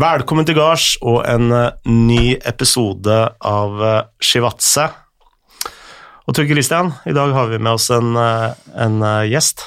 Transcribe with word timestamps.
Velkommen 0.00 0.46
til 0.48 0.56
gards 0.56 0.94
og 1.04 1.18
en 1.28 1.50
eh, 1.52 1.72
ny 1.90 2.36
episode 2.48 3.16
av 3.44 3.80
uh, 3.82 3.96
Shivatse. 4.22 4.86
Og 6.24 6.36
Tor 6.36 6.46
Christian, 6.48 6.92
i 7.10 7.12
dag 7.12 7.34
har 7.34 7.50
vi 7.50 7.58
med 7.58 7.74
oss 7.74 7.90
en, 7.92 8.14
eh, 8.16 8.52
en 8.80 9.00
eh, 9.02 9.26
gjest. 9.32 9.64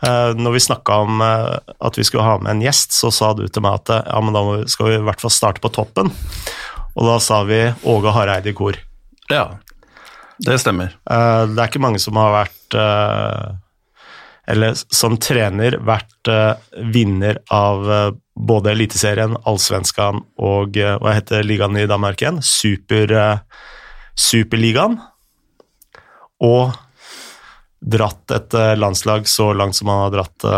Eh, 0.00 0.32
når 0.38 0.54
vi 0.54 0.62
snakka 0.64 0.96
om 1.04 1.20
eh, 1.22 1.58
at 1.84 1.98
vi 1.98 2.06
skulle 2.08 2.24
ha 2.24 2.38
med 2.40 2.54
en 2.54 2.62
gjest, 2.64 2.96
så 2.96 3.12
sa 3.14 3.34
du 3.36 3.44
til 3.46 3.62
meg 3.66 3.82
at 3.82 3.92
eh, 3.92 4.06
ja, 4.08 4.22
men 4.24 4.34
da 4.34 4.42
skal 4.70 4.88
vi 4.88 4.96
i 4.96 5.04
hvert 5.06 5.22
fall 5.22 5.34
starte 5.34 5.62
på 5.62 5.70
toppen. 5.76 6.10
Og 6.96 7.04
da 7.04 7.18
sa 7.22 7.42
vi 7.46 7.60
Åge 7.84 8.14
Hareide 8.16 8.50
i 8.50 8.56
kor. 8.56 8.80
Ja, 9.28 9.44
det 10.40 10.56
stemmer. 10.64 10.96
Eh, 11.04 11.42
det 11.52 11.60
er 11.60 11.68
ikke 11.68 11.84
mange 11.84 12.00
som 12.02 12.16
har 12.18 12.32
vært 12.40 12.78
eh, 12.80 13.44
Eller 14.54 14.78
som 14.78 15.18
trener 15.20 15.76
vært 15.84 16.32
eh, 16.32 16.80
vinner 16.96 17.42
av 17.52 17.92
eh, 17.92 18.08
både 18.38 18.72
Eliteserien, 18.72 19.36
Allsvenskan 19.48 20.22
og 20.38 20.78
eh, 20.78 20.94
hva 21.02 21.14
heter 21.16 21.46
ligaen 21.46 21.78
i 21.78 21.88
Danmark 21.90 22.22
igjen? 22.22 22.40
Super, 22.44 23.10
eh, 23.10 23.66
Superligaen. 24.18 24.98
Og 26.44 26.76
dratt 27.78 28.34
et 28.34 28.54
eh, 28.54 28.76
landslag 28.78 29.28
så 29.30 29.50
langt 29.56 29.78
som 29.78 29.90
han 29.90 30.06
har 30.06 30.16
dratt 30.20 30.48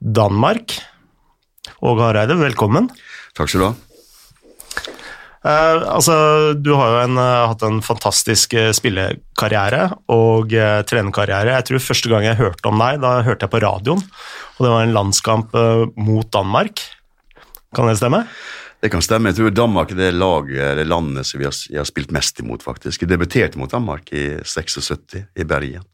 Danmark. 0.00 0.76
Åge 1.86 2.02
Hareide, 2.02 2.36
velkommen. 2.40 2.90
Takk 3.36 3.50
skal 3.50 3.62
du 3.62 3.68
ha. 3.68 3.74
Eh, 5.46 5.82
altså, 5.94 6.16
du 6.58 6.72
har 6.74 6.90
jo 6.90 7.02
en, 7.04 7.20
hatt 7.20 7.62
en 7.66 7.78
fantastisk 7.84 8.56
spillekarriere 8.74 9.90
og 10.12 10.54
eh, 10.56 10.80
trenerkarriere. 10.88 11.54
Jeg 11.54 11.68
tror 11.68 11.84
første 11.84 12.10
gang 12.10 12.26
jeg 12.26 12.40
hørte 12.40 12.72
om 12.72 12.82
deg, 12.82 12.98
da 13.04 13.20
hørte 13.26 13.46
jeg 13.46 13.54
på 13.54 13.62
radioen, 13.62 14.02
og 14.56 14.64
det 14.64 14.72
var 14.72 14.84
en 14.84 14.94
landskamp 14.96 15.56
eh, 15.56 15.86
mot 16.00 16.28
Danmark. 16.32 16.80
Kan 17.76 17.90
det 17.90 17.98
stemme? 18.00 18.22
Det 18.80 18.90
kan 18.92 19.02
stemme. 19.04 19.32
Jeg 19.32 19.38
tror 19.38 19.52
Danmark 19.56 19.92
er 19.92 20.00
det 20.00 20.14
laget, 20.14 20.76
det 20.78 20.86
landet 20.86 21.28
som 21.28 21.40
vi 21.40 21.48
har, 21.48 21.56
jeg 21.70 21.80
har 21.80 21.88
spilt 21.88 22.12
mest 22.14 22.40
imot, 22.40 22.64
faktisk. 22.64 23.02
Jeg 23.02 23.10
debuterte 23.10 23.60
mot 23.60 23.72
Danmark 23.72 24.12
i 24.12 24.38
76 24.44 25.24
i 25.36 25.44
Bergen. 25.44 25.84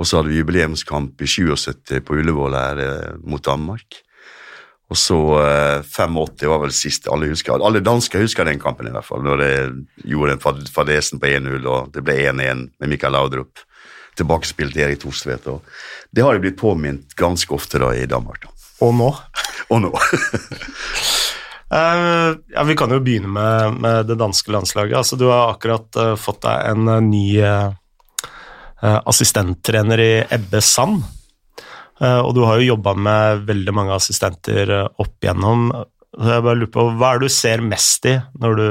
Og 0.00 0.08
så 0.08 0.18
hadde 0.18 0.32
vi 0.32 0.40
jubileumskamp 0.40 1.20
i 1.20 1.28
77 1.28 2.00
på 2.06 2.16
Ullevål 2.16 2.56
her 2.56 2.80
eh, 2.80 3.12
mot 3.24 3.44
Danmark. 3.44 4.00
Og 4.92 4.98
så 5.00 5.18
eh, 5.40 5.84
85 5.88 6.48
var 6.48 6.62
vel 6.64 6.72
siste 6.76 7.12
alle 7.12 7.30
husker. 7.32 7.60
Alle 7.60 7.84
dansker 7.84 8.24
husker 8.24 8.48
den 8.48 8.60
kampen, 8.60 8.88
i 8.88 8.94
hvert 8.94 9.08
fall. 9.08 9.24
Når 9.24 9.40
de 9.40 9.52
gjorde 10.08 10.36
en 10.36 10.64
fadesen 10.72 11.20
på 11.20 11.28
1-0, 11.28 11.68
og 11.68 11.92
det 11.94 12.04
ble 12.04 12.16
1-1 12.24 12.66
med 12.80 12.92
Mikael 12.92 13.16
Laudrup. 13.16 13.64
Tilbakespilt 14.16 14.76
Erik 14.76 15.00
Thorstvedt. 15.00 15.48
Det 16.10 16.24
har 16.24 16.36
jo 16.36 16.42
blitt 16.44 16.60
påminnet 16.60 17.14
ganske 17.16 17.54
ofte 17.54 17.80
da 17.80 17.92
i 17.96 18.06
Danmark. 18.06 18.44
da. 18.44 18.52
Og 18.82 18.94
nå? 18.98 19.08
Og 19.70 19.82
nå. 19.84 19.92
Uh, 21.72 22.34
ja, 22.54 22.64
Vi 22.66 22.76
kan 22.78 22.92
jo 22.92 23.00
begynne 23.04 23.30
med, 23.32 23.80
med 23.82 24.10
det 24.10 24.18
danske 24.20 24.52
landslaget. 24.52 24.98
Altså, 24.98 25.16
du 25.16 25.28
har 25.30 25.54
akkurat 25.54 25.88
uh, 26.00 26.14
fått 26.20 26.42
deg 26.46 26.72
en 26.74 26.88
uh, 26.90 27.00
ny 27.04 27.26
assistenttrener 28.82 30.00
i 30.02 30.12
Ebbe 30.34 30.58
Sand. 30.58 31.04
Og 32.02 32.32
du 32.34 32.40
har 32.42 32.58
jo 32.58 32.72
jobba 32.72 32.96
med 32.98 33.44
veldig 33.46 33.70
mange 33.78 33.94
assistenter 33.94 34.72
opp 34.74 35.22
igjennom. 35.22 35.68
Så 36.18 36.32
jeg 36.32 36.42
bare 36.42 36.58
lurer 36.58 36.72
på, 36.74 36.88
Hva 36.98 37.12
er 37.12 37.20
det 37.22 37.28
du 37.30 37.34
ser 37.36 37.62
mest 37.62 38.08
i 38.10 38.16
når 38.42 38.58
du 38.58 38.64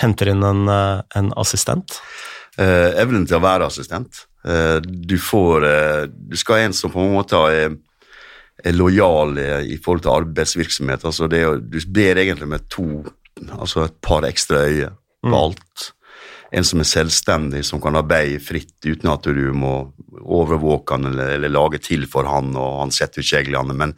henter 0.00 0.32
inn 0.32 0.46
en, 0.48 0.62
en 0.72 1.28
assistent? 1.36 1.98
Eh, 2.60 2.90
evnen 3.02 3.26
til 3.28 3.38
å 3.38 3.44
være 3.44 3.68
assistent. 3.70 4.24
Eh, 4.44 4.78
du 4.84 5.16
får 5.20 5.66
eh, 5.68 6.04
Du 6.12 6.36
skal 6.36 6.58
ha 6.58 6.68
en 6.68 6.76
som 6.76 6.92
på 6.92 7.02
en 7.02 7.14
måte 7.16 7.40
er, 7.50 7.76
er 8.64 8.76
lojal 8.76 9.38
i 9.66 9.78
forhold 9.82 10.04
til 10.04 10.14
arbeidsvirksomhet. 10.14 11.04
Altså 11.04 11.28
det, 11.30 11.42
du 11.68 11.78
ber 11.92 12.20
egentlig 12.20 12.48
med 12.48 12.68
to, 12.72 13.04
altså 13.58 13.88
et 13.88 13.98
par 14.04 14.26
ekstra 14.28 14.66
øyne 14.68 14.94
på 15.24 15.40
alt. 15.40 15.90
En 16.54 16.66
som 16.66 16.78
er 16.78 16.86
selvstendig, 16.86 17.64
som 17.66 17.80
kan 17.82 17.96
arbeide 17.98 18.38
fritt 18.42 18.76
uten 18.86 19.10
at 19.10 19.26
du 19.26 19.48
må 19.56 19.72
overvåke 20.22 20.94
han 20.94 21.08
eller, 21.10 21.32
eller 21.34 21.50
lage 21.50 21.80
til 21.82 22.06
for 22.10 22.28
han, 22.30 22.52
og 22.54 22.84
han 22.84 22.94
setter 22.94 23.24
ut 23.24 23.26
kjeglene. 23.26 23.74
Men 23.74 23.96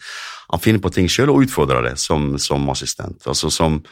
han 0.48 0.62
finner 0.62 0.80
på 0.80 0.92
ting 0.94 1.10
sjøl 1.12 1.34
og 1.34 1.44
utfordrer 1.44 1.90
det 1.90 1.96
som, 2.00 2.38
som 2.40 2.64
assistent. 2.72 3.20
Altså 3.28 3.52
som 3.52 3.82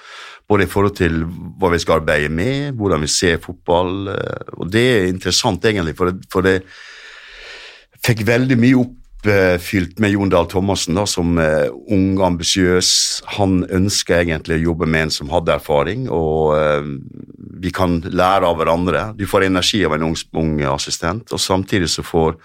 både 0.48 0.64
i 0.64 0.70
forhold 0.70 0.96
til 0.96 1.22
hva 1.60 1.74
vi 1.74 1.82
skal 1.82 2.00
arbeide 2.00 2.32
med, 2.32 2.72
hvordan 2.78 3.04
vi 3.04 3.12
ser 3.12 3.40
fotball. 3.44 4.08
eh, 4.14 4.56
Og 4.56 4.72
det 4.72 4.84
er 4.94 5.08
interessant, 5.12 5.64
egentlig, 5.64 5.96
for 5.98 6.10
det, 6.10 6.28
for 6.32 6.46
det 6.46 6.62
fikk 8.04 8.24
veldig 8.28 8.58
mye 8.60 8.80
oppfylt 9.24 9.98
med 9.98 10.10
Jon 10.10 10.28
Dahl 10.28 10.46
Thomassen 10.46 10.94
da, 10.98 11.06
som 11.06 11.38
eh, 11.38 11.68
ung, 11.92 12.20
ambisiøs. 12.20 12.90
Han 13.38 13.64
ønsker 13.72 14.20
egentlig 14.20 14.58
å 14.60 14.70
jobbe 14.70 14.86
med 14.86 15.06
en 15.06 15.14
som 15.14 15.32
hadde 15.32 15.54
erfaring, 15.54 16.08
og 16.12 16.56
eh, 16.58 16.90
vi 17.64 17.72
kan 17.74 18.00
lære 18.04 18.46
av 18.46 18.58
hverandre. 18.60 19.06
Du 19.16 19.26
får 19.26 19.48
energi 19.48 19.84
av 19.84 19.96
en 19.96 20.10
ung, 20.10 20.16
ung 20.36 20.60
assistent, 20.68 21.32
og 21.32 21.40
samtidig 21.40 21.90
så 21.92 22.04
får 22.04 22.36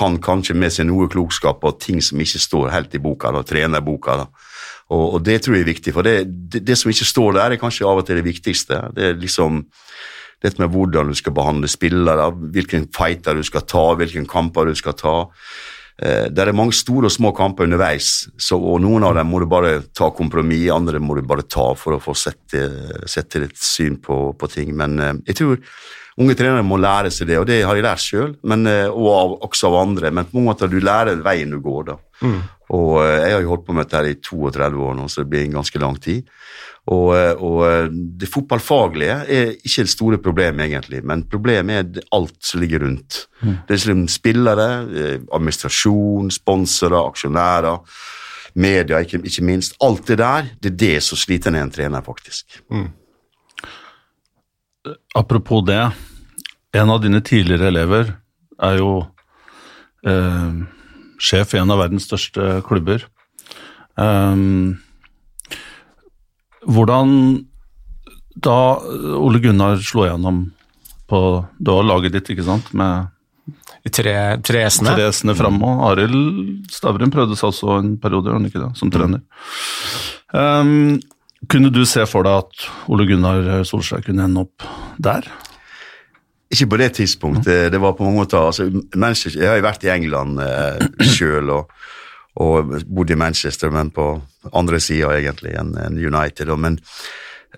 han 0.00 0.18
kanskje 0.18 0.56
med 0.58 0.74
seg 0.74 0.88
noe 0.88 1.06
klokskap 1.10 1.62
og 1.62 1.78
ting 1.82 2.00
som 2.02 2.18
ikke 2.18 2.42
står 2.42 2.72
helt 2.74 2.96
i 2.96 3.02
boka, 3.02 3.30
da, 3.30 3.44
trenerboka. 3.46 4.16
da. 4.24 4.26
Og, 4.90 5.04
og 5.14 5.20
det 5.24 5.40
tror 5.44 5.56
jeg 5.56 5.64
er 5.64 5.70
viktig, 5.70 5.94
for 5.94 6.06
det, 6.06 6.24
det, 6.50 6.64
det 6.66 6.78
som 6.80 6.90
ikke 6.90 7.06
står 7.06 7.38
der, 7.38 7.54
er 7.54 7.62
kanskje 7.62 7.86
av 7.86 8.02
og 8.02 8.08
til 8.08 8.18
det 8.18 8.26
viktigste. 8.26 8.88
Det 8.96 9.12
er 9.12 9.22
liksom 9.22 9.62
dette 10.44 10.60
med 10.60 10.74
hvordan 10.74 11.08
du 11.08 11.16
skal 11.16 11.32
behandle 11.32 11.70
spillere, 11.70 12.26
hvilken 12.52 12.90
fighter 12.92 13.38
du 13.38 13.46
skal 13.46 13.64
ta, 13.70 13.84
hvilke 13.96 14.26
kamper 14.28 14.68
du 14.68 14.74
skal 14.76 14.98
ta. 14.98 15.14
Eh, 16.02 16.26
det 16.30 16.42
er 16.42 16.56
mange 16.56 16.74
store 16.74 17.06
og 17.06 17.14
små 17.14 17.30
kamper 17.36 17.68
underveis, 17.68 18.26
så, 18.40 18.58
og 18.58 18.80
noen 18.82 19.06
av 19.06 19.14
dem 19.18 19.28
må 19.30 19.40
du 19.42 19.46
bare 19.50 19.76
ta 19.94 20.08
kompromiss, 20.14 20.66
andre 20.74 21.02
må 21.02 21.18
du 21.18 21.22
bare 21.26 21.46
ta 21.46 21.68
for 21.78 21.94
å 21.94 22.02
få 22.02 22.16
sette, 22.18 22.64
sette 23.10 23.44
ditt 23.44 23.60
syn 23.60 24.00
på, 24.02 24.32
på 24.38 24.50
ting. 24.50 24.74
Men 24.78 24.98
eh, 24.98 25.14
jeg 25.30 25.38
tror 25.38 25.60
unge 26.18 26.36
trenere 26.38 26.66
må 26.66 26.80
lære 26.82 27.12
seg 27.14 27.30
det, 27.30 27.38
og 27.38 27.46
det 27.50 27.62
har 27.62 27.78
jeg 27.78 27.86
lært 27.86 28.02
sjøl, 28.02 28.34
og 28.42 29.06
av, 29.12 29.36
også 29.46 29.70
av 29.70 29.78
andre. 29.84 30.10
Men 30.14 30.30
på 30.30 30.42
en 30.42 30.50
måte 30.50 30.70
du 30.70 30.80
lærer 30.82 31.22
veien 31.22 31.54
du 31.54 31.60
går, 31.62 31.88
da. 31.92 32.00
Og 32.74 33.00
eh, 33.02 33.26
jeg 33.26 33.36
har 33.36 33.42
jo 33.44 33.52
holdt 33.52 33.66
på 33.66 33.76
med 33.76 33.84
dette 33.84 34.00
her 34.00 34.10
i 34.10 34.18
32 34.22 34.86
år 34.88 34.96
nå, 34.98 35.08
så 35.10 35.22
det 35.22 35.30
blir 35.32 35.44
en 35.44 35.58
ganske 35.58 35.82
lang 35.82 35.98
tid. 36.00 36.30
Og, 36.92 37.10
eh, 37.16 37.32
og 37.40 37.60
eh, 37.68 37.92
det 38.20 38.30
fotballfaglige 38.32 39.18
er 39.36 39.52
ikke 39.56 39.86
det 39.86 39.92
store 39.92 40.20
problemet, 40.24 40.66
egentlig, 40.66 41.02
men 41.04 41.26
problemet 41.28 42.00
er 42.00 42.08
alt 42.16 42.36
som 42.44 42.62
ligger 42.62 42.84
rundt. 42.86 43.24
Det 43.40 43.74
er 43.74 43.78
liksom 43.78 44.04
spillere, 44.08 44.68
administrasjon, 45.34 46.32
sponsorer, 46.32 47.00
aksjonærer, 47.02 47.96
media, 48.54 49.00
ikke, 49.02 49.20
ikke 49.26 49.44
minst. 49.44 49.76
Alt 49.82 50.06
det 50.08 50.18
der, 50.22 50.52
det 50.62 50.72
er 50.72 50.82
det 50.84 50.98
som 51.04 51.18
sliter 51.18 51.52
ned 51.52 51.66
en 51.66 51.74
trener, 51.74 52.04
faktisk. 52.06 52.60
Apropos 55.16 55.64
det, 55.66 55.82
en 56.76 56.90
av 56.90 57.00
dine 57.02 57.20
tidligere 57.24 57.70
elever 57.70 58.14
er 58.62 58.78
jo 58.78 58.90
eh, 60.06 60.64
sjef 61.22 61.54
i 61.54 61.60
en 61.60 61.72
av 61.72 61.82
verdens 61.82 62.06
største 62.08 62.60
klubber. 62.66 63.04
Um, 63.94 64.78
hvordan 66.66 67.10
da 68.34 68.58
Ole 69.20 69.38
Gunnar 69.42 69.78
slo 69.84 70.08
gjennom 70.08 70.48
på 71.06 71.18
Du 71.60 71.70
har 71.70 71.84
laget 71.86 72.16
ditt, 72.16 72.30
ikke 72.32 72.46
sant, 72.46 72.70
med 72.74 73.10
De 73.84 73.92
tre, 73.92 74.14
tre 74.40 74.64
S-ene? 74.66 74.94
Therese 74.96 75.36
framme, 75.36 75.68
og 75.68 75.90
Arild 75.92 76.70
Stavrum 76.72 77.12
prøvde 77.12 77.36
seg 77.36 77.50
også 77.50 77.78
en 77.82 77.96
periode, 78.00 78.30
gjorde 78.30 78.40
han 78.40 78.48
ikke 78.48 78.62
det, 78.62 78.70
som 78.80 78.92
trener. 78.92 79.20
Um, 80.32 80.96
kunne 81.52 81.70
du 81.70 81.82
se 81.86 82.06
for 82.08 82.24
deg 82.24 82.46
at 82.46 82.68
Ole 82.90 83.04
Gunnar 83.10 83.66
Solskjær 83.68 84.02
kunne 84.06 84.24
ende 84.24 84.46
opp 84.46 84.64
der? 84.96 85.28
Ikke 86.54 86.70
på 86.70 86.78
det 86.78 86.92
tidspunktet. 87.00 87.72
Det 87.72 87.80
var 87.82 87.96
på 87.98 88.06
mange 88.06 88.22
måter 88.22 88.38
altså, 88.38 88.68
Manchester, 88.94 89.40
Jeg 89.40 89.50
har 89.50 89.58
jo 89.58 89.66
vært 89.66 89.84
i 89.86 89.90
England 89.90 90.38
eh, 90.44 90.86
sjøl 91.16 91.50
og, 91.50 91.72
og 92.38 92.74
bodd 92.86 93.10
i 93.10 93.18
Manchester, 93.18 93.72
men 93.74 93.90
på 93.94 94.06
andre 94.52 94.78
sida 94.82 95.16
egentlig 95.16 95.56
enn 95.58 95.74
en 95.80 95.98
United. 95.98 96.52
Og, 96.52 96.60
men 96.60 96.78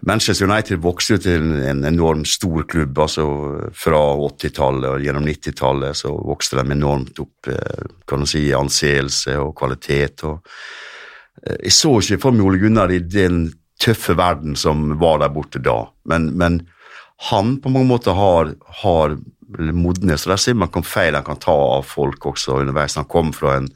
Manchester 0.07 0.49
United 0.49 0.81
vokste 0.85 1.17
jo 1.17 1.23
til 1.25 1.53
en 1.71 1.85
enormt 1.89 2.29
stor 2.29 2.65
klubb. 2.69 2.99
altså 2.99 3.27
Fra 3.77 4.01
80-tallet 4.17 4.89
og 4.91 5.05
gjennom 5.05 5.29
90-tallet 5.29 5.97
så 5.97 6.13
vokste 6.17 6.61
de 6.61 6.73
enormt 6.73 7.21
opp 7.21 7.53
eh, 7.53 7.85
kan 8.09 8.25
du 8.25 8.31
si, 8.31 8.47
anseelse 8.57 9.37
og 9.41 9.55
kvalitet. 9.59 10.25
og 10.25 10.41
eh, 11.45 11.59
Jeg 11.65 11.77
så 11.77 11.99
ikke 12.01 12.23
for 12.23 12.37
meg 12.37 12.49
Ole 12.49 12.63
Gunnar 12.65 12.93
i 12.93 13.03
den 13.05 13.51
tøffe 13.81 14.17
verden 14.17 14.57
som 14.57 14.95
var 15.01 15.21
der 15.21 15.33
borte 15.35 15.61
da, 15.61 15.83
men, 16.09 16.31
men 16.41 16.63
han 17.17 17.57
på 17.61 17.73
mange 17.73 17.89
måter 17.89 18.17
har, 18.17 18.53
har 18.83 19.17
modnet, 19.73 20.21
så 20.21 20.35
der 20.35 20.41
ser 20.41 20.59
man 20.59 20.85
feil 20.85 21.17
han 21.17 21.25
kan 21.25 21.41
ta 21.41 21.55
av 21.55 21.87
folk 21.89 22.27
også 22.27 22.61
underveis. 22.61 22.97
Han 22.97 23.09
kom 23.09 23.33
fra 23.33 23.57
en 23.57 23.71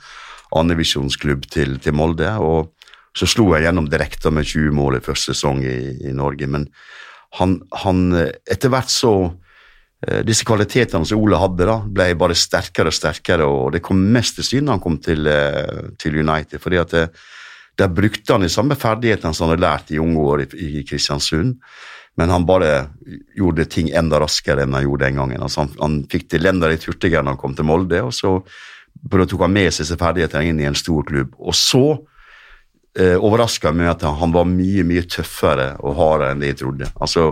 andrevisjonsklubb 0.56 1.46
til, 1.50 1.78
til 1.80 1.94
Molde, 1.96 2.30
og 2.42 2.74
så 3.16 3.26
slo 3.26 3.50
jeg 3.54 3.66
gjennom 3.66 3.88
direkte 3.90 4.30
med 4.34 4.46
20 4.46 4.74
mål 4.74 4.98
i 4.98 5.04
første 5.04 5.34
sesong 5.34 5.62
i, 5.64 5.78
i 6.10 6.14
Norge. 6.14 6.46
Men 6.50 6.66
han, 7.38 7.60
han 7.84 8.02
etter 8.18 8.72
hvert 8.72 8.90
så 8.90 9.14
eh, 10.06 10.22
Disse 10.26 10.46
kvalitetene 10.46 11.06
som 11.06 11.22
Ole 11.22 11.38
hadde, 11.40 11.66
da, 11.66 11.78
ble 11.86 12.10
bare 12.18 12.38
sterkere 12.38 12.90
og 12.92 12.96
sterkere, 12.96 13.46
og 13.46 13.74
det 13.74 13.82
kom 13.86 14.02
mest 14.14 14.38
til 14.38 14.46
syne 14.46 14.68
da 14.68 14.76
han 14.76 14.84
kom 14.84 14.98
til, 15.02 15.26
eh, 15.30 15.90
til 15.98 16.18
United. 16.20 16.58
fordi 16.60 16.82
at 16.82 16.96
det, 16.96 17.08
Der 17.78 17.88
brukte 17.88 18.32
han 18.32 18.42
de 18.42 18.48
samme 18.48 18.76
ferdighetene 18.76 19.32
som 19.32 19.46
han 19.46 19.54
hadde 19.54 19.64
lært 19.64 19.90
i 19.90 19.98
unge 19.98 20.18
år 20.20 20.42
i, 20.42 20.46
i 20.80 20.84
Kristiansund, 20.84 21.54
men 22.18 22.30
han 22.32 22.46
bare 22.46 22.90
gjorde 23.38 23.68
ting 23.70 23.90
enda 23.96 24.20
raskere 24.20 24.64
enn 24.64 24.74
han 24.76 24.84
gjorde 24.84 25.06
den 25.06 25.20
gangen. 25.20 25.42
Altså 25.42 25.64
han, 25.64 25.72
han 25.80 25.98
fikk 26.10 26.28
til 26.32 26.48
enda 26.50 26.68
litt 26.70 26.84
hurtigere 26.88 27.24
når 27.24 27.36
han 27.36 27.40
kom 27.40 27.56
til 27.56 27.68
Molde, 27.68 28.02
og 28.04 28.14
så 28.14 28.38
tok 29.10 29.44
han 29.46 29.54
med 29.54 29.70
seg 29.70 29.86
disse 29.86 29.98
ferdighetene 30.00 30.50
inn 30.50 30.60
i 30.60 30.68
en 30.68 30.78
stor 30.78 31.06
klubb. 31.08 31.32
Og 31.38 31.56
så 31.56 31.84
eh, 32.98 33.16
overraska 33.16 33.72
meg 33.72 33.94
at 33.94 34.04
han 34.04 34.34
var 34.34 34.48
mye 34.50 34.84
mye 34.86 35.06
tøffere 35.08 35.72
og 35.80 35.96
hardere 36.00 36.34
enn 36.34 36.44
det 36.44 36.52
jeg 36.52 36.60
trodde. 36.64 36.90
Altså, 37.00 37.30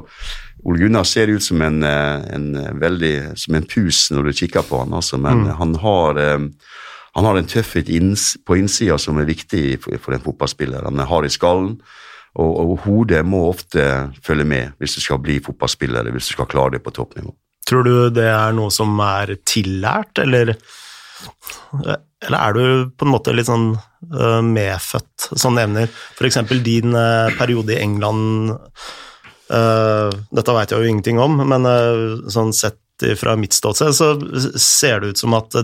Ole 0.67 0.83
Gunnar 0.83 1.07
ser 1.07 1.31
ut 1.31 1.45
som 1.45 1.63
en, 1.63 1.83
eh, 1.87 2.29
en 2.35 2.51
veldig, 2.81 3.15
som 3.39 3.59
en 3.59 3.69
pus 3.69 4.07
når 4.15 4.31
du 4.31 4.37
kikker 4.41 4.67
på 4.67 4.85
han, 4.85 4.95
altså, 4.95 5.21
men 5.21 5.45
mm. 5.45 5.57
han 5.61 5.79
har 5.85 6.23
eh, 6.25 6.39
han 7.19 7.27
har 7.27 7.39
en 7.39 7.49
tøffhet 7.51 7.89
på 8.47 8.57
innsida 8.61 8.95
som 9.01 9.19
er 9.19 9.27
viktig 9.27 9.81
for 9.83 10.15
en 10.15 10.23
fotballspiller. 10.23 10.85
Han 10.87 11.01
er 11.01 11.09
hard 11.11 11.27
i 11.27 11.33
skallen, 11.35 11.81
og, 12.39 12.53
og, 12.63 12.75
hodet 12.85 13.25
må 13.27 13.43
ofte 13.51 13.85
følge 14.25 14.47
med 14.47 14.79
hvis 14.79 14.97
du 14.99 15.03
skal 15.03 15.21
bli 15.23 15.39
fotballspiller 15.43 16.01
eller 16.01 16.15
hvis 16.15 16.31
du 16.31 16.37
skal 16.37 16.51
klare 16.51 16.77
det 16.77 16.85
på 16.85 16.95
toppnivå. 16.95 17.35
Tror 17.69 17.85
du 17.85 17.95
det 18.15 18.29
er 18.31 18.55
noe 18.57 18.73
som 18.73 18.95
er 19.05 19.35
tillært, 19.49 20.21
eller, 20.23 20.55
eller 21.83 22.39
er 22.39 22.57
du 22.57 22.63
på 22.95 23.05
en 23.05 23.13
måte 23.13 23.35
litt 23.35 23.51
sånn 23.51 23.73
uh, 23.75 24.41
medfødt 24.45 25.29
som 25.35 25.59
nevner 25.59 25.91
f.eks. 25.91 26.41
din 26.65 26.97
uh, 26.97 27.29
periode 27.37 27.75
i 27.75 27.83
England 27.83 28.55
uh, 28.55 30.09
Dette 30.09 30.55
veit 30.57 30.73
jeg 30.73 30.81
jo 30.81 30.95
ingenting 30.95 31.21
om, 31.21 31.43
men 31.43 31.69
sånn 32.31 32.55
sett 32.57 32.81
fra 33.19 33.37
mitt 33.39 33.55
ståsted 33.55 33.95
så 33.95 34.09
ser 34.59 35.03
det 35.03 35.13
ut 35.13 35.21
som 35.21 35.37
at 35.39 35.55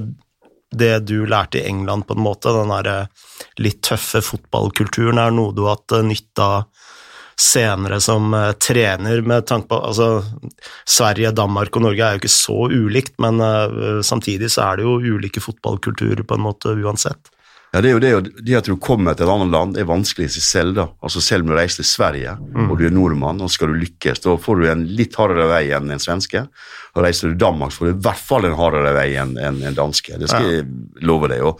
det 0.78 1.06
du 1.08 1.24
lærte 1.26 1.60
i 1.60 1.66
England, 1.68 2.06
på 2.08 2.16
en 2.16 2.24
måte, 2.24 2.52
den 2.54 2.72
der 2.72 2.90
eh, 2.92 3.28
litt 3.62 3.82
tøffe 3.86 4.22
fotballkulturen, 4.24 5.20
er 5.20 5.34
noe 5.34 5.54
du 5.54 5.64
har 5.66 5.78
hatt 5.78 5.98
eh, 5.98 6.06
nytte 6.06 6.48
av 6.58 6.90
senere 7.34 7.96
som 7.98 8.28
uh, 8.30 8.52
trener, 8.62 9.18
med 9.26 9.42
tanke 9.50 9.66
på 9.72 9.78
altså, 9.88 10.22
Sverige, 10.86 11.32
Danmark 11.34 11.74
og 11.74 11.82
Norge 11.82 12.06
er 12.06 12.14
jo 12.14 12.20
ikke 12.22 12.30
så 12.30 12.58
ulikt, 12.70 13.16
men 13.18 13.42
samtidig 14.06 14.52
så 14.54 14.68
er 14.68 14.78
det 14.78 14.84
jo 14.86 15.16
ulike 15.16 15.42
fotballkulturer 15.42 16.22
på 16.22 16.38
en 16.38 16.44
måte 16.44 16.76
uansett. 16.78 17.32
Ja, 17.74 17.80
Det 17.82 17.90
er 17.90 17.94
jo 17.96 18.02
det, 18.02 18.42
det 18.46 18.54
at 18.54 18.68
du 18.70 18.76
kommer 18.78 19.16
til 19.18 19.26
et 19.26 19.32
annet 19.32 19.50
land, 19.50 19.72
det 19.74 19.82
er 19.82 19.88
vanskelig 19.90 20.28
i 20.28 20.34
seg 20.36 20.44
selv. 20.46 20.74
da. 20.76 20.84
Altså 21.02 21.20
Selv 21.24 21.42
om 21.42 21.50
du 21.50 21.56
reiser 21.58 21.82
til 21.82 21.88
Sverige 21.90 22.36
mm. 22.38 22.68
og 22.70 22.78
du 22.78 22.84
er 22.86 22.94
nordmann 22.94 23.42
og 23.42 23.50
skal 23.50 23.72
du 23.72 23.80
lykkes, 23.80 24.22
da 24.22 24.36
får 24.38 24.60
du 24.60 24.68
en 24.70 24.84
litt 24.94 25.18
hardere 25.18 25.48
vei 25.50 25.64
enn 25.74 25.90
en 25.90 26.02
svenske. 26.02 26.44
Og 26.94 27.02
Reiser 27.02 27.26
du 27.26 27.34
til 27.34 27.40
Danmark, 27.42 27.74
får 27.74 27.88
du 27.88 27.90
i 27.90 28.02
hvert 28.06 28.22
fall 28.22 28.46
en 28.46 28.54
hardere 28.54 28.94
vei 28.94 29.08
enn 29.18 29.34
en, 29.42 29.58
en 29.66 29.74
danske. 29.74 30.14
Det 30.20 30.30
skal 30.30 30.46
ja. 30.46 30.60
jeg 30.60 31.02
love 31.02 31.32
deg. 31.32 31.42
Og, 31.42 31.58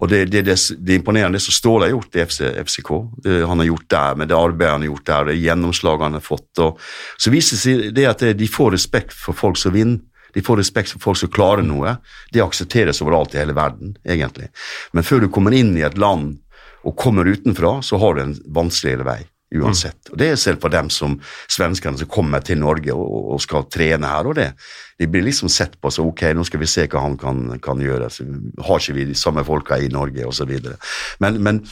og 0.00 0.08
det, 0.08 0.22
det, 0.32 0.46
det, 0.48 0.56
det, 0.56 0.94
er 0.94 1.02
imponerende 1.02 1.36
det 1.36 1.44
som 1.44 1.58
Ståle 1.58 1.90
har 1.90 1.92
gjort 1.92 2.16
i 2.16 2.24
FC, 2.24 2.40
FCK. 2.64 2.92
Det 3.26 3.42
han 3.44 3.60
har 3.60 3.68
gjort 3.68 3.88
der, 3.92 4.16
med 4.22 4.32
det 4.32 4.40
arbeidet 4.40 4.72
han 4.78 4.86
har 4.86 4.92
gjort 4.94 5.08
der, 5.12 5.28
det 5.28 5.40
gjennomslaget 5.42 6.06
han 6.08 6.16
har 6.16 6.24
fått. 6.24 6.50
Og, 6.64 6.80
så 7.20 7.34
viser 7.36 7.58
det 7.58 7.64
seg 7.66 7.98
det 8.00 8.08
at 8.08 8.24
de 8.40 8.48
får 8.48 8.72
respekt 8.78 9.12
for 9.12 9.36
folk 9.36 9.60
som 9.60 9.76
vinner. 9.76 10.00
De 10.34 10.44
får 10.44 10.60
respekt 10.60 10.94
for 10.94 11.10
folk 11.10 11.20
som 11.22 11.32
klarer 11.32 11.66
noe. 11.66 11.96
Det 12.32 12.44
aksepteres 12.44 13.02
overalt 13.04 13.34
i 13.34 13.40
hele 13.42 13.56
verden, 13.56 13.96
egentlig. 14.04 14.50
Men 14.92 15.06
før 15.06 15.24
du 15.24 15.30
kommer 15.32 15.56
inn 15.56 15.74
i 15.78 15.86
et 15.86 15.98
land 15.98 16.38
og 16.86 16.96
kommer 16.96 17.28
utenfra, 17.28 17.80
så 17.84 17.98
har 18.00 18.16
du 18.16 18.24
en 18.24 18.38
vanskeligere 18.56 19.06
vei. 19.06 19.20
Uansett. 19.50 19.98
Mm. 20.06 20.12
Og 20.12 20.18
Det 20.18 20.28
er 20.30 20.36
selv 20.38 20.60
for 20.62 20.70
dem 20.70 20.90
som 20.94 21.16
svenskene 21.50 21.98
som 21.98 22.08
kommer 22.08 22.42
til 22.46 22.60
Norge 22.60 22.94
og, 22.94 23.32
og, 23.34 23.40
skal 23.42 23.66
trene 23.66 24.06
her. 24.06 24.28
og 24.30 24.36
det. 24.38 24.52
De 24.98 25.08
blir 25.10 25.26
liksom 25.26 25.50
sett 25.50 25.74
på 25.80 25.90
som 25.90 26.06
ok, 26.06 26.28
nå 26.34 26.44
skal 26.46 26.62
vi 26.62 26.70
se 26.70 26.86
hva 26.86 27.02
han 27.02 27.16
kan, 27.18 27.58
kan 27.62 27.82
gjøre. 27.82 28.10
Så 28.10 28.26
har 28.68 28.78
ikke 28.78 28.94
vi 28.94 29.08
de 29.10 29.18
samme 29.18 29.44
folka 29.44 29.80
i 29.80 29.90
Norge, 29.90 30.26
osv. 30.26 30.54
Men, 31.18 31.42
men 31.42 31.64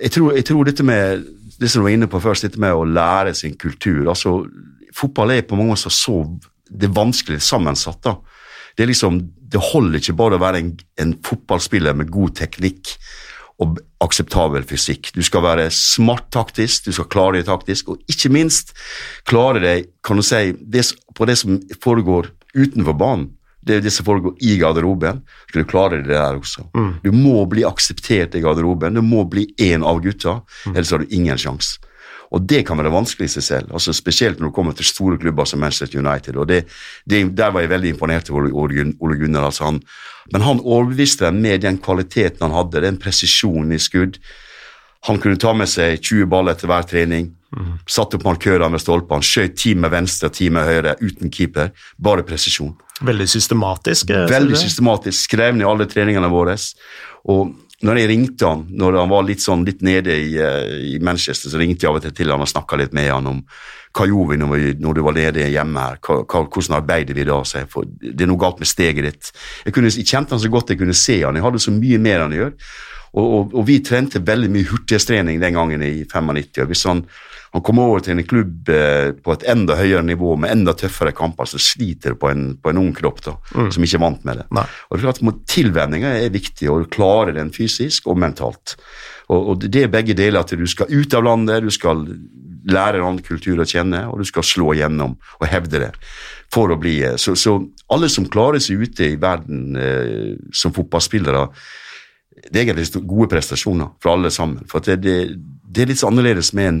jeg, 0.00 0.10
tror, 0.10 0.32
jeg 0.34 0.44
tror 0.50 0.66
dette 0.66 0.86
med 0.86 1.26
det 1.60 1.70
som 1.70 1.80
du 1.80 1.86
var 1.86 1.94
inne 1.94 2.10
på 2.10 2.20
først, 2.20 2.48
dette 2.48 2.60
med 2.60 2.74
å 2.74 2.84
lære 2.84 3.34
sin 3.36 3.56
kultur 3.56 4.08
altså 4.08 4.42
Fotball 4.96 5.34
er 5.34 5.42
på 5.44 5.56
mange 5.58 5.74
måter 5.74 5.92
så 5.92 6.22
det 6.70 6.88
er 6.88 6.96
vanskelig 6.96 7.40
sammensatt. 7.44 8.02
da. 8.04 8.16
Det, 8.76 8.84
er 8.84 8.90
liksom, 8.90 9.20
det 9.52 9.62
holder 9.72 10.00
ikke 10.00 10.16
bare 10.18 10.38
å 10.38 10.42
være 10.42 10.62
en, 10.62 10.74
en, 11.00 11.14
fotballspiller 11.24 11.96
med 11.96 12.12
god 12.12 12.36
teknikk 12.42 12.96
og 13.62 13.78
akseptabel 14.04 14.66
fysikk. 14.68 15.14
Du 15.16 15.22
skal 15.24 15.44
være 15.46 15.70
smart 15.72 16.28
taktisk, 16.34 16.90
du 16.90 16.96
skal 16.96 17.08
klare 17.12 17.38
deg 17.38 17.46
taktisk, 17.48 17.94
og 17.94 18.12
ikke 18.12 18.32
minst 18.34 18.74
klare 19.28 19.62
deg 19.62 19.88
kan 20.04 20.20
du 20.20 20.26
si, 20.26 20.50
det, 20.60 20.84
på 21.16 21.28
det 21.28 21.38
som 21.40 21.56
foregår 21.80 22.28
utenfor 22.56 22.98
banen. 23.00 23.30
Det 23.66 23.80
er 23.80 23.82
det 23.82 23.90
som 23.90 24.06
foregår 24.06 24.36
i 24.46 24.52
garderoben. 24.60 25.24
Skal 25.48 25.64
du 25.64 25.70
klare 25.70 25.98
det 25.98 26.12
der 26.12 26.36
også. 26.38 26.68
Mm. 26.76 26.92
Du 27.02 27.10
må 27.16 27.40
bli 27.50 27.64
akseptert 27.66 28.36
i 28.38 28.42
garderoben. 28.44 28.94
Du 28.94 29.02
må 29.02 29.24
bli 29.26 29.48
én 29.58 29.82
av 29.82 29.98
gutta, 30.04 30.36
mm. 30.68 30.76
ellers 30.76 30.92
har 30.94 31.02
du 31.02 31.16
ingen 31.16 31.40
sjanse. 31.40 31.80
Og 32.34 32.42
det 32.48 32.64
kan 32.66 32.78
være 32.78 32.92
vanskelig 32.94 33.28
i 33.28 33.34
seg 33.36 33.44
selv, 33.46 33.72
altså 33.72 33.94
spesielt 33.94 34.40
når 34.40 34.50
du 34.50 34.54
kommer 34.56 34.74
til 34.76 34.88
store 34.88 35.18
klubber 35.20 35.46
som 35.46 35.60
Manchester 35.62 35.98
United. 35.98 36.36
og 36.36 36.48
det, 36.48 36.64
det, 37.04 37.36
Der 37.36 37.50
var 37.50 37.60
jeg 37.60 37.70
veldig 37.70 37.88
imponert 37.94 38.30
over 38.30 38.50
Ole 38.52 39.18
Gunnar. 39.18 39.44
Altså 39.46 39.64
han, 39.64 39.80
men 40.32 40.42
han 40.42 40.60
overbeviste 40.60 41.26
dem 41.26 41.40
med 41.40 41.62
den 41.62 41.78
kvaliteten 41.78 42.42
han 42.42 42.56
hadde, 42.56 42.82
den 42.82 42.98
presisjonen 42.98 43.72
i 43.72 43.78
skudd. 43.78 44.18
Han 45.06 45.20
kunne 45.22 45.38
ta 45.38 45.52
med 45.54 45.68
seg 45.70 46.00
20 46.02 46.26
baller 46.26 46.56
etter 46.56 46.70
hver 46.70 46.86
trening. 46.88 47.30
Mm. 47.56 47.76
Satte 47.88 48.18
opp 48.18 48.24
markørene 48.26 48.72
med 48.74 48.82
stolpene, 48.82 49.22
skjøt 49.22 49.54
ti 49.56 49.74
med 49.78 49.92
venstre 49.94 50.30
ti 50.34 50.48
med 50.50 50.66
høyre, 50.66 50.96
uten 51.00 51.30
keeper. 51.30 51.70
Bare 52.02 52.26
presisjon. 52.26 52.74
Veldig 53.06 53.28
systematisk? 53.28 54.10
Eh, 54.10 54.26
veldig 54.30 54.58
systematisk. 54.58 55.28
Skrev 55.28 55.54
ned 55.54 55.68
alle 55.68 55.86
treningene 55.86 56.30
våre. 56.32 56.56
Og 57.30 57.54
når 57.84 57.98
jeg 58.00 58.08
ringte 58.08 58.48
han 58.48 58.62
når 58.72 59.00
han 59.02 59.10
var 59.10 59.26
litt, 59.28 59.42
sånn, 59.44 59.64
litt 59.66 59.82
nede 59.84 60.14
i, 60.16 60.30
uh, 60.40 60.76
i, 60.94 60.96
Manchester, 61.04 61.52
så 61.52 61.60
ringte 61.60 61.84
jeg 61.84 61.90
av 61.90 61.98
og 61.98 62.06
til 62.06 62.14
til 62.16 62.32
han 62.32 62.44
og 62.44 62.48
snakka 62.48 62.78
litt 62.80 62.96
med 62.96 63.10
han 63.12 63.28
om 63.28 63.42
hva 63.96 64.06
gjorde 64.08 64.32
vi 64.32 64.40
når, 64.40 64.52
vi, 64.52 64.72
når 64.80 64.96
du 64.96 65.02
var 65.04 65.16
nede 65.16 65.48
hjemme 65.52 65.84
her, 65.84 66.00
hva, 66.04 66.42
hvordan 66.44 66.78
arbeider 66.78 67.16
vi 67.16 67.24
da? 67.28 67.38
Jeg, 67.52 67.68
for 67.72 67.88
det 67.88 68.24
er 68.24 68.28
noe 68.28 68.40
galt 68.40 68.60
med 68.60 68.68
steget 68.68 69.06
ditt. 69.08 69.30
Jeg, 69.64 69.72
kunne, 69.76 69.92
jeg, 69.92 70.04
kjente 70.08 70.36
han 70.36 70.42
så 70.42 70.52
godt 70.52 70.72
jeg 70.72 70.80
kunne 70.82 70.96
se 70.96 71.22
han, 71.22 71.36
jeg 71.36 71.46
hadde 71.46 71.62
så 71.64 71.72
mye 71.72 72.00
mer 72.04 72.26
han 72.26 72.36
gjør. 72.36 72.52
Og, 73.16 73.24
og, 73.24 73.54
og 73.56 73.64
vi 73.68 73.78
trente 73.84 74.20
veldig 74.20 74.50
mye 74.52 74.68
hurtighetstrening 74.68 75.40
den 75.40 75.56
gangen 75.56 75.84
i 75.84 75.94
95. 76.04 76.60
og 76.60 76.72
hvis 76.72 76.84
han 76.90 77.06
han 77.52 77.62
kommer 77.64 77.90
over 77.90 78.02
til 78.04 78.16
en 78.16 78.26
klubb 78.26 78.70
eh, 78.72 79.12
på 79.22 79.34
et 79.34 79.44
enda 79.50 79.76
høyere 79.78 80.04
nivå 80.06 80.34
med 80.40 80.52
enda 80.52 80.74
tøffere 80.76 81.14
kamper, 81.16 81.48
så 81.48 81.60
sliter 81.62 82.16
på 82.18 82.30
en, 82.32 82.48
på 82.60 82.72
en 82.72 82.80
ung 82.82 82.92
kropp 82.96 83.22
da, 83.24 83.36
mm. 83.54 83.70
som 83.74 83.86
ikke 83.86 83.98
er 84.00 84.04
vant 84.06 84.26
med 84.28 84.40
det. 84.42 84.48
Nei. 84.56 84.66
Og 84.88 84.96
det 84.96 85.02
er 85.02 85.06
klart 85.06 85.44
Tilvenninga 85.56 86.16
er 86.20 86.34
viktig, 86.34 86.68
og 86.72 86.82
du 86.82 86.90
klarer 86.92 87.36
den 87.36 87.52
fysisk 87.54 88.08
og 88.10 88.18
mentalt. 88.20 88.76
Og, 89.28 89.40
og, 89.40 89.64
Det 89.64 89.86
er 89.86 89.92
begge 89.92 90.14
deler. 90.14 90.40
at 90.40 90.50
Du 90.50 90.66
skal 90.66 90.90
ut 90.90 91.14
av 91.14 91.24
landet, 91.24 91.62
du 91.62 91.70
skal 91.70 92.04
lære 92.66 92.98
en 92.98 93.08
annen 93.10 93.24
kultur 93.24 93.62
å 93.62 93.68
kjenne, 93.68 94.06
og 94.10 94.20
du 94.20 94.28
skal 94.28 94.44
slå 94.46 94.74
igjennom 94.74 95.16
og 95.40 95.48
hevde 95.48 95.86
det. 95.86 95.92
for 96.52 96.70
å 96.70 96.78
bli... 96.78 97.00
Eh, 97.02 97.16
så, 97.16 97.34
så 97.34 97.58
alle 97.90 98.08
som 98.08 98.28
klarer 98.30 98.62
seg 98.62 98.82
ute 98.82 99.12
i 99.12 99.18
verden 99.20 99.76
eh, 99.76 100.36
som 100.52 100.74
fotballspillere, 100.74 101.46
det 102.50 102.60
er 102.60 102.66
egentlig 102.66 103.02
gode 103.08 103.30
prestasjoner 103.32 103.94
for 104.02 104.14
alle 104.14 104.30
sammen. 104.30 104.66
For 104.70 104.84
det, 104.84 105.00
det, 105.02 105.16
det 105.64 105.82
er 105.82 105.90
litt 105.90 106.04
annerledes 106.06 106.52
med 106.54 106.68
en 106.68 106.80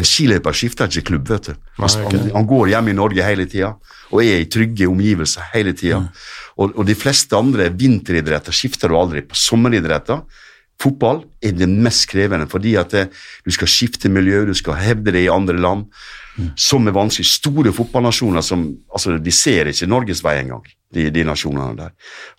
en 0.00 0.08
skiløper 0.08 0.56
skifter 0.56 0.90
ikke 0.90 1.12
klubb, 1.12 1.30
vet 1.30 1.50
du. 1.50 1.56
Han, 1.80 2.20
han 2.34 2.46
går 2.48 2.72
hjemme 2.72 2.92
i 2.92 2.96
Norge 2.96 3.24
hele 3.26 3.46
tida 3.50 3.74
og 4.10 4.22
er 4.24 4.40
i 4.40 4.48
trygge 4.50 4.88
omgivelser 4.90 5.50
hele 5.54 5.74
tida. 5.76 6.00
Mm. 6.02 6.22
Og, 6.60 6.72
og, 6.72 6.84
de 6.88 6.96
fleste 6.98 7.36
andre 7.36 7.68
vinteridretter 7.76 8.54
skifter 8.56 8.90
du 8.90 8.98
aldri. 8.98 9.24
På 9.26 9.38
sommeridretter 9.38 10.24
Fotball 10.80 11.18
er 11.44 11.52
det 11.52 11.66
mest 11.68 12.06
krevende 12.08 12.46
fordi 12.48 12.70
at 12.80 12.94
det, 12.94 13.02
du 13.44 13.52
skal 13.52 13.68
skifte 13.68 14.08
miljø, 14.08 14.46
du 14.48 14.54
skal 14.56 14.78
hevde 14.80 15.12
det 15.12 15.26
i 15.26 15.32
andre 15.32 15.58
land, 15.60 15.90
mm. 16.38 16.54
som 16.56 16.88
er 16.88 16.96
vanskelig. 16.96 17.28
Store 17.28 17.74
fotballnasjoner 17.76 18.44
som 18.44 18.64
altså, 18.88 19.18
de 19.20 19.34
ser 19.34 19.68
ikke 19.68 19.90
Norges 19.90 20.24
vei 20.24 20.38
engang 20.40 20.64
de, 20.94 21.06
de 21.14 21.24
nasjonene 21.26 21.76
der. 21.78 21.92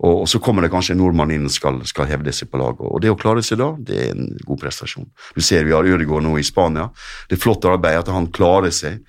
Og, 0.03 0.21
og, 0.21 0.29
så 0.29 0.41
kommer 0.43 0.65
det 0.65 0.71
kanskje 0.73 0.95
en 0.95 1.01
nordmann 1.03 1.31
inn 1.33 1.47
og 1.47 1.53
skal, 1.53 1.81
skal 1.87 2.09
hevde 2.09 2.33
seg 2.35 2.51
på 2.51 2.59
laget. 2.61 2.85
Og 2.87 3.03
det 3.03 3.11
å 3.13 3.19
klare 3.19 3.43
seg 3.45 3.61
da, 3.61 3.71
det 3.79 3.99
er 4.05 4.15
en 4.15 4.31
god 4.47 4.63
prestasjon. 4.63 5.07
Du 5.35 5.43
ser 5.45 5.67
vi 5.67 5.75
har 5.75 5.87
Ødegaard 5.87 6.25
nå 6.25 6.37
i 6.39 6.47
Spania. 6.47 6.89
Det 7.29 7.37
er 7.37 7.45
flott 7.45 7.67
arbeid 7.69 8.01
at 8.01 8.11
han 8.11 8.31
klarer 8.35 8.73
seg. 8.75 8.99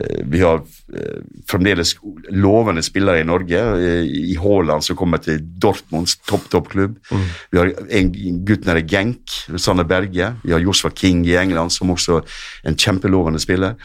Eh, 0.00 0.20
vi 0.28 0.40
har 0.40 0.62
eh, 0.96 1.24
fremdeles 1.48 1.94
lovende 2.32 2.84
spillere 2.84 3.20
i 3.20 3.26
Norge. 3.28 3.64
Eh, 3.80 4.12
I 4.32 4.36
Haaland 4.40 4.84
som 4.84 4.96
kommer 4.96 5.20
til 5.24 5.40
Dortmunds 5.40 6.16
topp, 6.28 6.48
toppklubb. 6.52 6.96
Mm. 7.10 7.26
Vi 7.52 7.60
har 7.60 7.74
en 8.00 8.14
gutt 8.48 8.68
nede 8.68 8.84
i 8.84 8.88
Genk, 8.88 9.36
Sander 9.56 9.88
Berge. 9.88 10.34
Vi 10.44 10.52
har 10.52 10.64
Joshua 10.64 10.92
King 10.96 11.26
i 11.28 11.36
England, 11.40 11.72
som 11.72 11.92
også 11.92 12.22
er 12.22 12.72
en 12.72 12.78
kjempelovende 12.78 13.40
spiller. 13.42 13.76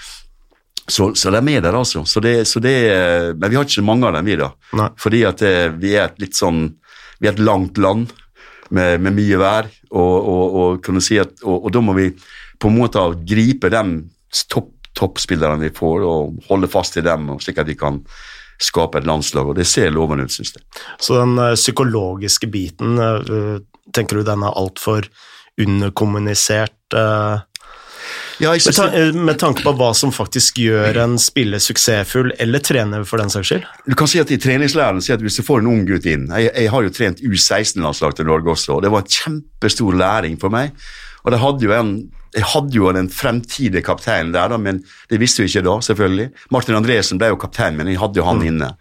Så, 0.87 1.09
så 1.19 1.31
de 1.31 1.39
er 1.39 1.43
med 1.43 1.63
der, 1.65 1.75
altså. 1.75 2.05
Så 2.07 2.21
det, 2.23 2.45
så 2.47 2.61
det, 2.63 2.75
men 3.35 3.51
vi 3.51 3.57
har 3.59 3.67
ikke 3.67 3.83
mange 3.85 4.07
av 4.07 4.15
dem, 4.15 4.27
vi, 4.29 4.37
da. 4.39 4.51
Nei. 4.79 4.87
Fordi 4.99 5.23
at 5.27 5.43
det, 5.43 5.51
eh, 5.65 5.75
vi 5.81 5.93
er 5.97 6.07
et 6.07 6.21
litt 6.23 6.37
sånn 6.37 6.69
Vi 7.17 7.25
er 7.25 7.33
et 7.33 7.41
langt 7.41 7.79
land 7.81 8.11
med, 8.69 9.01
med 9.01 9.15
mye 9.17 9.37
vær, 9.41 9.69
og, 9.89 10.15
og, 10.15 10.57
og, 10.61 10.81
kan 10.85 10.99
du 10.99 11.01
si 11.01 11.15
at, 11.17 11.31
og, 11.41 11.65
og 11.65 11.71
da 11.73 11.81
må 11.81 11.95
vi 11.97 12.11
på 12.61 12.69
en 12.69 12.75
måte 12.77 13.01
gripe 13.25 13.71
de 13.73 13.81
topp, 14.53 14.69
toppspillerne 14.93 15.57
vi 15.63 15.71
får, 15.73 16.05
og 16.05 16.43
holde 16.49 16.69
fast 16.69 16.99
i 16.99 17.03
dem, 17.05 17.31
slik 17.41 17.57
at 17.63 17.71
vi 17.71 17.77
kan 17.79 17.97
skape 18.61 19.01
et 19.01 19.09
landslag, 19.09 19.49
og 19.49 19.57
det 19.57 19.65
ser 19.69 19.89
lovende 19.95 20.27
ut, 20.27 20.35
syns 20.35 20.53
jeg. 20.59 20.65
Så 21.01 21.17
den 21.17 21.33
uh, 21.41 21.55
psykologiske 21.57 22.51
biten, 22.53 23.01
uh, 23.01 23.57
tenker 23.97 24.19
du 24.19 24.27
den 24.27 24.45
er 24.45 24.61
altfor 24.61 25.09
underkommunisert 25.57 26.93
eh, 26.93 27.39
Ja, 28.39 28.51
med, 28.53 28.75
ta 28.75 28.87
med 29.17 29.39
tanke 29.41 29.63
på 29.65 29.71
hva 29.79 29.89
som 29.97 30.11
faktisk 30.13 30.59
gjør 30.61 30.99
en 31.01 31.15
spiller 31.21 31.61
suksessfull, 31.63 32.33
eller 32.37 32.61
trener 32.61 33.05
for 33.07 33.21
den 33.21 33.31
saks 33.33 33.49
skyld? 33.49 33.65
du 33.87 33.95
kan 33.97 34.09
si 34.09 34.21
at 34.21 34.31
I 34.33 34.37
treningslæren 34.41 35.01
si 35.01 35.13
at 35.15 35.23
hvis 35.25 35.39
du 35.39 35.45
får 35.47 35.63
en 35.63 35.71
ung 35.71 35.81
gutt 35.87 36.05
inn 36.05 36.27
Jeg, 36.29 36.51
jeg 36.53 36.69
har 36.73 36.85
jo 36.85 36.93
trent 36.93 37.23
U16-landslag 37.23 38.17
til 38.17 38.29
Norge 38.29 38.53
også, 38.53 38.77
og 38.77 38.85
det 38.85 38.93
var 38.93 39.05
en 39.05 39.15
kjempestor 39.17 39.97
læring 39.97 40.37
for 40.41 40.53
meg. 40.53 40.75
Og 41.25 41.33
det 41.33 41.41
hadde 41.41 41.65
jo 41.65 41.73
en, 41.75 41.91
Jeg 42.35 42.43
hadde 42.51 42.75
jo 42.75 42.89
den 42.93 43.09
fremtidige 43.13 43.83
kapteinen 43.85 44.33
der, 44.35 44.49
da, 44.51 44.57
men 44.61 44.81
det 45.11 45.19
visste 45.21 45.43
vi 45.43 45.51
ikke 45.51 45.63
da, 45.65 45.77
selvfølgelig. 45.85 46.27
Martin 46.53 46.77
Andresen 46.77 47.21
ble 47.21 47.31
jo 47.31 47.39
kaptein, 47.39 47.77
men 47.79 47.87
jeg 47.91 48.01
hadde 48.01 48.19
jo 48.19 48.25
han 48.27 48.43
inne. 48.45 48.71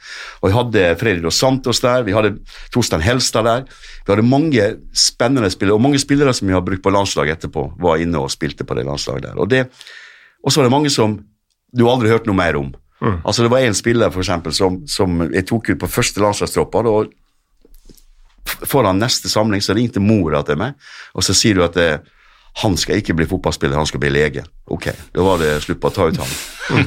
Og 0.42 0.50
jeg 0.50 0.56
hadde 0.56 0.86
Fredrik 1.00 1.22
Dos 1.24 1.38
Santos 1.40 1.80
der, 1.84 2.02
vi 2.06 2.16
hadde 2.16 2.34
Torstein 2.74 3.04
Helstad 3.04 3.46
der. 3.46 3.68
Vi 4.06 4.12
hadde 4.12 4.26
mange 4.26 4.72
spennende 4.96 5.50
spillere, 5.54 5.78
og 5.78 5.84
mange 5.84 6.00
spillere 6.02 6.34
som 6.36 6.48
vi 6.48 6.56
har 6.56 6.64
brukt 6.66 6.84
på 6.84 6.92
landslaget 6.94 7.38
etterpå, 7.38 7.68
var 7.82 8.02
inne 8.02 8.24
og 8.24 8.32
spilte 8.34 8.66
på 8.66 8.78
det 8.78 8.86
landslaget 8.88 9.30
der. 9.30 9.38
Og 9.38 9.50
det, 9.52 9.66
og 10.42 10.52
så 10.52 10.60
var 10.60 10.68
det 10.68 10.76
mange 10.76 10.92
som 10.92 11.20
du 11.76 11.86
aldri 11.90 12.10
hørte 12.12 12.30
noe 12.30 12.38
mer 12.38 12.58
om. 12.58 12.74
Altså 13.24 13.42
Det 13.42 13.50
var 13.52 13.58
en 13.58 13.74
spiller 13.74 14.10
for 14.10 14.24
eksempel, 14.24 14.52
som, 14.56 14.80
som 14.88 15.20
jeg 15.28 15.46
tok 15.46 15.70
ut 15.70 15.80
på 15.80 15.90
første 15.90 16.20
landslagstroppa. 16.22 16.82
og 16.88 17.12
Foran 18.64 18.98
neste 18.98 19.28
samling 19.28 19.62
så 19.62 19.74
ringte 19.74 20.00
mora 20.00 20.42
til 20.46 20.58
meg, 20.60 20.76
og 21.14 21.24
så 21.26 21.34
sier 21.34 21.58
du 21.58 21.64
at 21.66 21.76
eh, 21.76 21.98
han 22.62 22.76
skal 22.80 23.02
ikke 23.02 23.14
bli 23.16 23.26
fotballspiller, 23.28 23.76
han 23.76 23.88
skal 23.88 24.00
bli 24.00 24.10
lege. 24.14 24.44
Ok, 24.72 24.88
da 25.12 25.24
var 25.24 25.40
det 25.42 25.58
slutt 25.64 25.80
på 25.82 25.90
å 25.90 25.94
ta 25.94 26.06
ut 26.08 26.20
han. 26.22 26.36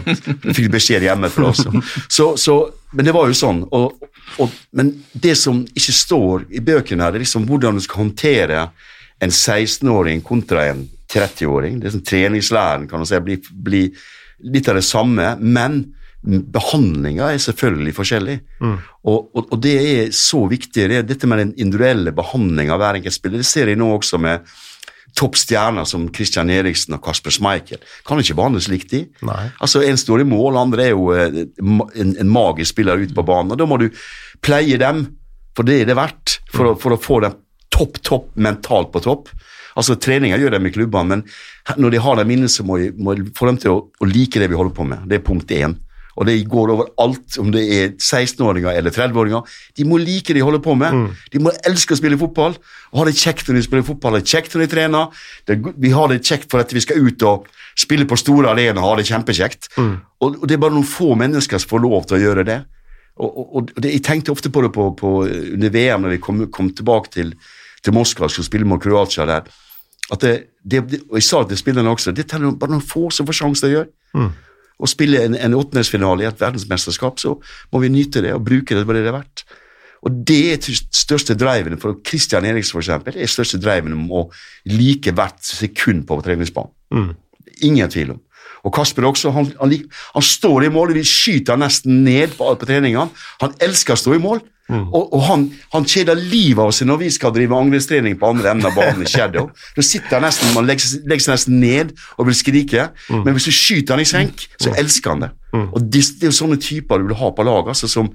Jeg 0.09 0.55
fikk 0.57 0.71
beskjed 0.73 1.05
hjemmefra 1.05 1.51
også. 1.51 1.73
Så, 2.09 2.31
så, 2.41 2.55
men 2.97 3.05
det 3.05 3.13
var 3.13 3.29
jo 3.29 3.37
sånn. 3.37 3.61
Og, 3.77 4.07
og, 4.41 4.55
men 4.73 4.95
det 5.13 5.35
som 5.37 5.61
ikke 5.69 5.93
står 5.93 6.47
i 6.49 6.63
bøkene, 6.65 7.05
her, 7.05 7.13
det 7.13 7.21
er 7.21 7.25
liksom 7.27 7.45
hvordan 7.49 7.77
du 7.77 7.83
skal 7.85 8.01
håndtere 8.01 8.63
en 9.21 9.35
16-åring 9.35 10.23
kontra 10.25 10.65
en 10.71 10.87
30-åring. 11.13 11.77
Det 11.79 11.89
er 11.89 11.95
sånn 11.99 12.07
Treningslæren 12.07 12.89
kan 12.89 13.03
du 13.03 13.09
si, 13.09 13.21
blir, 13.23 13.53
bli 13.53 13.85
litt 14.49 14.69
av 14.71 14.79
det 14.79 14.85
samme, 14.87 15.35
men 15.37 15.83
behandlinga 16.25 17.29
er 17.31 17.39
selvfølgelig 17.45 17.93
forskjellig. 17.95 18.39
Og, 19.07 19.29
og, 19.37 19.45
og 19.45 19.61
det 19.63 19.75
er 19.79 20.09
så 20.15 20.43
viktig. 20.51 20.89
Det 20.91 20.97
er 20.97 21.07
dette 21.07 21.29
med 21.29 21.43
den 21.43 21.53
individuelle 21.61 22.13
behandlinga 22.15 22.75
av 22.75 22.81
hver 22.81 22.99
enkelt 22.99 23.15
spiller. 23.15 23.43
Det 23.43 23.47
ser 23.47 23.71
jeg 23.71 23.79
nå 23.79 23.87
også 23.95 24.19
med 24.21 24.49
topp 25.17 25.37
stjerner 25.39 25.87
som 25.89 26.07
Christian 26.13 26.49
Eriksen 26.53 26.95
og 26.97 27.03
Kasper 27.05 27.33
Schmeichel. 27.33 27.81
Kan 28.07 28.21
ikke 28.21 28.37
behandles 28.37 28.69
likt, 28.71 28.91
de. 28.93 29.05
Nei. 29.25 29.49
Altså, 29.59 29.83
En 29.85 29.97
står 29.99 30.23
i 30.23 30.29
mål, 30.29 30.57
andre 30.59 30.89
er 30.89 30.93
jo 30.93 31.11
eh, 31.15 31.43
en, 31.59 32.15
en 32.15 32.31
magisk 32.31 32.75
spiller 32.75 33.01
ute 33.01 33.15
på 33.17 33.25
banen. 33.27 33.53
og 33.55 33.61
Da 33.61 33.67
må 33.69 33.79
du 33.81 33.89
pleie 34.45 34.79
dem, 34.81 35.05
for 35.57 35.67
det 35.67 35.81
er 35.81 35.89
det 35.89 35.97
verdt, 35.99 36.39
for, 36.53 36.71
å, 36.71 36.77
for 36.79 36.95
å 36.95 37.01
få 37.01 37.21
dem 37.25 37.37
topp, 37.73 38.01
topp 38.05 38.31
mentalt 38.35 38.91
på 38.93 39.03
topp. 39.05 39.31
Altså, 39.79 39.95
Treninga 40.01 40.39
gjør 40.39 40.57
dem 40.57 40.67
i 40.67 40.73
klubbene, 40.75 41.19
men 41.19 41.79
når 41.79 41.93
de 41.93 42.01
har 42.03 42.19
dem 42.19 42.33
inne, 42.35 42.49
så 42.51 42.65
må 42.67 42.79
må 42.99 43.15
få 43.37 43.51
dem 43.51 43.59
til 43.61 43.75
å, 43.75 43.83
å 43.87 44.09
like 44.09 44.41
det 44.41 44.49
vi 44.51 44.57
holder 44.59 44.75
på 44.75 44.87
med. 44.87 45.05
Det 45.07 45.19
er 45.19 45.25
punkt 45.25 45.51
én. 45.55 45.77
Og 46.19 46.27
det 46.27 46.35
går 46.51 46.71
over 46.73 46.89
alt, 46.99 47.37
om 47.39 47.47
det 47.53 47.61
er 47.71 47.93
16-åringer 47.95 48.75
eller 48.75 48.91
30-åringer. 48.91 49.53
De 49.79 49.85
må 49.87 49.97
like 50.01 50.33
det 50.33 50.41
de 50.41 50.43
holder 50.43 50.59
på 50.59 50.73
med. 50.75 51.13
De 51.31 51.39
må 51.39 51.53
elske 51.67 51.95
å 51.95 51.99
spille 51.99 52.17
fotball, 52.19 52.57
og 52.91 52.99
ha 52.99 53.05
det 53.07 53.15
kjekt 53.15 53.47
når 53.47 53.55
de 53.55 53.63
spiller 53.63 53.85
fotball, 53.87 54.17
det 54.19 54.27
kjekt 54.27 54.55
når 54.55 54.65
de 54.65 54.71
trener. 54.73 55.21
Det, 55.47 55.55
vi 55.79 55.93
har 55.95 56.11
det 56.11 56.19
kjekt 56.27 56.49
for 56.51 56.59
at 56.59 56.73
vi 56.75 56.83
skal 56.83 56.99
ut 57.05 57.23
og 57.29 57.47
spille 57.79 58.03
på 58.09 58.17
store 58.19 58.51
arenaer 58.51 58.81
og 58.81 58.89
ha 58.89 58.97
det 58.99 59.07
kjempekjekt. 59.07 59.69
Og, 59.79 60.41
og 60.41 60.43
det 60.43 60.57
er 60.57 60.61
bare 60.65 60.75
noen 60.75 60.89
få 60.89 61.13
mennesker 61.15 61.61
som 61.63 61.71
får 61.71 61.83
lov 61.85 62.09
til 62.09 62.19
å 62.19 62.21
gjøre 62.25 62.45
det. 62.51 62.59
Og, 63.19 63.29
og, 63.29 63.55
og 63.55 63.79
det, 63.79 63.93
Jeg 63.95 64.03
tenkte 64.03 64.35
ofte 64.35 64.51
på 64.51 64.65
det 64.65 64.73
på, 64.75 64.89
på, 64.99 65.13
under 65.29 65.71
VM, 65.71 66.03
når 66.03 66.17
vi 66.17 66.19
kom, 66.23 66.43
kom 66.51 66.73
tilbake 66.75 67.11
til, 67.15 67.33
til 67.83 67.95
Moskva 67.95 68.27
og 68.27 68.35
skulle 68.35 68.47
spille 68.47 68.67
mot 68.67 68.83
Kroatia 68.83 69.25
der. 69.29 69.47
At 70.11 70.21
det, 70.25 70.35
det, 70.67 70.83
og 71.07 71.15
Jeg 71.19 71.23
sa 71.23 71.41
det 71.43 71.53
til 71.53 71.63
spillerne 71.63 71.95
også, 71.95 72.11
det 72.11 72.27
er 72.27 72.51
bare 72.51 72.75
noen 72.75 72.83
få 72.83 73.07
som 73.13 73.27
får 73.27 73.39
sjansen 73.39 73.63
til 73.63 73.71
å 73.71 73.75
gjøre. 73.77 73.91
Å 74.79 74.87
spille 74.87 75.23
en, 75.27 75.35
en 75.35 75.57
åttendelsfinale 75.59 76.23
i 76.23 76.29
et 76.29 76.39
verdensmesterskap, 76.39 77.19
så 77.19 77.35
må 77.73 77.81
vi 77.83 77.91
nyte 77.91 78.23
det 78.23 78.31
og 78.35 78.45
bruke 78.47 78.77
det 78.77 78.85
for 78.85 78.95
det 78.95 79.03
det 79.03 79.11
er 79.11 79.17
verdt. 79.17 79.43
Og 80.07 80.21
det 80.29 80.39
er 80.53 80.77
største 80.95 81.35
driven 81.35 81.75
for 81.81 81.97
Christian 82.07 82.47
Eriksen, 82.47 82.77
for 82.77 82.83
eksempel, 82.85 83.17
er 83.19 83.31
største 83.31 83.59
driven 83.59 83.97
om 83.97 84.05
å 84.15 84.21
like 84.71 85.11
hvert 85.15 85.41
sekund 85.43 86.05
på 86.07 86.21
treningsbanen. 86.23 86.71
Ingen 87.67 87.91
tvil 87.91 88.13
om. 88.15 88.21
Og 88.67 88.73
Kasper 88.75 89.07
også, 89.07 89.31
han, 89.35 89.51
han, 89.59 89.75
han 90.13 90.25
står 90.25 90.67
i 90.67 90.71
mål, 90.73 90.93
vi 90.97 91.05
skyter 91.07 91.55
han 91.55 91.63
nesten 91.63 92.01
ned 92.05 92.35
på, 92.37 92.49
på 92.59 92.69
treningene. 92.69 93.09
Han 93.43 93.53
elsker 93.63 93.95
å 93.95 94.01
stå 94.01 94.17
i 94.17 94.23
mål. 94.23 94.41
Og, 94.69 95.13
og 95.17 95.21
han, 95.25 95.43
han 95.73 95.85
kjeder 95.89 96.19
livet 96.19 96.61
av 96.61 96.71
seg 96.77 96.85
når 96.85 96.99
vi 97.01 97.07
skal 97.13 97.31
drive 97.33 97.57
angrepstrening 97.57 98.19
på 98.21 98.27
andre 98.29 98.51
enden 98.51 98.69
av 98.69 98.75
banen 98.77 99.01
i 99.01 99.09
shadow. 99.15 99.47
Da 99.73 99.85
sitter 99.85 100.19
han 100.19 100.27
nesten, 100.27 100.51
man 100.53 100.67
legger, 100.69 100.91
legger 101.09 101.25
seg 101.25 101.37
nesten 101.37 101.55
ned 101.63 101.95
og 102.17 102.27
vil 102.29 102.37
skrike. 102.37 102.89
Men 103.09 103.33
hvis 103.33 103.49
du 103.49 103.55
skyter 103.55 103.97
han 103.97 104.03
i 104.03 104.09
senk, 104.09 104.45
så 104.61 104.75
elsker 104.77 105.15
han 105.15 105.25
det. 105.25 105.31
Og 105.57 105.79
det, 105.81 106.03
det 106.19 106.27
er 106.27 106.29
jo 106.29 106.37
sånne 106.43 106.59
typer 106.61 107.01
du 107.01 107.09
vil 107.09 107.17
ha 107.17 107.31
på 107.33 107.47
laget, 107.47 107.73
altså, 107.73 107.89
som 107.89 108.11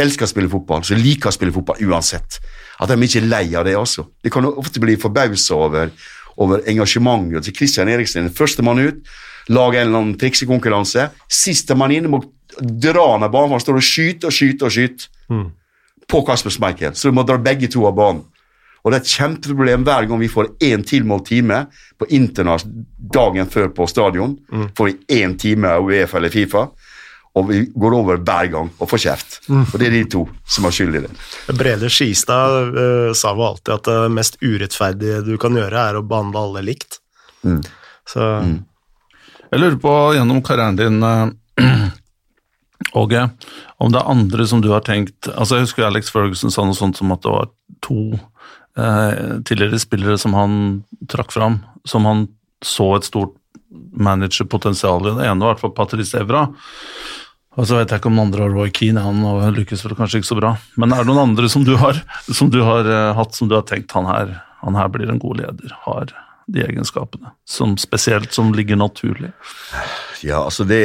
elsker 0.00 0.24
å 0.24 0.30
spille 0.30 0.48
fotball, 0.48 0.84
som 0.86 1.00
liker 1.00 1.28
å 1.28 1.36
spille 1.36 1.52
fotball 1.52 1.82
uansett. 1.90 2.40
At 2.80 2.88
de 2.88 2.96
ikke 3.04 3.20
er 3.20 3.28
lei 3.28 3.44
av 3.58 3.66
det 3.68 3.76
altså. 3.76 4.06
De 4.24 4.32
kan 4.32 4.48
ofte 4.48 4.80
bli 4.80 4.96
forbausa 5.00 5.58
over, 5.58 5.92
over 6.40 6.64
engasjementet 6.70 7.44
til 7.44 7.58
Christian 7.60 7.92
Eriksen. 7.92 8.32
Førstemann 8.32 8.80
ut, 8.80 9.04
lage 9.50 9.80
en 9.80 9.88
eller 9.88 10.02
annen 10.02 10.18
triksekonkurranse. 10.20 11.08
Sistemann 11.30 11.94
inn 11.94 12.10
må 12.10 12.22
dra 12.60 13.14
ned 13.20 13.30
banen, 13.30 13.54
han 13.54 13.62
står 13.62 13.78
og 13.80 13.86
skyter 13.86 14.30
og 14.30 14.34
skyter 14.34 14.68
og 14.68 14.74
skyter 14.74 15.48
på 16.10 16.20
Kasper 16.26 16.50
Schmeichel, 16.50 16.94
så 16.98 17.10
du 17.10 17.14
må 17.14 17.22
dra 17.26 17.38
begge 17.38 17.70
to 17.70 17.86
av 17.86 17.96
banen. 17.98 18.26
Og 18.80 18.90
det 18.90 18.96
er 18.96 19.02
et 19.04 19.12
kjempeproblem 19.12 19.82
hver 19.84 20.06
gang 20.08 20.20
vi 20.22 20.30
får 20.32 20.54
én 20.64 20.82
tilmålt 20.88 21.26
time 21.28 21.64
på 22.00 22.06
Internas 22.16 22.64
dagen 22.64 23.50
før 23.52 23.68
på 23.76 23.86
stadion. 23.90 24.38
Får 24.76 24.88
vi 24.88 25.20
én 25.20 25.36
time 25.38 25.74
av 25.76 25.84
Uefa 25.84 26.16
eller 26.16 26.32
Fifa, 26.32 26.62
og 27.36 27.50
vi 27.50 27.60
går 27.76 27.96
over 27.98 28.22
hver 28.24 28.48
gang 28.54 28.70
og 28.72 28.88
får 28.90 29.02
kjeft. 29.04 29.36
Og 29.52 29.76
det 29.78 29.90
er 29.90 29.98
de 29.98 30.06
to 30.16 30.24
som 30.48 30.64
har 30.66 30.74
skyld 30.74 30.96
i 30.96 31.04
det. 31.04 31.12
Brede 31.60 31.92
Skistad 31.92 32.72
uh, 32.72 33.12
sa 33.12 33.34
jo 33.36 33.44
alltid 33.50 33.74
at 33.76 33.92
det 33.92 34.14
mest 34.16 34.40
urettferdige 34.40 35.20
du 35.28 35.36
kan 35.42 35.60
gjøre, 35.60 35.84
er 35.92 36.00
å 36.00 36.06
behandle 36.06 36.46
alle 36.48 36.64
likt. 36.72 37.02
Så 38.08 38.32
Jeg 39.50 39.58
lurer 39.58 39.78
på 39.82 39.92
gjennom 40.14 40.42
karrieren 40.46 40.78
din, 40.78 41.02
eh, 41.02 41.30
Åge, 43.00 43.28
om 43.82 43.92
det 43.92 43.98
er 44.00 44.10
andre 44.12 44.46
som 44.46 44.62
du 44.62 44.70
har 44.72 44.82
tenkt 44.86 45.28
altså 45.28 45.58
Jeg 45.58 45.66
husker 45.66 45.84
Alex 45.86 46.08
Ferguson 46.10 46.50
sa 46.50 46.64
noe 46.64 46.78
sånt 46.78 46.98
som 46.98 47.12
at 47.12 47.22
det 47.22 47.32
var 47.34 47.50
to 47.84 48.00
eh, 48.78 49.40
tidligere 49.46 49.80
spillere 49.82 50.18
som 50.18 50.34
han 50.38 50.54
trakk 51.10 51.34
fram, 51.34 51.60
som 51.84 52.06
han 52.08 52.24
så 52.64 52.94
et 52.96 53.08
stort 53.08 53.34
managerpotensial 53.70 55.06
i. 55.06 55.16
Det 55.18 55.26
ene 55.28 55.44
var 55.44 55.52
i 55.52 55.54
hvert 55.54 55.64
fall 55.64 55.76
Patrice 55.76 56.18
Evra. 56.18 56.46
Og 57.58 57.66
så 57.66 57.78
vet 57.78 57.90
jeg 57.90 58.00
ikke 58.00 58.10
om 58.10 58.18
den 58.18 58.24
andre 58.28 58.46
har 58.46 58.54
Roy 58.54 58.72
Keane, 58.74 59.02
han 59.02 59.54
lykkes 59.56 59.82
vel 59.84 59.96
kanskje 59.98 60.20
ikke 60.20 60.30
så 60.30 60.38
bra. 60.38 60.54
Men 60.80 60.94
er 60.94 61.02
det 61.02 61.10
noen 61.10 61.30
andre 61.30 61.50
som 61.52 61.64
du 61.66 61.74
har, 61.80 61.98
som 62.30 62.50
du 62.52 62.60
har 62.66 62.86
eh, 62.86 63.12
hatt, 63.16 63.34
som 63.36 63.50
du 63.50 63.56
har 63.58 63.66
tenkt 63.68 63.94
han 63.96 64.08
her, 64.08 64.36
han 64.62 64.78
her 64.78 64.90
blir 64.92 65.10
en 65.10 65.20
god 65.22 65.42
leder, 65.42 65.74
har 65.86 66.14
de 66.50 66.64
egenskapene, 66.66 67.34
som 67.48 67.76
spesielt 67.80 68.34
som 68.34 68.52
ligger 68.54 68.78
naturlig? 68.80 69.32
Ja, 70.22 70.42
altså 70.44 70.64
det 70.68 70.84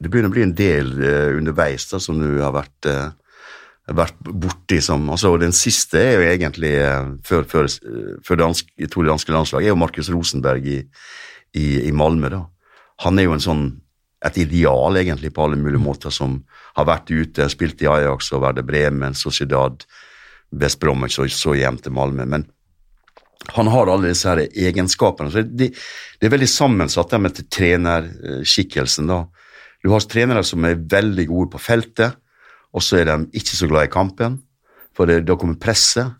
Det 0.00 0.08
begynner 0.08 0.30
å 0.30 0.32
bli 0.32 0.44
en 0.46 0.54
del 0.56 0.94
uh, 0.96 1.36
underveis 1.36 1.84
da, 1.90 1.98
som 2.00 2.16
du 2.16 2.38
har 2.40 2.54
vært, 2.54 2.86
uh, 2.88 3.12
vært 3.92 4.16
borti 4.24 4.78
som 4.80 5.10
altså 5.12 5.34
Den 5.36 5.52
siste 5.52 6.00
er 6.00 6.14
jo 6.14 6.22
egentlig 6.24 6.70
uh, 6.80 7.10
før, 7.22 7.44
før, 7.44 7.68
før 8.24 8.40
dansk, 8.40 8.70
jeg 8.80 8.88
tror 8.88 9.04
danske 9.04 9.32
landslaget, 9.32 9.66
er 9.66 9.74
jo 9.74 9.82
Markus 9.82 10.08
Rosenberg 10.08 10.64
i, 10.64 10.78
i, 11.52 11.66
i 11.84 11.92
Malmö. 11.92 12.30
da. 12.32 12.40
Han 13.04 13.18
er 13.18 13.28
jo 13.28 13.36
en 13.36 13.44
sånn 13.44 13.66
et 14.24 14.36
ideal 14.40 14.96
egentlig 15.00 15.32
på 15.34 15.44
alle 15.44 15.56
mulige 15.56 15.82
måter, 15.82 16.12
som 16.12 16.40
har 16.76 16.88
vært 16.88 17.10
ute, 17.10 17.48
spilt 17.52 17.80
i 17.82 17.88
Ajax 17.88 18.32
og 18.36 18.44
Verde 18.44 18.64
Bremen, 18.66 19.16
Sociedad, 19.16 19.84
West 20.50 20.80
Bromwich 20.80 21.18
og 21.22 21.30
så 21.32 21.54
hjem 21.56 21.78
til 21.80 21.94
Malmö. 21.96 22.26
Men 22.28 22.44
han 23.48 23.70
har 23.72 23.88
alle 23.88 24.10
disse 24.10 24.28
her 24.28 24.42
egenskapene. 24.44 25.30
Så 25.32 25.42
det, 25.42 25.70
det 26.20 26.28
er 26.28 26.34
veldig 26.34 26.48
sammensatt 26.50 27.10
det 27.10 27.20
med 27.24 27.40
trenerskikkelsen. 27.50 29.08
da. 29.10 29.24
Du 29.82 29.90
har 29.94 30.04
trenere 30.04 30.44
som 30.44 30.64
er 30.68 30.76
veldig 30.76 31.26
gode 31.30 31.50
på 31.54 31.62
feltet, 31.62 32.18
og 32.70 32.84
så 32.84 33.00
er 33.00 33.08
de 33.08 33.40
ikke 33.40 33.56
så 33.56 33.68
glad 33.70 33.88
i 33.88 33.92
kampen. 33.92 34.38
For 34.96 35.08
det, 35.08 35.22
da 35.24 35.36
kommer 35.38 35.56
presset, 35.56 36.10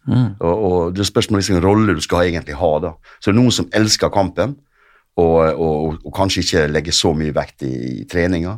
og, 0.40 0.64
og 0.64 0.94
det 0.94 1.04
spørs 1.04 1.26
spørsmål 1.26 1.42
hvilken 1.42 1.64
rolle 1.64 1.94
du 1.94 2.00
skal 2.00 2.30
egentlig 2.30 2.56
ha. 2.56 2.70
da. 2.80 2.94
Så 3.18 3.28
det 3.28 3.34
er 3.34 3.40
noen 3.42 3.54
som 3.54 3.68
elsker 3.76 4.12
kampen, 4.14 4.56
og, 5.20 5.38
og, 5.60 5.98
og 6.06 6.12
kanskje 6.16 6.44
ikke 6.44 6.68
legger 6.70 6.96
så 6.96 7.12
mye 7.12 7.34
vekt 7.36 7.66
i, 7.66 7.74
i 8.00 8.06
treninga. 8.08 8.54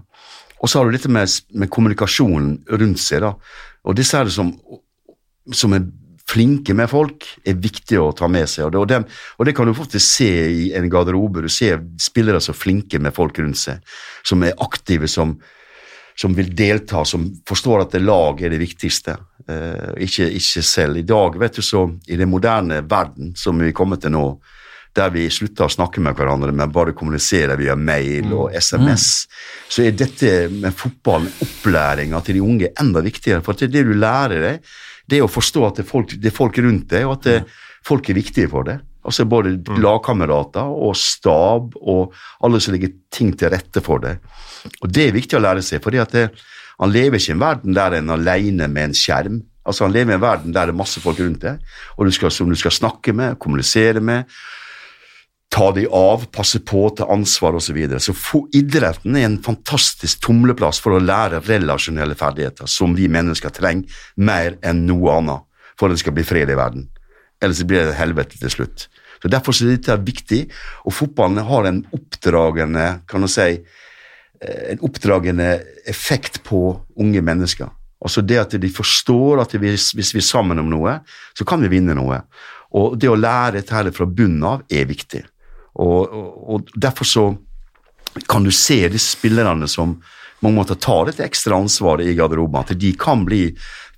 Og 0.62 0.70
så 0.70 0.78
har 0.78 0.86
du 0.86 0.94
dette 0.94 1.10
med, 1.10 1.26
med 1.58 1.70
kommunikasjonen 1.72 2.60
rundt 2.70 3.02
seg. 3.02 3.24
da. 3.24 3.32
Og 3.82 3.96
disse 3.98 4.20
her 4.20 4.30
som, 4.30 4.52
som 5.50 5.74
er 5.74 5.88
flinke 6.32 6.74
med 6.76 6.90
folk, 6.90 7.26
er 7.44 7.58
viktig 7.60 7.98
å 8.00 8.12
ta 8.16 8.28
med 8.30 8.48
seg. 8.50 8.66
Og 8.66 8.72
det, 8.72 8.80
og 8.80 8.88
dem, 8.90 9.08
og 9.38 9.48
det 9.48 9.54
kan 9.56 9.68
du 9.68 9.74
faktisk 9.76 10.06
se 10.06 10.30
i 10.48 10.68
en 10.78 10.88
garderobe. 10.92 11.44
Du 11.44 11.52
ser 11.52 11.82
spillere 12.00 12.40
som 12.42 12.54
er 12.54 12.62
flinke 12.62 13.00
med 13.02 13.14
folk 13.16 13.40
rundt 13.42 13.60
seg, 13.60 13.82
som 14.26 14.44
er 14.46 14.56
aktive, 14.64 15.10
som, 15.10 15.36
som 16.18 16.36
vil 16.36 16.52
delta, 16.56 17.04
som 17.08 17.28
forstår 17.48 17.84
at 17.84 17.96
det 17.96 18.04
lag 18.04 18.40
er 18.42 18.54
det 18.54 18.62
viktigste, 18.62 19.18
eh, 19.48 19.92
ikke, 20.06 20.30
ikke, 20.40 20.64
selv. 20.66 21.02
I 21.02 21.06
dag, 21.08 21.38
vet 21.40 21.60
du, 21.60 21.64
så 21.66 21.86
i 22.08 22.18
den 22.20 22.32
moderne 22.32 22.82
verden 22.88 23.34
som 23.38 23.60
vi 23.60 23.72
er 23.72 23.76
kommet 23.76 24.04
til 24.04 24.14
nå, 24.16 24.26
der 24.92 25.08
vi 25.08 25.24
slutter 25.32 25.64
å 25.64 25.72
snakke 25.72 26.02
med 26.04 26.16
hverandre, 26.18 26.52
men 26.52 26.72
bare 26.72 26.92
kommuniserer 26.92 27.56
via 27.56 27.72
mail 27.80 28.28
og 28.36 28.52
SMS, 28.52 29.06
mm. 29.24 29.36
så 29.72 29.84
er 29.86 29.94
dette 29.96 30.32
med 30.52 30.76
fotballen, 30.76 31.30
opplæringa 31.46 32.20
til 32.24 32.36
de 32.36 32.42
unge, 32.44 32.72
enda 32.80 33.00
viktigere. 33.04 33.40
For 33.44 33.56
det, 33.56 33.70
det 33.72 33.86
du 33.88 33.94
lærer 33.96 34.44
deg, 34.44 34.74
det 35.10 35.22
å 35.22 35.30
forstå 35.30 35.66
at 35.66 35.78
det 35.78 35.84
er 35.86 35.90
folk, 35.90 36.14
det 36.14 36.30
er 36.30 36.36
folk 36.36 36.58
rundt 36.62 36.88
deg, 36.92 37.06
og 37.08 37.18
at 37.18 37.28
det, 37.28 37.36
folk 37.86 38.08
er 38.10 38.18
viktige 38.18 38.50
for 38.52 38.68
deg. 38.68 38.82
Altså 39.02 39.26
Både 39.26 39.56
mm. 39.58 39.80
lagkamerater 39.82 40.74
og 40.86 40.94
stab 40.98 41.74
og 41.80 42.14
alle 42.44 42.60
som 42.62 42.74
legger 42.74 42.94
ting 43.10 43.32
til 43.38 43.50
rette 43.50 43.82
for 43.82 44.02
deg. 44.02 44.22
Og 44.80 44.92
Det 44.92 45.08
er 45.08 45.16
viktig 45.16 45.38
å 45.38 45.42
lære 45.42 45.64
seg, 45.66 45.82
at 45.98 46.14
han 46.78 46.92
lever 46.92 47.18
ikke 47.18 47.32
i 47.32 47.36
en 47.36 47.42
verden 47.42 47.76
der 47.76 47.98
en 47.98 48.10
er 48.10 48.20
alene 48.20 48.68
med 48.70 48.90
en 48.90 48.96
skjerm. 48.96 49.42
Altså 49.66 49.86
Han 49.86 49.94
lever 49.94 50.14
i 50.14 50.18
en 50.18 50.22
verden 50.22 50.54
der 50.54 50.70
det 50.70 50.74
er 50.74 50.82
masse 50.82 51.02
folk 51.02 51.18
rundt 51.22 51.42
deg, 51.42 51.58
og 51.96 52.06
du 52.06 52.14
skal, 52.14 52.30
som 52.34 52.50
du 52.50 52.58
skal 52.58 52.74
snakke 52.74 53.14
med, 53.14 53.38
kommunisere 53.42 54.02
med, 54.02 54.30
ta 55.52 55.68
de 55.76 55.84
av, 55.86 56.24
passe 56.32 56.62
på, 56.64 56.86
ta 56.96 57.06
ansvar 57.12 57.58
osv. 57.58 57.66
Så, 57.66 57.76
videre. 57.76 58.00
så 58.00 58.14
idretten 58.56 59.16
er 59.16 59.26
en 59.28 59.42
fantastisk 59.44 60.22
tumleplass 60.24 60.80
for 60.80 60.96
å 60.96 61.02
lære 61.02 61.42
relasjonelle 61.44 62.16
ferdigheter 62.16 62.70
som 62.70 62.96
vi 62.96 63.10
mennesker 63.12 63.52
trenger 63.52 64.02
mer 64.16 64.56
enn 64.64 64.86
noe 64.88 65.18
annet 65.20 65.68
for 65.76 65.88
at 65.88 65.96
det 65.96 66.04
skal 66.04 66.16
bli 66.16 66.24
fred 66.26 66.52
i 66.52 66.58
verden 66.58 66.88
ellers 67.42 67.62
blir 67.66 67.88
det 67.88 67.98
helvete 67.98 68.38
til 68.40 68.52
slutt. 68.52 68.86
Så 69.22 69.30
Derfor 69.30 69.54
er 69.54 69.76
dette 69.76 69.98
viktig, 70.02 70.42
og 70.86 70.94
fotballen 70.94 71.44
har 71.46 71.68
en 71.68 71.84
oppdragende 71.94 72.86
kan 73.08 73.22
du 73.22 73.30
si, 73.30 73.62
eh, 74.40 74.72
en 74.72 74.82
oppdragende 74.82 75.62
effekt 75.86 76.42
på 76.42 76.80
unge 76.96 77.22
mennesker. 77.22 77.70
Altså 78.02 78.20
det 78.20 78.38
at 78.38 78.60
de 78.60 78.68
forstår 78.68 79.42
at 79.42 79.52
hvis, 79.52 79.94
vi 79.94 80.18
er 80.18 80.26
sammen 80.26 80.58
om 80.58 80.70
noe, 80.70 81.00
så 81.34 81.46
kan 81.46 81.60
vi 81.62 81.68
vinne 81.68 81.94
noe. 81.94 82.22
Og 82.74 82.98
det 82.98 83.08
å 83.08 83.18
lære 83.18 83.60
dette 83.60 83.92
fra 83.92 84.06
bunnen 84.06 84.42
av 84.42 84.62
er 84.70 84.86
viktig. 84.86 85.22
Og, 85.80 86.12
og, 86.12 86.28
og 86.54 86.74
Derfor 86.76 87.08
så 87.08 87.24
kan 88.28 88.44
du 88.44 88.52
se 88.52 88.82
disse 88.92 89.16
spillerne 89.16 89.68
som 89.70 89.96
mange 90.42 90.58
måter 90.58 90.76
tar 90.80 91.06
dette 91.08 91.24
ekstra 91.24 91.56
ansvaret 91.62 92.08
i 92.10 92.16
garderoben, 92.18 92.60
at 92.60 92.74
de 92.78 92.92
kan 92.98 93.22
bli 93.24 93.46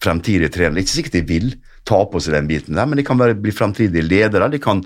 fremtidige 0.05 0.53
trenere. 0.53 0.85
Ikke 0.85 0.99
sikkert 0.99 1.19
de 1.19 1.27
vil, 1.29 1.55
ta 1.85 1.99
på 2.09 2.21
seg 2.23 2.37
den 2.37 2.49
biten 2.49 2.79
der, 2.79 2.89
men 2.89 3.01
de 3.01 3.05
kan 3.05 3.19
være, 3.21 3.37
bli 3.41 3.53
fremtidige 3.53 4.05
ledere. 4.05 4.49
de 4.53 4.61
kan 4.63 4.81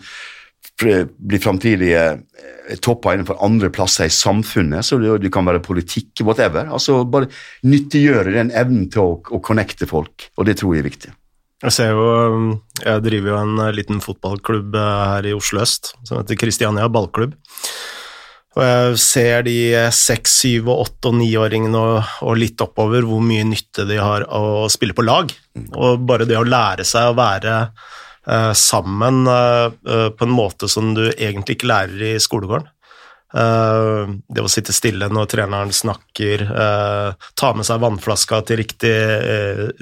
bli 0.79 1.39
framtidige 1.43 2.01
eh, 2.01 2.79
topper 2.83 3.15
innenfor 3.15 3.39
andre 3.43 3.71
plasser 3.71 4.07
i 4.07 4.15
samfunnet. 4.15 4.85
så 4.85 4.99
det 4.99 5.33
kan 5.33 5.47
være 5.47 5.63
politikk, 5.63 6.23
whatever. 6.23 6.71
altså 6.71 7.05
Bare 7.05 7.31
nyttiggjøre 7.63 8.35
den 8.35 8.51
evnen 8.51 8.91
til 8.91 9.03
å, 9.03 9.23
å 9.31 9.43
connecte 9.43 9.87
folk, 9.87 10.31
og 10.37 10.47
det 10.47 10.59
tror 10.59 10.75
jeg 10.75 10.85
er 10.85 10.91
viktig. 10.91 11.13
Jeg 11.59 11.75
ser 11.75 11.91
jo, 11.91 12.09
jeg 12.85 13.03
driver 13.03 13.33
jo 13.33 13.39
en 13.43 13.63
liten 13.75 14.03
fotballklubb 14.03 14.77
eh, 14.79 15.07
her 15.13 15.27
i 15.27 15.35
Oslo 15.35 15.65
øst 15.65 15.93
som 16.07 16.21
heter 16.21 16.39
Kristiania 16.39 16.87
ballklubb. 16.93 17.35
Og 18.59 18.63
jeg 18.65 19.01
ser 19.03 19.43
de 19.47 19.57
seks, 19.95 20.37
syv, 20.43 20.71
åtte 20.73 21.11
og 21.11 21.19
niåringene 21.19 21.79
og, 21.79 22.15
og 22.27 22.39
litt 22.39 22.63
oppover 22.63 23.07
hvor 23.07 23.23
mye 23.23 23.47
nytte 23.47 23.87
de 23.91 23.99
har 23.99 24.25
å 24.35 24.67
spille 24.71 24.95
på 24.95 25.07
lag. 25.07 25.35
Og 25.75 26.07
bare 26.07 26.27
det 26.27 26.39
å 26.39 26.47
lære 26.47 26.87
seg 26.87 27.11
å 27.11 27.19
være 27.19 27.61
sammen 28.59 29.23
på 29.25 30.27
en 30.27 30.35
måte 30.35 30.69
som 30.69 30.91
du 30.93 31.07
egentlig 31.07 31.55
ikke 31.57 31.71
lærer 31.71 32.03
i 32.11 32.19
skolegården. 32.21 32.67
Uh, 33.29 34.09
det 34.33 34.41
å 34.41 34.49
sitte 34.49 34.73
stille 34.73 35.09
når 35.13 35.27
treneren 35.35 35.73
snakker, 35.75 36.47
ta 37.37 37.51
med 37.53 37.67
seg 37.69 37.83
vannflaska 37.83 38.41
til 38.49 38.57
riktig 38.63 38.95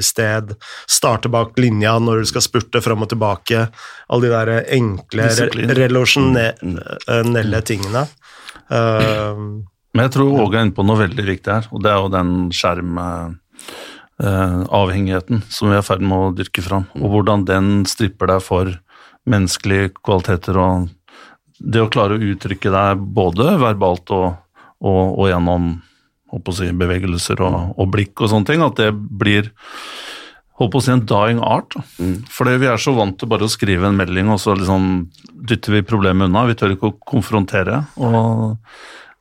sted, 0.03 0.51
starte 0.91 1.31
bak 1.31 1.55
linja 1.63 1.95
når 2.03 2.25
du 2.25 2.27
skal 2.33 2.45
spurte 2.45 2.83
fram 2.83 3.07
og 3.07 3.11
tilbake, 3.13 3.69
alle 4.11 4.27
de 4.27 4.33
der 4.35 4.49
enkle, 4.77 5.31
re 5.31 5.49
relasjonelle 5.79 7.63
tingene. 7.67 8.07
Uh, 8.67 9.63
Men 9.95 10.09
jeg 10.09 10.17
tror 10.19 10.41
Åge 10.43 10.59
er 10.59 10.67
inne 10.67 10.77
på 10.77 10.87
noe 10.87 11.05
veldig 11.05 11.27
viktig 11.31 11.53
her, 11.53 11.69
og 11.71 11.79
det 11.87 11.93
er 11.93 11.99
jo 12.03 12.15
den 12.17 12.31
skjermavhengigheten 12.55 13.45
avhengigheten 14.17 15.43
som 15.53 15.69
vi 15.69 15.77
er 15.77 15.83
i 15.83 15.87
ferd 15.87 16.01
med 16.01 16.17
å 16.17 16.35
dyrke 16.37 16.63
fram, 16.65 16.87
og 16.97 17.11
hvordan 17.13 17.45
den 17.49 17.85
stripper 17.89 18.31
deg 18.31 18.41
for 18.45 18.71
menneskelige 19.29 19.91
kvaliteter 20.01 20.57
og 20.57 20.89
det 21.59 21.83
å 21.83 21.91
klare 21.93 22.17
å 22.17 22.33
uttrykke 22.33 22.73
deg 22.73 23.05
både 23.17 23.55
verbalt 23.61 24.13
og, 24.15 24.27
og, 24.85 25.03
og 25.17 25.31
gjennom 25.31 25.71
si, 26.57 26.69
bevegelser 26.77 27.41
og, 27.45 27.57
og, 27.77 27.89
blikk 27.93 28.21
og 28.21 28.33
sånne 28.33 28.51
ting, 28.51 28.65
at 28.65 28.77
det 28.81 28.91
blir 28.93 29.53
holdt 30.57 30.73
på 30.73 30.81
å 30.81 30.85
si 30.85 30.93
en 30.93 31.05
dying 31.09 31.41
art. 31.45 31.77
Mm. 32.01 32.19
Fordi 32.33 32.57
vi 32.61 32.69
er 32.71 32.81
så 32.81 32.95
vant 32.97 33.17
til 33.21 33.31
bare 33.31 33.47
å 33.47 33.53
skrive 33.53 33.89
en 33.89 33.97
melding, 33.99 34.31
og 34.33 34.41
så 34.43 34.57
liksom 34.57 35.07
dytter 35.49 35.79
vi 35.79 35.87
problemet 35.87 36.29
unna. 36.29 36.47
Vi 36.49 36.57
tør 36.59 36.77
ikke 36.77 36.93
å 36.93 36.99
konfrontere. 37.15 37.83
Og 38.01 38.57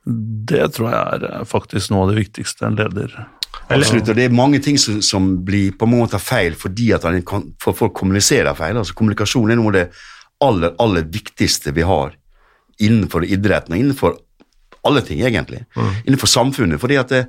det 0.06 0.68
tror 0.76 0.92
jeg 0.92 1.18
er 1.18 1.48
faktisk 1.48 1.90
noe 1.92 2.06
av 2.06 2.12
det 2.12 2.20
viktigste 2.22 2.68
en 2.68 2.78
leder 2.78 3.16
Absolutt, 3.66 4.12
og 4.12 4.14
det 4.14 4.28
er 4.28 4.34
mange 4.36 4.60
ting 4.62 4.76
som, 4.78 5.00
som, 5.02 5.24
blir 5.42 5.72
på 5.74 5.88
en 5.88 5.96
måte 5.96 6.20
feil 6.22 6.54
fordi 6.54 6.92
at 6.94 7.06
folk 7.64 7.96
kommuniserer 7.96 8.54
feil. 8.54 8.78
altså 8.78 8.94
Kommunikasjon 8.94 9.50
er 9.50 9.58
noe 9.58 9.72
av 9.72 9.74
det 9.74 9.86
aller, 10.44 10.74
aller 10.78 11.08
viktigste 11.10 11.72
vi 11.74 11.82
har 11.88 12.14
innenfor 12.82 13.24
idretten 13.24 13.74
og 13.74 13.82
innenfor 13.82 14.16
alle 14.86 15.02
ting, 15.02 15.22
egentlig. 15.26 15.64
Mm. 15.76 15.92
Innenfor 16.06 16.30
samfunnet. 16.30 16.80
fordi 16.80 16.98
at 17.00 17.12
det, 17.12 17.24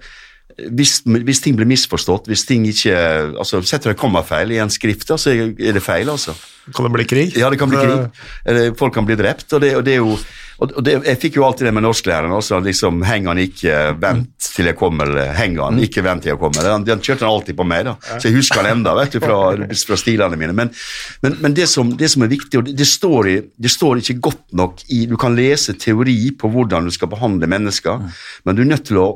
hvis, 0.73 1.01
hvis, 1.05 1.41
ting 1.43 1.57
blir 1.57 1.69
misforstått, 1.69 2.29
hvis 2.31 2.45
ting 2.49 2.65
ikke 2.65 2.95
altså 3.37 3.61
Setter 3.61 3.91
du 3.91 3.93
en 3.93 3.99
kommafeil 3.99 4.55
i 4.55 4.61
en 4.63 4.71
skrift, 4.73 5.11
så 5.13 5.33
er 5.33 5.73
det 5.75 5.83
feil, 5.83 6.09
altså. 6.09 6.33
Kan 6.75 6.87
det 6.87 6.93
bli 6.95 7.05
krig? 7.07 7.37
Ja, 7.37 7.49
det 7.49 7.59
kan 7.59 7.69
bli 7.69 7.79
krig. 7.79 8.77
Folk 8.79 8.93
kan 8.93 9.05
bli 9.05 9.17
drept. 9.19 9.51
og 9.53 9.61
det, 9.61 9.75
og 9.77 9.85
det 9.85 9.97
er 9.97 10.01
jo 10.01 10.17
og 10.57 10.79
det, 10.81 10.93
Jeg 11.05 11.19
fikk 11.21 11.35
jo 11.37 11.45
alltid 11.45 11.67
det 11.67 11.73
med 11.77 11.85
norsklæreren 11.85 12.33
også. 12.33 12.59
liksom, 12.65 13.03
Heng 13.05 13.27
han 13.29 13.37
ikke, 13.37 13.75
vent 14.01 14.47
til 14.55 14.65
jeg 14.65 14.77
kommer. 14.77 15.11
Heng 15.37 15.59
han, 15.61 15.77
ikke 15.83 16.01
vent 16.05 16.25
til 16.25 16.33
jeg 16.33 16.39
kommer. 16.41 16.65
Den, 16.65 16.87
den 16.87 17.03
kjørte 17.03 17.27
han 17.27 17.33
alltid 17.35 17.57
på 17.59 17.67
meg, 17.67 17.85
da. 17.85 17.93
Så 18.17 18.29
jeg 18.29 18.39
husker 18.39 18.63
han 18.63 18.79
enda, 18.79 18.95
vet 18.97 19.13
du, 19.13 19.19
fra, 19.21 19.37
fra 19.53 19.99
stilene 20.01 20.39
mine. 20.39 20.55
Men, 20.57 20.73
men, 21.21 21.37
men 21.43 21.57
det, 21.57 21.69
som, 21.69 21.93
det, 21.99 22.09
som, 22.13 22.25
er 22.25 22.33
viktig, 22.33 22.57
og 22.57 22.65
det, 22.65 22.73
det, 22.79 22.89
står 22.89 23.29
i, 23.29 23.37
det 23.53 23.73
står 23.73 24.01
ikke 24.01 24.17
godt 24.31 24.43
nok 24.57 24.81
i 24.93 25.05
Du 25.05 25.15
kan 25.21 25.37
lese 25.37 25.77
teori 25.77 26.17
på 26.39 26.49
hvordan 26.49 26.89
du 26.89 26.95
skal 26.95 27.11
behandle 27.11 27.49
mennesker, 27.49 28.01
men 28.45 28.57
du 28.57 28.65
er 28.65 28.71
nødt 28.73 28.87
til 28.89 29.01
å 29.03 29.07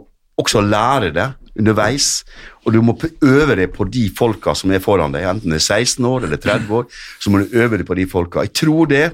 også 0.42 0.62
lære 0.64 1.12
det 1.16 1.28
underveis. 1.58 2.22
Og 2.66 2.76
du 2.76 2.82
må 2.86 2.96
øve 3.26 3.58
deg 3.58 3.74
på 3.74 3.88
de 3.90 4.06
folka 4.18 4.54
som 4.58 4.72
er 4.74 4.84
foran 4.84 5.14
deg, 5.16 5.26
enten 5.28 5.54
det 5.54 5.62
er 5.62 5.82
16 5.82 6.06
år 6.06 6.28
eller 6.28 6.42
30 6.42 6.76
år. 6.78 6.90
Så 7.20 7.34
må 7.34 7.42
du 7.42 7.58
øve 7.58 7.82
deg 7.82 7.88
på 7.90 7.98
de 7.98 8.06
folka. 8.10 8.46
Jeg 8.46 8.54
tror 8.62 8.92
det 8.92 9.06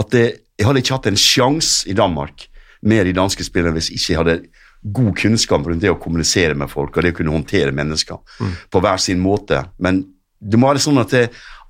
at 0.00 0.12
det, 0.14 0.26
jeg 0.60 0.68
hadde 0.68 0.82
ikke 0.84 0.96
hatt 0.98 1.08
en 1.08 1.20
sjanse 1.20 1.88
i 1.88 1.96
Danmark 1.96 2.46
med 2.84 3.06
de 3.08 3.16
danske 3.16 3.44
spillerne 3.46 3.78
hvis 3.78 3.92
ikke 3.94 4.12
jeg 4.12 4.20
hadde 4.20 4.40
god 4.80 5.12
kunnskap 5.20 5.64
rundt 5.66 5.82
det 5.84 5.92
å 5.92 5.98
kommunisere 6.00 6.56
med 6.56 6.70
folk 6.72 6.94
og 6.96 7.04
det 7.04 7.14
å 7.14 7.16
kunne 7.18 7.34
håndtere 7.34 7.72
mennesker 7.76 8.20
mm. 8.20 8.52
på 8.72 8.82
hver 8.84 9.00
sin 9.00 9.20
måte. 9.20 9.62
Men 9.84 10.02
det 10.40 10.60
må 10.60 10.70
være 10.70 10.82
sånn 10.84 11.00
at 11.02 11.12
det, 11.12 11.26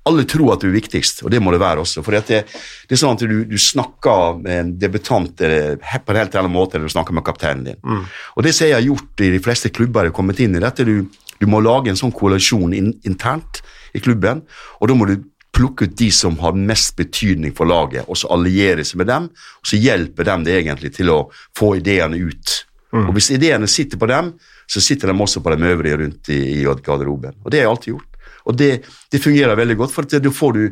alle 0.09 0.25
tror 0.29 0.55
at 0.55 0.63
du 0.63 0.69
er 0.71 0.77
viktigst, 0.79 1.25
og 1.27 1.33
det 1.35 1.41
må 1.43 1.53
det 1.53 1.61
være 1.61 1.83
også. 1.83 2.05
For 2.07 2.17
det, 2.17 2.41
det, 2.41 2.95
er 2.95 3.01
sånn 3.01 3.19
at 3.19 3.25
du, 3.27 3.43
du, 3.51 3.57
snakker 3.61 4.39
med 4.41 4.61
en 4.63 4.71
debutant 4.81 5.43
eh, 5.45 5.75
på 5.77 6.15
en 6.15 6.21
helt 6.23 6.39
annen 6.39 6.55
måte 6.55 6.79
enn 6.79 6.87
du 6.87 6.93
snakker 6.93 7.17
med 7.17 7.27
kapteinen 7.27 7.67
din. 7.67 7.81
Mm. 7.83 8.07
Og 8.37 8.47
Det 8.47 8.55
som 8.57 8.71
jeg 8.71 8.79
har 8.79 8.87
gjort 8.87 9.27
i 9.27 9.33
de 9.35 9.43
fleste 9.45 9.73
klubber 9.75 10.07
jeg 10.07 10.15
har 10.15 10.19
kommet 10.21 10.41
inn 10.41 10.57
i, 10.57 10.63
dette 10.63 10.87
du, 10.89 10.97
du 11.43 11.47
må 11.51 11.61
lage 11.65 11.93
en 11.93 12.01
sånn 12.01 12.15
koalisjon 12.17 12.73
in, 12.77 12.95
internt 13.07 13.61
i 13.95 14.01
klubben, 14.03 14.45
og 14.79 14.89
da 14.89 14.97
må 14.97 15.11
du 15.11 15.19
plukke 15.53 15.89
ut 15.89 15.97
de 15.99 16.11
som 16.15 16.39
har 16.43 16.57
mest 16.57 16.97
betydning 16.97 17.55
for 17.57 17.69
laget, 17.69 18.07
og 18.09 18.19
så 18.19 18.31
alliere 18.35 18.85
seg 18.87 19.01
med 19.03 19.11
dem, 19.11 19.29
og 19.31 19.71
så 19.71 19.81
hjelper 19.81 20.29
dem 20.29 20.45
det 20.47 20.59
egentlig 20.61 20.93
til 20.97 21.11
å 21.13 21.21
få 21.59 21.75
ideene 21.81 22.21
ut. 22.21 22.61
Mm. 22.95 23.09
Og 23.09 23.13
Hvis 23.17 23.31
ideene 23.35 23.69
sitter 23.71 23.99
på 23.99 24.09
dem, 24.11 24.33
så 24.71 24.83
sitter 24.83 25.11
de 25.11 25.19
også 25.19 25.43
på 25.43 25.55
de 25.55 25.73
øvrige 25.73 25.99
rundt 25.99 26.31
i, 26.31 26.41
i 26.61 26.63
garderoben. 26.65 27.37
Og 27.45 27.51
det 27.51 27.61
har 27.61 27.69
jeg 27.69 27.75
alltid 27.75 27.93
gjort. 27.95 28.07
Og 28.47 28.57
det, 28.57 28.71
det 29.13 29.23
fungerer 29.23 29.59
veldig 29.59 29.77
godt, 29.79 29.95
for 29.95 30.07
da 30.07 30.33
får 30.35 30.57
du 30.57 30.65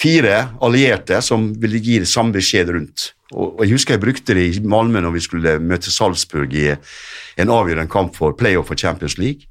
fire 0.00 0.38
allierte 0.64 1.20
som 1.24 1.48
vil 1.60 1.78
gi 1.80 2.00
det 2.02 2.10
samme 2.10 2.34
beskjed 2.36 2.72
rundt. 2.74 3.12
Og, 3.34 3.62
Jeg 3.64 3.72
husker 3.74 3.96
jeg 3.96 4.04
brukte 4.04 4.34
det 4.34 4.46
i 4.46 4.60
Malmö 4.62 5.02
når 5.02 5.14
vi 5.16 5.24
skulle 5.24 5.58
møte 5.58 5.90
Salzburg 5.90 6.52
i 6.54 6.68
en 6.70 7.52
avgjørende 7.52 7.90
kamp 7.90 8.14
for 8.16 8.36
playoff 8.38 8.68
for 8.68 8.78
Champions 8.78 9.18
League. 9.18 9.48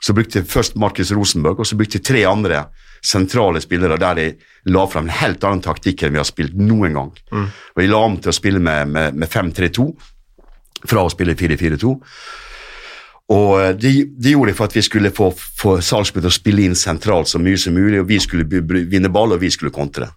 Så 0.00 0.14
brukte 0.14 0.38
jeg 0.38 0.46
først 0.46 0.76
Marcus 0.76 1.10
Rosenberg, 1.12 1.58
og 1.58 1.66
så 1.66 1.76
brukte 1.76 1.98
jeg 1.98 2.06
tre 2.06 2.22
andre 2.30 2.68
sentrale 3.04 3.60
spillere 3.62 3.98
der 4.00 4.18
de 4.18 4.26
la 4.72 4.84
frem 4.90 5.06
en 5.06 5.16
helt 5.20 5.44
annen 5.44 5.64
taktikk 5.64 6.04
enn 6.04 6.14
vi 6.16 6.20
har 6.20 6.28
spilt 6.28 6.56
noen 6.58 6.96
gang. 6.98 7.14
Mm. 7.32 7.46
Og 7.46 7.82
vi 7.82 7.88
la 7.90 8.02
om 8.04 8.18
til 8.18 8.32
å 8.32 8.36
spille 8.36 8.62
med, 8.62 8.92
med, 8.94 9.18
med 9.18 9.30
5-3-2 9.32 9.88
fra 10.88 11.04
å 11.04 11.12
spille 11.12 11.36
4-4-2. 11.38 11.94
Og 13.28 13.50
det, 13.76 13.80
de, 13.82 14.04
de, 14.16 14.32
gjorde 14.32 14.52
det 14.52 14.56
for 14.56 14.70
at 14.70 14.76
vi 14.76 14.84
skulle 14.86 15.12
få, 15.12 15.28
få 15.36 15.74
Salzburg 15.84 16.24
til 16.24 16.30
å 16.30 16.38
spille 16.38 16.64
inn 16.64 16.78
sentralt 16.78 17.28
så 17.28 17.40
mye 17.42 17.58
som 17.60 17.76
mulig, 17.76 18.00
og 18.00 18.08
vi 18.08 18.20
skulle 18.24 18.46
vinne 18.88 19.12
ball, 19.12 19.34
og 19.36 19.42
vi 19.42 19.50
skulle 19.52 19.74
kontre. 19.74 20.08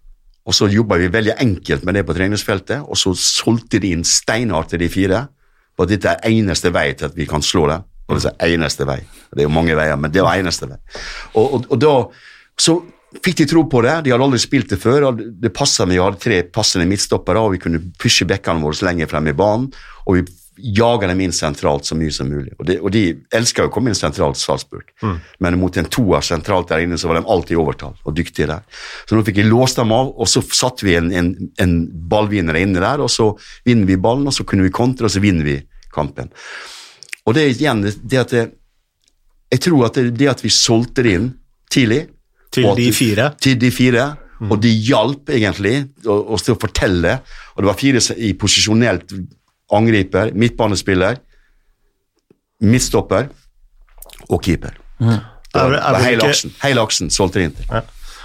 Og 0.48 0.56
så 0.58 0.70
jobba 0.72 0.98
vi 0.98 1.12
veldig 1.12 1.36
enkelt 1.44 1.84
med 1.86 2.00
det 2.00 2.06
på 2.08 2.16
treningsfeltet, 2.18 2.86
og 2.88 2.98
så 2.98 3.14
solgte 3.18 3.82
de 3.84 3.92
inn 3.94 4.06
steinhardt 4.08 4.72
til 4.74 4.82
de 4.82 4.90
fire. 4.90 5.28
på 5.76 5.86
at 5.86 5.90
dette 5.90 6.12
er 6.12 6.28
eneste 6.28 6.70
vei 6.70 6.94
til 6.94 7.08
at 7.08 7.16
vi 7.16 7.26
kan 7.26 7.42
slå 7.42 7.68
dem. 7.70 7.84
Og 8.12 8.20
det 8.20 8.32
er 8.40 8.54
eneste 8.58 8.86
vei. 8.86 8.98
Det 9.32 9.40
er 9.40 9.48
jo 9.48 9.54
mange 9.56 9.76
veier, 9.76 9.96
men 9.96 10.12
det 10.12 10.24
var 10.24 10.36
eneste 10.36 10.68
vei. 10.68 10.78
Og, 11.34 11.54
og, 11.54 11.66
og 11.72 11.80
da 11.80 11.94
så 12.62 12.78
fikk 13.20 13.42
de 13.42 13.48
tro 13.50 13.64
på 13.70 13.82
det. 13.84 13.96
De 14.06 14.14
hadde 14.14 14.28
aldri 14.28 14.40
spilt 14.42 14.70
det 14.72 14.80
før. 14.82 15.10
og 15.10 15.24
Det 15.42 15.54
passa 15.56 15.88
vi 15.90 16.00
hadde 16.00 16.22
tre 16.22 16.44
passende 16.48 16.88
midtstoppere, 16.90 17.42
og 17.42 17.56
vi 17.56 17.64
kunne 17.64 17.82
pushe 18.00 18.28
bekkene 18.30 18.64
våre 18.64 18.88
lenger 18.88 19.10
frem 19.12 19.32
i 19.32 19.36
banen. 19.38 19.72
Og 20.06 20.20
vi 20.20 20.28
jaga 20.62 21.08
dem 21.08 21.22
inn 21.24 21.34
sentralt 21.34 21.88
så 21.88 21.96
mye 21.98 22.12
som 22.14 22.30
mulig. 22.30 22.54
Og 22.60 22.68
de, 22.68 22.78
og 22.82 22.92
de 22.94 23.04
elska 23.34 23.66
å 23.66 23.72
komme 23.74 23.92
inn 23.92 23.98
sentralt, 23.98 24.38
Salzburg. 24.38 24.92
Mm. 25.02 25.18
Men 25.44 25.58
mot 25.62 25.78
en 25.80 25.90
toer 25.90 26.26
sentralt 26.26 26.70
der 26.70 26.84
inne, 26.86 27.00
så 27.02 27.10
var 27.10 27.18
de 27.18 27.24
alltid 27.26 27.58
overtalt, 27.58 27.98
overtall 27.98 28.12
og 28.12 28.18
dyktige 28.18 28.50
der. 28.52 28.84
Så 29.08 29.18
nå 29.18 29.24
fikk 29.26 29.42
jeg 29.42 29.50
låst 29.50 29.80
dem 29.80 29.94
av, 29.96 30.12
og 30.12 30.30
så 30.30 30.44
satte 30.46 30.86
vi 30.86 30.98
en, 31.00 31.12
en, 31.18 31.34
en 31.62 31.76
ballvinner 32.12 32.60
inne 32.60 32.84
der, 32.84 33.02
og 33.02 33.10
så 33.12 33.32
vinner 33.68 33.90
vi 33.90 34.00
ballen, 34.02 34.28
og 34.30 34.36
så 34.36 34.46
kunne 34.48 34.68
vi 34.68 34.74
kontre, 34.76 35.08
og 35.08 35.16
så 35.16 35.24
vinner 35.24 35.48
vi 35.48 35.58
kampen. 35.96 36.32
Og 37.26 37.38
det 37.38 37.46
er 37.46 37.54
igjen 37.56 37.86
det 37.86 38.20
at 38.20 38.34
det, 38.34 38.48
Jeg 39.52 39.62
tror 39.66 39.86
at 39.88 39.98
det, 40.00 40.14
det 40.16 40.30
at 40.32 40.44
vi 40.44 40.50
solgte 40.50 41.04
det 41.04 41.16
inn 41.18 41.32
tidlig 41.72 42.06
Til 42.52 42.68
de 42.76 42.90
fire? 42.96 43.32
Til 43.42 43.60
de 43.60 43.72
fire. 43.72 44.08
Og 44.50 44.58
de 44.62 44.72
hjalp 44.74 45.30
egentlig 45.30 45.76
oss 46.10 46.48
til 46.48 46.56
å 46.56 46.60
fortelle. 46.60 47.20
Og 47.56 47.64
det 47.64 47.70
var 47.70 47.78
fire 47.80 48.02
i 48.18 48.34
posisjonelt 48.38 49.14
angriper, 49.72 50.34
midtbanespiller, 50.36 51.22
midtstopper 52.62 53.30
og 54.30 54.42
keeper. 54.44 54.76
Det 55.02 55.60
Er 55.60 55.70
var, 55.70 55.72
det 55.72 55.96
var 55.96 56.06
hele, 56.06 56.28
aksen, 56.32 56.54
hele 56.64 56.84
aksen 56.86 57.12
solgte 57.14 57.42
de 57.42 57.50
inn 57.50 57.56
til. 57.58 57.68
Ja. 57.72 57.82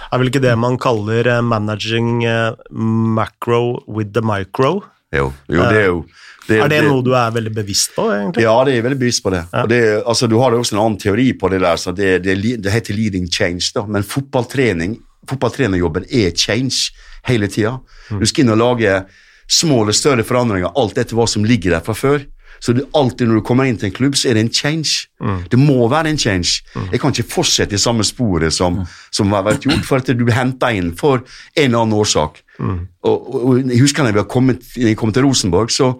Er 0.07 0.21
vel 0.21 0.29
ikke 0.31 0.43
det 0.43 0.53
man 0.59 0.77
kaller 0.79 1.27
eh, 1.27 1.41
managing 1.43 2.23
eh, 2.23 2.55
macro 2.71 3.83
with 3.87 4.13
the 4.15 4.23
micro? 4.23 4.79
Jo, 5.11 5.31
jo, 5.51 5.63
det 5.67 5.81
er 5.81 5.89
jo 5.89 6.01
Er 6.49 6.71
det 6.71 6.79
noe 6.85 7.03
du 7.03 7.11
er 7.17 7.33
veldig 7.35 7.51
bevisst 7.55 7.91
på, 7.95 8.07
egentlig? 8.13 8.45
Ja, 8.45 8.55
det 8.67 8.77
er 8.77 8.85
veldig 8.85 8.99
bevisst 9.01 9.23
på 9.25 9.33
det. 9.33 9.43
Og 9.63 9.69
det 9.71 9.81
altså, 10.05 10.29
du 10.31 10.37
har 10.39 10.55
jo 10.55 10.61
også 10.63 10.77
en 10.77 10.81
annen 10.85 10.97
teori 11.01 11.27
på 11.39 11.49
det 11.51 11.61
der, 11.65 11.81
så 11.81 11.91
det, 11.95 12.13
det, 12.23 12.37
det 12.63 12.73
heter 12.73 12.95
leading 12.95 13.27
change, 13.31 13.71
da. 13.75 13.83
Men 13.87 14.05
fotballtrening, 14.07 14.97
fotballtrenerjobben 15.27 16.07
er 16.07 16.31
change 16.35 16.93
hele 17.27 17.49
tida. 17.51 17.77
Du 18.09 18.25
skal 18.25 18.45
inn 18.45 18.55
og 18.55 18.61
lage 18.61 19.01
små 19.47 19.83
eller 19.83 19.95
større 19.95 20.23
forandringer, 20.27 20.71
alt 20.75 20.97
etter 20.99 21.15
hva 21.17 21.27
som 21.27 21.45
ligger 21.47 21.75
der 21.75 21.83
fra 21.83 21.95
før. 21.95 22.25
Så 22.59 22.73
det, 22.73 22.87
alltid 22.97 23.29
når 23.29 23.37
du 23.37 23.45
kommer 23.45 23.67
inn 23.69 23.77
til 23.77 23.91
en 23.91 23.93
klubb, 23.93 24.15
så 24.17 24.31
er 24.31 24.37
det 24.37 24.47
en 24.47 24.53
change. 24.53 25.05
Det 25.51 25.59
må 25.61 25.85
være 25.91 26.09
en 26.09 26.17
change. 26.17 26.63
Jeg 26.91 27.01
kan 27.01 27.13
ikke 27.13 27.29
fortsette 27.29 27.77
i 27.77 27.81
samme 27.81 28.05
sporet 28.07 28.55
som, 28.55 28.79
som 29.13 29.33
har 29.35 29.45
vært 29.45 29.67
gjort, 29.67 29.83
for 29.85 30.01
at 30.01 30.09
du 30.09 30.23
blir 30.23 30.33
henta 30.33 30.71
inn 30.73 30.93
for 30.97 31.21
en 31.21 31.67
eller 31.67 31.83
annen 31.83 31.97
årsak. 31.99 32.41
Og, 32.57 32.79
og, 33.05 33.35
og 33.43 33.59
jeg 33.61 33.83
husker 33.83 34.07
da 34.09 34.23
jeg 34.23 34.97
kom 34.97 35.13
til 35.13 35.27
Rosenborg, 35.27 35.69
så 35.75 35.91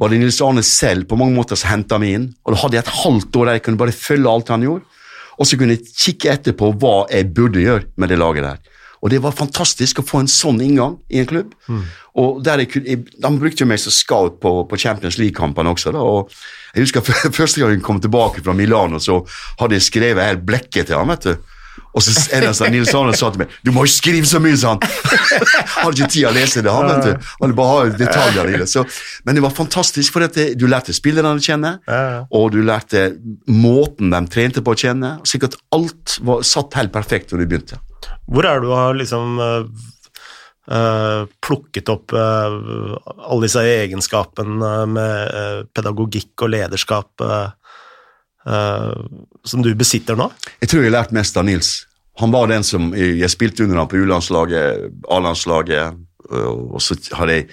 var 0.00 0.08
det 0.08 0.20
Nils 0.22 0.40
Arne 0.40 0.62
selv 0.64 1.04
på 1.10 1.18
mange 1.20 1.36
måter 1.36 1.58
som 1.60 1.74
henta 1.74 1.98
meg 2.00 2.16
inn. 2.16 2.26
Og 2.46 2.54
da 2.54 2.62
hadde 2.62 2.78
jeg 2.78 2.86
et 2.86 2.98
halvt 3.02 3.36
år 3.36 3.48
der 3.50 3.58
jeg 3.58 3.64
kunne 3.66 3.80
bare 3.82 3.96
følge 3.96 4.32
alt 4.32 4.52
han 4.52 4.64
gjorde. 4.64 4.86
Og 5.40 5.48
så 5.48 5.56
kunne 5.60 5.76
jeg 5.76 5.92
kikke 5.92 6.34
etterpå 6.34 6.72
hva 6.80 6.94
jeg 7.12 7.30
burde 7.36 7.62
gjøre 7.62 7.86
med 8.00 8.12
det 8.12 8.18
laget 8.20 8.46
der. 8.46 8.60
Og 9.00 9.12
det 9.12 9.20
var 9.24 9.36
fantastisk 9.36 10.00
å 10.00 10.04
få 10.04 10.20
en 10.20 10.28
sånn 10.28 10.60
inngang 10.60 10.98
i 11.08 11.20
en 11.22 11.28
klubb. 11.28 11.52
Og 12.20 12.40
der 12.44 12.64
jeg 12.64 12.82
jeg, 12.84 13.04
De 13.16 13.30
brukte 13.40 13.64
jo 13.64 13.68
meg 13.68 13.80
som 13.80 13.94
scout 13.94 14.40
på, 14.42 14.52
på 14.68 14.80
Champions 14.80 15.16
League-kampene 15.20 15.72
også. 15.72 15.92
da, 15.96 16.02
og 16.04 16.32
jeg 16.74 16.84
husker 16.84 17.04
Første 17.40 17.60
gang 17.60 17.72
jeg 17.76 17.84
kom 17.84 18.00
tilbake 18.00 18.44
fra 18.44 18.56
Milano, 18.56 19.00
så 19.00 19.22
hadde 19.60 19.78
jeg 19.78 19.88
skrevet 19.88 20.26
helt 20.26 20.44
blekket 20.44 20.90
til 20.90 21.00
ham. 21.00 21.08
vet 21.12 21.28
du. 21.28 21.56
Og 21.90 22.04
så 22.04 22.14
er 22.36 22.44
det 22.44 22.52
sånn, 22.54 22.70
Nils 22.74 22.92
Arne 22.94 23.16
sa 23.18 23.30
til 23.34 23.42
meg 23.42 23.54
'Du 23.64 23.72
må 23.74 23.84
ikke 23.86 23.96
skrive 23.96 24.28
så 24.30 24.38
mye', 24.42 24.58
sa 24.60 24.76
han. 24.76 24.82
hadde 25.82 25.96
ikke 25.98 26.12
tid 26.14 26.28
å 26.30 26.34
lese 26.36 26.62
det, 26.62 26.70
han, 26.70 26.86
vet 26.86 27.08
du. 27.08 27.30
Han 27.42 27.54
bare 27.58 27.76
ha 27.76 27.98
detaljer 27.98 28.54
i 28.54 28.60
det. 28.62 28.68
Så, 28.70 28.84
men 29.26 29.38
det 29.38 29.44
var 29.44 29.54
fantastisk, 29.56 30.12
for 30.14 30.24
dette. 30.26 30.54
du 30.54 30.66
lærte 30.70 30.94
spillerne 30.94 31.34
å 31.34 31.42
kjenne, 31.42 31.76
og 32.30 32.50
du 32.54 32.60
lærte 32.62 33.08
måten 33.46 34.10
de 34.14 34.24
trente 34.30 34.62
på 34.62 34.74
å 34.74 34.78
kjenne. 34.78 35.18
Slik 35.26 35.48
at 35.50 35.58
alt 35.74 36.18
var 36.26 36.44
satt 36.46 36.76
helt 36.78 36.92
perfekt 36.94 37.32
når 37.32 37.42
du 37.42 37.50
begynte. 37.50 37.80
Hvor 38.30 38.46
er 38.46 38.60
du 38.62 38.70
har 38.70 38.94
liksom 38.94 39.40
eh, 39.42 39.64
eh, 40.70 41.22
plukket 41.42 41.90
opp 41.92 42.14
uh, 42.14 42.96
alle 43.26 43.46
disse 43.46 43.62
egenskapene 43.66 44.74
med 44.90 45.34
uh, 45.34 45.62
pedagogikk 45.74 46.46
og 46.46 46.52
lederskap 46.54 47.24
eh, 47.26 47.32
eh, 47.34 47.48
som 48.40 49.62
du 49.62 49.68
besitter 49.76 50.16
nå? 50.16 50.30
Jeg 50.62 50.70
tror 50.70 50.80
jeg 50.80 50.88
har 50.88 50.94
lært 51.02 51.12
mest 51.12 51.36
av 51.36 51.44
Nils. 51.44 51.74
Han 52.22 52.32
var 52.32 52.48
den 52.48 52.64
som 52.64 52.90
Jeg 52.96 53.28
spilte 53.32 53.66
under 53.66 53.82
ham 53.82 53.88
på 53.90 54.00
U-landslaget, 54.00 54.86
A-landslaget, 55.12 55.98
og 56.30 56.80
så 56.80 56.96
hadde 57.18 57.36
jeg 57.36 57.48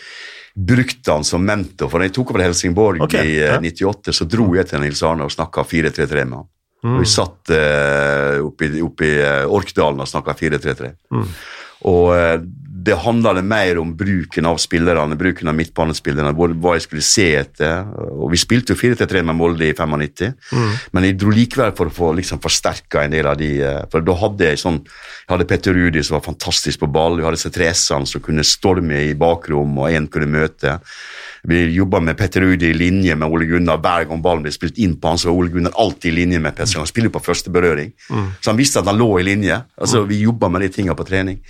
brukt 0.57 1.07
han 1.07 1.23
som 1.23 1.45
mentor. 1.45 1.89
For 1.91 2.01
da 2.01 2.07
jeg 2.07 2.15
tok 2.17 2.33
over 2.33 2.45
Helsingborg 2.47 3.03
okay, 3.05 3.35
i 3.35 3.39
eh, 3.43 3.53
ja. 3.53 3.59
98, 3.61 4.15
så 4.15 4.27
dro 4.29 4.49
jeg 4.57 4.69
til 4.69 4.81
Nils 4.81 5.03
Arne 5.05 5.27
og 5.27 5.33
snakka 5.33 5.65
4-3-3 5.67 6.23
med 6.25 6.39
han. 6.39 6.47
Mm. 6.85 6.93
Og 6.93 7.01
vi 7.01 7.09
satt 7.09 7.51
uh, 7.53 8.37
oppe 8.45 8.67
i, 8.69 9.13
eh, 9.17 9.43
Orkdalen 9.49 10.01
og 10.03 10.09
snakka 10.09 10.35
4-3-3. 10.37 10.91
Mm. 11.13 11.29
Og 11.89 12.11
eh, 12.15 12.35
det 12.87 12.95
handla 13.03 13.33
mer 13.43 13.77
om 13.81 13.91
bruken 13.99 14.45
av 14.49 14.57
spillerne, 14.63 15.17
bruken 15.19 15.49
av 15.51 15.55
midtbanespillerne, 15.57 16.31
hva 16.37 16.73
jeg 16.77 16.85
skulle 16.87 17.03
se 17.05 17.25
etter. 17.41 17.83
Og 18.15 18.31
vi 18.31 18.39
spilte 18.39 18.73
jo 18.73 18.79
4-3 18.79 19.23
med 19.27 19.35
Molde 19.35 19.67
i 19.67 19.73
95, 19.75 20.33
Mm. 20.51 20.71
men 20.95 21.03
jeg 21.03 21.17
dro 21.19 21.31
likevel 21.33 21.73
for 21.75 21.89
å 21.89 21.93
få 21.93 22.13
liksom, 22.15 22.39
forsterka 22.39 23.03
en 23.03 23.11
del 23.11 23.27
av 23.27 23.37
de 23.37 23.49
eh, 23.61 23.81
For 23.91 24.01
da 24.05 24.13
hadde 24.15 24.45
jeg 24.47 24.59
sånn 24.61 24.77
Jeg 24.85 25.31
hadde 25.33 25.47
Petter 25.49 25.73
Rudi 25.75 26.03
som 26.03 26.15
var 26.17 26.23
fantastisk 26.25 26.79
på 26.79 26.87
ball, 26.91 27.17
vi 27.19 27.25
hadde 27.25 27.39
C3S-ene 27.41 28.07
som 28.07 28.21
kunne 28.23 28.45
storme 28.47 29.01
i 29.09 29.13
bakrom, 29.17 29.77
og 29.81 29.89
én 29.91 30.07
kunne 30.07 30.29
møte. 30.31 30.77
Vi 31.47 31.65
jobba 31.75 31.99
med 32.03 32.17
Petter 32.19 32.41
Rudi 32.45 32.69
i 32.71 32.77
linje 32.77 33.15
med 33.15 33.27
Ole 33.29 33.45
Gunnar. 33.49 33.77
Hver 33.83 34.07
gang 34.09 34.21
ballen 34.23 34.43
ble 34.45 34.51
spilt 34.55 34.79
inn 34.79 34.95
på 34.99 35.11
han, 35.11 35.19
så 35.19 35.29
var 35.29 35.37
Ole 35.41 35.51
Gunnar 35.53 35.75
alltid 35.79 36.13
i 36.13 36.15
linje 36.21 36.39
med 36.39 36.55
Petter. 36.55 36.79
Han 36.79 36.87
spiller 36.89 37.11
på 37.13 37.21
første 37.23 37.51
berøring, 37.53 37.91
så 38.07 38.51
han 38.53 38.57
visste 38.59 38.79
at 38.79 38.87
han 38.87 38.97
lå 38.99 39.09
i 39.19 39.23
linje. 39.27 39.59
Altså, 39.77 40.05
Vi 40.07 40.21
jobba 40.23 40.49
med 40.49 40.61
de 40.61 40.69
tinga 40.69 40.95
på 40.95 41.05
trening. 41.07 41.41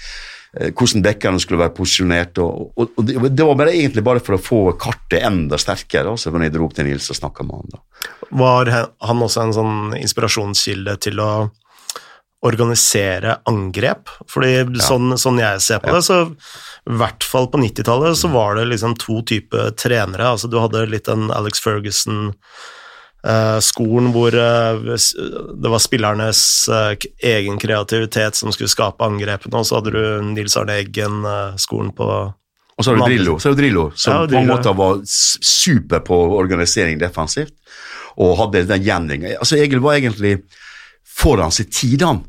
Eh, 0.55 0.71
Hvordan 0.71 1.03
bekkene 1.05 1.41
skulle 1.43 1.61
være 1.65 1.75
posisjonert. 1.77 2.39
Og, 2.43 2.71
og, 2.77 2.95
og 2.95 3.07
det, 3.07 3.17
det 3.35 3.47
var 3.47 3.59
bare, 3.59 3.75
egentlig 3.75 4.05
bare 4.05 4.23
for 4.23 4.37
å 4.37 4.41
få 4.41 4.61
kartet 4.79 5.25
enda 5.27 5.59
sterkere. 5.61 6.13
Altså, 6.13 6.31
når 6.31 6.47
jeg 6.47 6.57
dro 6.57 6.67
opp 6.67 6.77
til 6.77 6.89
Nils 6.89 7.09
og 7.11 7.19
snakka 7.19 7.47
med 7.47 7.61
han. 7.61 7.77
da. 7.77 8.11
Var 8.43 8.73
han 9.09 9.23
også 9.27 9.45
en 9.45 9.55
sånn 9.57 9.79
inspirasjonskilde 9.99 10.97
til 11.03 11.23
å 11.23 11.31
organisere 12.47 13.39
angrep? 13.49 14.11
Fordi 14.29 14.79
sånn, 14.83 15.17
sånn 15.19 15.41
jeg 15.41 15.61
ser 15.65 15.83
på 15.83 15.95
det, 15.95 16.03
så 16.05 16.23
i 16.87 16.97
hvert 17.01 17.25
fall 17.25 17.49
på 17.51 17.59
90-tallet 17.59 18.19
så 18.19 18.31
var 18.31 18.59
det 18.59 18.67
liksom 18.71 18.95
to 19.01 19.19
typer 19.27 19.73
trenere. 19.75 20.33
Altså 20.35 20.49
du 20.51 20.59
hadde 20.61 20.85
litt 20.91 21.09
den 21.09 21.31
Alex 21.33 21.63
Ferguson 21.63 22.31
skolen 23.63 24.11
hvor 24.15 24.35
eh, 24.35 24.87
det 25.61 25.71
var 25.71 25.83
spillernes 25.83 26.41
eh, 26.71 27.07
egen 27.33 27.59
kreativitet 27.59 28.37
som 28.39 28.53
skulle 28.55 28.71
skape 28.71 29.03
angrepene, 29.03 29.59
og 29.59 29.67
så 29.67 29.79
hadde 29.79 29.93
du 29.95 30.29
Nils 30.31 30.57
Arne 30.59 30.77
Eggen-skolen 30.83 31.91
på 31.97 32.07
Og 32.07 32.85
så 32.85 32.93
har 32.93 33.01
du 33.01 33.05
Drillo, 33.07 33.35
så 33.39 33.49
er 33.49 33.57
det 33.57 33.63
Drillo 33.63 33.89
som 33.95 34.13
Ja, 34.13 34.23
på 34.29 34.39
en 34.39 34.51
måte 34.51 34.73
var 34.77 35.01
super 35.07 36.03
på 36.05 36.17
organisering 36.37 36.99
defensivt. 37.01 37.53
Og 38.17 38.37
hadde 38.39 38.63
den 38.65 38.81
gjengjengen. 38.81 39.35
Altså, 39.37 39.59
Egil 39.61 39.81
var 39.81 39.97
egentlig 39.97 40.39
foran 41.05 41.51
sin 41.53 41.69
tid, 41.69 42.01
han. 42.01 42.23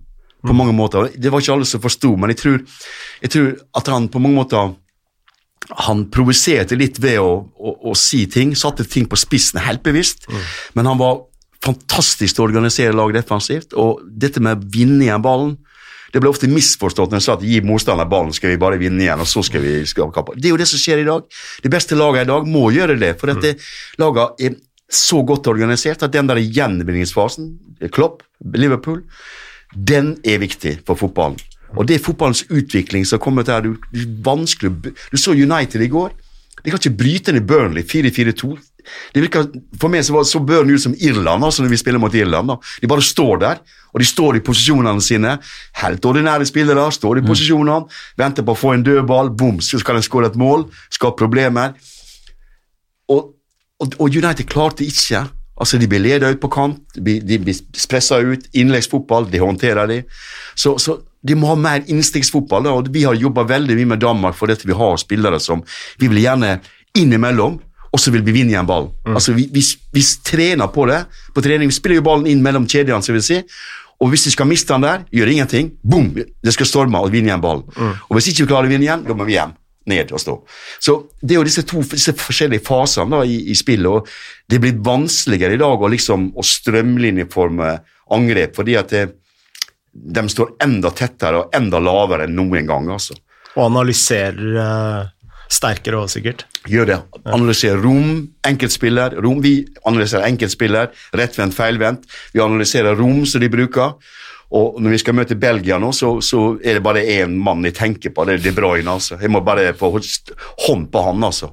På 0.44 0.52
mange 0.54 0.72
måter. 0.76 1.08
Det 1.16 1.32
var 1.32 1.40
ikke 1.40 1.54
alle 1.56 1.66
som 1.66 1.80
forsto, 1.82 2.12
men 2.16 2.30
jeg 2.30 2.38
tror, 2.42 2.58
jeg 3.24 3.32
tror 3.32 3.48
at 3.80 3.88
han 3.90 4.08
på 4.12 4.20
mange 4.22 4.36
måter 4.36 4.74
han 5.68 6.06
provoserte 6.12 6.78
litt 6.80 7.00
ved 7.02 7.18
å, 7.20 7.32
å, 7.52 7.72
å 7.90 7.94
si 7.98 8.22
ting, 8.30 8.54
satte 8.56 8.86
ting 8.88 9.08
på 9.08 9.18
spissen 9.20 9.60
helt 9.60 9.82
bevisst. 9.84 10.24
Men 10.78 10.88
han 10.88 11.00
var 11.00 11.24
fantastisk 11.64 12.36
til 12.36 12.44
å 12.44 12.48
organisere 12.48 12.96
laget 12.96 13.22
defensivt, 13.22 13.74
og 13.76 14.04
dette 14.08 14.40
med 14.40 14.56
å 14.56 14.70
vinne 14.72 15.04
igjen 15.04 15.24
ballen 15.24 15.56
det 16.12 16.22
ble 16.22 16.30
ofte 16.30 16.48
misforstått 16.48 17.12
når 17.12 17.20
jeg 17.20 17.26
sa 17.26 17.34
at 17.36 17.44
gi 17.44 17.58
motstander 17.64 18.08
ballen, 18.08 18.32
skal 18.32 18.54
vi 18.54 18.60
bare 18.60 18.78
vinne 18.80 19.04
igjen, 19.04 19.20
og 19.20 19.28
så 19.28 19.42
skal 19.44 19.60
vi 19.64 19.74
avkappe. 19.84 20.38
Det 20.38 20.48
er 20.48 20.54
jo 20.54 20.60
det 20.60 20.68
som 20.70 20.80
skjer 20.80 21.02
i 21.02 21.08
dag. 21.08 21.26
De 21.64 21.72
beste 21.72 21.98
lagene 21.98 22.24
i 22.24 22.30
dag 22.30 22.48
må 22.48 22.68
gjøre 22.72 22.96
det, 23.00 23.12
for 23.20 23.32
dette 23.32 23.58
lagene 24.00 24.48
er 24.48 24.56
så 24.88 25.20
godt 25.28 25.50
organisert 25.52 26.06
at 26.06 26.14
den 26.14 26.30
der 26.30 26.40
gjenvinningsfasen, 26.40 27.52
Klopp, 27.92 28.24
Liverpool, 28.56 29.02
den 29.76 30.14
er 30.24 30.40
viktig 30.40 30.78
for 30.88 30.96
fotballen. 30.96 31.36
Og 31.76 31.84
det 31.88 31.98
er 31.98 32.04
fotballens 32.04 32.44
utvikling 32.48 33.04
som 33.06 33.18
har 33.18 33.24
kommet 33.24 33.50
her. 33.52 33.64
Du, 33.64 33.76
du, 33.92 34.04
vanskelig, 34.24 34.94
du 35.12 35.20
så 35.20 35.34
United 35.36 35.84
i 35.84 35.90
går. 35.92 36.14
De 36.64 36.70
kan 36.70 36.80
ikke 36.80 36.98
bryte 36.98 37.34
ned 37.34 37.46
Burnley 37.48 37.84
4-4-2. 37.86 38.56
For 39.78 39.92
meg 39.92 40.04
så, 40.06 40.14
var, 40.16 40.24
så 40.24 40.40
Burnley 40.40 40.78
ut 40.78 40.84
som 40.86 40.94
Irland 40.96 41.44
altså 41.44 41.62
når 41.62 41.74
vi 41.74 41.80
spiller 41.80 42.02
mot 42.02 42.14
Irland. 42.14 42.50
Da. 42.50 42.56
De 42.82 42.90
bare 42.90 43.04
står 43.04 43.42
der, 43.44 43.60
og 43.92 44.00
de 44.00 44.08
står 44.08 44.38
i 44.38 44.44
posisjonene 44.44 45.04
sine. 45.04 45.36
Helt 45.82 46.08
ordinære 46.08 46.48
spillere 46.48 46.88
står 46.94 47.20
i 47.20 47.26
posisjonene, 47.26 47.88
venter 48.18 48.46
på 48.46 48.56
å 48.56 48.58
få 48.58 48.74
en 48.74 48.86
dødball, 48.86 49.32
bom, 49.36 49.60
så 49.64 49.80
skal 49.82 49.98
de 49.98 50.06
skåre 50.06 50.32
et 50.32 50.38
mål, 50.40 50.66
skape 50.94 51.20
problemer. 51.20 51.76
Og, 53.12 53.34
og, 53.80 53.98
og 53.98 54.08
United 54.08 54.48
klarte 54.48 54.88
ikke. 54.88 55.26
Altså, 55.58 55.78
De 55.78 55.88
blir 55.90 56.02
ledet 56.04 56.36
ut 56.36 56.40
på 56.40 56.50
kant, 56.54 56.80
de, 56.94 57.18
de 57.20 57.38
blir 57.42 57.60
pressa 57.90 58.18
ut. 58.22 58.48
Innleggsfotball, 58.54 59.28
det 59.30 59.42
håndterer 59.42 59.90
de. 59.90 60.02
Så, 60.54 60.76
så 60.78 61.00
de 61.26 61.34
må 61.34 61.48
ha 61.50 61.56
mer 61.58 61.82
innstegsfotball, 61.90 62.66
og 62.70 62.90
Vi 62.94 63.02
har 63.04 63.18
jobba 63.18 63.42
veldig 63.48 63.74
mye 63.80 63.92
med 63.94 64.02
Danmark 64.04 64.36
for 64.38 64.46
dette 64.50 64.68
vi 64.68 64.76
har 64.76 64.96
spillere 65.02 65.40
som 65.42 65.64
Vi 65.98 66.08
vil 66.08 66.22
gjerne 66.22 66.60
innimellom, 66.96 67.58
og 67.92 68.00
så 68.00 68.10
vil 68.12 68.22
vi 68.22 68.32
vinne 68.36 68.52
igjen 68.52 68.66
ballen. 68.68 68.90
Altså, 69.06 69.32
vi, 69.32 69.48
vi, 69.52 69.62
vi 69.92 70.02
trener 70.24 70.68
på 70.68 70.86
det 70.90 71.02
på 71.34 71.42
trening. 71.44 71.70
Vi 71.70 71.76
spiller 71.76 71.96
jo 72.00 72.04
ballen 72.06 72.26
inn 72.28 72.42
mellom 72.44 72.66
kjedene, 72.68 73.00
så 73.02 73.14
vil 73.16 73.24
si. 73.24 73.38
Og 73.98 74.12
hvis 74.12 74.26
vi 74.28 74.30
skal 74.34 74.46
miste 74.46 74.74
den 74.74 74.84
der, 74.84 75.06
gjør 75.10 75.30
ingenting. 75.32 75.70
Boom! 75.82 76.12
Det 76.14 76.52
skal 76.54 76.68
storme 76.68 77.00
og 77.02 77.10
vinne 77.10 77.32
igjen 77.32 77.42
ballen. 77.42 77.64
Og 78.08 78.18
hvis 78.18 78.28
ikke 78.30 78.44
vi 78.44 78.50
klarer 78.52 78.68
å 78.68 78.70
vinne 78.70 78.86
igjen, 78.86 79.02
da 79.08 79.16
må 79.16 79.26
vi 79.26 79.34
hjem. 79.38 79.56
Ned 79.88 80.12
og 80.12 80.20
stå. 80.22 80.34
Så 80.80 80.96
det 81.20 81.34
er 81.34 81.40
jo 81.40 81.46
disse 81.48 81.64
to 81.68 81.82
disse 81.94 82.14
forskjellige 82.18 82.64
fasene 82.66 83.16
da, 83.16 83.22
i, 83.24 83.38
i 83.52 83.56
spillet, 83.56 83.88
og 83.88 84.50
det 84.50 84.60
blir 84.62 84.82
vanskeligere 84.84 85.56
i 85.56 85.60
dag 85.60 85.80
å, 85.80 85.90
liksom, 85.92 86.30
å 86.36 86.44
strømlinjeforme 86.44 87.72
angrep, 88.14 88.56
fordi 88.56 88.76
at 88.80 88.92
det, 88.92 89.04
de 89.92 90.24
står 90.28 90.56
enda 90.64 90.92
tettere 90.96 91.42
og 91.42 91.56
enda 91.56 91.80
lavere 91.82 92.28
enn 92.28 92.36
noen 92.38 92.68
gang. 92.68 92.90
altså. 92.94 93.16
Og 93.56 93.64
analyserer 93.66 94.60
uh, 94.60 95.08
sterkere 95.50 95.98
òg, 96.02 96.10
sikkert. 96.12 96.44
Gjør 96.68 96.88
det. 96.92 96.98
Analyserer 97.24 97.80
rom, 97.82 98.28
enkeltspiller. 98.46 99.16
Rom, 99.24 99.40
vi 99.44 99.62
analyserer 99.88 100.28
enkeltspiller, 100.28 100.92
rettvendt, 101.16 101.56
feilvendt. 101.56 102.08
Vi 102.34 102.44
analyserer 102.44 102.98
rom 102.98 103.24
som 103.28 103.42
de 103.42 103.50
bruker. 103.52 103.96
Og 104.48 104.78
når 104.80 104.94
vi 104.94 104.98
skal 105.02 105.16
møte 105.18 105.36
Belgia 105.36 105.76
nå, 105.80 105.90
så, 105.92 106.14
så 106.24 106.54
er 106.64 106.78
det 106.78 106.84
bare 106.84 107.02
én 107.04 107.34
mann 107.36 107.66
jeg 107.68 107.76
tenker 107.76 108.14
på. 108.16 108.24
Det 108.24 108.38
er 108.38 108.44
De 108.46 108.52
Bruyne. 108.56 108.94
altså. 108.94 109.18
Jeg 109.20 109.32
må 109.32 109.42
bare 109.44 109.74
få 109.76 109.90
hånd 109.92 110.86
på 110.92 111.02
han, 111.04 111.24
altså. 111.24 111.50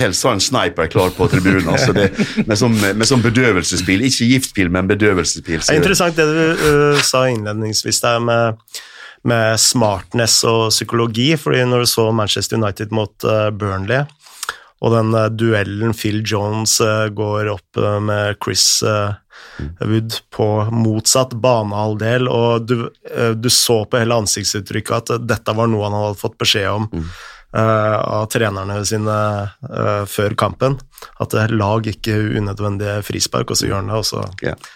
Helst 0.00 0.26
ha 0.28 0.34
en 0.36 0.42
sniper 0.44 0.90
klar 0.92 1.14
på 1.16 1.28
tribunen. 1.32 1.70
altså. 1.72 1.94
Det, 1.96 2.10
med, 2.44 2.58
sånn, 2.60 2.76
med 2.76 3.08
sånn 3.08 3.24
bedøvelsespil. 3.24 4.04
Ikke 4.04 4.28
giftpil, 4.34 4.68
men 4.72 4.90
bedøvelsespil. 4.90 5.64
Det 5.64 5.72
er 5.72 5.80
interessant 5.80 6.20
det 6.20 6.28
du 6.28 6.60
uh, 6.60 7.00
sa 7.04 7.24
innledningsvis 7.32 8.02
der 8.04 8.20
med, 8.24 8.60
med 9.24 9.56
smartness 9.60 10.42
og 10.48 10.68
psykologi. 10.74 11.32
fordi 11.40 11.64
når 11.72 11.86
du 11.86 11.92
så 11.94 12.10
Manchester 12.12 12.60
United 12.60 12.92
mot 12.92 13.16
uh, 13.24 13.48
Burnley, 13.48 14.04
og 14.84 14.92
den 14.92 15.16
uh, 15.16 15.30
duellen 15.32 15.96
Phil 15.96 16.20
Jones 16.20 16.76
går 17.16 17.48
opp 17.56 17.80
med 18.04 18.36
Chris 18.44 18.82
Wood 19.80 20.14
på 20.32 20.46
motsatt 20.72 21.34
banehalvdel, 21.36 22.28
og 22.32 22.68
du, 22.68 22.86
du, 23.36 23.48
så 23.52 23.82
på 23.84 24.00
hele 24.00 24.16
ansiktsuttrykket 24.22 25.12
at 25.12 25.26
dette 25.28 25.54
var 25.56 25.68
noe 25.68 25.84
han 25.84 25.96
hadde 25.98 26.20
fått 26.22 26.38
beskjed 26.40 26.70
om. 26.70 26.88
Mm. 26.92 27.10
Uh, 27.56 27.98
av 27.98 28.26
trenerne 28.30 28.76
sine 28.86 29.14
uh, 29.50 30.04
før 30.06 30.36
kampen. 30.38 30.76
At 31.18 31.34
lag 31.50 31.86
ikke 31.90 32.14
unødvendige 32.38 33.00
frispark, 33.02 33.50
og 33.50 33.58
så 33.58 33.66
gjør 33.66 33.80
han 33.80 33.90
det, 33.90 33.96
og 33.98 34.06
så 34.06 34.22
yeah. 34.44 34.68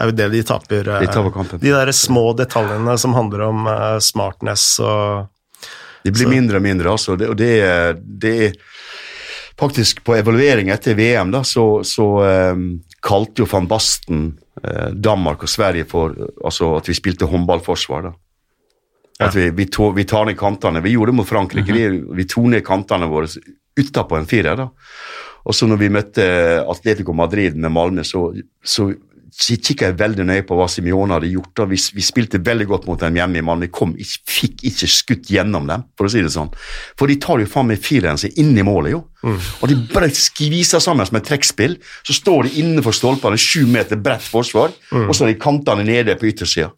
er 0.00 0.08
jo 0.08 0.14
det 0.16 0.28
de 0.32 0.40
taper. 0.48 0.88
Uh, 0.88 1.04
de, 1.04 1.58
de 1.60 1.74
der 1.74 1.92
små 1.92 2.30
detaljene 2.38 2.96
som 2.98 3.12
handler 3.12 3.44
om 3.50 3.68
smartness 4.00 4.78
og 4.80 5.28
De 6.00 6.14
blir 6.14 6.24
så. 6.24 6.32
mindre 6.32 6.62
og 6.62 6.64
mindre, 6.64 6.96
altså. 6.96 7.18
Det, 7.20 7.28
og 7.28 7.36
det, 7.36 7.52
det 8.00 8.34
er 8.46 8.56
faktisk 9.60 10.00
på 10.04 10.16
evaluering 10.16 10.72
etter 10.72 10.96
VM, 10.96 11.28
da, 11.34 11.44
så, 11.44 11.84
så 11.84 12.08
um, 12.56 12.64
kalte 13.04 13.44
jo 13.44 13.48
van 13.50 13.68
Basten 13.68 14.26
Danmark 14.96 15.42
og 15.44 15.50
Sverige 15.52 15.84
for 15.90 16.14
altså 16.40 16.70
at 16.78 16.88
vi 16.88 16.94
spilte 16.96 17.28
håndballforsvar. 17.28 18.06
da. 18.06 18.12
At 19.20 19.36
vi, 19.36 19.50
vi, 19.54 19.66
to, 19.70 19.90
vi, 19.94 20.06
tar 20.08 20.24
ned 20.26 20.38
kantene. 20.38 20.82
Vi 20.82 20.94
gjorde 20.94 21.12
det 21.12 21.16
mot 21.16 21.28
Frankrike. 21.28 21.72
Mm 21.72 21.78
-hmm. 21.78 21.90
vi, 22.08 22.16
vi 22.16 22.24
tok 22.24 22.46
ned 22.46 22.64
kantene 22.64 23.06
våre 23.06 23.28
utapå 23.80 24.16
en 24.16 24.26
firer. 24.26 24.56
da. 24.56 24.68
Og 25.44 25.54
så 25.54 25.66
når 25.66 25.76
vi 25.76 25.88
møtte 25.88 26.24
Atletico 26.68 27.12
Madrid 27.12 27.56
med 27.56 27.70
Malmö, 27.70 28.02
så, 28.02 28.32
så 28.64 28.94
kikka 29.34 29.88
jeg 29.90 29.98
veldig 29.98 30.26
nøye 30.28 30.44
på 30.46 30.56
hva 30.58 30.66
Simione 30.70 31.16
hadde 31.16 31.32
gjort. 31.32 31.64
og 31.64 31.72
Vi, 31.72 31.78
vi, 31.96 32.04
spilte 32.04 32.40
veldig 32.44 32.66
godt 32.70 32.86
mot 32.86 33.00
dem 33.00 33.18
hjemme 33.18 33.40
i 33.40 33.44
Malmö. 33.44 33.66
Vi 33.66 33.72
kom, 33.74 33.94
fikk 34.30 34.62
ikke 34.70 34.90
skutt 34.90 35.32
gjennom 35.34 35.66
dem, 35.70 35.84
for 35.98 36.06
å 36.06 36.12
si 36.12 36.22
det 36.22 36.32
sånn. 36.34 36.52
For 36.98 37.10
de 37.10 37.18
tar 37.22 37.42
jo 37.42 37.50
faen 37.50 37.70
meg 37.72 37.82
fireren 37.82 38.20
sin 38.20 38.34
inn 38.40 38.54
i 38.58 38.66
målet, 38.66 38.94
jo. 38.94 39.02
Mm. 39.24 39.38
Og 39.60 39.70
de 39.70 39.80
bare 39.90 40.10
skviser 40.14 40.82
sammen 40.84 41.08
som 41.08 41.18
et 41.18 41.26
trekkspill. 41.26 41.78
Så 42.06 42.16
står 42.20 42.46
de 42.48 42.62
innenfor 42.62 42.94
stolpene, 42.96 43.40
sju 43.40 43.64
meter 43.70 44.00
bredt 44.00 44.26
forsvar, 44.26 44.74
mm. 44.92 45.08
og 45.08 45.14
så 45.16 45.26
er 45.26 45.34
de 45.34 45.42
kantene 45.42 45.86
nede 45.86 46.18
på 46.20 46.30
yttersida. 46.30 46.70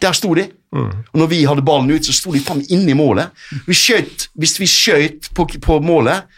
Der 0.00 0.16
sto 0.16 0.32
de. 0.34 0.46
Mm. 0.72 0.92
Og 1.12 1.18
når 1.18 1.28
vi 1.32 1.42
hadde 1.44 1.64
ballen 1.66 1.90
ut, 1.90 2.06
så 2.06 2.14
sto 2.14 2.32
de 2.32 2.40
faen 2.44 2.62
inne 2.72 2.94
i 2.94 2.96
målet. 2.96 3.34
Vi 3.66 3.76
skjøt, 3.76 4.30
hvis 4.38 4.56
vi 4.62 4.68
skjøt 4.70 5.32
på, 5.36 5.48
på, 5.60 5.80
målet, 5.84 6.30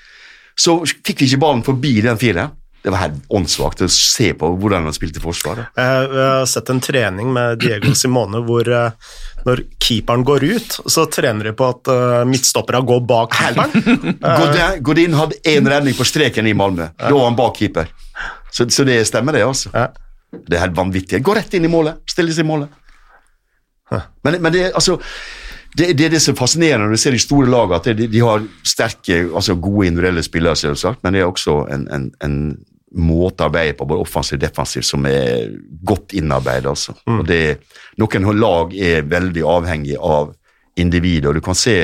så 0.58 0.80
fikk 0.82 1.22
vi 1.22 1.30
ikke 1.30 1.42
ballen 1.44 1.64
forbi 1.66 2.00
den 2.04 2.18
firen. 2.20 2.56
Det 2.82 2.90
var 2.90 3.04
helt 3.04 3.20
åndssvakt 3.30 3.84
å 3.84 3.88
se 3.92 4.32
på 4.34 4.48
hvordan 4.58 4.88
han 4.88 4.94
spilte 4.96 5.22
forsvar. 5.22 5.60
Jeg 5.78 6.08
har 6.16 6.48
sett 6.50 6.70
en 6.72 6.80
trening 6.82 7.30
med 7.34 7.60
Diego 7.62 7.94
Simone 7.98 8.42
hvor 8.46 8.66
eh, 8.66 9.12
når 9.46 9.64
keeperen 9.82 10.24
går 10.26 10.46
ut, 10.50 10.76
så 10.90 11.06
trener 11.10 11.50
de 11.50 11.54
på 11.58 11.66
at 11.66 11.90
uh, 11.90 12.20
midtstopperne 12.28 12.82
går 12.86 13.00
bak 13.06 13.34
keeperen. 13.34 14.18
Godin 14.86 15.16
hadde 15.18 15.40
én 15.50 15.66
redning 15.66 15.96
på 15.98 16.06
streken 16.06 16.46
i 16.46 16.54
Malmö. 16.54 16.92
Da 16.98 17.10
var 17.10 17.26
han 17.26 17.38
bak 17.38 17.58
keeper. 17.58 17.90
Så, 18.52 18.68
så, 18.70 18.86
det 18.86 19.00
stemmer, 19.08 19.34
det, 19.34 19.42
altså. 19.46 19.72
Det 20.30 20.56
er 20.56 20.62
helt 20.66 20.76
vanvittig. 20.78 21.22
Gå 21.26 21.34
rett 21.34 21.54
inn 21.58 21.66
i 21.66 21.72
målet. 21.72 22.04
Stille 22.08 22.34
seg 22.34 22.46
i 22.46 22.50
målet. 22.52 22.78
Men, 24.22 24.38
men 24.38 24.52
det, 24.54 24.68
altså, 24.74 24.98
det, 25.76 25.92
det, 25.98 26.06
er 26.06 26.14
det 26.14 26.20
som 26.22 26.34
er 26.34 26.38
fascinerende 26.38 26.86
når 26.86 26.96
du 26.96 27.02
ser 27.02 27.16
de 27.16 27.22
store 27.22 27.50
lagene, 27.50 27.80
at 27.80 27.88
de, 27.98 28.08
de 28.12 28.22
har 28.24 28.44
sterke, 28.66 29.24
altså 29.32 29.56
gode 29.56 29.88
individuelle 29.88 30.22
spillere, 30.24 30.56
selvsagt, 30.56 31.02
men 31.02 31.16
det 31.16 31.22
er 31.22 31.30
også 31.30 31.58
en, 31.72 31.88
en, 31.92 32.08
en 32.24 32.38
måte 32.98 33.44
å 33.44 33.48
arbeide 33.48 33.76
på, 33.78 33.86
både 33.88 34.04
offensivt 34.04 34.38
og 34.40 34.44
defensivt, 34.44 34.86
som 34.88 35.06
er 35.08 35.50
godt 35.84 36.14
innarbeidet. 36.18 36.68
Altså. 36.68 36.94
Mm. 37.08 37.22
noen 38.00 38.40
lag 38.40 38.74
er 38.76 39.06
veldig 39.08 39.44
avhengig 39.48 39.98
av 39.98 40.32
individet, 40.76 41.28
og 41.28 41.36
du 41.36 41.44
kan 41.44 41.58
se 41.58 41.76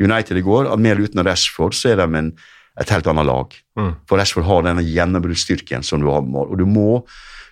United 0.00 0.36
i 0.36 0.44
går, 0.44 0.70
med 0.76 0.94
eller 0.94 1.10
uten 1.10 1.24
Rashford 1.24 1.76
så 1.76 1.92
er 1.92 2.00
de 2.00 2.08
en, 2.16 2.32
et 2.80 2.92
helt 2.92 3.08
annet 3.12 3.28
lag. 3.28 3.56
Mm. 3.76 3.92
For 4.08 4.20
Rashford 4.20 4.48
har 4.48 4.64
denne 4.64 4.84
gjennombruddsstyrken 4.86 5.84
som 5.84 6.00
du 6.00 6.08
har. 6.08 6.24
mål. 6.24 6.52
Og 6.54 6.58
du 6.58 6.66
må, 6.68 7.04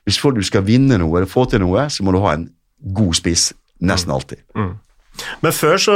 hvis 0.08 0.20
du 0.20 0.42
skal 0.42 0.64
vinne 0.64 0.96
noe 1.00 1.18
eller 1.18 1.28
få 1.28 1.44
til 1.50 1.60
noe, 1.60 1.88
så 1.92 2.04
må 2.04 2.12
du 2.12 2.22
ha 2.24 2.36
en 2.38 2.48
god 2.94 3.16
spiss 3.18 3.52
Nesten 3.78 4.10
alltid. 4.10 4.40
Mm. 4.58 4.72
Men 5.44 5.54
før 5.54 5.78
så 5.82 5.94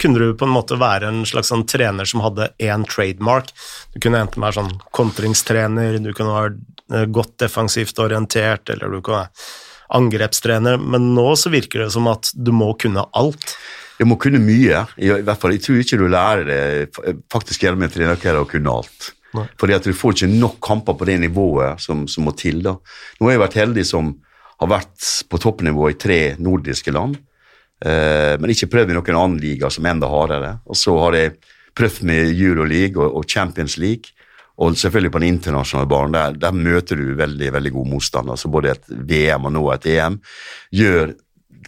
kunne 0.00 0.20
du 0.20 0.34
på 0.38 0.46
en 0.46 0.54
måte 0.54 0.78
være 0.80 1.10
en 1.10 1.22
slags 1.28 1.52
sånn 1.52 1.66
trener 1.68 2.08
som 2.08 2.24
hadde 2.24 2.50
én 2.62 2.86
trademark. 2.88 3.52
Du 3.94 4.00
kunne 4.02 4.22
enten 4.24 4.44
være 4.44 4.58
sånn 4.60 4.74
kontringstrener, 4.96 6.00
du 6.02 6.12
kunne 6.12 6.34
være 6.34 6.52
eh, 6.92 7.08
godt 7.08 7.36
defensivt 7.44 7.98
orientert, 8.02 8.68
eller 8.72 8.92
du 8.92 9.00
kunne 9.00 9.24
være 9.24 9.64
angrepstrener, 9.96 10.80
men 10.82 11.12
nå 11.14 11.28
så 11.38 11.50
virker 11.52 11.84
det 11.84 11.92
som 11.94 12.08
at 12.10 12.32
du 12.34 12.50
må 12.54 12.72
kunne 12.80 13.04
alt. 13.16 13.54
Du 13.96 14.04
må 14.08 14.18
kunne 14.20 14.40
mye. 14.42 14.82
I, 14.98 15.12
hvert 15.24 15.40
fall, 15.40 15.54
Jeg 15.56 15.64
tror 15.64 15.82
ikke 15.82 16.00
du 16.00 16.08
lærer 16.10 16.48
det 16.48 17.12
faktisk 17.32 17.64
gjennom 17.64 17.86
en 17.86 17.92
trenerkarriere 17.92 18.42
å 18.44 18.50
kunne 18.50 18.72
alt. 18.72 19.12
Nei. 19.36 19.46
Fordi 19.60 19.76
at 19.76 19.86
du 19.86 19.94
får 19.96 20.16
ikke 20.16 20.32
nok 20.32 20.58
kamper 20.64 20.96
på 20.98 21.08
det 21.08 21.16
nivået 21.22 21.82
som, 21.82 22.04
som 22.10 22.26
må 22.26 22.34
til. 22.36 22.62
da. 22.64 22.76
Nå 23.18 23.28
har 23.28 23.36
jeg 23.36 23.44
vært 23.46 23.60
heldig 23.62 23.86
som 23.88 24.12
har 24.60 24.70
vært 24.72 25.08
på 25.30 25.40
toppnivå 25.40 25.90
i 25.92 25.98
tre 26.00 26.20
nordiske 26.40 26.92
land, 26.96 27.18
eh, 27.18 27.35
men 27.84 28.50
ikke 28.50 28.70
prøvd 28.72 28.90
i 28.90 28.94
noen 28.96 29.18
annen 29.20 29.40
liga 29.42 29.68
som 29.70 29.84
enda 29.86 30.08
hardere. 30.08 30.54
Og 30.64 30.78
så 30.80 30.94
har 31.02 31.16
jeg 31.18 31.34
prøvd 31.76 32.06
med 32.08 32.30
Euroleague 32.32 33.02
og, 33.02 33.18
og 33.20 33.28
Champions 33.28 33.76
League, 33.76 34.14
og 34.56 34.78
selvfølgelig 34.80 35.12
på 35.12 35.20
den 35.20 35.34
internasjonale 35.34 35.88
banen. 35.90 36.16
Der, 36.16 36.38
der, 36.46 36.56
møter 36.56 36.96
du 36.96 37.12
veldig 37.18 37.52
veldig 37.52 37.72
god 37.74 37.90
motstand. 37.90 38.30
altså 38.32 38.48
Både 38.48 38.72
et 38.72 38.88
VM 38.88 39.50
og 39.50 39.52
nå 39.52 39.64
et 39.74 39.88
EM 39.92 40.16
gjør 40.72 41.12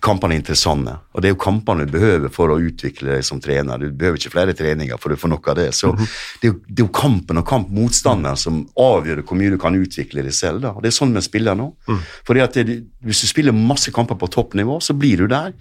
kampene 0.04 0.36
interessante. 0.38 0.94
Og 1.14 1.22
det 1.22 1.30
er 1.30 1.34
jo 1.34 1.40
kampene 1.42 1.86
du 1.86 1.92
behøver 1.92 2.30
for 2.32 2.52
å 2.52 2.58
utvikle 2.62 3.16
deg 3.16 3.24
som 3.26 3.40
trener. 3.42 3.80
Du 3.80 3.90
behøver 3.90 4.20
ikke 4.20 4.32
flere 4.32 4.54
treninger 4.56 5.00
for 5.00 5.14
å 5.14 5.18
få 5.18 5.30
noe 5.30 5.50
av 5.50 5.56
det. 5.58 5.72
Så 5.74 5.92
-hmm. 5.92 6.08
det, 6.40 6.48
er 6.48 6.52
jo, 6.52 6.58
det, 6.66 6.82
er 6.82 6.86
jo, 6.86 6.92
kampen 6.92 7.38
og 7.38 7.46
kampmotstanderen 7.46 8.36
som 8.36 8.66
avgjør 8.76 9.22
hvor 9.22 9.36
mye 9.36 9.50
du 9.50 9.58
kan 9.58 9.74
utvikle 9.74 10.22
deg 10.22 10.34
selv. 10.34 10.60
Da. 10.62 10.70
Og 10.70 10.82
Det 10.82 10.88
er 10.88 10.98
sånn 10.98 11.14
vi 11.14 11.20
spiller 11.20 11.54
nå. 11.54 11.74
Mm. 11.88 11.98
Fordi 12.26 12.40
at 12.40 12.54
det, 12.54 12.84
Hvis 13.02 13.20
du 13.20 13.26
spiller 13.26 13.52
masse 13.52 13.90
kamper 13.90 14.14
på 14.14 14.26
toppnivå, 14.26 14.80
så 14.80 14.92
blir 14.94 15.16
du 15.16 15.26
der. 15.26 15.52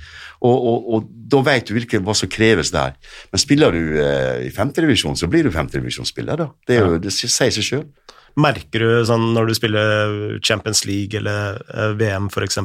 Og, 0.41 0.65
og, 0.67 0.93
og 0.93 1.03
da 1.09 1.41
vet 1.41 1.67
du 1.67 1.73
hvilke, 1.73 1.99
hva 1.99 2.13
som 2.15 2.29
kreves 2.29 2.71
der. 2.71 2.93
Men 3.31 3.39
spiller 3.39 3.71
du 3.71 4.01
eh, 4.01 4.47
i 4.47 4.49
femtedivisjon, 4.49 5.15
så 5.15 5.27
blir 5.27 5.43
du 5.43 5.51
femtedivisjonsspiller. 5.51 6.37
da. 6.37 6.49
Det, 6.67 6.75
er 6.75 6.85
jo, 6.85 6.97
det 6.97 7.11
sier 7.11 7.51
seg 7.51 7.63
sjøl. 7.63 7.85
Merker 8.37 8.79
du 8.79 9.05
sånn 9.05 9.33
når 9.33 9.47
du 9.47 9.53
spiller 9.53 10.39
Champions 10.43 10.85
League 10.85 11.17
eller 11.17 11.61
eh, 11.73 11.93
VM 11.97 12.27
f.eks 12.29 12.57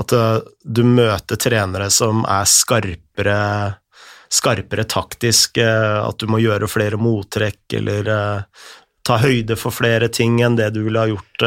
at 0.00 0.14
uh, 0.16 0.38
du 0.64 0.82
møter 0.86 1.40
trenere 1.40 1.90
som 1.92 2.24
er 2.28 2.48
skarpere, 2.48 3.40
skarpere 4.30 4.86
taktisk, 4.90 5.60
uh, 5.60 6.06
at 6.06 6.20
du 6.20 6.30
må 6.30 6.42
gjøre 6.42 6.70
flere 6.70 7.00
mottrekk 7.00 7.78
eller 7.80 8.10
uh, 8.10 8.64
ta 9.06 9.20
høyde 9.22 9.56
for 9.58 9.74
flere 9.74 10.10
ting 10.12 10.40
enn 10.44 10.58
det 10.58 10.72
du 10.76 10.84
ville 10.86 11.04
ha 11.04 11.10
gjort 11.10 11.46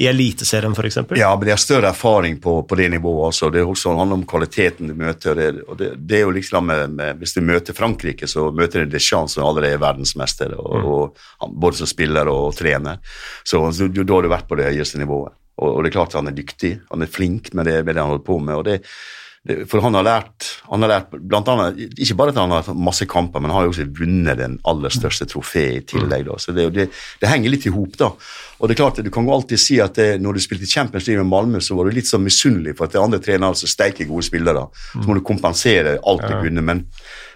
i 0.00 0.06
Eliteserien 0.06 0.72
f.eks.? 0.72 0.96
Ja, 1.16 1.36
men 1.36 1.44
de 1.44 1.52
har 1.52 1.60
større 1.60 1.90
erfaring 1.92 2.38
på, 2.40 2.62
på 2.62 2.76
det 2.78 2.88
nivået. 2.88 3.26
Altså. 3.26 3.50
Det 3.50 3.64
også 3.64 3.92
handler 3.98 4.16
om 4.16 4.22
kvaliteten 4.26 4.88
du 4.88 4.94
møter. 4.96 5.36
Det, 5.36 5.48
og 5.68 5.76
det, 5.76 5.90
det 6.08 6.16
er 6.16 6.22
jo 6.24 6.30
liksom 6.32 6.66
med, 6.66 6.94
med, 6.96 7.18
Hvis 7.20 7.36
du 7.36 7.42
møter 7.44 7.76
Frankrike, 7.76 8.28
så 8.30 8.46
møter 8.50 8.84
du 8.84 8.94
Deschamps, 8.94 9.36
som 9.36 9.44
allerede 9.44 9.76
er 9.76 9.82
verdensmester, 9.82 10.54
og, 10.56 10.78
mm. 10.78 10.88
og, 11.44 11.52
både 11.52 11.82
som 11.82 11.90
spiller 11.90 12.32
og 12.32 12.54
trener. 12.56 13.02
Så, 13.44 13.60
så 13.76 13.90
da 13.92 14.06
har 14.14 14.24
du 14.24 14.32
vært 14.32 14.48
på 14.48 14.56
det 14.56 14.70
høyeste 14.70 15.02
nivået. 15.02 15.36
Og, 15.60 15.76
og, 15.76 15.80
det 15.84 15.92
er 15.92 15.98
klart 16.00 16.18
han 16.18 16.30
er 16.30 16.36
dyktig, 16.36 16.76
han 16.90 17.04
er 17.04 17.10
flink 17.10 17.52
med 17.56 17.68
det, 17.68 17.80
med 17.84 17.96
det 17.96 18.02
han 18.02 18.14
holder 18.14 18.26
på 18.26 18.38
med. 18.40 18.54
og 18.56 18.64
det, 18.66 18.78
det, 19.46 19.56
For 19.70 19.84
han 19.84 19.96
har 19.96 20.06
lært, 20.06 20.48
han 20.70 20.84
har 20.84 20.92
lært 20.94 21.14
blant 21.14 21.48
annet, 21.52 21.78
Ikke 22.00 22.16
bare 22.18 22.34
at 22.34 22.40
han 22.40 22.52
har 22.52 22.64
hatt 22.64 22.80
masse 22.88 23.06
kamper, 23.08 23.40
men 23.40 23.52
han 23.52 23.60
har 23.60 23.68
jo 23.68 23.74
også 23.74 23.88
vunnet 24.00 24.40
den 24.40 24.58
aller 24.68 24.92
største 24.94 25.28
trofeet 25.28 25.78
i 25.78 25.86
tillegg. 25.94 26.26
da, 26.28 26.36
så 26.40 26.56
Det, 26.56 26.68
det, 26.76 26.90
det 27.20 27.32
henger 27.32 27.52
litt 27.52 27.68
i 27.68 27.74
hop. 27.74 27.96
da, 28.00 28.10
og 28.58 28.68
det 28.68 28.76
er 28.76 28.82
klart, 28.82 29.04
Du 29.04 29.10
kan 29.12 29.28
jo 29.28 29.36
alltid 29.36 29.60
si 29.60 29.80
at 29.80 29.94
det, 30.00 30.10
når 30.20 30.36
du 30.36 30.44
spilte 30.44 30.66
Champions 30.66 31.06
League 31.08 31.24
med 31.24 31.32
Malmö, 31.32 31.60
så 31.60 31.76
var 31.76 31.88
du 31.88 31.96
litt 31.96 32.08
sånn 32.08 32.24
misunnelig 32.24 32.76
for 32.76 32.88
at 32.88 32.96
det 32.96 33.04
andre 33.04 33.20
trenere 33.20 33.56
som 33.56 33.68
steike 33.68 34.08
gode 34.08 34.28
spillere. 34.28 34.68
Så 34.92 35.06
må 35.06 35.16
du 35.16 35.24
kompensere 35.24 35.98
alt 36.02 36.28
du 36.28 36.40
kunne. 36.40 36.62
men 36.62 36.86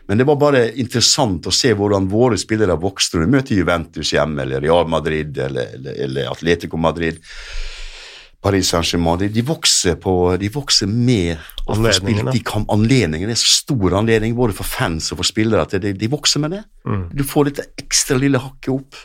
men 0.07 0.19
det 0.19 0.27
var 0.29 0.37
bare 0.37 0.67
interessant 0.81 1.47
å 1.49 1.53
se 1.55 1.71
hvordan 1.77 2.11
våre 2.13 2.37
spillere 2.41 2.77
vokste 2.81 3.17
når 3.17 3.25
de 3.25 3.37
møter 3.37 3.61
Juventus 3.61 4.11
hjemme, 4.13 4.43
eller 4.45 4.61
Real 4.61 4.89
Madrid 4.91 5.39
eller, 5.41 5.79
eller, 5.79 6.01
eller 6.07 6.29
Atletico 6.33 6.77
Madrid. 6.77 7.23
Paris 8.45 8.69
Saint-Germain. 8.69 9.19
De, 9.23 9.31
de, 9.33 9.45
vokser 9.47 9.97
på, 10.01 10.13
de 10.41 10.51
vokser 10.53 10.91
med 10.91 11.41
anledningene. 11.71 12.35
De 12.35 12.43
kan. 12.45 12.67
Det 12.69 13.23
er 13.33 13.41
så 13.41 13.53
stor 13.63 13.97
anledning 14.03 14.37
både 14.37 14.57
for 14.57 14.69
fans 14.69 15.11
og 15.15 15.23
for 15.23 15.29
spillere 15.29 15.65
at 15.65 15.77
de, 15.81 15.95
de 15.97 16.11
vokser 16.13 16.45
med 16.45 16.59
det. 16.59 16.63
Mm. 16.85 17.07
Du 17.17 17.25
får 17.25 17.51
dette 17.51 17.69
ekstra 17.81 18.19
lille 18.21 18.41
hakket 18.43 18.75
opp. 18.77 19.01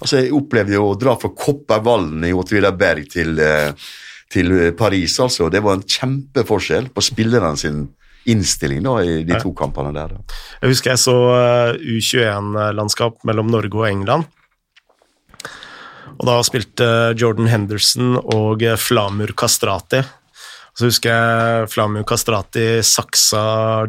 Altså, 0.00 0.22
Jeg 0.22 0.34
opplevde 0.34 0.78
jo 0.78 0.88
å 0.88 0.98
dra 0.98 1.14
fra 1.20 1.30
Koppervallen 1.36 2.24
i 2.26 2.32
Åtvidaberg 2.34 3.10
til, 3.12 3.36
eh, 3.38 3.90
til 4.32 4.72
Paris. 4.78 5.20
altså. 5.20 5.50
Det 5.52 5.62
var 5.62 5.76
en 5.76 5.86
kjempeforskjell 5.86 6.88
på 6.96 7.04
spillerne 7.04 7.56
sin 7.60 7.84
innstilling 8.32 8.82
da, 8.86 8.96
i 9.02 9.22
de 9.26 9.38
to 9.42 9.52
kampene 9.58 9.92
der. 9.94 10.16
Da. 10.16 10.38
Jeg 10.62 10.72
husker 10.72 10.94
jeg 10.94 11.02
så 11.02 11.16
eh, 11.36 11.90
U21-landskap 11.98 13.20
mellom 13.28 13.50
Norge 13.52 13.78
og 13.78 13.88
England. 13.90 14.30
Og 16.18 16.26
da 16.28 16.40
spilte 16.46 16.88
Jordan 17.18 17.48
Henderson 17.50 18.18
og 18.22 18.64
Flamur 18.80 19.32
Kastrati. 19.38 20.02
Så 20.72 20.88
husker 20.88 21.12
jeg 21.12 21.72
Flamur 21.72 22.04
Kastrati 22.08 22.80
saksa 22.86 23.42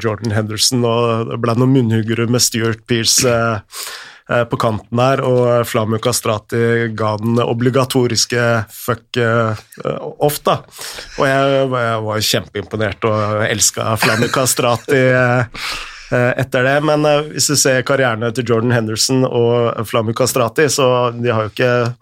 Jordan 0.04 0.34
Henderson, 0.36 0.84
og 0.84 1.30
det 1.30 1.38
ble 1.44 1.56
noen 1.56 1.72
munnhuggere 1.78 2.28
med 2.32 2.44
Stuart 2.44 2.82
Pearce 2.90 3.24
eh, 3.24 3.86
eh, 4.28 4.44
på 4.52 4.60
kanten 4.60 5.00
der, 5.00 5.24
og 5.24 5.64
Flamur 5.70 6.02
Kastrati 6.04 6.92
ga 6.98 7.14
den 7.22 7.40
obligatoriske 7.40 8.44
fuck 8.68 9.22
eh, 9.22 9.64
off, 10.20 10.42
da. 10.44 10.60
Og 11.22 11.30
jeg, 11.30 11.56
jeg 11.72 12.04
var 12.10 12.28
kjempeimponert 12.34 13.08
og 13.08 13.48
elska 13.48 13.96
Flamur 14.04 14.36
Kastrati. 14.36 15.04
Eh, 16.14 16.34
etter 16.38 16.64
det, 16.64 16.82
Men 16.86 17.06
uh, 17.08 17.24
hvis 17.34 17.48
du 17.50 17.56
ser 17.58 17.82
karrierene 17.88 18.30
til 18.36 18.46
Jordan 18.50 18.74
Henderson 18.76 19.24
og 19.26 19.88
Flamu 19.90 20.14
Kastrati, 20.18 20.70
så 20.70 20.86
de 21.16 21.32
har 21.34 21.44
jo 21.48 21.52
ikke 21.54 21.72
uh, 21.90 21.96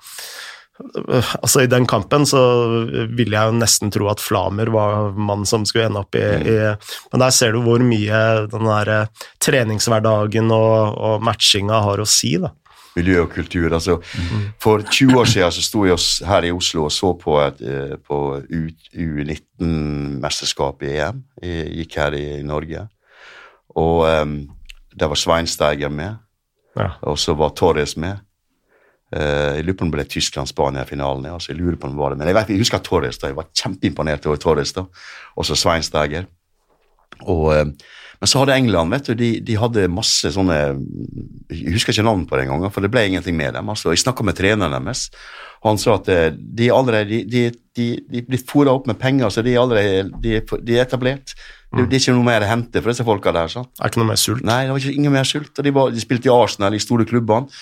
Altså 1.38 1.62
I 1.62 1.72
den 1.72 1.86
kampen 1.88 2.26
så 2.28 2.42
ville 3.14 3.38
jeg 3.38 3.48
jo 3.48 3.60
nesten 3.60 3.92
tro 3.94 4.10
at 4.12 4.24
Flamer 4.24 4.68
var 4.74 5.12
mannen 5.14 5.46
som 5.48 5.66
skulle 5.70 5.86
ende 5.88 6.02
opp 6.02 6.16
i, 6.18 6.26
mm. 6.26 6.48
i 6.50 6.52
Men 7.14 7.20
der 7.24 7.32
ser 7.36 7.52
du 7.54 7.60
hvor 7.64 7.80
mye 7.86 8.20
den 8.52 8.66
der 8.68 8.88
treningshverdagen 9.40 10.52
og, 10.52 10.98
og, 10.98 11.24
matchinga 11.24 11.82
har 11.86 12.00
å 12.02 12.06
si. 12.10 12.38
da. 12.42 12.50
Miljø 12.98 13.22
og 13.24 13.32
kultur. 13.36 13.74
altså 13.78 13.96
mm. 14.02 14.42
For 14.60 14.82
20 14.82 15.20
år 15.22 15.28
siden 15.30 15.52
så 15.56 15.62
sto 15.64 15.86
jeg 15.88 15.98
her 16.28 16.44
i 16.50 16.52
Oslo 16.52 16.84
og 16.90 16.92
så 16.92 17.14
på, 17.16 17.40
et, 17.46 17.60
på 18.04 18.42
U19-mesterskapet 18.50 20.88
i 20.90 20.98
EM. 20.98 21.24
Jeg 21.46 21.68
gikk 21.78 21.96
her 22.02 22.12
i 22.18 22.44
Norge. 22.44 22.90
Og 23.76 24.04
um, 24.08 24.36
der 25.00 25.08
var 25.08 25.20
Sveinsteiger 25.20 25.90
med, 25.90 26.20
ja. 26.76 26.90
og 27.02 27.20
så 27.20 27.36
var 27.38 27.56
Torres 27.56 27.96
med. 27.98 28.20
Uh, 29.16 29.58
jeg 29.58 29.66
lurer 29.66 29.78
på 29.78 29.86
om 29.86 29.92
det 29.92 30.00
ble 30.00 30.08
Tyskland-Spania-finalen. 30.12 31.30
Altså, 31.32 31.52
jeg 31.52 31.62
lurer 31.62 31.80
på 31.80 31.88
om 31.88 31.96
det 31.96 32.02
var 32.02 32.14
det, 32.14 32.20
Men 32.20 32.28
jeg, 32.28 32.36
vet, 32.36 32.54
jeg 32.56 32.64
husker 32.66 32.84
Torres. 32.84 33.18
da, 33.18 33.28
Jeg 33.28 33.40
var 33.40 33.50
kjempeimponert 33.56 34.26
over 34.28 34.36
Torres. 34.36 34.74
da, 34.74 34.86
Og 35.36 35.46
så 35.46 35.56
Sveinsteiger. 35.56 36.30
Og, 37.22 37.44
uh, 37.52 37.66
men 38.22 38.30
så 38.30 38.44
hadde 38.44 38.54
England 38.54 38.94
vet 38.94 39.08
du, 39.10 39.14
de, 39.18 39.30
de, 39.42 39.58
hadde 39.58 39.88
masse 39.90 40.30
sånne 40.30 40.58
Jeg 41.50 41.74
husker 41.74 41.96
ikke 41.96 42.06
navn 42.06 42.28
på 42.30 42.38
det 42.38 42.46
engang, 42.46 42.70
for 42.70 42.86
det 42.86 42.92
ble 42.94 43.08
ingenting 43.10 43.36
med 43.36 43.56
dem. 43.58 43.70
altså, 43.70 43.90
Jeg 43.90 44.04
snakka 44.04 44.24
med 44.24 44.38
treneren 44.38 44.86
deres, 44.86 45.10
han 45.66 45.78
sa 45.78 45.96
at 46.00 46.10
de 46.10 46.20
de 46.58 46.70
allerede 46.74 47.24
de, 47.30 47.48
de, 47.78 47.88
de 48.10 48.22
blir 48.26 48.42
fôra 48.42 48.74
opp 48.74 48.88
med 48.90 49.00
penger, 49.00 49.30
så 49.30 49.44
de 49.46 49.54
er 49.54 49.62
allerede 49.62 50.10
de, 50.24 50.40
de 50.42 50.78
er 50.78 50.86
etablert. 50.86 51.36
Det, 51.72 51.86
det, 51.88 51.96
er 51.96 52.02
ikke 52.02 52.16
noe 52.18 52.28
mer 52.28 52.44
å 52.44 52.50
hente 52.50 52.82
for 52.82 52.92
disse 52.92 53.06
folka 53.08 53.32
der. 53.36 53.52
sant? 53.52 53.70
Det 53.78 53.86
er 53.86 53.92
ikke 53.94 54.02
noe 54.02 54.10
mer 54.10 54.20
sult? 54.20 54.44
Nei, 54.44 54.64
det 54.66 54.74
var 54.74 54.82
ikke 54.82 54.98
ingen 55.00 55.14
mer 55.14 55.28
sult. 55.28 55.54
og 55.56 55.68
De, 55.68 55.72
var, 55.76 55.94
de 55.96 56.04
spilte 56.04 56.28
i 56.28 56.34
Arsenal, 56.34 56.76
i 56.76 56.82
store 56.84 57.06
klubbene. 57.08 57.62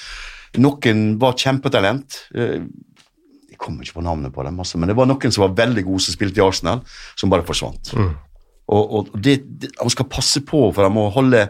Noen 0.58 1.04
var 1.22 1.36
kjempetalent. 1.38 2.18
Eh, 2.34 2.64
jeg 3.52 3.60
kommer 3.62 3.86
ikke 3.86 4.00
på 4.00 4.06
navnet 4.08 4.34
på 4.34 4.46
dem, 4.48 4.58
altså, 4.64 4.82
men 4.82 4.90
det 4.90 4.96
var 4.98 5.06
noen 5.10 5.36
som 5.36 5.46
var 5.46 5.54
veldig 5.60 5.84
gode 5.86 6.02
som 6.02 6.16
spilte 6.16 6.42
i 6.42 6.46
Arsenal, 6.46 6.82
som 7.20 7.30
bare 7.30 7.46
forsvant. 7.46 7.94
Mm. 7.94 8.10
Og, 8.70 8.96
og 8.98 9.14
det, 9.18 9.36
det, 9.62 9.72
Man 9.78 9.94
skal 9.94 10.10
passe 10.10 10.42
på, 10.46 10.64
for 10.74 10.86
de 10.86 10.90
må 10.94 11.06
holde 11.14 11.46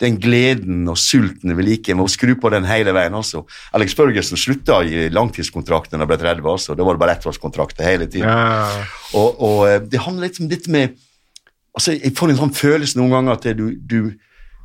den 0.00 0.18
gleden 0.20 0.88
og 0.90 0.98
sulten 0.98 1.56
ved 1.56 1.64
Med 1.64 1.96
Må 1.96 2.08
skru 2.08 2.34
på 2.40 2.50
den 2.50 2.64
hele 2.64 2.92
veien. 2.92 3.14
altså. 3.14 3.44
Alex 3.72 3.94
Børgesen 3.94 4.36
slutta 4.36 4.82
i 4.82 5.08
langtidskontrakten 5.08 5.98
da 5.98 6.04
han 6.04 6.08
ble 6.08 6.18
30, 6.18 6.50
altså. 6.50 6.74
Da 6.74 6.84
var 6.84 6.94
det 6.94 7.00
bare 7.00 7.16
ettårskontrakter 7.16 7.84
hele 7.84 8.06
tiden. 8.06 8.28
Ja. 8.28 8.84
Og, 9.14 9.40
og, 9.40 9.68
eh, 9.68 9.80
det 9.80 10.00
handler 10.00 10.28
litt 10.28 10.40
om 10.40 10.48
dette 10.48 10.70
med 10.70 10.96
altså, 11.74 11.92
Jeg 11.92 12.14
får 12.16 12.30
en 12.30 12.40
sånn 12.42 12.54
følelse 12.54 12.98
noen 12.98 13.10
ganger 13.10 13.38
at 13.38 13.50
du, 13.56 13.74
du 13.78 14.14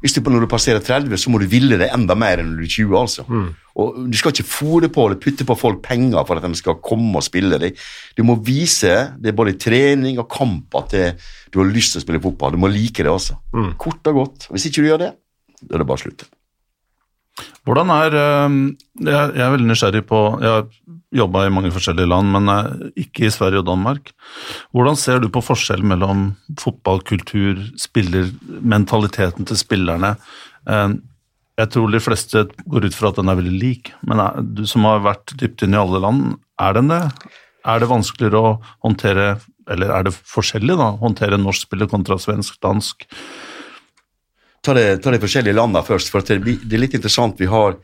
hvis 0.02 0.14
du, 0.16 0.22
når 0.24 0.46
du 0.46 0.48
passerer 0.52 0.80
30, 0.80 1.18
så 1.20 1.32
må 1.32 1.40
du 1.42 1.48
ville 1.52 1.78
det 1.80 1.90
enda 1.94 2.16
mer 2.16 2.40
enn 2.40 2.54
når 2.54 2.62
du 2.62 2.68
er 2.68 2.74
20. 2.76 2.98
altså. 3.00 3.26
Mm. 3.28 3.50
Og 3.80 3.98
Du 4.12 4.18
skal 4.18 4.32
ikke 4.32 4.48
fòre 4.48 4.90
på 4.92 5.06
eller 5.06 5.20
putte 5.20 5.46
på 5.48 5.56
folk 5.60 5.82
penger 5.84 6.24
for 6.28 6.40
at 6.40 6.44
de 6.48 6.56
skal 6.56 6.80
komme 6.84 7.16
og 7.20 7.24
spille. 7.24 7.60
deg. 7.60 7.76
Du 8.18 8.24
må 8.24 8.36
vise, 8.44 9.14
det 9.20 9.32
er 9.34 9.38
både 9.38 9.56
i 9.56 9.60
trening 9.60 10.20
og 10.20 10.30
kamp, 10.32 10.76
at 10.76 10.92
det, 10.96 11.06
du 11.52 11.60
har 11.60 11.72
lyst 11.72 11.94
til 11.96 12.02
å 12.02 12.06
spille 12.08 12.22
fotball. 12.24 12.56
Du 12.56 12.58
må 12.64 12.72
like 12.72 13.04
det. 13.04 13.12
altså. 13.12 13.36
Mm. 13.54 13.74
Kort 13.78 14.08
og 14.08 14.14
godt. 14.24 14.48
Hvis 14.52 14.66
ikke 14.70 14.82
du 14.84 14.88
gjør 14.92 15.04
det, 15.06 15.12
da 15.64 15.76
er 15.76 15.84
det 15.84 15.88
bare 15.88 16.04
slutt. 16.04 16.28
Hvordan 17.68 17.92
er 17.94 18.16
eh, 18.18 18.56
Jeg 19.06 19.42
er 19.44 19.52
veldig 19.54 19.70
nysgjerrig 19.70 20.06
på 20.10 20.22
Jeg 20.44 20.54
har 20.56 20.68
jobba 21.16 21.46
i 21.46 21.52
mange 21.54 21.72
forskjellige 21.74 22.10
land, 22.10 22.32
men 22.36 22.54
eh, 22.54 22.88
ikke 23.06 23.28
i 23.28 23.34
Sverige 23.34 23.64
og 23.64 23.70
Danmark. 23.70 24.14
Hvordan 24.76 24.98
ser 25.00 25.22
du 25.24 25.30
på 25.34 25.44
forskjellen 25.44 25.90
mellom 25.90 26.26
fotballkultur, 26.62 27.62
spillermentaliteten 27.82 29.50
til 29.50 29.60
spillerne? 29.60 30.16
Eh, 30.70 30.98
jeg 31.60 31.74
tror 31.74 31.92
de 31.92 32.00
fleste 32.00 32.46
går 32.72 32.88
ut 32.88 32.96
fra 32.96 33.12
at 33.12 33.20
den 33.20 33.32
er 33.32 33.40
veldig 33.40 33.58
lik, 33.60 33.92
men 34.08 34.22
du 34.56 34.64
som 34.70 34.86
har 34.88 35.04
vært 35.04 35.34
dypt 35.42 35.66
inn 35.66 35.76
i 35.76 35.82
alle 35.82 36.00
land, 36.00 36.38
er 36.62 36.78
den 36.78 36.92
det? 36.94 37.02
Er 37.68 37.82
det 37.82 37.90
vanskeligere 37.92 38.40
å 38.40 38.52
håndtere, 38.86 39.34
eller 39.70 39.92
er 39.92 40.08
det 40.08 40.16
forskjellig, 40.16 40.78
da, 40.80 40.94
håndtere 41.02 41.40
norsk 41.42 41.68
spiller 41.68 41.90
kontra 41.92 42.16
svensk, 42.22 42.56
dansk? 42.64 43.04
Ta 44.62 44.76
de, 44.76 44.86
ta 45.02 45.14
de 45.14 45.22
forskjellige 45.22 45.56
landene 45.56 45.84
først. 45.86 46.12
for 46.12 46.26
det, 46.26 46.40
det, 46.44 46.76
er 46.76 46.84
litt 46.84 46.98
interessant. 46.98 47.40
Vi 47.40 47.50
har, 47.50 47.78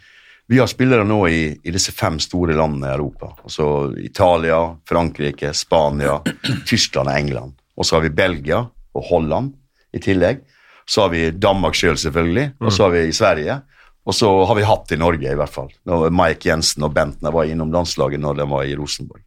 vi 0.48 0.60
har 0.62 0.72
spillere 0.72 1.06
nå 1.08 1.20
i, 1.28 1.44
i, 1.64 1.74
disse 1.74 1.94
fem 1.96 2.20
store 2.20 2.58
landene 2.58 2.90
i 2.90 2.96
Europa. 2.96 3.34
altså 3.44 3.68
Italia, 3.98 4.60
Frankrike, 4.90 5.54
Spania, 5.54 6.20
Tyskland 6.70 7.10
og 7.10 7.20
England. 7.20 7.56
Og 7.76 7.86
så 7.86 7.98
har 7.98 8.06
vi 8.08 8.16
Belgia 8.16 8.64
og 8.96 9.08
Holland 9.10 9.54
i 9.96 10.02
tillegg. 10.04 10.44
Så 10.86 11.06
har 11.06 11.10
vi 11.10 11.32
Danmark 11.32 11.76
sjøl, 11.76 11.96
selv, 11.96 12.12
selvfølgelig. 12.12 12.52
Og 12.62 12.74
så 12.74 12.86
har 12.86 12.94
vi 12.94 13.08
i 13.08 13.16
Sverige. 13.16 13.62
Og 14.06 14.14
så 14.14 14.30
har 14.46 14.56
vi 14.56 14.66
hatt 14.68 14.92
i 14.94 15.00
Norge, 15.02 15.32
i 15.32 15.38
hvert 15.38 15.52
fall. 15.52 15.72
Når 15.90 16.12
Mike 16.14 16.46
Jensen 16.46 16.86
og 16.86 16.94
Bentner 16.94 17.34
var 17.34 17.50
innom 17.50 17.72
landslaget 17.74 18.22
når 18.22 18.38
de 18.38 18.46
var 18.52 18.68
i 18.68 18.76
Rosenborg. 18.78 19.24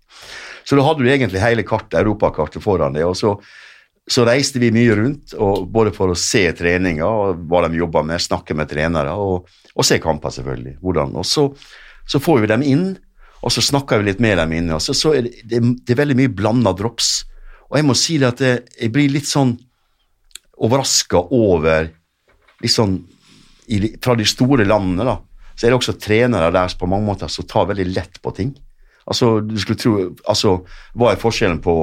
Så 0.63 0.77
da 0.79 0.85
hadde 0.87 1.03
du 1.03 1.11
egentlig 1.11 1.43
hele 1.43 1.65
kartet, 1.67 1.99
europakartet 1.99 2.63
foran 2.63 2.95
deg. 2.95 3.09
og 3.09 3.17
så 3.19 3.35
så 4.09 4.25
reiste 4.25 4.61
vi 4.62 4.71
mye 4.73 4.94
rundt, 4.97 5.35
både 5.68 5.92
for 5.92 6.12
å 6.12 6.16
se 6.16 6.47
treninger 6.57 7.05
og 7.05 7.42
hva 7.49 7.66
de 7.66 7.81
jobba 7.81 8.03
med, 8.09 8.23
snakke 8.23 8.57
med 8.57 8.71
trenere 8.71 9.12
og, 9.12 9.49
og 9.75 9.87
se 9.87 9.99
kamper, 10.01 10.33
selvfølgelig. 10.33 10.79
Hvordan. 10.81 11.12
Og 11.21 11.27
så, 11.29 11.44
så, 12.09 12.21
får 12.23 12.40
vi 12.42 12.51
dem 12.55 12.64
inn, 12.64 12.87
og 13.44 13.53
så 13.53 13.64
snakker 13.64 14.01
vi 14.01 14.09
litt 14.09 14.23
med 14.25 14.38
dem 14.40 14.55
inne. 14.57 14.81
så, 14.81 14.97
så 14.97 15.12
er 15.18 15.29
det, 15.29 15.35
det, 15.44 15.61
det, 15.61 15.92
er 15.92 16.01
veldig 16.01 16.16
mye 16.23 16.33
blanda 16.40 16.73
drops. 16.77 17.12
Og 17.68 17.77
jeg 17.77 17.88
må 17.88 17.97
si 17.99 18.16
det 18.21 18.33
at 18.33 18.44
jeg, 18.44 18.64
jeg 18.81 18.94
blir 18.94 19.12
litt 19.12 19.29
sånn 19.29 19.59
overraska 20.64 21.21
over 21.37 21.92
litt 22.62 22.75
sånn 22.75 22.99
i, 23.68 23.92
Fra 24.01 24.14
de 24.16 24.25
store 24.25 24.64
landene, 24.64 25.05
da, 25.05 25.18
så 25.53 25.66
er 25.66 25.75
det 25.75 25.77
også 25.77 25.99
trenere 26.01 26.49
der 26.55 26.73
på 26.81 26.88
mange 26.88 27.05
måter 27.05 27.29
som 27.29 27.44
tar 27.44 27.66
veldig 27.68 27.85
lett 27.92 28.16
på 28.25 28.33
ting. 28.33 28.55
Altså, 29.05 29.42
du 29.44 29.59
skulle 29.61 29.81
tro, 29.81 29.92
altså, 30.25 30.62
Hva 30.97 31.12
er 31.12 31.21
forskjellen 31.21 31.61
på 31.61 31.75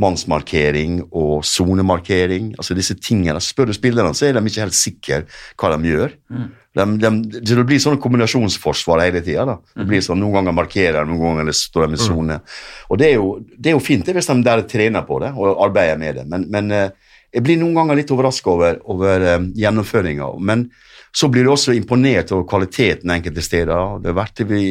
mannsmarkering 0.00 1.00
og 1.10 1.44
sonemarkering. 1.44 2.52
altså 2.58 2.74
disse 2.74 2.94
tingene. 2.94 3.40
Spør 3.40 3.68
du 3.70 3.76
spillerne, 3.76 4.14
så 4.14 4.26
er 4.26 4.38
de 4.38 4.44
ikke 4.46 4.64
helt 4.64 4.78
sikre 4.78 5.22
hva 5.60 5.72
de 5.76 5.92
gjør. 5.92 6.16
Mm. 6.32 6.50
De, 6.72 6.86
de, 7.02 7.40
det 7.44 7.64
blir 7.68 7.80
sånn 7.82 8.00
kombinasjonsforsvar 8.00 9.04
hele 9.04 9.20
tida. 9.24 9.58
Blir 9.76 10.00
sånn, 10.04 10.22
Noen 10.22 10.38
ganger 10.38 10.56
markerer 10.56 11.08
noen 11.08 11.40
ganger 11.42 11.52
står 11.56 11.86
de 11.86 11.98
i 11.98 12.00
mm. 12.00 12.04
sone. 12.06 12.38
Mm. 12.40 12.60
Og 12.88 13.02
det 13.02 13.10
er, 13.10 13.16
jo, 13.18 13.32
det 13.58 13.72
er, 13.72 13.76
jo, 13.76 13.84
fint 13.84 14.06
det 14.06 14.16
hvis 14.16 14.30
de 14.32 14.38
der 14.46 14.64
trener 14.70 15.04
på 15.08 15.20
det 15.22 15.34
og 15.36 15.60
arbeider 15.66 16.00
med 16.00 16.20
det, 16.20 16.28
men, 16.30 16.48
men 16.52 16.72
eh, 16.72 17.12
jeg 17.32 17.44
blir 17.44 17.60
noen 17.60 17.76
ganger 17.76 17.96
litt 17.96 18.10
overraska 18.12 18.50
over, 18.52 18.80
over 18.92 19.22
um, 19.38 19.46
gjennomføringa. 19.56 20.26
Men 20.44 20.66
så 21.12 21.28
blir 21.28 21.44
du 21.44 21.52
også 21.52 21.74
imponert 21.76 22.32
over 22.32 22.46
kvaliteten 22.48 23.12
enkelte 23.12 23.44
steder. 23.44 23.98
Det 24.00 24.14
vært, 24.16 24.42
vi, 24.48 24.62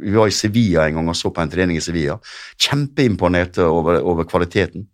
vi, 0.00 0.14
var 0.14 0.30
i 0.30 0.34
Sevilla 0.34 0.86
en 0.88 0.98
gang 0.98 1.10
og 1.12 1.18
så 1.18 1.30
på 1.34 1.42
en 1.42 1.52
trening 1.52 1.76
i 1.76 1.84
Sevilla. 1.84 2.16
Kjempeimponert 2.56 3.60
over, 3.66 4.00
over 4.00 4.28
kvaliteten. 4.28 4.88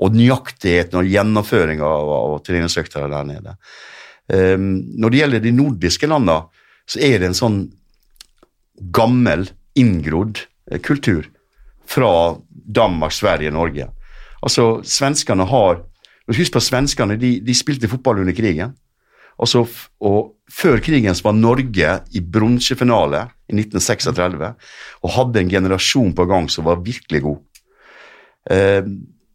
og 0.00 0.14
nøyaktigheten 0.16 0.96
og 0.96 1.08
gjennomføringa 1.12 1.84
av, 1.84 2.10
av 2.16 2.38
treningsøkter 2.40 3.10
der 3.12 3.26
nede. 3.28 3.52
Um, 4.32 4.80
når 4.96 5.12
det 5.12 5.18
gjelder 5.18 5.42
de 5.44 5.52
nordiske 5.52 6.08
landene, 6.08 6.46
så 6.88 7.02
er 7.04 7.18
det 7.20 7.28
en 7.28 7.36
sånn 7.36 7.58
gammel, 8.96 9.44
inngrodd 9.76 10.40
eh, 10.72 10.80
kultur 10.82 11.28
fra 11.86 12.38
Danmark, 12.48 13.12
Sverige, 13.12 13.52
Norge. 13.52 13.90
Altså, 14.40 14.80
svenskene 14.88 15.46
har 15.46 15.84
Husk 16.30 16.54
på 16.54 16.60
svenskene, 16.62 17.16
de, 17.18 17.30
de 17.42 17.54
spilte 17.58 17.88
fotball 17.90 18.20
under 18.22 18.34
krigen. 18.36 18.76
Altså, 19.40 19.64
og 20.04 20.36
Før 20.50 20.80
krigen 20.82 21.14
var 21.22 21.36
Norge 21.38 21.92
i 22.10 22.20
bronsefinale 22.20 23.20
i 23.46 23.54
1936 23.54 24.48
og 25.06 25.12
hadde 25.14 25.38
en 25.38 25.52
generasjon 25.52 26.10
på 26.18 26.26
gang 26.26 26.48
som 26.50 26.66
var 26.66 26.82
virkelig 26.82 27.20
god. 27.22 27.38
Eh, 28.50 28.82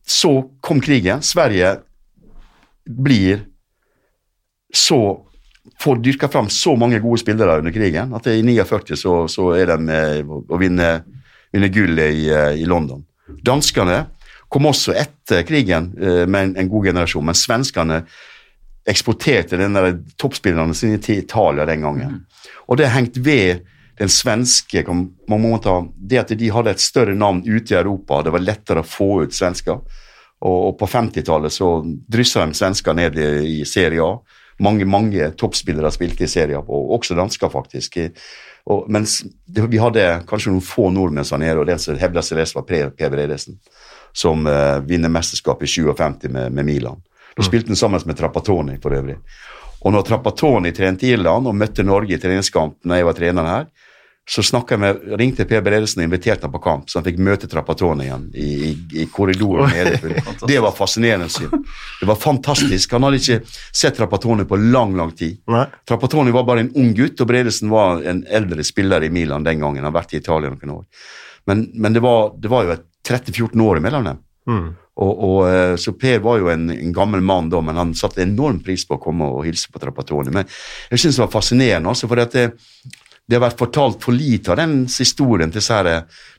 så 0.04 0.32
kom 0.60 0.82
krigen. 0.84 1.24
Sverige 1.24 1.78
blir 2.84 3.46
så 4.76 5.00
får 5.82 6.04
dyrka 6.04 6.28
fram 6.28 6.50
så 6.50 6.76
mange 6.76 7.00
gode 7.00 7.22
spillere 7.24 7.58
under 7.60 7.72
krigen 7.72 8.14
at 8.16 8.28
i 8.28 8.42
49 8.44 9.00
så, 9.00 9.16
så 9.32 9.50
er 9.56 9.72
de 9.72 9.80
med 9.82 10.30
å 10.30 10.60
vinne, 10.60 10.90
vinne 11.54 11.72
gull 11.74 12.00
i, 12.00 12.28
eh, 12.30 12.54
i, 12.60 12.68
London. 12.70 13.04
Danskene 13.26 14.04
kom 14.52 14.68
også 14.70 14.94
etter 14.96 15.48
krigen 15.48 15.94
eh, 15.96 16.24
med 16.28 16.52
en, 16.52 16.56
en 16.62 16.72
god 16.72 16.92
generasjon, 16.92 17.26
men 17.26 17.40
svenskene 17.40 18.04
eksporterte 18.86 19.58
den 19.58 19.74
der 19.74 19.96
toppspillerne 20.22 20.76
sine 20.78 21.00
til 21.02 21.24
Italia 21.24 21.66
den 21.66 21.82
gangen. 21.82 22.20
Mm. 22.20 22.52
Og 22.70 22.78
det 22.78 22.92
hengt 22.94 23.18
ved 23.18 23.66
den 23.98 24.12
svenske 24.12 24.84
man 24.88 25.42
må 25.42 25.58
ta, 25.64 25.86
Det 25.96 26.20
at 26.20 26.34
de 26.38 26.50
hadde 26.52 26.72
et 26.72 26.84
større 26.84 27.16
navn 27.16 27.44
ute 27.46 27.74
i 27.74 27.78
Europa, 27.78 28.22
det 28.22 28.34
var 28.36 28.44
lettere 28.44 28.84
å 28.84 28.88
få 28.88 29.24
ut 29.24 29.34
svensker. 29.34 29.80
Og, 30.46 30.58
og 30.68 30.74
på 30.78 30.86
50-tallet 30.86 31.54
så 31.54 31.70
dryssa 31.84 32.46
de 32.46 32.54
svensker 32.54 32.94
ned 32.94 33.18
i, 33.18 33.62
i 33.62 33.66
Serie 33.66 34.04
A 34.04 34.18
mange 34.58 34.86
mange 34.86 35.32
toppspillere 35.36 35.92
spilte 35.92 36.26
i 36.26 36.32
serien, 36.32 36.64
og 36.64 36.94
også 36.98 37.16
dansker, 37.18 37.52
faktisk. 37.52 37.98
Og, 38.72 38.86
mens 38.92 39.20
det, 39.46 39.66
vi 39.72 39.82
hadde 39.82 40.06
kanskje 40.30 40.54
noen 40.54 40.66
få 40.66 40.90
nordmenn 40.94 41.28
som 41.28 41.42
nede, 41.44 41.60
og 41.60 41.68
den 41.70 41.82
som 41.82 41.98
hevda 42.00 42.24
seg 42.24 42.40
best, 42.40 42.56
var 42.56 42.68
Per 42.68 43.12
Bredesen, 43.12 43.60
som 44.16 44.48
uh, 44.48 44.80
vinner 44.88 45.12
mesterskapet 45.12 45.68
i 45.68 45.74
57 45.76 46.32
med, 46.32 46.56
med 46.56 46.66
Milan. 46.66 47.04
Da 47.36 47.44
spilte 47.44 47.74
han 47.74 47.80
sammen 47.80 48.02
med 48.06 48.18
Trappatoni, 48.18 48.78
for 48.84 48.96
øvrig. 48.96 49.18
Og 49.86 49.94
når 49.94 50.06
Trappatoni 50.08 50.72
trente 50.74 51.06
i 51.06 51.12
Irland 51.14 51.48
og 51.48 51.58
møtte 51.58 51.84
Norge 51.86 52.16
i 52.16 52.22
treningskamp 52.22 52.80
når 52.88 53.02
jeg 53.02 53.08
var 53.10 53.18
trener 53.20 53.50
her, 53.50 53.68
så 54.26 54.42
jeg 54.42 54.80
med, 54.82 55.04
ringte 55.20 55.46
Per 55.46 55.62
Bredesen 55.62 56.02
og 56.02 56.08
inviterte 56.08 56.48
ham 56.48 56.54
på 56.56 56.62
kamp, 56.64 56.88
så 56.90 56.98
han 56.98 57.06
fikk 57.06 57.20
møte 57.22 57.46
Trappatoni 57.48 58.08
igjen 58.08 58.24
i, 58.34 58.48
i, 58.70 58.72
i 59.04 59.06
korridoren 59.14 59.70
nede. 59.70 60.16
Det 60.50 60.58
var 60.64 60.74
fascinerende 60.74 61.30
syn. 61.30 61.52
Det 62.00 62.08
var 62.10 62.18
fantastisk. 62.18 62.96
Han 62.98 63.06
hadde 63.06 63.20
ikke 63.22 63.38
sett 63.70 64.00
Trappatoni 64.00 64.48
på 64.50 64.58
lang, 64.58 64.96
lang 64.98 65.14
tid. 65.14 65.38
Nei. 65.54 65.68
Trappatoni 65.86 66.34
var 66.34 66.48
bare 66.50 66.66
en 66.66 66.72
ung 66.74 66.90
gutt, 66.98 67.22
og 67.22 67.30
Bredesen 67.30 67.70
var 67.70 68.02
en 68.02 68.24
eldre 68.26 68.66
spiller 68.66 69.06
i 69.06 69.12
Milan 69.14 69.46
den 69.46 69.62
gangen. 69.62 69.84
Han 69.84 69.92
har 69.92 70.00
vært 70.00 70.18
i 70.18 70.24
Italia 70.24 70.50
noen 70.50 70.74
år. 70.80 71.12
Men, 71.46 71.68
men 71.78 71.94
det, 71.94 72.02
var, 72.02 72.34
det, 72.42 72.50
var, 72.50 72.66
jo 72.66 72.74
et 72.80 72.90
13-14 73.06 73.62
år 73.62 73.78
imellom 73.84 74.10
dem. 74.10 74.26
Mm. 74.50 74.68
Og, 74.96 75.24
og, 75.28 75.40
eh, 75.50 75.74
så 75.82 75.92
Per 76.00 76.22
var 76.24 76.40
jo 76.40 76.52
en, 76.52 76.70
en, 76.72 76.94
gammel 76.96 77.24
mann 77.26 77.50
da, 77.52 77.60
men 77.64 77.80
han 77.80 77.96
satte 77.98 78.24
enorm 78.24 78.62
pris 78.64 78.86
på 78.88 78.96
å 78.96 79.02
komme 79.02 79.28
og 79.28 79.44
hilse 79.48 79.72
på 79.72 79.82
Trappatoni. 79.82 80.32
Men 80.36 80.48
jeg 80.92 81.02
syns 81.02 81.20
det 81.20 81.26
var 81.26 81.34
fascinerende, 81.34 81.92
også, 81.92 82.08
for 82.12 82.22
det, 82.22 82.46
det 83.26 83.36
har 83.36 83.44
vært 83.44 83.60
fortalt 83.60 84.06
for 84.06 84.16
lite 84.16 84.54
av 84.54 84.62
den 84.62 84.86
historien 84.88 85.52
til 85.52 85.60
disse 85.60 85.98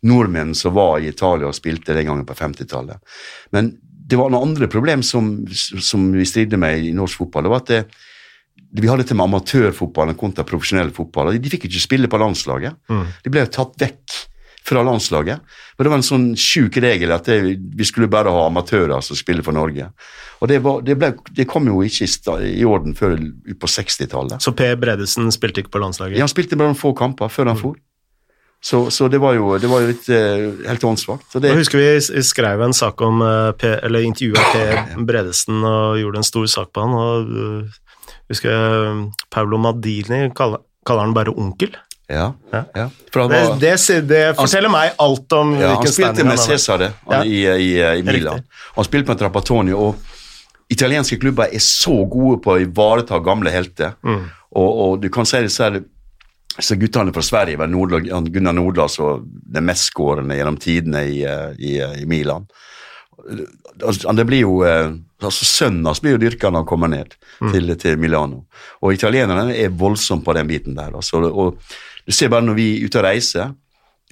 nordmennene 0.09 0.57
som 0.57 0.77
var 0.77 1.03
i 1.03 1.11
Italia 1.13 1.51
og 1.51 1.59
spilte 1.59 1.97
den 1.97 2.09
gangen 2.09 2.29
på 2.29 2.37
50-tallet. 2.39 3.19
Men 3.57 3.75
det 4.07 4.19
var 4.21 4.31
noen 4.31 4.53
andre 4.53 4.69
problem 4.71 5.03
som, 5.05 5.33
som 5.51 6.09
vi 6.15 6.25
stridde 6.29 6.61
med 6.63 6.87
i 6.87 6.95
norsk 6.95 7.25
fotball. 7.25 7.45
det 7.45 7.53
var 7.53 7.65
at 7.65 7.73
det, 7.73 7.83
vi 8.77 8.89
hadde 8.89 9.07
til 9.09 9.19
med 9.19 9.27
amatørfotballen 9.27 10.17
kontra 10.19 10.47
profesjonell 10.47 10.93
fotball. 10.95 11.35
De 11.35 11.53
fikk 11.53 11.67
ikke 11.69 11.83
spille 11.83 12.11
på 12.11 12.21
landslaget. 12.21 12.79
Mm. 12.89 13.05
De 13.25 13.33
ble 13.35 13.45
tatt 13.53 13.77
vekk 13.83 14.17
fra 14.67 14.83
landslaget. 14.83 15.41
Men 15.77 15.87
det 15.87 15.93
var 15.93 16.01
en 16.01 16.07
sånn 16.07 16.29
sjuk 16.39 16.79
regel 16.83 17.15
at 17.15 17.29
det, 17.31 17.39
vi 17.79 17.87
skulle 17.87 18.11
bare 18.11 18.33
ha 18.35 18.47
amatører 18.49 19.05
som 19.05 19.19
spiller 19.19 19.47
for 19.47 19.57
Norge. 19.57 19.89
Og 20.43 20.51
det, 20.51 20.61
var, 20.65 20.83
det, 20.85 20.99
ble, 21.01 21.13
det 21.37 21.49
kom 21.49 21.69
jo 21.71 21.81
ikke 21.87 22.09
i, 22.09 22.53
i 22.61 22.65
orden 22.67 22.97
før 22.99 23.17
på 23.61 23.71
60-tallet. 23.71 24.43
Så 24.43 24.53
Per 24.57 24.77
Bredesen 24.81 25.31
spilte 25.35 25.63
ikke 25.63 25.77
på 25.77 25.83
landslaget? 25.85 26.19
Ja, 26.19 26.27
han 26.27 26.33
spilte 26.33 26.59
bare 26.59 26.75
noen 26.75 26.81
få 26.81 26.93
kamper 26.99 27.33
før 27.33 27.53
han 27.53 27.61
mm. 27.61 27.63
for. 27.63 27.79
Så, 28.67 28.91
så, 28.91 29.07
det 29.13 29.21
var 29.23 29.37
jo, 29.37 29.53
det 29.61 29.69
var 29.71 29.85
jo 29.85 29.91
litt 29.93 30.07
uh, 30.11 30.67
helt 30.67 30.85
åndssvakt. 30.89 31.37
Jeg 31.39 31.59
husker 31.61 31.79
vi 31.79 32.23
skrev 32.27 32.65
en 32.65 32.75
sak 32.75 33.01
om, 33.05 33.21
uh, 33.23 33.53
eller 33.63 34.07
intervjua 34.09 34.43
Per 34.51 35.05
Bredesen 35.07 35.61
og 35.61 36.01
gjorde 36.01 36.23
en 36.23 36.27
stor 36.27 36.49
sak 36.51 36.73
på 36.75 36.83
han. 36.83 36.97
og 36.97 37.31
uh, 37.31 38.17
husker 38.33 39.05
Paulo 39.31 39.61
Madini 39.63 40.25
kaller, 40.35 40.65
kaller 40.89 41.07
han 41.07 41.15
bare 41.15 41.37
onkel. 41.37 41.77
Ja. 42.07 42.35
ja. 42.53 42.65
ja. 42.75 42.91
Var, 43.15 43.29
det, 43.61 43.77
det, 43.89 44.01
det, 44.09 44.35
forteller 44.39 44.71
meg 44.71 44.93
alt 45.03 45.33
om 45.33 45.57
ja, 45.59 45.73
hvilken 45.73 45.93
standing 45.93 46.29
han 46.29 46.37
har. 46.37 46.37
Han 46.37 46.59
spilte 46.59 46.85
med 46.85 46.93
Cæsar 46.93 47.25
i, 47.25 47.41
i, 47.47 47.71
i, 47.99 48.05
Milan. 48.07 48.45
Han 48.77 48.87
spilte 48.87 49.11
med 49.11 49.19
Trapattoni, 49.19 49.75
og 49.75 49.97
italienske 50.71 51.19
klubber 51.23 51.51
er 51.51 51.63
så 51.63 51.97
gode 52.11 52.39
på 52.45 52.55
å 52.55 52.63
ivareta 52.63 53.19
gamle 53.25 53.51
helter. 53.51 53.97
Mm. 54.07 54.23
Og, 54.57 54.71
og, 54.71 54.97
du 55.03 55.11
kan 55.13 55.27
si 55.29 55.43
disse 55.47 55.71
så 56.57 56.77
guttene 56.81 57.13
fra 57.13 57.25
Sverige, 57.27 57.67
Nordlag, 57.69 58.07
Gunnar 58.33 58.55
Nordlas 58.57 58.95
og 59.05 59.27
den 59.27 59.67
mestskårende 59.69 60.39
gjennom 60.39 60.57
tidene 60.63 61.03
i, 61.05 61.19
i, 61.59 61.75
i 62.01 62.07
Milan. 62.09 62.47
Altså, 63.83 64.15
det 64.17 64.25
blir 64.25 64.47
jo 64.47 64.63
eh, 64.65 64.95
altså 65.23 65.49
Sønnen 65.49 65.87
hans 65.89 66.01
blir 66.01 66.17
jo 66.17 66.23
dyrka 66.23 66.51
når 66.51 66.63
han 66.63 66.69
kommer 66.69 66.91
ned 66.93 67.15
mm. 67.41 67.51
til, 67.53 67.75
til, 67.81 67.99
Milano. 68.01 68.45
Og 68.81 68.97
italienerne 68.97 69.57
er 69.57 69.75
voldsomme 69.75 70.25
på 70.25 70.37
den 70.37 70.49
biten 70.49 70.77
der. 70.77 70.95
Altså, 70.97 71.23
og 71.29 71.61
du 72.07 72.15
ser 72.15 72.31
bare 72.33 72.47
når 72.47 72.59
vi 72.59 72.69
er 72.77 72.87
ute 72.87 73.01
og 73.01 73.07
reiser, 73.09 73.51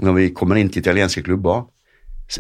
når 0.03 0.19
vi 0.19 0.33
kommer 0.35 0.59
inn 0.59 0.73
til 0.73 0.83
italienske 0.83 1.23
klubber 1.23 1.69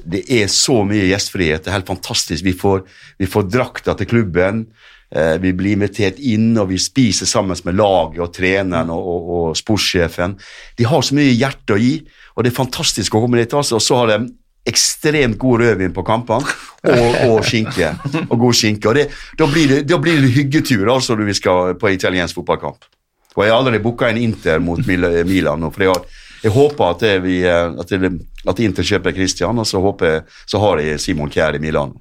Det 0.02 0.24
er 0.32 0.48
så 0.50 0.80
mye 0.82 1.04
gjestfrihet. 1.06 1.62
Det 1.62 1.70
er 1.70 1.76
helt 1.76 1.90
fantastisk. 1.90 2.42
Vi 2.42 2.54
får, 2.56 2.80
vi 3.20 3.26
får 3.28 3.44
drakta 3.52 3.94
til 3.94 4.08
klubben. 4.08 4.64
Eh, 5.12 5.36
vi 5.38 5.52
blir 5.52 5.76
invitert 5.76 6.16
inn, 6.18 6.56
og 6.58 6.70
vi 6.72 6.78
spiser 6.80 7.28
sammen 7.28 7.58
med 7.66 7.76
laget 7.76 8.22
og 8.24 8.32
treneren 8.34 8.90
og, 8.90 9.10
og, 9.12 9.28
og 9.36 9.58
sportssjefen. 9.60 10.38
De 10.80 10.88
har 10.88 11.04
så 11.04 11.14
mye 11.14 11.36
hjerte 11.36 11.76
å 11.76 11.78
gi, 11.78 11.98
og 12.34 12.42
det 12.42 12.50
er 12.50 12.56
fantastisk 12.56 13.14
å 13.14 13.22
komme 13.22 13.38
dit. 13.38 13.54
Altså. 13.54 13.76
Og 13.76 13.84
så 13.84 14.00
har 14.00 14.14
de 14.14 14.18
ekstremt 14.64 15.36
god 15.38 15.60
rødvin 15.60 15.92
på 15.94 16.02
kampene, 16.08 16.56
og, 16.88 17.16
og, 17.28 17.38
skinke. 17.44 17.92
Og 18.24 18.38
god 18.40 18.56
skinke. 18.56 18.88
Og 18.88 18.98
det, 18.98 19.06
da, 19.38 19.48
blir 19.52 19.68
det, 19.70 19.82
da 19.90 20.00
det 20.00 20.32
hyggetur 20.32 20.88
altså 20.88 21.14
når 21.14 21.28
vi 21.28 21.38
skal 21.38 21.76
på 21.78 21.92
italiensk 21.92 22.40
fotballkamp. 22.40 22.88
Og 23.34 23.42
jeg 23.44 23.52
har 23.52 23.58
allerede 23.58 23.82
booka 23.82 24.08
en 24.10 24.20
Inter 24.20 24.62
mot 24.62 24.80
Milan. 24.90 25.60
nå, 25.60 25.70
for 25.74 25.86
jeg, 25.86 26.14
jeg 26.44 26.54
håper 26.54 26.90
at, 26.90 27.04
vi, 27.24 27.40
at, 27.48 27.90
det, 27.90 28.12
at, 28.46 28.62
Inter 28.62 28.86
kjøper 28.86 29.16
Christian, 29.16 29.58
og 29.58 29.66
så, 29.66 29.82
håper, 29.82 30.22
så 30.46 30.60
har 30.62 30.82
jeg 30.82 31.02
Simon 31.02 31.32
Kjær 31.32 31.58
i 31.58 31.62
Milan. 31.62 31.94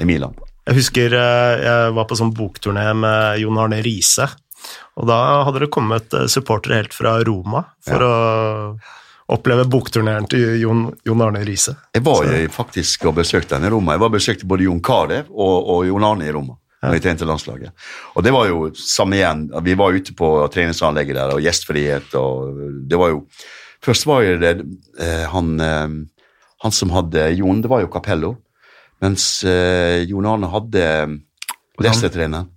I 0.00 0.08
Milan. 0.08 0.36
Jeg 0.66 0.80
husker 0.80 1.14
eh, 1.14 1.62
jeg 1.62 1.94
var 1.94 2.06
på 2.08 2.18
sånn 2.18 2.34
bokturné 2.34 2.88
med 2.98 3.42
Jon 3.42 3.58
Arne 3.62 3.78
Riise. 3.84 4.26
Og 4.98 5.06
da 5.06 5.18
hadde 5.46 5.62
det 5.62 5.72
kommet 5.74 6.14
eh, 6.16 6.26
supportere 6.30 6.80
helt 6.80 6.96
fra 6.96 7.18
Roma 7.26 7.62
for 7.86 8.02
ja. 8.02 8.08
å 8.08 9.36
oppleve 9.36 9.66
bokturneren 9.70 10.26
til 10.30 10.56
Jon, 10.62 10.86
Jon 11.06 11.22
Arne 11.22 11.42
Riise. 11.46 11.76
Jeg 11.94 12.02
var 12.06 12.26
jo 12.26 12.50
faktisk 12.54 13.06
og 13.10 13.18
besøkte 13.20 13.58
henne 13.58 13.70
i 13.70 13.74
Roma. 13.74 13.94
Jeg 13.94 14.02
var 14.06 14.14
besøkte 14.14 14.48
både 14.48 14.66
Jon 14.66 14.82
Carew 14.82 15.26
og, 15.34 15.56
og 15.74 15.86
Jon 15.90 16.06
Arne 16.06 16.26
i 16.26 16.34
Roma 16.34 16.58
når 16.86 16.96
vi 16.96 17.02
trente 17.04 17.28
landslaget. 17.28 17.86
Og 18.14 18.24
det 18.24 18.32
var 18.34 18.48
jo 18.50 18.70
samme 18.78 19.18
igjen. 19.18 19.46
Vi 19.66 19.76
var 19.78 19.96
ute 19.96 20.14
på 20.16 20.30
treningsanlegget 20.54 21.18
der, 21.18 21.36
og 21.36 21.44
gjestfrihet 21.44 22.18
og 22.20 22.64
Det 22.86 22.98
var 23.00 23.14
jo 23.14 23.22
Først 23.84 24.06
var 24.08 24.22
jo 24.24 24.38
det 24.40 24.50
eh, 24.98 25.26
han, 25.30 25.50
eh, 25.60 25.90
han 26.64 26.72
som 26.74 26.90
hadde 26.90 27.28
Jon, 27.36 27.60
det 27.62 27.68
var 27.70 27.84
jo 27.84 27.90
Capello. 27.92 28.32
Mens 29.04 29.44
eh, 29.46 30.02
Jon 30.08 30.26
Arne 30.26 30.48
hadde 30.50 30.86
Leicester-treneren. 31.78 32.48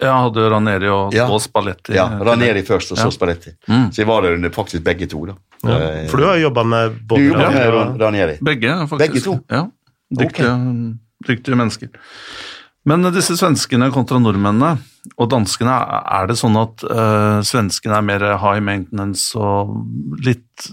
Ja, 0.00 0.14
hadde 0.24 0.46
Raneri 0.50 0.88
og 0.88 1.14
ja. 1.14 1.26
og 1.28 1.40
Spalletti. 1.44 1.94
Ja, 1.96 2.06
Raneri 2.24 2.62
først, 2.66 2.94
og 2.94 2.98
så 2.98 3.08
ja. 3.08 3.14
Spalletti. 3.14 3.52
Mm. 3.68 3.90
Så 3.92 4.02
jeg 4.02 4.08
var 4.08 4.24
der 4.24 4.36
under 4.38 4.52
faktisk 4.54 4.84
begge 4.84 5.08
to. 5.10 5.22
da. 5.28 5.36
Ja. 5.62 5.78
For 6.08 6.20
du 6.20 6.24
har 6.24 6.40
jobba 6.40 6.64
med 6.64 6.96
både 7.08 7.28
Du 7.28 7.36
med 7.36 8.00
Ranieri. 8.00 8.38
Begge, 8.40 8.76
faktisk. 8.88 8.98
Begge 9.04 9.24
to? 9.24 9.36
Ja. 9.50 9.66
Dyktige, 10.10 10.54
okay. 10.54 11.28
dyktige 11.28 11.56
mennesker. 11.56 11.88
Men 12.88 13.04
disse 13.12 13.36
svenskene 13.36 13.90
kontra 13.92 14.20
nordmennene 14.22 14.78
og 15.20 15.28
danskene, 15.32 15.72
er 16.00 16.28
det 16.28 16.36
sånn 16.40 16.56
at 16.60 16.84
uh, 16.88 17.40
svenskene 17.44 17.98
er 17.98 18.06
mer 18.06 18.24
high 18.40 18.62
maintenance 18.64 19.36
og 19.36 19.74
litt, 20.24 20.68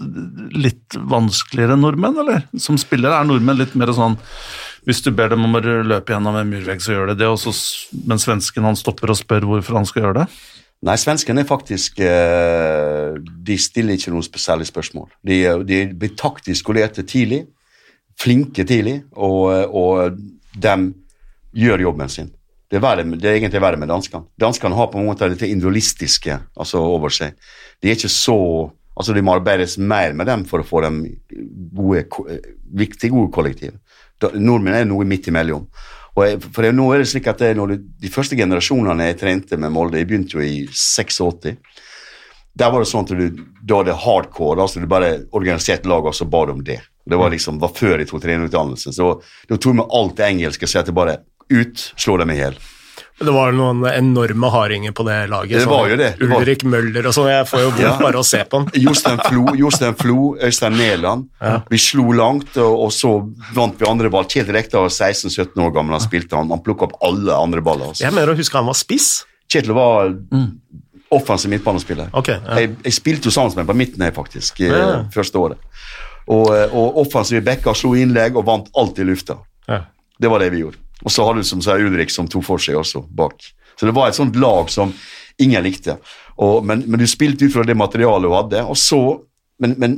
litt 0.56 0.96
vanskeligere 0.96 1.76
enn 1.76 1.84
nordmenn, 1.84 2.16
eller? 2.24 2.46
Som 2.60 2.80
spillere 2.80 3.20
er 3.20 3.28
nordmenn 3.28 3.60
litt 3.60 3.76
mer 3.78 3.92
sånn 3.96 4.16
hvis 4.88 5.02
du 5.04 5.10
ber 5.12 5.28
dem 5.32 5.44
om 5.44 5.56
å 5.58 5.60
løpe 5.60 6.14
gjennom 6.14 6.36
en 6.38 6.48
murvegg, 6.48 6.80
så 6.80 6.94
gjør 6.94 7.10
de 7.10 7.18
det, 7.20 7.26
også, 7.28 7.52
men 8.08 8.20
svensken 8.22 8.64
han 8.64 8.78
stopper 8.78 9.12
og 9.12 9.18
spør 9.18 9.44
hvorfor 9.50 9.76
han 9.76 9.88
skal 9.88 10.06
gjøre 10.06 10.22
det? 10.22 10.26
Nei, 10.88 10.94
svenskene 11.00 11.42
er 11.42 11.48
faktisk 11.48 11.98
uh, 12.06 13.18
De 13.18 13.56
stiller 13.58 13.98
ikke 13.98 14.12
noen 14.14 14.24
spesielle 14.24 14.64
spørsmål. 14.64 15.08
De, 15.26 15.40
de 15.66 15.80
blir 15.98 16.14
taktisk 16.16 16.62
skolerte 16.62 17.02
tidlig, 17.04 17.42
flinke 18.18 18.64
tidlig, 18.64 19.02
og, 19.12 19.74
og 19.76 20.20
de 20.56 20.76
gjør 21.58 21.84
jobben 21.88 22.12
sin. 22.12 22.30
Det 22.68 22.76
er, 22.76 22.84
verre, 22.84 23.04
det 23.16 23.28
er 23.28 23.38
egentlig 23.38 23.62
verre 23.64 23.80
med 23.80 23.88
danskene. 23.88 24.28
Danskene 24.40 24.76
har 24.76 24.90
på 24.92 25.00
en 25.00 25.06
måte 25.08 25.30
dette 25.32 25.48
individualistiske 25.48 26.34
altså 26.60 26.82
over 26.84 27.12
seg. 27.12 27.38
De 27.80 27.88
er 27.88 27.96
ikke 27.96 28.12
så 28.12 28.38
altså 28.98 29.14
Det 29.14 29.22
må 29.22 29.36
arbeides 29.36 29.76
mer 29.78 30.10
med 30.10 30.26
dem 30.26 30.40
for 30.42 30.58
å 30.58 30.66
få 30.66 30.80
dem 30.82 30.96
gode, 31.70 32.00
viktig 32.80 33.12
gode 33.12 33.30
kollektiv. 33.30 33.76
Nordmenn 34.34 34.74
er 34.74 34.88
noe 34.90 35.06
midt 35.06 35.28
imellom. 35.30 35.68
Og 36.18 36.24
jeg, 36.26 36.40
for 36.42 36.66
jeg, 36.66 36.74
nå 36.74 36.88
er 36.90 37.04
det 37.04 37.06
slik 37.06 37.28
at 37.30 37.38
det, 37.38 37.52
når 37.54 37.70
det, 37.70 37.76
De 38.02 38.10
første 38.10 38.34
generasjonene 38.34 39.06
jeg 39.06 39.20
trente 39.20 39.54
med 39.54 39.70
Molde, 39.70 40.00
jeg 40.00 40.08
begynte 40.10 40.34
jo 40.34 40.42
i 40.42 40.64
86 40.66 41.54
der 42.58 42.72
var 42.74 42.82
det 42.82 42.90
sånn 42.90 43.06
at 43.06 43.14
du, 43.14 43.42
da 43.62 43.82
det 43.86 43.94
hardcore. 44.02 44.60
altså 44.62 44.80
Du 44.82 44.88
bare 44.90 45.28
organiserte 45.30 45.88
laget 45.88 46.10
og 46.10 46.16
så 46.18 46.26
ba 46.26 46.44
du 46.46 46.56
om 46.56 46.62
det. 46.64 46.80
Det 47.08 47.16
var 47.16 47.30
liksom, 47.30 47.60
var 47.62 47.70
før 47.76 48.00
jeg 48.00 48.08
tok 48.10 48.22
trenerutdannelsen. 48.24 48.94
Så 48.96 49.12
da 49.20 49.56
tok 49.56 49.70
jeg 49.70 49.78
med 49.78 49.94
alt 49.94 50.16
det 50.18 50.26
engelske 50.26 50.68
at 50.80 50.88
det 50.88 50.96
bare 50.96 51.20
ut, 51.50 51.92
slå 51.96 52.18
dem 52.20 52.34
i 52.34 52.40
hjel. 52.40 52.58
Det 53.18 53.32
var 53.34 53.50
noen 53.52 53.82
enorme 53.90 54.46
hardinger 54.46 54.92
på 54.94 55.02
det 55.02 55.26
laget. 55.26 55.58
Det 55.58 55.66
var 55.66 55.88
jo 55.90 55.96
det. 55.98 56.12
det 56.20 56.26
var... 56.30 56.42
Ulrik 56.44 56.62
Møller 56.70 57.08
og 57.10 57.14
sånn. 57.16 57.26
Jeg 57.32 57.46
får 57.50 57.64
jo 57.64 57.70
vondt 57.72 57.82
ja. 57.82 57.94
bare 57.98 58.20
å 58.20 58.26
se 58.26 58.38
på 58.46 58.60
han. 58.60 58.68
Jostein 58.84 59.18
Flo, 59.24 59.54
Jostein 59.58 59.96
Flo 59.98 60.18
Øystein 60.38 60.76
Mæland. 60.78 61.26
Ja. 61.42 61.56
Vi 61.66 61.80
slo 61.82 62.12
langt, 62.14 62.52
og, 62.62 62.84
og, 62.86 62.92
så 62.94 63.16
vant 63.56 63.80
vi 63.80 63.88
andre 63.90 64.12
ball. 64.14 64.28
Kjetil 64.30 64.54
Rekdal 64.54 64.86
var 64.86 64.94
16-17 64.94 65.64
år 65.66 65.74
gammel, 65.74 65.98
han 65.98 66.06
spilte 66.06 66.38
han. 66.38 66.54
Han 66.54 66.62
plukka 66.62 66.86
opp 66.86 66.94
alle 67.10 67.34
andre 67.34 67.64
baller. 67.66 67.90
Altså. 67.90 68.06
Jeg 68.06 68.14
mener 68.14 68.36
å 68.36 68.38
huske 68.38 68.60
han 68.60 68.70
var 68.70 68.78
spiss. 68.78 69.10
Kjetil 69.50 69.74
var 69.74 70.14
mm. 70.14 70.48
offensiv 71.18 71.50
midtbanespiller. 71.56 72.14
Okay, 72.22 72.38
ja. 72.38 72.62
jeg, 72.62 72.76
jeg, 72.86 72.98
spilte 73.00 73.32
jo 73.32 73.34
sammen 73.34 73.56
med 73.56 73.64
ham 73.64 73.72
på 73.72 73.80
midten 73.82 74.06
her, 74.06 74.14
faktisk, 74.14 74.62
ja. 74.62 75.08
første 75.14 75.42
året. 75.42 75.70
Og, 76.30 76.52
og 76.52 77.02
offensive 77.02 77.42
backer 77.42 77.74
slo 77.74 77.96
innlegg 77.98 78.38
og 78.38 78.46
vant 78.46 78.70
alt 78.78 79.00
i 79.02 79.10
lufta. 79.10 79.40
Det 80.18 80.30
var 80.30 80.42
det 80.42 80.52
vi 80.54 80.62
gjorde. 80.62 80.78
Og 81.04 81.12
så 81.14 81.24
hadde 81.26 81.44
du 81.44 81.48
som 81.48 81.62
sa 81.64 81.78
Ulrik 81.78 82.10
som 82.10 82.28
tok 82.30 82.44
for 82.46 82.62
seg 82.62 82.78
også 82.80 83.04
bak. 83.14 83.38
Så 83.78 83.86
det 83.86 83.94
var 83.94 84.10
et 84.10 84.18
sånt 84.18 84.36
lag 84.36 84.70
som 84.72 84.92
ingen 85.38 85.62
likte. 85.62 85.98
Og, 86.42 86.64
men, 86.66 86.82
men, 86.86 86.98
du 86.98 87.06
spilte 87.10 87.46
ut 87.46 87.54
fra 87.54 87.66
det 87.66 87.76
materialet 87.78 88.30
hun 88.30 88.38
hadde, 88.38 88.64
og 88.66 88.78
så 88.78 89.00
men, 89.58 89.74
men 89.78 89.96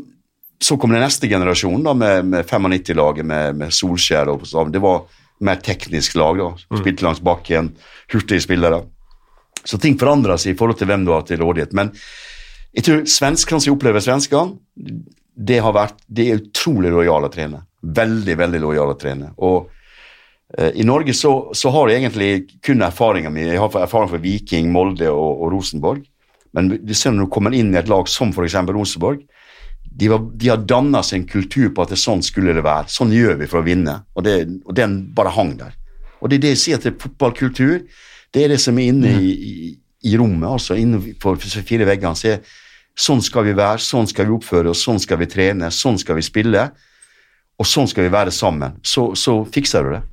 så 0.61 0.77
kom 0.81 0.93
den 0.93 1.03
neste 1.05 1.29
generasjonen 1.29 1.85
da, 1.85 1.95
med, 1.97 2.25
med 2.33 2.49
95-laget 2.49 3.27
med, 3.27 3.57
med, 3.57 3.73
Solskjær. 3.73 4.29
og. 4.33 4.73
Det 4.73 4.81
var 4.81 5.07
mer 5.45 5.61
teknisk 5.65 6.17
lag. 6.21 6.37
da, 6.37 6.51
mm. 6.53 6.81
Spilte 6.81 7.05
langs 7.05 7.21
bakken, 7.25 7.73
hurtige 8.13 8.45
spillere. 8.45 8.83
Så 9.65 9.81
ting 9.81 9.97
forandra 10.01 10.37
seg 10.41 10.55
i 10.55 10.59
forhold 10.59 10.81
til 10.81 10.89
hvem 10.89 11.05
du 11.05 11.13
har 11.13 11.25
til 11.29 11.41
rådighet. 11.41 11.73
Men 11.77 11.93
jeg 12.77 12.87
tror 12.87 13.05
svenskene 13.09 13.65
som 13.65 13.77
opplever 13.77 14.05
svenskene, 14.05 14.57
det 15.41 15.61
har 15.65 15.73
vært, 15.77 16.01
det 16.07 16.29
er 16.29 16.41
utrolig 16.43 16.93
lojale 16.93 17.31
trenere. 17.33 17.65
Veldig, 17.81 18.37
veldig 18.37 18.61
lojale 18.61 18.97
trenere. 19.01 19.33
Og 19.41 19.71
I 20.59 20.83
Norge 20.83 21.15
så, 21.15 21.53
så, 21.55 21.71
har 21.71 21.89
jeg 21.89 22.01
egentlig 22.01 22.59
kun 22.67 22.83
erfaringa 22.83 23.31
mi. 23.31 23.45
Jeg 23.47 23.61
har 23.63 23.77
erfaring 23.85 24.11
fra 24.11 24.19
Viking, 24.19 24.73
Molde 24.75 25.07
og, 25.13 25.45
og 25.45 25.53
Rosenborg. 25.55 26.03
Men 26.57 26.73
du 26.83 26.95
ser 26.95 27.15
når 27.15 27.29
du 27.29 27.33
kommer 27.35 27.55
inn 27.55 27.71
i 27.75 27.79
et 27.79 27.91
lag 27.91 28.09
som 28.11 28.33
f.eks. 28.35 28.57
Rosenborg, 28.67 29.23
de, 29.91 30.09
var, 30.09 30.25
de 30.35 30.51
har 30.51 30.63
danna 30.67 31.03
seg 31.07 31.21
en 31.21 31.29
kultur 31.29 31.69
på 31.75 31.85
at 31.85 31.93
det 31.95 31.99
sånn 32.01 32.23
skulle 32.25 32.55
det 32.57 32.65
være. 32.67 32.91
Sånn 32.93 33.13
gjør 33.15 33.39
vi 33.41 33.49
for 33.51 33.61
å 33.61 33.67
vinne. 33.67 34.01
Og, 34.15 34.25
det, 34.27 34.37
og 34.65 34.75
den 34.79 35.01
bare 35.15 35.35
hang 35.35 35.55
der. 35.61 35.77
Og 36.21 36.31
det 36.31 36.39
er 36.39 36.45
det 36.45 36.55
jeg 36.55 36.63
sier 36.65 36.83
til 36.83 36.97
fotballkultur. 37.01 37.87
Det 38.31 38.45
er 38.45 38.53
det 38.53 38.61
som 38.63 38.79
er 38.79 38.93
inne 38.93 39.15
i, 39.19 39.31
i, 39.31 39.71
i 40.11 40.17
rommet, 40.19 40.49
altså 40.49 40.77
innenfor 40.79 41.41
fire 41.41 41.89
veggene. 41.89 42.19
Så 42.19 42.37
sånn 43.01 43.23
skal 43.25 43.47
vi 43.49 43.57
være, 43.57 43.83
sånn 43.83 44.09
skal 44.11 44.29
vi 44.29 44.37
oppføre 44.37 44.73
oss, 44.73 44.85
sånn 44.87 45.01
skal 45.03 45.21
vi 45.23 45.31
trene, 45.31 45.71
sånn 45.75 45.99
skal 46.01 46.19
vi 46.19 46.27
spille. 46.27 46.69
Og 47.61 47.69
sånn 47.69 47.89
skal 47.91 48.07
vi 48.07 48.13
være 48.15 48.33
sammen. 48.33 48.79
Så, 48.87 49.11
så 49.19 49.43
fikser 49.53 49.85
du 49.85 49.95
det. 49.97 50.05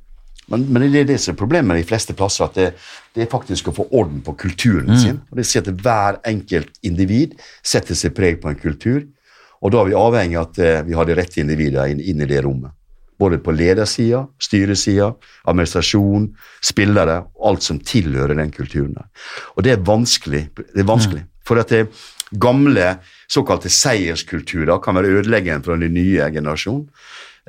Men, 0.48 0.64
men, 0.72 0.86
det 0.92 1.02
er 1.02 1.10
det 1.10 1.18
som 1.20 1.34
er 1.34 1.38
problemet 1.40 1.76
de 1.76 1.86
fleste 1.88 2.14
plasser, 2.16 2.48
at 2.48 2.56
det, 2.56 2.68
det 3.14 3.24
er 3.24 3.30
faktisk 3.30 3.68
å 3.68 3.76
få 3.76 3.88
orden 3.92 4.22
på 4.24 4.34
kulturen 4.40 4.94
mm. 4.94 4.98
sin. 5.02 5.20
og 5.28 5.40
det 5.40 5.44
sier 5.48 5.64
at 5.64 5.84
Hver 5.84 6.20
enkelt 6.28 6.80
individ 6.86 7.36
setter 7.62 7.98
seg 7.98 8.16
preg 8.16 8.40
på 8.42 8.50
en 8.52 8.60
kultur, 8.60 9.04
og 9.58 9.74
da 9.74 9.82
er 9.82 9.90
vi 9.90 9.98
avhengig 9.98 10.38
av 10.38 10.50
at 10.50 10.60
eh, 10.62 10.82
vi 10.86 10.96
har 10.96 11.08
de 11.08 11.16
rette 11.18 11.40
individene 11.42 11.88
inn, 11.92 12.02
inn, 12.12 12.22
i 12.22 12.28
det 12.30 12.42
rommet. 12.46 12.72
Både 13.18 13.40
på 13.42 13.50
ledersida, 13.50 14.22
styresida, 14.38 15.08
administrasjon, 15.50 16.28
spillere, 16.62 17.24
alt 17.44 17.66
som 17.66 17.80
tilhører 17.82 18.38
den 18.38 18.52
kulturen. 18.54 18.94
Og 19.56 19.66
det 19.66 19.74
er 19.74 19.82
vanskelig. 19.82 20.44
Det 20.54 20.84
er 20.84 20.86
vanskelig. 20.86 21.24
Mm. 21.26 21.32
For 21.48 21.58
at 21.58 21.72
det 21.74 21.88
gamle 22.38 22.92
såkalte 23.26 23.72
seierskulturer 23.72 24.78
kan 24.84 24.94
være 24.94 25.18
ødeleggende 25.18 25.66
for 25.66 25.80
den 25.80 25.96
nye 25.96 26.30
generasjonen 26.30 26.86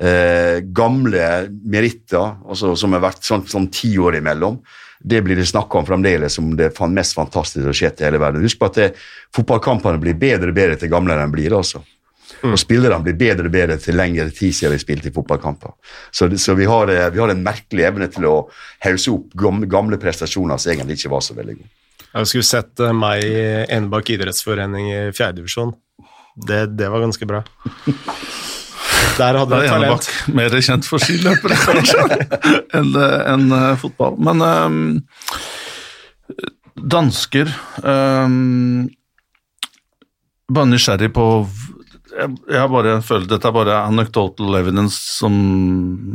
eh, 0.00 0.60
gamle 0.64 1.26
meritter 1.50 2.38
altså, 2.48 2.74
som 2.76 2.96
har 2.96 3.04
vært 3.04 3.26
sånn, 3.26 3.46
sånn 3.48 3.68
ti 3.72 3.92
år 4.00 4.18
imellom, 4.20 4.60
det 5.00 5.22
blir 5.24 5.38
det 5.38 5.46
snakka 5.48 5.80
om 5.80 5.86
fremdeles 5.88 6.34
som 6.36 6.50
det 6.56 6.72
mest 6.92 7.16
fantastiske 7.16 7.62
som 7.62 7.70
har 7.72 7.78
skjedd 7.78 8.02
i 8.02 8.06
hele 8.08 8.20
verden. 8.20 8.44
Husk 8.44 8.60
på 8.60 8.68
at 8.68 8.76
det, 8.76 8.90
fotballkampene 9.36 10.00
blir 10.02 10.18
bedre 10.20 10.52
og 10.52 10.58
bedre 10.58 10.76
til 10.80 10.92
gamlere 10.92 11.24
de 11.24 11.32
blir. 11.32 11.56
altså. 11.56 11.80
Mm. 12.42 12.52
Og 12.52 12.60
spillerne 12.60 13.04
blir 13.04 13.16
bedre 13.20 13.48
og 13.48 13.54
bedre 13.54 13.78
til 13.80 13.96
lengre 13.96 14.28
tid 14.34 14.54
siden 14.56 14.76
de 14.76 14.82
spilte 14.82 15.08
i 15.10 15.14
fotballkamper. 15.14 15.72
Så, 16.12 16.28
så 16.36 16.54
vi, 16.58 16.68
har, 16.68 16.92
eh, 16.92 17.08
vi, 17.14 17.20
har, 17.20 17.32
en 17.32 17.44
merkelig 17.44 17.88
evne 17.88 18.10
til 18.12 18.28
å 18.28 18.36
hause 18.84 19.16
opp 19.16 19.32
gamle, 19.40 19.68
gamle 19.70 20.00
prestasjoner 20.00 20.60
som 20.60 20.74
egentlig 20.74 21.00
ikke 21.00 21.14
var 21.16 21.24
så 21.24 21.36
veldig 21.38 21.58
gode. 21.58 21.72
Jeg 22.10 22.30
skulle 22.32 22.50
sett 22.50 22.84
eh, 22.84 22.96
meg 22.96 23.24
i 23.24 23.42
Enebakk 23.72 24.14
idrettsforening 24.16 24.92
i 24.92 25.02
fjerdedivisjon. 25.16 25.74
Det, 26.36 26.64
det 26.76 26.92
var 26.92 27.08
ganske 27.08 27.28
bra. 27.28 27.44
Der 29.20 29.38
hadde 29.40 29.58
jeg 29.60 29.72
talent. 29.72 30.06
Bak, 30.08 30.34
Mer 30.36 30.56
kjent 30.64 30.86
for 30.88 31.02
skiløpere, 31.02 31.58
kanskje, 31.66 32.04
enn 32.78 32.94
en, 33.00 33.50
uh, 33.52 33.74
fotball. 33.80 34.16
Men 34.20 34.44
um, 34.46 34.78
dansker 36.80 37.50
um, 37.84 38.88
Bare 40.50 40.66
nysgjerrig 40.66 41.12
på 41.14 41.26
jeg, 42.10 42.30
jeg 42.50 42.70
bare 42.72 42.96
føler 43.06 43.28
Dette 43.30 43.48
er 43.48 43.54
bare 43.54 43.76
anecdotal 43.86 44.56
evidence 44.58 44.98
som 45.20 45.34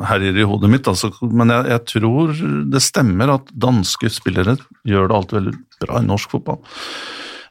herjer 0.10 0.42
i 0.42 0.48
hodet 0.48 0.72
mitt, 0.72 0.90
altså, 0.92 1.12
men 1.24 1.54
jeg, 1.54 1.70
jeg, 1.72 1.84
tror 1.94 2.34
det 2.74 2.82
stemmer 2.84 3.36
at 3.38 3.52
danske 3.52 4.12
spillere 4.12 4.58
gjør 4.88 5.10
det 5.10 5.18
alltid 5.20 5.38
veldig 5.40 5.54
bra 5.86 6.02
i 6.02 6.10
norsk 6.10 6.36
fotball. 6.36 6.60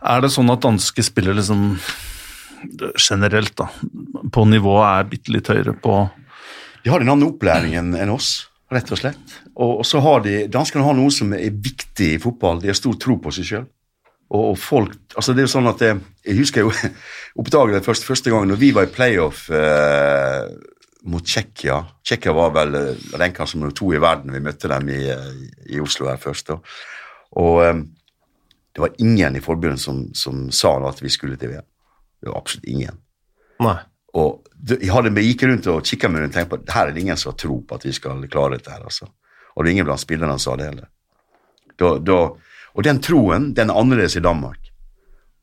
Er 0.04 0.24
det 0.24 0.34
sånn 0.34 0.52
at 0.52 0.64
danske 0.64 1.04
spillere 1.06 1.38
liksom 1.40 1.70
generelt, 2.98 3.54
da, 3.58 3.68
på 4.32 4.44
nivået 4.48 4.88
er 4.88 5.08
bitte 5.10 5.34
litt 5.34 5.48
høyere 5.50 5.76
på 5.76 6.02
De 6.84 6.92
har 6.92 7.00
en 7.00 7.14
annen 7.14 7.28
opplæring 7.30 7.76
enn 7.78 8.12
oss, 8.12 8.50
rett 8.72 8.90
og 8.92 9.00
slett. 9.00 9.38
Og, 9.54 9.84
så 9.86 10.02
har 10.04 10.24
de 10.24 10.44
Danskene 10.52 10.84
har 10.84 10.96
noe 10.96 11.12
som 11.14 11.32
er 11.36 11.54
viktig 11.54 12.14
i 12.16 12.20
fotball. 12.20 12.60
De 12.60 12.68
har 12.68 12.78
stor 12.78 12.98
tro 13.00 13.16
på 13.22 13.32
seg 13.34 13.48
sjøl. 13.48 13.64
Og, 14.34 14.54
folk 14.58 14.94
altså 15.14 15.34
det 15.34 15.44
er 15.44 15.46
jo 15.46 15.52
sånn 15.52 15.70
at 15.70 15.82
jeg, 15.84 15.98
jeg 16.26 16.38
husker 16.40 16.64
jo 16.64 16.72
oppdaget 17.40 17.78
det 17.78 17.86
første, 17.86 18.08
første 18.08 18.32
gang 18.32 18.48
når 18.50 18.60
vi 18.60 18.70
var 18.74 18.88
i 18.88 18.92
playoff 18.92 19.46
eh, 19.52 20.48
mot 21.12 21.24
Tsjekkia. 21.24 21.76
Tsjekkia 22.02 22.34
var 22.34 22.54
vel 22.56 22.78
eh, 22.78 23.04
renka 23.20 23.46
som 23.46 23.60
nummer 23.60 23.76
to 23.76 23.92
i 23.94 24.00
verden. 24.02 24.32
Vi 24.34 24.42
møtte 24.42 24.70
dem 24.72 24.90
i, 24.90 25.02
i 25.70 25.82
Oslo 25.82 26.08
her 26.10 26.18
først. 26.20 26.54
Og, 26.56 26.74
og 27.40 27.60
eh, 27.66 27.84
det 28.74 28.82
var 28.82 28.96
ingen 28.98 29.36
i 29.38 29.44
forbundet 29.44 29.84
som, 29.84 30.08
som 30.18 30.48
sa 30.50 30.74
at 30.88 31.02
vi 31.04 31.12
skulle 31.12 31.38
til 31.38 31.54
VM. 31.54 31.68
Det 32.24 32.32
var 32.32 32.40
absolutt 32.40 32.70
ingen. 32.72 32.96
Nei. 33.60 33.76
Og 34.16 34.46
jeg, 34.70 34.88
hadde, 34.94 35.12
gikk 35.26 35.44
rundt 35.44 35.68
og 35.68 35.84
kikka 35.84 36.08
meg 36.08 36.24
rundt 36.24 36.32
og 36.32 36.38
tenkte 36.38 36.56
på 36.56 36.74
her 36.74 36.88
er 36.88 36.96
det 36.96 37.02
ingen 37.02 37.20
som 37.20 37.32
har 37.32 37.38
tro 37.42 37.58
på 37.66 37.76
at 37.76 37.84
vi 37.84 37.92
skal 37.92 38.24
klare 38.32 38.56
dette. 38.56 38.72
her, 38.72 38.84
altså. 38.86 39.10
Og 39.54 39.64
det 39.64 39.70
er 39.70 39.76
ingen 39.76 39.88
blant 39.88 40.02
spillerne 40.02 40.38
som 40.38 40.54
sa 40.54 40.58
det 40.58 40.70
heller. 40.70 40.90
Da, 41.78 41.96
da, 41.98 42.18
og 42.74 42.86
den 42.86 43.00
troen 43.02 43.52
den 43.54 43.70
er 43.70 43.80
annerledes 43.80 44.16
i 44.16 44.24
Danmark. 44.24 44.70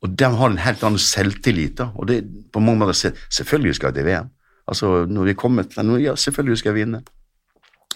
Og 0.01 0.15
de 0.17 0.29
har 0.33 0.49
en 0.49 0.61
helt 0.63 0.83
annen 0.83 1.01
selvtillit. 1.01 1.77
da, 1.77 1.91
og 1.95 2.07
det 2.07 2.23
på 2.51 2.59
mange 2.59 2.79
måter, 2.79 3.13
Selvfølgelig 3.29 3.75
skal 3.75 3.91
jeg 3.91 3.95
til 3.95 4.05
VM. 4.09 4.31
Altså, 4.67 5.05
når 5.05 5.23
vi 5.23 5.33
kommer 5.33 5.63
til, 5.63 6.01
ja, 6.01 6.15
Selvfølgelig 6.15 6.57
skal 6.57 6.69
jeg 6.69 6.85
vinne. 6.85 7.03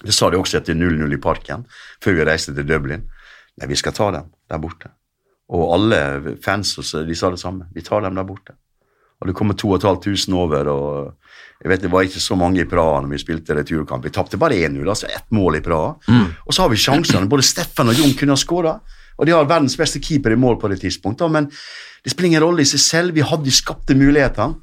Det 0.04 0.14
sa 0.14 0.30
de 0.30 0.38
også 0.38 0.60
etter 0.60 0.76
0-0 0.76 1.14
i 1.14 1.18
parken, 1.18 1.66
før 2.04 2.14
vi 2.14 2.26
reiste 2.28 2.54
til 2.54 2.68
Dublin. 2.68 3.08
Nei, 3.58 3.68
vi 3.68 3.76
skal 3.80 3.94
ta 3.96 4.12
dem 4.12 4.28
der 4.52 4.60
borte. 4.60 4.92
Og 5.50 5.74
alle 5.74 6.36
fans 6.44 6.76
de 6.76 7.16
sa 7.16 7.30
det 7.32 7.40
samme. 7.40 7.70
Vi 7.74 7.82
tar 7.82 8.04
dem 8.04 8.16
der 8.16 8.28
borte. 8.28 8.58
Og 9.26 9.32
det 9.32 9.38
kommer 9.38 9.57
2500 9.57 10.38
over. 10.38 10.67
og 10.69 11.13
jeg 11.63 11.71
vet 11.71 11.82
Det 11.82 11.89
var 11.89 12.05
ikke 12.05 12.21
så 12.21 12.36
mange 12.38 12.61
i 12.61 12.67
Praha 12.69 13.01
når 13.01 13.09
vi 13.09 13.17
spilte 13.23 13.55
returkamp. 13.57 14.03
Vi 14.05 14.13
tapte 14.13 14.38
bare 14.38 14.53
1-0, 14.53 14.86
altså 14.86 15.07
ett 15.09 15.26
mål 15.34 15.57
i 15.57 15.63
Praha. 15.65 15.95
Mm. 16.07 16.28
Og 16.45 16.53
så 16.53 16.61
har 16.61 16.69
vi 16.69 16.78
sjansene. 16.78 17.30
Både 17.32 17.47
Steffen 17.47 17.89
og 17.89 17.97
Jon 17.97 18.13
kunne 18.13 18.36
ha 18.36 18.38
skåra. 18.38 18.76
Og 19.17 19.26
de 19.26 19.34
har 19.34 19.47
verdens 19.49 19.78
beste 19.80 20.01
keeper 20.03 20.36
i 20.36 20.38
mål 20.38 20.59
på 20.61 20.69
det 20.69 20.82
tidspunktet. 20.84 21.32
Men 21.32 21.49
det 21.49 22.13
spiller 22.13 22.36
ingen 22.36 22.43
rolle 22.43 22.61
i 22.61 22.69
seg 22.69 22.84
selv. 22.84 23.15
Vi 23.15 23.26
hadde 23.26 23.47
de 23.47 23.55
skapte 23.55 23.97
mulighetene. 23.97 24.61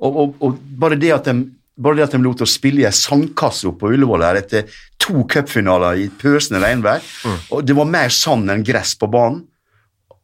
Og, 0.00 0.16
og, 0.16 0.36
og, 0.40 0.60
bare 0.80 0.96
det 0.96 1.12
at 1.12 1.28
de 1.28 1.50
bare 1.80 1.96
det 1.96 2.06
at 2.08 2.14
de 2.16 2.20
lot 2.24 2.40
oss 2.44 2.56
spille 2.56 2.82
i 2.82 2.86
ei 2.88 2.92
sandkasse 2.92 3.68
oppe 3.68 3.84
på 3.84 3.92
Ullevål 3.94 4.24
her 4.24 4.38
etter 4.40 4.80
to 5.00 5.22
cupfinaler 5.28 6.00
i 6.02 6.08
pøsende 6.12 6.60
regnvær 6.60 7.00
mm. 7.00 7.38
og 7.56 7.62
Det 7.64 7.76
var 7.76 7.88
mer 7.88 8.12
sand 8.12 8.52
enn 8.52 8.64
gress 8.66 8.92
på 9.00 9.08
banen. 9.12 9.46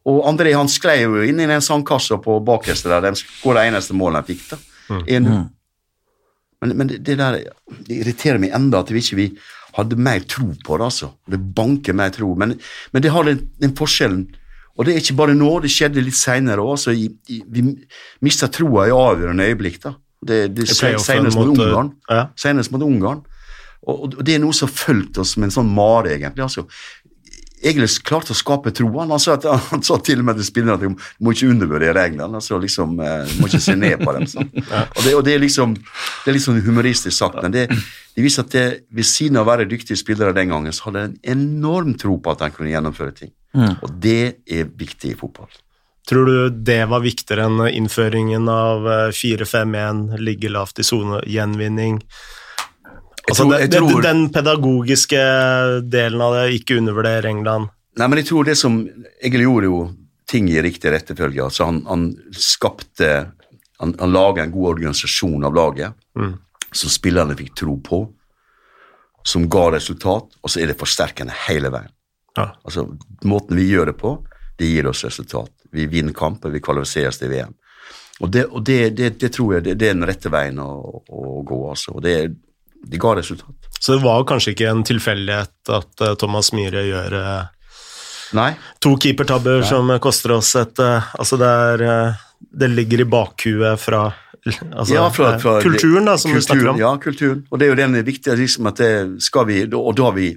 Og 0.07 0.23
André 0.29 0.53
han 0.55 0.69
sklei 0.71 1.01
jo 1.03 1.19
inn 1.25 1.41
i 1.43 1.49
den 1.49 1.63
sandkassa 1.63 2.19
på 2.23 2.39
bakerste 2.47 2.91
der. 2.93 3.03
Den 3.09 3.19
skåra 3.19 3.63
det 3.63 3.73
eneste 3.73 3.95
målet 3.97 4.21
han 4.21 4.29
fikk. 4.29 4.43
da. 4.53 4.59
Mm. 4.87 5.37
Men, 6.61 6.73
men 6.79 6.89
det, 6.89 7.01
det, 7.05 7.17
der 7.19 7.41
det 7.85 8.01
irriterer 8.01 8.39
meg 8.41 8.55
enda 8.55 8.81
at 8.81 8.91
vi 8.93 9.03
ikke 9.03 9.19
vi 9.19 9.27
hadde 9.77 9.99
mer 10.01 10.23
tro 10.25 10.47
på 10.65 10.77
det, 10.79 10.87
altså. 10.87 11.11
Det 11.29 11.37
banker 11.37 11.93
mer 11.97 12.13
tro. 12.15 12.31
Men, 12.39 12.55
men 12.93 13.03
det 13.03 13.11
har 13.13 13.27
den, 13.27 13.43
den, 13.61 13.75
forskjellen. 13.77 14.23
Og 14.77 14.85
det 14.87 14.93
er 14.93 15.03
ikke 15.03 15.17
bare 15.19 15.35
nå, 15.37 15.51
det 15.61 15.73
skjedde 15.73 16.01
litt 16.05 16.17
seinere 16.17 16.63
òg. 16.63 16.77
Altså, 16.77 16.95
vi 16.97 17.63
mista 18.25 18.49
troa 18.53 18.87
i 18.87 18.95
avgjørende 18.95 19.49
øyeblikk. 19.51 19.81
da. 19.83 19.93
Det, 20.27 20.39
det 20.57 20.69
Senest 20.71 21.37
mot, 21.37 21.51
mot 21.51 21.57
Ungarn. 21.57 21.91
Ja. 22.09 22.29
Senest 22.39 22.73
mot 22.73 22.85
Ungarn. 22.85 23.25
Og, 23.87 24.07
og, 24.07 24.21
det 24.25 24.37
er 24.37 24.41
noe 24.43 24.55
som 24.55 24.69
har 24.69 24.73
fulgt 24.75 25.19
oss 25.21 25.35
som 25.35 25.45
en 25.45 25.53
sånn 25.53 25.69
mare, 25.69 26.15
egentlig. 26.15 26.47
altså. 26.47 26.65
Egil 27.65 27.87
klarte 28.05 28.35
å 28.35 28.37
skape 28.37 28.71
troen. 28.75 29.09
Han, 29.09 29.21
sa 29.21 29.37
han 29.71 29.83
sa 29.85 29.97
til 30.05 30.21
og 30.21 30.27
med 30.27 30.37
til 30.37 30.47
spillerne 30.47 30.75
at 30.77 30.83
de 30.83 30.91
må 31.25 31.33
ikke 31.33 31.49
undervurdere 31.49 32.03
England. 32.09 32.37
altså 32.37 32.59
liksom, 32.61 32.97
uh, 33.01 33.25
må 33.39 33.49
ikke 33.49 33.63
se 33.63 33.75
ned 33.75 34.03
på 34.03 34.13
dem. 34.13 34.27
Sånn. 34.29 34.51
Og, 34.97 35.01
det, 35.03 35.13
og 35.15 35.23
det, 35.25 35.33
er 35.35 35.41
liksom, 35.41 35.73
det 35.77 36.31
er 36.31 36.35
liksom 36.37 36.59
humoristisk 36.65 37.15
sagt, 37.17 37.37
men 37.43 37.53
det, 37.53 37.67
det 38.15 38.23
viser 38.23 38.45
at 38.45 38.53
det, 38.53 38.65
ved 38.93 39.07
siden 39.07 39.39
av 39.39 39.45
å 39.47 39.51
være 39.51 39.67
dyktige 39.69 39.99
spillere 39.99 40.35
den 40.35 40.51
gangen, 40.53 40.73
så 40.75 40.87
hadde 40.87 41.05
de 41.05 41.31
en 41.31 41.45
enorm 41.47 41.93
tro 41.99 42.17
på 42.21 42.33
at 42.33 42.43
de 42.43 42.49
kunne 42.55 42.71
gjennomføre 42.71 43.15
ting. 43.17 43.31
Mm. 43.57 43.77
Og 43.81 43.95
det 44.03 44.43
er 44.45 44.69
viktig 44.77 45.13
i 45.13 45.17
fotball. 45.17 45.49
Tror 46.07 46.29
du 46.29 46.59
det 46.63 46.83
var 46.87 47.03
viktigere 47.03 47.47
enn 47.49 47.63
innføringen 47.67 48.47
av 48.51 48.85
4-5-1, 49.11 50.03
eh, 50.13 50.21
ligge 50.23 50.51
lavt 50.53 50.79
i 50.79 50.85
sone, 50.87 51.19
gjenvinning? 51.27 51.99
Altså, 53.27 53.43
tror, 53.43 53.59
det, 53.59 53.77
tror, 53.77 54.01
den 54.01 54.27
pedagogiske 54.31 55.23
delen 55.91 56.21
av 56.23 56.35
det, 56.37 56.45
ikke 56.61 56.77
undervurder 56.79 57.27
England. 57.27 57.71
Nei, 57.97 58.07
men 58.07 58.21
jeg 58.21 58.29
tror 58.29 58.47
det 58.47 58.55
som 58.59 58.77
Egil 59.25 59.43
gjorde 59.43 59.71
jo 59.71 59.79
ting 60.29 60.47
i 60.51 60.61
riktig 60.63 60.91
rekkefølge. 60.93 61.43
Altså 61.43 61.67
han, 61.67 61.81
han, 61.87 62.11
skapte 62.31 63.33
Han, 63.77 63.91
han 63.99 64.09
laga 64.09 64.41
en 64.41 64.51
god 64.51 64.71
organisasjon 64.71 65.43
av 65.45 65.53
laget 65.53 65.93
mm. 66.17 66.31
som 66.73 66.89
spillerne 66.89 67.35
fikk 67.37 67.51
tro 67.59 67.75
på, 67.85 67.99
som 69.21 69.43
ga 69.53 69.67
resultat, 69.75 70.31
og 70.41 70.49
så 70.49 70.63
er 70.63 70.71
det 70.71 70.79
forsterkende 70.79 71.35
hele 71.43 71.69
veien. 71.69 71.91
Ja. 72.39 72.47
Altså, 72.65 72.87
Måten 73.21 73.53
vi 73.59 73.67
gjør 73.69 73.91
det 73.91 73.93
på, 74.01 74.15
det 74.57 74.71
gir 74.71 74.89
oss 74.89 75.03
resultat. 75.05 75.51
Vi 75.69 75.85
vinner 75.91 76.15
kamper, 76.17 76.49
vi 76.49 76.63
kvalifiseres 76.63 77.21
til 77.21 77.29
VM. 77.35 77.53
Og 78.25 78.31
det, 78.33 78.47
og 78.49 78.65
det, 78.65 78.79
det, 78.97 79.11
det 79.21 79.29
tror 79.35 79.53
jeg 79.59 79.67
det, 79.67 79.75
er 79.75 79.83
den 79.83 80.07
rette 80.09 80.33
veien 80.33 80.57
å, 80.57 80.71
å 81.05 81.41
gå. 81.45 81.59
altså. 81.69 81.93
Og 81.99 82.01
det, 82.01 82.15
de 82.83 82.99
ga 83.01 83.15
resultat. 83.17 83.69
Så 83.79 83.97
det 83.97 84.03
var 84.03 84.25
kanskje 84.27 84.53
ikke 84.53 84.69
en 84.69 84.83
tilfeldighet 84.87 85.71
at 85.73 86.03
uh, 86.03 86.13
Thomas 86.19 86.51
Myhre 86.55 86.83
gjør 86.87 87.17
uh, 87.17 87.73
Nei. 88.37 88.51
to 88.83 88.95
keepertabber 88.99 89.61
Nei. 89.61 89.67
som 89.69 89.91
koster 90.03 90.35
oss 90.35 90.55
et 90.59 90.79
Altså, 90.83 91.37
det 91.39 91.47
er 91.47 92.17
Det 92.37 92.67
ligger 92.73 93.05
i 93.05 93.07
bakhuet 93.07 93.79
fra 93.79 94.09
Altså, 94.47 94.93
ja, 94.93 95.09
fra, 95.11 95.33
fra, 95.39 95.57
kulturen, 95.61 96.05
da, 96.07 96.17
som 96.17 96.31
kulturen, 96.31 96.39
du 96.39 96.45
snakker 96.45 96.69
om. 96.71 96.79
Ja, 96.79 96.91
kulturen. 97.01 97.45
Og 97.51 97.59
det 97.59 97.67
er 97.67 97.71
jo 97.73 97.79
den 97.79 97.97
viktige 98.07 98.35
liksom 98.39 98.69
at 98.71 98.79
det 98.79 98.91
skal 99.23 99.47
vi 99.49 99.61
Og 99.67 99.95
da 99.97 100.09
har 100.09 100.15
vi 100.15 100.31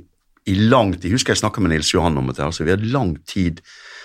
i 0.51 0.57
lang 0.71 0.95
tid 0.97 1.15
Husker 1.15 1.35
jeg 1.35 1.43
snakka 1.43 1.63
med 1.63 1.75
Nils 1.75 1.93
Johan 1.95 2.19
om 2.19 2.31
det. 2.31 2.39
altså 2.43 2.65
Vi 2.65 2.75
har 2.75 2.87
lang 2.93 3.17
tid 3.29 3.61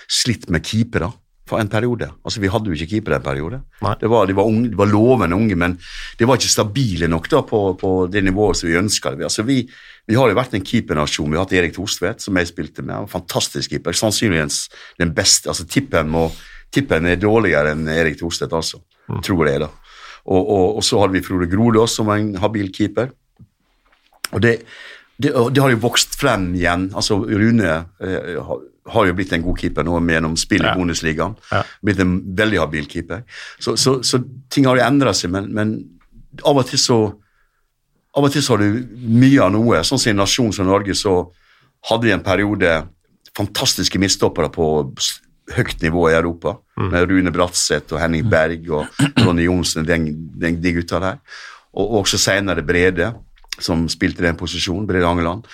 slitt 0.06 0.48
med 0.52 0.66
keepere 0.66 1.10
for 1.46 1.62
en 1.62 1.70
periode. 1.70 2.08
Altså, 2.24 2.40
Vi 2.40 2.50
hadde 2.50 2.70
jo 2.70 2.74
ikke 2.74 2.90
keeper 2.90 3.16
en 3.16 3.22
periode. 3.22 3.60
Det 4.00 4.10
var, 4.10 4.26
de, 4.26 4.34
var 4.34 4.48
unge, 4.50 4.70
de 4.70 4.78
var 4.78 4.90
lovende 4.90 5.36
unge, 5.36 5.54
men 5.54 5.78
de 6.18 6.26
var 6.26 6.40
ikke 6.40 6.50
stabile 6.50 7.08
nok 7.08 7.28
da 7.30 7.42
på, 7.46 7.60
på 7.78 7.92
det 8.10 8.24
nivået 8.24 8.58
som 8.58 8.68
vi 8.68 8.78
ønska. 8.78 9.14
Altså, 9.14 9.42
vi, 9.46 9.60
vi, 10.06 10.16
har 10.18 10.28
jo 10.28 10.38
vært 10.38 10.56
en 10.58 10.66
keepernasjon. 10.66 11.30
Vi 11.30 11.38
har 11.38 11.46
hatt 11.46 11.54
Erik 11.54 11.76
Thorstvedt, 11.76 12.24
som 12.24 12.36
jeg 12.36 12.50
spilte 12.50 12.82
med. 12.82 12.94
Han 12.94 13.06
var 13.06 13.14
Fantastisk 13.14 13.70
keeper. 13.70 13.94
Sannsynligvis 13.94 14.66
den 14.98 15.14
beste. 15.14 15.48
altså 15.48 15.66
Tippen, 15.70 16.10
må, 16.10 16.28
tippen 16.74 17.06
er 17.06 17.20
dårligere 17.20 17.76
enn 17.76 17.86
Erik 17.94 18.18
Thorstvedt, 18.18 18.56
altså. 18.56 18.82
Mm. 19.06 19.22
Tror 19.22 19.46
jeg, 19.46 19.62
da. 19.62 19.70
Og, 20.26 20.42
og, 20.42 20.76
og, 20.76 20.82
så 20.82 20.98
hadde 20.98 21.14
vi 21.14 21.22
Frode 21.22 21.46
Grodås 21.50 21.94
som 21.94 22.10
var 22.10 22.18
en 22.18 22.34
habil 22.42 22.72
keeper. 22.74 23.12
Og 24.34 24.42
det, 24.42 24.56
det, 25.22 25.30
det, 25.30 25.62
har 25.62 25.70
jo 25.70 25.84
vokst 25.84 26.18
frem 26.18 26.50
igjen. 26.58 26.90
altså 26.98 27.20
Rune 27.22 27.76
eh, 28.02 28.40
har 28.86 29.06
jo 29.08 29.14
blitt 29.18 29.32
en 29.34 29.44
god 29.44 29.60
keeper 29.60 29.86
nå 29.86 29.98
gjennom 29.98 30.36
spill 30.38 30.64
i 30.64 30.68
ja. 30.68 30.74
Bundesligaen. 30.78 31.36
Ja. 31.50 31.62
Blitt 31.84 32.00
en 32.02 32.16
veldig 32.38 32.60
habil 32.62 32.88
keeper. 32.90 33.24
Så, 33.58 33.76
så, 33.80 33.98
så 34.06 34.20
ting 34.52 34.68
har 34.68 34.78
jo 34.78 34.86
endra 34.86 35.14
seg, 35.16 35.32
men, 35.34 35.50
men, 35.54 35.76
av 36.44 36.58
og 36.60 36.68
til 36.68 36.80
så 36.80 36.98
av 38.16 38.24
og 38.24 38.32
til 38.32 38.44
så 38.44 38.54
har 38.54 38.62
du 38.64 38.84
mye 38.96 39.42
av 39.44 39.50
noe. 39.52 39.82
Sånn 39.84 40.00
som 40.00 40.08
i 40.08 40.14
en 40.14 40.22
nasjon 40.22 40.54
som 40.56 40.68
Norge, 40.68 40.94
så 40.96 41.18
hadde 41.90 42.08
vi 42.08 42.14
en 42.14 42.24
periode 42.24 42.70
fantastiske 43.36 44.00
midtstoppere 44.00 44.48
på 44.54 44.68
høyt 45.52 45.82
nivå 45.84 46.06
i 46.08 46.16
Europa. 46.16 46.54
Mm. 46.80 46.86
Med 46.94 47.10
Rune 47.10 47.32
Bratseth 47.34 47.92
og 47.92 48.00
Henning 48.00 48.30
Berg 48.32 48.70
og 48.72 49.02
Ronny 49.20 49.44
Johnsen, 49.50 49.84
den, 49.88 50.08
den, 50.40 50.56
de 50.64 50.72
gutta 50.78 51.02
der. 51.02 51.20
Og, 51.76 51.84
og 51.84 51.98
også 52.06 52.20
senere 52.22 52.64
Brede, 52.64 53.10
som 53.60 53.84
spilte 53.92 54.24
den 54.24 54.40
posisjonen. 54.40 54.88
Brede 54.88 55.08
Angeland. 55.08 55.44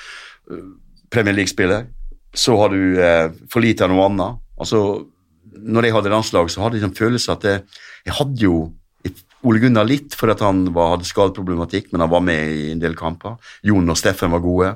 Premier 1.10 1.34
League-spiller 1.34 1.90
så 2.34 2.56
har 2.60 2.72
du 2.72 3.00
eh, 3.02 3.26
for 3.52 3.64
lite 3.64 3.84
av 3.84 3.92
noe 3.92 4.06
annet. 4.08 4.40
Altså, 4.60 4.82
når 5.52 5.88
jeg 5.88 5.96
hadde 5.96 6.12
landslag, 6.14 6.52
så 6.52 6.64
hadde 6.64 6.80
jeg 6.80 6.88
en 6.88 6.96
følelse 6.96 7.34
at 7.34 7.44
jeg, 7.48 7.64
jeg 8.08 8.16
hadde 8.18 8.46
jo 8.46 8.56
Ole 9.42 9.58
Gunnar 9.58 9.86
litt 9.88 10.14
fordi 10.14 10.36
han 10.44 10.64
var, 10.74 10.92
hadde 10.94 11.08
skadeproblematikk, 11.08 11.90
men 11.90 12.04
han 12.04 12.12
var 12.12 12.22
med 12.24 12.52
i 12.54 12.66
en 12.72 12.82
del 12.82 12.94
kamper. 12.98 13.40
Jon 13.66 13.90
og 13.90 13.98
Steffen 13.98 14.30
var 14.30 14.42
gode. 14.44 14.74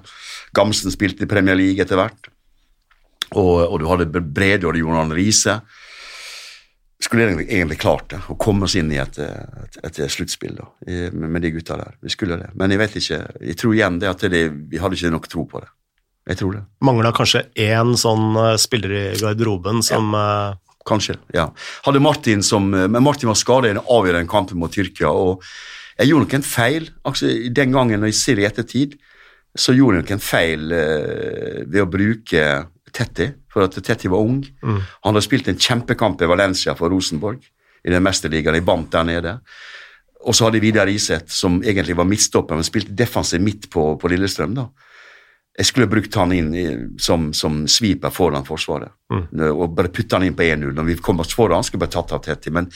Gamsen 0.57 0.91
spilte 0.95 1.27
i 1.27 1.31
Premier 1.31 1.59
League 1.59 1.83
etter 1.83 2.01
hvert. 2.01 2.31
Og, 3.35 3.63
og, 3.63 3.79
du 3.83 3.87
hadde 3.91 4.09
Brede 4.11 4.67
og 4.67 4.79
Jon 4.79 4.99
Arne 4.99 5.15
Riise. 5.15 5.61
Skulle 7.03 7.27
egentlig, 7.27 7.47
egentlig 7.53 7.79
klart 7.79 8.11
det, 8.11 8.21
å 8.33 8.39
komme 8.41 8.67
oss 8.67 8.75
inn 8.79 8.91
i 8.91 8.99
et, 8.99 9.19
et, 9.21 9.81
et 9.87 10.03
sluttspill 10.11 10.59
med, 10.59 11.15
med, 11.29 11.43
de 11.45 11.53
gutta 11.55 11.79
der. 11.79 11.99
Vi 12.03 12.11
skulle 12.15 12.39
det. 12.41 12.51
Men 12.59 12.75
jeg 12.75 12.83
vet 12.83 12.99
ikke, 12.99 13.23
jeg 13.53 13.59
tror 13.61 13.77
igjen 13.77 14.01
det 14.03 14.11
at 14.11 14.27
det, 14.33 14.47
vi 14.73 14.83
hadde 14.83 14.99
ikke 14.99 15.15
nok 15.15 15.31
tro 15.31 15.47
på 15.51 15.63
det. 15.63 15.71
Jeg 16.27 16.41
tror 16.41 16.57
det. 16.57 16.63
Mangla 16.85 17.13
kanskje 17.15 17.45
én 17.63 17.95
sånn 17.99 18.35
uh, 18.35 18.55
spiller 18.59 18.95
i 18.99 19.05
garderoben 19.21 19.83
som 19.87 20.15
ja. 20.17 20.29
uh... 20.53 20.63
Kanskje, 20.87 21.17
ja. 21.35 21.49
Hadde 21.83 21.99
Martin 22.03 22.45
som 22.47 22.69
uh, 22.71 22.85
Men 22.87 23.03
Martin 23.03 23.31
var 23.31 23.39
skadet 23.39 23.73
i 23.73 23.75
den 23.75 23.83
avgjørende 23.83 24.31
kampen 24.31 24.61
mot 24.61 24.71
Tyrkia, 24.75 25.11
og 25.11 25.43
jeg 25.97 26.11
gjorde 26.11 26.27
nok 26.27 26.39
en 26.39 26.47
feil. 26.47 26.89
Altså, 27.09 27.31
den 27.57 27.75
gangen 27.75 28.03
når 28.03 28.13
jeg 28.13 28.19
ser 28.21 28.39
det 28.39 28.45
i 28.45 28.49
ettertid, 28.51 28.97
så 29.57 29.73
gjorde 29.73 29.97
jeg 29.97 30.05
nok 30.05 30.11
en 30.13 30.21
feil 30.21 30.65
ved 30.69 31.79
å 31.81 31.87
bruke 31.89 32.43
Tetti, 32.97 33.31
for 33.53 33.65
at 33.65 33.79
Tetti 33.81 34.11
var 34.13 34.25
ung. 34.25 34.43
Mm. 34.61 34.81
Han 34.83 35.15
hadde 35.15 35.25
spilt 35.25 35.49
en 35.49 35.61
kjempekamp 35.61 36.21
i 36.21 36.29
Valencia 36.29 36.75
for 36.77 36.93
Rosenborg 36.93 37.41
i 37.87 37.93
den 37.93 38.05
mesterligaen. 38.05 38.57
De 38.57 38.67
vant 38.67 38.91
der 38.93 39.07
nede. 39.09 39.35
Og 40.27 40.37
så 40.37 40.49
hadde 40.49 40.61
Vidar 40.61 40.91
Iseth, 40.91 41.31
som 41.33 41.61
egentlig 41.65 41.97
var 41.97 42.09
midtstopper, 42.09 42.59
men 42.59 42.67
spilte 42.67 42.97
defensiv 42.97 43.43
midt 43.45 43.69
på, 43.73 43.95
på 44.01 44.11
Lillestrøm. 44.13 44.57
da. 44.57 44.69
Jeg 45.57 45.71
skulle 45.71 45.89
brukt 45.89 46.15
han 46.21 46.35
inn 46.37 46.49
i, 46.53 46.65
som, 47.01 47.31
som 47.33 47.63
sweeper 47.71 48.13
foran 48.13 48.45
Forsvaret. 48.45 48.93
Mm. 49.09 49.41
Og 49.55 49.71
bare 49.77 49.89
putte 49.95 50.19
han 50.19 50.27
inn 50.27 50.35
på 50.37 50.45
1-0. 50.45 50.75
Når 50.77 50.89
vi 50.91 50.97
kom 51.01 51.23
oss 51.25 51.33
foran, 51.33 51.65
skulle 51.65 51.81
bare 51.87 51.95
tatt 51.95 52.13
av 52.13 52.21
Tetti. 52.27 52.53
Men 52.53 52.69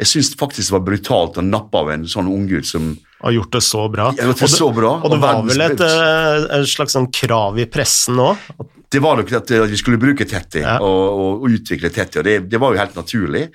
jeg 0.00 0.10
syns 0.10 0.32
faktisk 0.40 0.72
det 0.72 0.74
var 0.74 0.86
brutalt 0.88 1.38
å 1.38 1.44
nappe 1.46 1.78
av 1.78 1.92
en 1.94 2.08
sånn 2.10 2.30
unggutt 2.32 2.66
som 2.66 2.90
Har 3.22 3.36
gjort 3.36 3.54
det 3.54 3.62
så 3.64 3.84
bra. 3.92 4.08
Ja, 4.18 4.26
det 4.32 4.50
så 4.50 4.72
bra. 4.74 4.96
Og 4.98 5.14
det, 5.14 5.20
var 5.22 5.44
vel 5.46 5.62
et, 5.68 5.84
eh, 5.86 6.48
et, 6.58 6.68
slags 6.68 6.98
sånn 6.98 7.06
krav 7.14 7.60
i 7.62 7.68
pressen 7.70 8.18
òg? 8.20 8.50
Det 8.90 9.02
var 9.02 9.18
nok 9.18 9.30
at 9.38 9.54
vi 9.70 9.78
skulle 9.78 10.02
bruke 10.02 10.26
Tetti 10.28 10.62
ja. 10.62 10.76
og, 10.82 10.98
og, 11.06 11.30
og, 11.44 11.48
utvikle 11.54 11.90
Tetti, 11.94 12.18
og 12.20 12.26
det, 12.26 12.36
det 12.50 12.60
var 12.62 12.74
jo 12.74 12.82
helt 12.82 12.98
naturlig. 12.98 13.46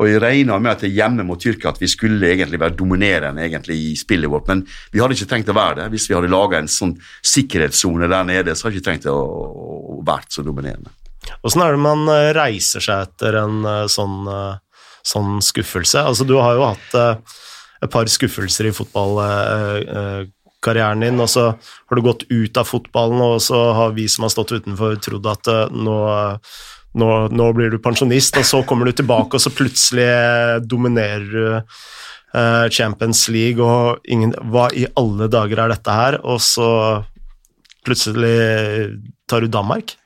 Og 0.00 0.08
jeg 0.08 0.22
regna 0.22 0.56
med 0.62 0.72
at 0.72 0.82
hjemme 0.88 1.24
mot 1.26 1.40
Tyrkia 1.40 1.72
at 1.72 1.80
vi 1.82 1.88
skulle 1.90 2.30
egentlig 2.32 2.60
være 2.62 2.76
dominerende 2.78 3.44
egentlig 3.44 3.76
i 3.76 3.92
spillet 3.98 4.30
vårt, 4.32 4.48
men 4.48 4.58
vi 4.92 5.02
hadde 5.02 5.14
ikke 5.18 5.30
trengt 5.34 5.52
å 5.52 5.58
være 5.58 5.76
det. 5.82 5.90
Hvis 5.92 6.08
vi 6.08 6.16
hadde 6.16 6.32
laga 6.32 6.54
en 6.62 6.70
sånn 6.70 6.94
sikkerhetssone 7.34 8.06
der 8.10 8.24
nede, 8.28 8.50
så 8.56 8.62
hadde 8.66 8.76
vi 8.76 8.80
ikke 8.80 8.90
trengt 8.90 9.12
å, 9.12 9.18
å 9.18 10.00
vært 10.06 10.30
så 10.32 10.40
dominerende. 10.46 10.90
Åssen 11.42 11.62
er 11.64 11.72
det 11.74 11.80
man 11.82 12.08
eh, 12.10 12.34
reiser 12.36 12.80
seg 12.82 13.02
etter 13.06 13.32
en 13.42 13.64
eh, 13.68 13.86
sånn, 13.90 14.28
eh, 14.30 14.54
sånn 15.06 15.42
skuffelse? 15.44 16.02
Altså, 16.02 16.24
du 16.28 16.34
har 16.38 16.54
jo 16.58 16.64
hatt 16.70 16.94
et 17.82 17.90
par 17.90 18.06
skuffelser 18.10 18.66
i 18.68 18.76
fotballkarrieren 18.76 21.00
din, 21.02 21.20
og 21.22 21.28
så 21.30 21.44
har 21.58 21.96
du 21.98 22.02
gått 22.04 22.22
ut 22.30 22.56
av 22.58 22.64
fotballen, 22.68 23.20
og 23.24 23.42
så 23.42 23.72
har 23.74 23.92
vi 23.96 24.08
som 24.10 24.22
har 24.26 24.32
stått 24.34 24.52
utenfor, 24.54 24.96
trodd 25.02 25.26
at 25.32 25.44
nå 25.74 25.98
nå, 26.98 27.08
nå, 27.32 27.48
blir 27.56 27.72
du 27.72 27.78
pensjonist, 27.82 28.36
og 28.40 28.46
så 28.46 28.62
kommer 28.68 28.88
du 28.88 28.96
tilbake, 28.96 29.38
og 29.38 29.42
så 29.42 29.52
plutselig 29.54 30.08
dominerer 30.68 31.24
du 31.30 31.46
uh, 31.56 32.68
Champions 32.70 33.24
League, 33.32 33.62
og 33.62 34.04
ingen 34.04 34.34
Hva 34.52 34.68
i 34.76 34.86
alle 34.98 35.30
dager 35.32 35.64
er 35.64 35.72
dette 35.72 35.96
her? 35.96 36.20
Og 36.22 36.40
så 36.44 36.68
plutselig 37.86 38.38
tar 39.28 39.42
du 39.42 39.50
Danmark? 39.52 39.96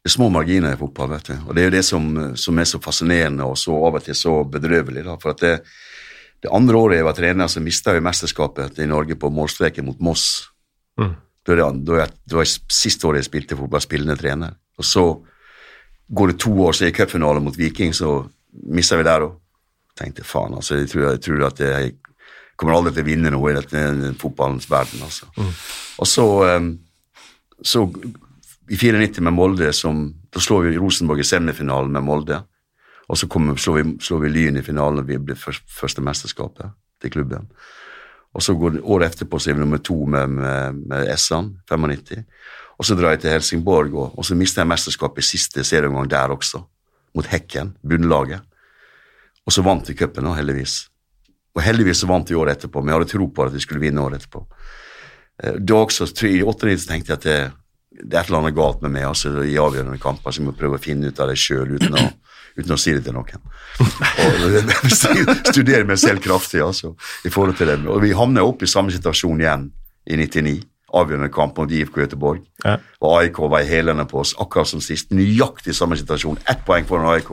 Det 0.00 0.08
er 0.08 0.14
små 0.14 0.30
marginer 0.32 0.72
i 0.72 0.80
fotball, 0.80 1.10
vet 1.12 1.32
du. 1.32 1.34
Og 1.44 1.54
det 1.54 1.62
er 1.62 1.68
jo 1.68 1.76
det 1.76 1.84
som, 1.84 2.06
som 2.40 2.60
er 2.60 2.68
så 2.68 2.80
fascinerende 2.80 3.44
og 3.44 3.58
så 3.60 3.74
av 3.76 3.98
og 3.98 4.04
til 4.06 4.16
så 4.16 4.38
bedrøvelig. 4.48 5.04
da, 5.04 5.18
for 5.20 5.34
at 5.34 5.42
det, 5.44 5.56
det 6.40 6.52
andre 6.56 6.78
året 6.78 6.96
jeg 6.96 7.08
var 7.10 7.18
trener, 7.18 7.50
så 7.52 7.60
mista 7.60 7.92
jeg 7.92 8.06
mesterskapet 8.06 8.80
i 8.80 8.88
Norge 8.88 9.18
på 9.20 9.28
målstreken 9.34 9.84
mot 9.84 10.00
Moss. 10.00 10.46
Mm. 10.96 11.12
Det 11.44 11.56
var 11.56 11.76
da, 11.84 12.06
da, 12.32 12.46
Siste 12.48 13.08
året 13.08 13.20
jeg 13.20 13.28
spilte 13.28 13.58
fotball, 13.58 13.84
spillende 13.84 14.16
trener. 14.16 14.56
Og 14.80 14.88
så 14.88 15.04
Går 16.10 16.32
det 16.32 16.40
to 16.42 16.52
år, 16.64 16.74
så 16.74 16.86
er 16.86 16.94
cupfinale 16.96 17.40
mot 17.42 17.56
Viking, 17.58 17.94
så 17.94 18.20
mister 18.74 18.98
vi 18.98 19.06
der 19.06 19.26
òg. 19.28 19.36
Tenkte 19.98 20.24
faen, 20.24 20.54
altså. 20.56 20.78
Jeg 20.78 20.88
tror, 20.90 21.10
jeg 21.10 21.20
tror 21.22 21.42
at 21.46 21.60
jeg 21.60 21.90
kommer 22.56 22.76
aldri 22.76 22.94
til 22.94 23.04
å 23.04 23.08
vinne 23.08 23.32
noe 23.32 23.50
i 23.50 23.56
dette 23.56 24.14
fotballens 24.20 24.68
verden, 24.70 25.02
altså. 25.04 25.28
Mm. 25.36 25.50
Og 26.00 26.08
så 26.08 26.26
um, 26.56 26.70
så 27.62 27.92
i 28.70 28.76
94 28.76 29.20
med 29.20 29.32
Molde 29.32 29.72
som 29.72 30.14
Da 30.32 30.40
slår 30.40 30.68
vi 30.68 30.78
Rosenborg 30.78 31.20
i 31.20 31.26
semifinalen 31.26 31.90
med 31.92 32.04
Molde. 32.06 32.36
Og 33.10 33.18
så 33.18 33.26
kommer, 33.26 33.56
slår, 33.58 33.80
vi, 33.80 33.96
slår 33.98 34.20
vi 34.22 34.28
Lyn 34.30 34.60
i 34.60 34.62
finalen, 34.62 35.00
og 35.02 35.08
vi 35.08 35.16
blir 35.18 35.34
først, 35.34 35.64
første 35.66 36.02
mesterskapet 36.06 36.70
til 37.02 37.10
klubben. 37.10 37.48
Og 38.30 38.44
så 38.46 38.54
går 38.54 38.76
det 38.76 38.82
Året 38.86 39.10
etterpå 39.10 39.40
så 39.42 39.50
er 39.50 39.58
vi 39.58 39.64
nummer 39.64 39.82
to 39.82 39.96
med, 40.06 40.30
med, 40.30 40.78
med 40.86 41.10
Essan, 41.10 41.48
95. 41.66 42.22
Og 42.80 42.86
så 42.88 42.96
drar 42.96 43.12
jeg 43.12 43.26
til 43.26 43.34
Helsingborg, 43.34 43.92
og, 43.92 44.14
og 44.18 44.24
så 44.24 44.36
mister 44.38 44.62
jeg 44.62 44.70
mesterskapet 44.70 45.20
i 45.20 45.28
siste 45.34 45.64
serieomgang 45.68 46.08
der 46.08 46.32
også. 46.32 46.62
Mot 47.14 47.26
Hekken, 47.28 47.74
bunnlaget. 47.84 48.40
Og 49.44 49.52
så 49.52 49.64
vant 49.66 49.88
vi 49.88 49.96
cupen, 49.98 50.30
heldigvis. 50.32 50.86
Og 51.56 51.62
heldigvis 51.66 52.00
så 52.00 52.08
vant 52.08 52.30
vi 52.30 52.38
året 52.38 52.56
etterpå, 52.56 52.80
men 52.80 52.92
jeg 52.92 53.00
hadde 53.00 53.10
tro 53.12 53.26
på 53.34 53.44
at 53.44 53.52
vi 53.52 53.60
skulle 53.60 53.82
vinne 53.82 54.00
året 54.00 54.22
etterpå. 54.22 54.44
Eh, 55.42 55.58
Da 55.58 55.80
også, 55.82 56.08
I 56.28 56.40
98 56.46 56.86
tenkte 56.88 57.12
jeg 57.12 57.18
at 57.18 57.26
det, 57.26 57.38
det 58.00 58.16
er 58.16 58.22
et 58.22 58.30
eller 58.30 58.44
annet 58.44 58.56
galt 58.56 58.80
med 58.84 58.94
meg 58.94 59.08
altså, 59.10 59.34
i 59.42 59.58
avgjørende 59.60 60.00
kamper, 60.00 60.30
så 60.32 60.40
jeg 60.40 60.48
må 60.48 60.56
prøve 60.56 60.78
å 60.78 60.82
finne 60.82 61.10
ut 61.10 61.20
av 61.20 61.28
det 61.28 61.36
sjøl 61.42 61.74
uten, 61.76 61.98
uten 62.56 62.76
å 62.76 62.80
si 62.80 62.94
det 62.96 63.04
til 63.04 63.16
noen. 63.18 63.44
Og 64.24 64.88
Studere 65.50 65.84
meg 65.84 65.98
selv 66.00 66.22
kraftig 66.24 66.62
altså, 66.64 66.94
i 67.26 67.32
forhold 67.34 67.58
til 67.58 67.74
det. 67.74 67.80
Og 67.90 68.00
vi 68.06 68.14
havner 68.16 68.46
opp 68.46 68.62
i 68.62 68.70
samme 68.70 68.94
situasjon 68.94 69.42
igjen 69.42 69.68
i 70.06 70.16
99. 70.16 70.60
Avgjørende 70.96 71.30
kamp 71.32 71.58
mot 71.58 71.70
IFK 71.70 72.00
Göteborg. 72.02 72.42
Ja. 72.64 72.76
Og 73.00 73.20
AIK 73.20 73.38
var 73.52 73.62
i 73.62 73.68
hælene 73.68 74.06
på 74.10 74.20
oss, 74.24 74.34
akkurat 74.42 74.68
som 74.68 74.82
sist. 74.82 75.12
Nøyaktig 75.14 75.74
samme 75.76 75.98
situasjon. 75.98 76.40
Ett 76.50 76.64
poeng 76.66 76.88
foran 76.88 77.12
AIK. 77.14 77.30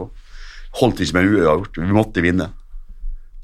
Holdt 0.82 1.02
ikke 1.02 1.18
med 1.18 1.34
uavgjort. 1.34 1.82
Vi 1.82 1.98
måtte 1.98 2.24
vinne. 2.26 2.52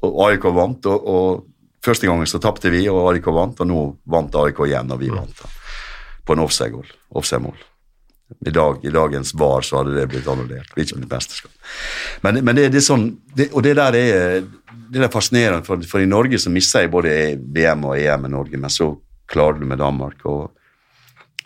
Og 0.04 0.20
AIK 0.28 0.48
vant, 0.54 0.86
og, 0.92 1.10
og 1.10 1.84
første 1.84 2.06
gangen 2.08 2.28
så 2.30 2.40
tapte 2.42 2.72
vi, 2.72 2.86
og 2.92 3.08
AIK 3.10 3.30
vant, 3.34 3.60
og 3.64 3.70
nå 3.70 3.84
vant 4.14 4.40
AIK 4.44 4.66
igjen, 4.68 4.92
og 4.94 5.00
vi 5.02 5.12
vant. 5.12 5.42
da. 5.42 5.52
På 6.24 6.36
en 6.36 6.44
offside-mål. 6.44 6.90
Offside-mål. 7.20 7.62
I, 8.46 8.50
dag, 8.50 8.78
I 8.82 8.90
dagens 8.90 9.34
VAR 9.34 9.62
så 9.62 9.78
hadde 9.80 9.94
det 9.98 10.06
blitt 10.10 10.28
annullert. 10.28 10.70
Det 10.72 10.80
er 10.80 10.86
ikke 10.86 11.00
blitt 11.02 11.12
mesterskap. 11.12 11.52
Men, 12.24 12.40
men 12.46 12.56
det, 12.56 12.70
det 12.72 12.80
er 12.80 12.86
sånn, 12.86 13.08
det, 13.36 13.50
og 13.52 13.64
det 13.66 13.74
der 13.78 13.98
er, 13.98 14.38
det 14.72 14.96
der 14.96 15.08
er 15.08 15.12
fascinerende, 15.12 15.64
for, 15.66 15.82
for 15.88 16.02
i 16.02 16.08
Norge 16.08 16.40
så 16.40 16.52
mister 16.52 16.84
jeg 16.84 16.92
både 16.94 17.12
VM 17.36 17.84
og 17.90 17.98
EM 18.00 18.28
i 18.28 18.32
Norge, 18.32 18.60
men 18.60 18.72
så 18.72 18.94
klarer 19.34 19.58
du 19.58 19.66
med 19.66 19.82
Danmark. 19.82 20.22
og 20.24 20.52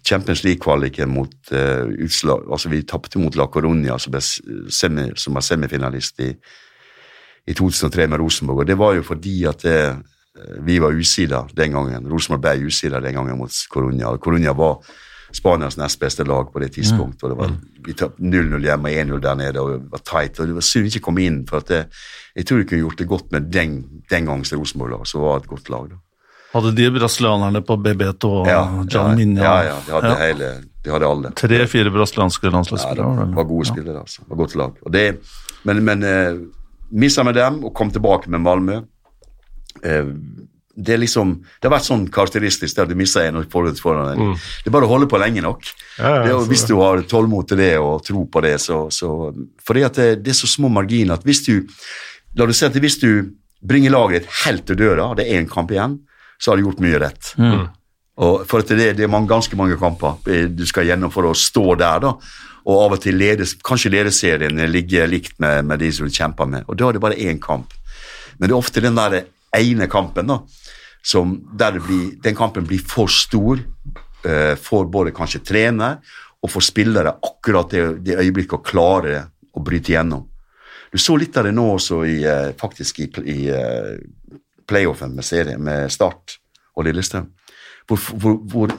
Champions 0.09 0.45
League-kvaliken 0.45 1.11
mot 1.13 1.51
uh, 1.53 1.89
utslag 2.05 2.47
altså 2.53 2.71
Vi 2.73 2.85
tapte 2.89 3.19
mot 3.21 3.35
La 3.37 3.45
Coruña, 3.45 3.99
som, 3.99 4.15
semi, 4.71 5.11
som 5.17 5.35
var 5.37 5.45
semifinalist 5.45 6.21
i, 6.25 6.31
i 7.47 7.55
2003 7.55 8.07
med 8.07 8.21
Rosenborg. 8.23 8.63
Og 8.63 8.71
det 8.71 8.79
var 8.79 8.95
jo 8.97 9.03
fordi 9.03 9.43
at 9.51 9.67
det, 9.67 9.81
vi 10.65 10.79
var 10.79 10.97
usida 10.97 11.43
den 11.57 11.73
gangen. 11.77 12.09
Rosenborg 12.09 12.41
ble 12.45 12.71
usida 12.71 13.01
den 13.01 13.15
gangen 13.15 13.39
mot 13.39 13.53
Coruña. 13.75 14.15
Og 14.15 14.23
Coruña 14.27 14.55
var 14.57 14.81
Spanias 15.35 15.77
nest 15.77 16.01
beste 16.01 16.25
lag 16.25 16.53
på 16.53 16.59
det 16.63 16.73
tidspunktet. 16.73 17.23
og 17.25 17.31
det 17.31 17.39
var, 17.39 17.57
Vi 17.85 17.93
tapte 17.93 18.23
0-0 18.23 18.65
hjemme 18.65 18.89
og 18.89 18.95
1-0 18.95 19.21
der 19.21 19.35
nede, 19.35 19.61
og 19.61 19.71
det 19.73 19.91
var 19.91 19.99
tight. 19.99 20.41
og 20.41 20.47
Det 20.47 20.55
var 20.55 20.61
synd 20.61 20.83
vi 20.83 20.89
ikke 20.89 21.05
kom 21.05 21.19
inn, 21.19 21.47
for 21.47 21.57
at 21.57 21.69
det, 21.69 21.87
jeg 22.37 22.47
tror 22.47 22.57
vi 22.57 22.65
kunne 22.65 22.81
gjort 22.81 22.99
det 22.99 23.09
godt 23.09 23.33
med 23.33 23.41
den, 23.53 23.85
den 24.11 24.27
gangens 24.27 24.53
Rosenborg-lag, 24.53 25.07
som 25.07 25.21
var 25.21 25.37
et 25.37 25.47
godt 25.47 25.69
lag. 25.69 25.91
da. 25.91 25.97
Hadde 26.55 26.71
de 26.79 26.87
brasilianerne 26.95 27.61
på 27.67 27.77
Bebeto 27.85 28.31
og 28.41 28.47
Ja, 28.49 28.63
John 28.89 29.11
ja, 29.11 29.17
Minja 29.19 29.45
ja, 29.45 29.57
ja, 29.69 29.79
de 29.87 29.93
hadde 29.99 30.13
hele, 30.23 30.47
de 30.85 30.91
hadde 30.95 31.09
alle. 31.13 31.33
Tre-fire 31.37 31.91
brasilianske 31.93 32.47
Ja, 32.49 32.55
landslagsspillere. 32.55 33.05
det 33.05 33.17
var 33.19 33.27
det? 33.27 33.37
var 33.37 33.45
gode 33.51 33.67
Ja. 33.67 33.73
spillere, 33.75 34.01
altså. 34.01 34.23
Det 34.25 34.31
var 34.31 34.37
godt 34.45 34.55
lag. 34.57 34.73
Og 34.87 34.93
det, 34.93 35.07
men 35.69 35.85
men 35.85 36.03
eh, 36.09 36.39
missa 36.93 37.23
med 37.23 37.35
dem 37.35 37.65
og 37.65 37.75
kom 37.75 37.91
tilbake 37.93 38.29
med 38.33 38.41
Malmö. 38.41 38.79
Eh, 39.85 40.05
det 40.79 40.95
er 40.95 41.01
liksom, 41.03 41.33
det 41.61 41.67
har 41.69 41.73
vært 41.75 41.89
sånn 41.89 42.05
karakteristisk 42.09 42.77
der 42.77 42.87
du 42.87 42.95
mister 42.95 43.27
en 43.27 43.37
og 43.41 43.49
får 43.51 43.65
det 43.67 43.81
foran 43.83 44.13
en. 44.15 44.35
Det 44.63 44.71
er 44.71 44.75
bare 44.77 44.87
å 44.87 44.93
holde 44.93 45.09
på 45.11 45.19
lenge 45.19 45.43
nok. 45.43 45.67
Ja, 45.99 46.25
ja, 46.25 46.39
det, 46.39 46.49
hvis 46.49 46.65
du 46.71 46.77
har 46.79 47.03
tålmod 47.03 47.49
til 47.51 47.59
det 47.59 47.73
og 47.83 48.05
tro 48.07 48.25
på 48.31 48.41
det, 48.47 48.61
så, 48.63 48.87
så 48.95 49.35
Fordi 49.67 49.83
at 49.83 49.95
det, 49.99 50.23
det 50.23 50.31
er 50.31 50.39
så 50.39 50.47
små 50.47 50.71
marginer 50.71 51.15
at 51.19 51.25
hvis 51.27 51.45
du 51.45 51.67
La 52.37 52.47
du 52.47 52.53
si 52.53 52.65
at 52.65 52.73
hvis 52.77 53.01
du 53.01 53.33
bringer 53.67 53.91
laget 53.91 54.23
ditt 54.23 54.31
helt 54.45 54.65
til 54.69 54.77
døra, 54.77 55.09
og 55.11 55.17
det 55.17 55.25
er 55.27 55.41
én 55.41 55.49
kamp 55.51 55.71
igjen, 55.73 55.99
så 56.39 56.51
har 56.53 56.59
du 56.59 56.67
gjort 56.67 56.83
mye 56.85 57.01
rett. 57.03 57.33
Og 58.19 58.45
for 58.51 58.65
at 58.65 58.71
det, 58.75 58.93
det 58.99 59.07
er 59.07 59.11
mange, 59.11 59.31
ganske 59.31 59.57
mange 59.59 59.79
kamper 59.79 60.49
du 60.51 60.65
skal 60.67 60.89
gjennom 60.89 61.13
for 61.15 61.29
å 61.29 61.37
stå 61.39 61.75
der, 61.79 62.03
da. 62.03 62.15
Og 62.69 62.81
av 62.83 62.97
og 62.97 63.01
til 63.01 63.17
ledes, 63.17 63.55
kanskje 63.65 63.93
lederseriene 63.95 64.67
ligger 64.69 65.09
likt 65.09 65.39
med, 65.41 65.65
med 65.65 65.81
de 65.81 65.91
som 65.95 66.09
du 66.09 66.13
kjemper 66.13 66.49
med. 66.51 66.67
Og 66.69 66.77
da 66.77 66.89
er 66.89 66.97
det 66.97 67.05
bare 67.05 67.21
én 67.23 67.39
kamp. 67.41 67.73
Men 68.37 68.49
det 68.49 68.55
er 68.55 68.59
ofte 68.59 68.83
den 68.85 68.99
der 68.99 69.23
ene 69.57 69.89
kampen 69.91 70.29
da, 70.29 70.41
som 71.03 71.37
der 71.59 71.79
det 71.79 71.85
blir, 71.87 72.11
den 72.23 72.37
kampen 72.37 72.67
blir 72.69 72.83
for 72.85 73.11
stor 73.11 73.61
uh, 73.63 74.55
for 74.61 74.91
både 74.91 75.15
kanskje 75.17 75.45
trener 75.47 76.03
og 76.43 76.53
for 76.53 76.63
spillere 76.65 77.17
akkurat 77.25 77.73
det, 77.73 77.85
det 78.07 78.19
øyeblikket 78.19 78.59
å 78.59 78.67
klare 78.67 79.23
å 79.55 79.63
bryte 79.65 79.95
igjennom. 79.95 80.27
Du 80.93 81.01
så 81.01 81.17
litt 81.21 81.37
av 81.37 81.49
det 81.49 81.55
nå 81.57 81.65
også 81.75 82.03
i, 82.09 82.19
uh, 82.27 82.53
faktisk 82.59 83.01
i, 83.05 83.09
i 83.25 83.39
eh, 83.53 83.97
playoffen 84.69 85.15
med 85.17 85.27
serien 85.27 85.63
med 85.65 85.93
Start 85.93 86.39
og 86.77 86.87
Lillestrøm. 86.87 87.31
Hvor, 87.89 88.03
hvor, 88.21 88.37
hvor 88.53 88.75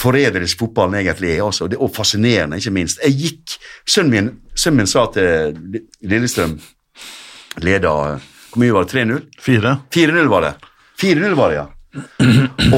forræderisk 0.00 0.58
fotballen 0.58 0.94
egentlig 1.00 1.34
er, 1.34 1.44
altså, 1.44 1.68
det, 1.68 1.78
og 1.78 1.92
fascinerende, 1.94 2.56
ikke 2.56 2.74
minst. 2.74 3.00
Jeg 3.04 3.18
gikk, 3.18 3.58
Sønnen 3.88 4.12
min, 4.12 4.30
sønnen 4.54 4.82
min 4.82 4.90
sa 4.90 5.06
til 5.12 5.58
Lillestrøm 6.02 6.58
leda 7.64 7.90
Hvor 8.48 8.62
mye 8.62 8.72
var 8.72 8.86
det? 8.86 9.04
3-0? 9.04 9.20
4-0 9.92 10.30
var 10.32 10.46
det. 10.46 10.54
4-0 11.02 11.36
var 11.36 11.50
det, 11.50 11.58
ja. 11.58 11.66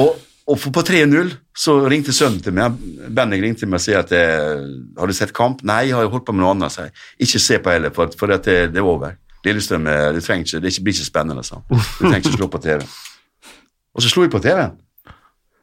Og, 0.01 0.17
og 0.47 0.59
på 0.75 0.83
3-0 0.87 1.31
så 1.57 1.77
ringte 1.89 2.13
sønnen 2.17 2.41
til 2.43 2.55
meg. 2.57 2.77
Bendik 3.13 3.43
ringte 3.45 3.69
meg 3.69 3.81
og 3.81 3.85
sa 3.85 4.01
at 4.01 4.15
jeg, 4.15 4.65
har 4.99 5.11
du 5.11 5.17
sett 5.17 5.35
kamp? 5.37 5.63
Nei, 5.67 5.85
jeg 5.89 5.97
har 5.97 6.07
jeg 6.07 6.13
holdt 6.15 6.27
på 6.27 6.35
med 6.35 6.45
noe 6.45 6.55
annet. 6.57 6.75
Sier. 6.75 6.93
Ikke 7.21 7.43
se 7.43 7.59
på 7.63 7.75
heller, 7.75 7.95
for, 7.95 8.13
for 8.19 8.35
at 8.35 8.47
det, 8.49 8.59
det 8.75 8.81
er 8.81 8.89
over. 8.89 9.19
Lillestrøm 9.45 9.89
eh, 9.89 10.07
det, 10.17 10.23
ikke, 10.25 10.61
det 10.61 10.73
blir 10.85 10.95
ikke 10.95 11.09
spennende. 11.09 11.45
sa 11.47 11.59
han. 11.59 11.67
Du 11.71 12.05
trenger 12.05 12.23
ikke 12.23 12.37
slå 12.37 12.49
på 12.53 12.61
TV. 12.63 12.87
Og 13.95 14.05
så 14.05 14.13
slo 14.13 14.25
jeg 14.25 14.33
på 14.33 14.43
TV-en. 14.45 14.79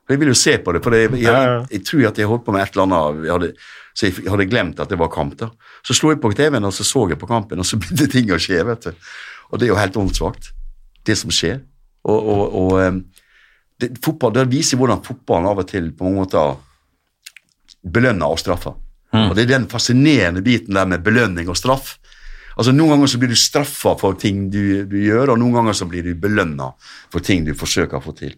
Jeg 0.08 0.22
vil 0.22 0.32
jo 0.32 0.38
se 0.40 0.54
på 0.64 0.72
det, 0.72 0.82
for 0.84 0.96
jeg, 0.96 1.12
jeg, 1.20 1.28
ja. 1.28 1.66
jeg 1.68 1.84
tror 1.84 2.06
at 2.08 2.20
jeg 2.20 2.30
holdt 2.30 2.46
på 2.46 2.54
med 2.56 2.64
et 2.64 2.76
eller 2.76 2.86
annet 2.86 3.26
jeg 3.26 3.34
hadde, 3.34 3.50
Så 3.92 4.06
jeg, 4.06 4.14
jeg 4.24 4.32
hadde 4.32 4.46
glemt 4.48 4.80
at 4.80 4.90
det 4.90 5.00
var 5.00 5.12
kamp. 5.12 5.36
da. 5.40 5.50
Så 5.84 5.98
slo 5.98 6.14
jeg 6.14 6.22
på 6.24 6.32
TV-en, 6.32 6.64
og 6.70 6.74
så 6.74 6.86
så 6.88 7.08
jeg 7.10 7.20
på 7.20 7.28
kampen, 7.28 7.60
og 7.60 7.68
så 7.68 7.78
begynte 7.82 8.08
ting 8.12 8.32
å 8.32 8.40
skje. 8.40 8.64
vet 8.66 8.88
du. 8.88 9.10
Og 9.52 9.60
det 9.60 9.68
er 9.68 9.74
jo 9.74 9.80
helt 9.80 10.00
åndssvakt, 10.00 10.52
det 11.08 11.18
som 11.20 11.32
skjer. 11.32 11.60
Og, 12.08 12.30
og, 12.34 12.56
og 12.56 13.02
det, 13.82 13.92
fotball, 14.04 14.34
det 14.34 14.48
viser 14.52 14.80
hvordan 14.80 15.04
fotballen 15.06 15.50
av 15.52 15.62
og 15.62 15.68
til 15.70 15.92
på 15.92 16.08
mange 16.08 16.24
måter 16.24 16.56
belønner 17.84 18.32
og 18.32 18.40
straffer. 18.42 18.76
Og 19.16 19.36
det 19.36 19.46
er 19.46 19.54
den 19.54 19.70
fascinerende 19.72 20.44
biten 20.44 20.76
der 20.76 20.88
med 20.90 21.04
belønning 21.04 21.48
og 21.50 21.58
straff. 21.58 21.96
Altså 22.58 22.74
Noen 22.74 22.96
ganger 22.96 23.10
så 23.12 23.20
blir 23.22 23.30
du 23.30 23.38
straffa 23.38 23.94
for 24.02 24.18
ting 24.18 24.48
du, 24.54 24.86
du 24.90 24.98
gjør, 25.04 25.34
og 25.34 25.42
noen 25.42 25.60
ganger 25.60 25.78
så 25.78 25.86
blir 25.90 26.06
du 26.08 26.16
belønna 26.18 26.72
for 27.14 27.24
ting 27.24 27.46
du 27.46 27.54
forsøker 27.58 28.00
å 28.00 28.04
få 28.04 28.16
til. 28.18 28.34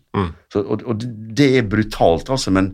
Så, 0.51 0.63
og, 0.63 0.83
og 0.83 1.05
det 1.39 1.53
er 1.57 1.69
brutalt, 1.71 2.31
altså, 2.35 2.51
men 2.55 2.73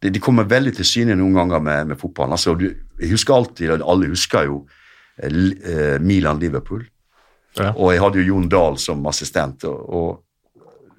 det, 0.00 0.14
de 0.14 0.22
kommer 0.22 0.48
veldig 0.48 0.72
til 0.78 0.88
syne 0.88 1.16
noen 1.18 1.36
ganger 1.36 1.64
med, 1.64 1.90
med 1.92 2.00
fotballen. 2.00 2.36
Altså, 2.38 2.54
du, 2.56 2.70
jeg 3.00 3.12
husker 3.12 3.36
alltid, 3.36 3.74
alle 3.82 4.12
husker 4.12 4.48
jo 4.48 4.62
eh, 5.20 5.28
eh, 5.28 5.98
Milan-Liverpool. 6.00 6.86
Ja. 7.58 7.72
Og 7.74 7.92
jeg 7.92 8.02
hadde 8.04 8.22
jo 8.22 8.28
Jon 8.32 8.48
Dahl 8.52 8.78
som 8.80 9.04
assistent. 9.10 9.66
og, 9.68 9.84
og 9.92 10.08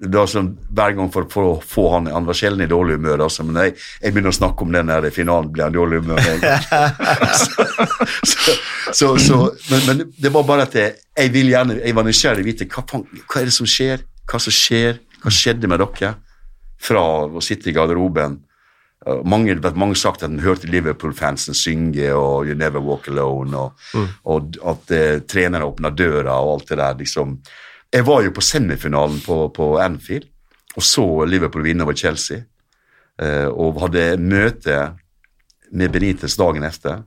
det 0.00 0.16
var 0.16 0.28
sånn, 0.32 0.54
hver 0.72 0.94
gang 0.96 1.10
for, 1.12 1.26
for 1.28 1.44
å 1.44 1.56
få 1.60 1.82
han 1.92 2.06
Han 2.08 2.24
var 2.24 2.36
sjelden 2.38 2.64
i 2.64 2.68
dårlig 2.70 2.96
humør, 2.96 3.26
altså, 3.26 3.44
men 3.44 3.58
jeg, 3.66 3.74
jeg 4.00 4.14
begynner 4.14 4.32
å 4.32 4.38
snakke 4.38 4.64
om 4.64 4.72
den 4.72 4.88
der 4.92 5.08
finalen, 5.12 5.50
blir 5.52 5.66
han 5.66 5.74
i 5.74 5.76
dårlig 5.76 6.00
humør. 6.00 6.20
en 6.24 6.40
så, 8.32 8.54
så, 8.96 9.10
så, 9.20 9.40
men, 9.68 9.84
men 9.86 10.02
det 10.16 10.32
var 10.32 10.48
bare 10.48 10.64
at 10.68 10.78
jeg, 10.78 10.96
jeg 11.18 11.34
vil 11.36 11.52
gjerne, 11.52 11.76
jeg 11.84 11.96
var 11.98 12.08
nysgjerrig 12.08 12.46
vite 12.48 12.68
hva, 12.72 12.86
hva 12.88 13.42
er 13.42 13.50
det 13.50 13.56
som 13.56 13.68
skjer, 13.68 14.06
hva 14.30 14.40
som 14.40 14.56
skjer, 14.56 15.02
hva 15.20 15.34
skjedde 15.34 15.68
med 15.68 15.84
dere 15.84 16.14
fra 16.80 17.02
å 17.28 17.42
sitte 17.44 17.68
i 17.68 17.76
garderoben. 17.76 18.38
Mange, 19.28 19.54
vet, 19.60 19.76
mange 19.80 19.96
sagt 19.96 20.24
at 20.24 20.32
de 20.32 20.44
hørte 20.44 20.68
Liverpool-fansen 20.68 21.56
synge 21.56 22.08
og 22.16 22.48
You 22.48 22.56
Never 22.56 22.80
Walk 22.84 23.08
Alone, 23.12 23.66
og, 23.66 24.00
og 24.28 24.56
at 24.72 24.92
uh, 24.92 25.20
treneren 25.28 25.64
åpna 25.68 25.92
døra 25.92 26.36
og 26.40 26.54
alt 26.54 26.72
det 26.72 26.80
der. 26.80 26.98
liksom. 27.00 27.36
Jeg 27.92 28.06
var 28.06 28.22
jo 28.22 28.30
på 28.36 28.44
semifinalen 28.44 29.18
på, 29.24 29.48
på 29.54 29.72
Anfield 29.82 30.28
og 30.78 30.84
så 30.86 31.04
Liverpool 31.26 31.64
vinne 31.66 31.82
over 31.82 31.96
Chelsea. 31.98 32.44
eh, 33.20 33.48
og 33.50 33.80
hadde 33.82 34.16
møte 34.22 34.76
med 35.72 35.90
Benitez 35.92 36.36
dagen 36.38 36.62
etter. 36.64 37.02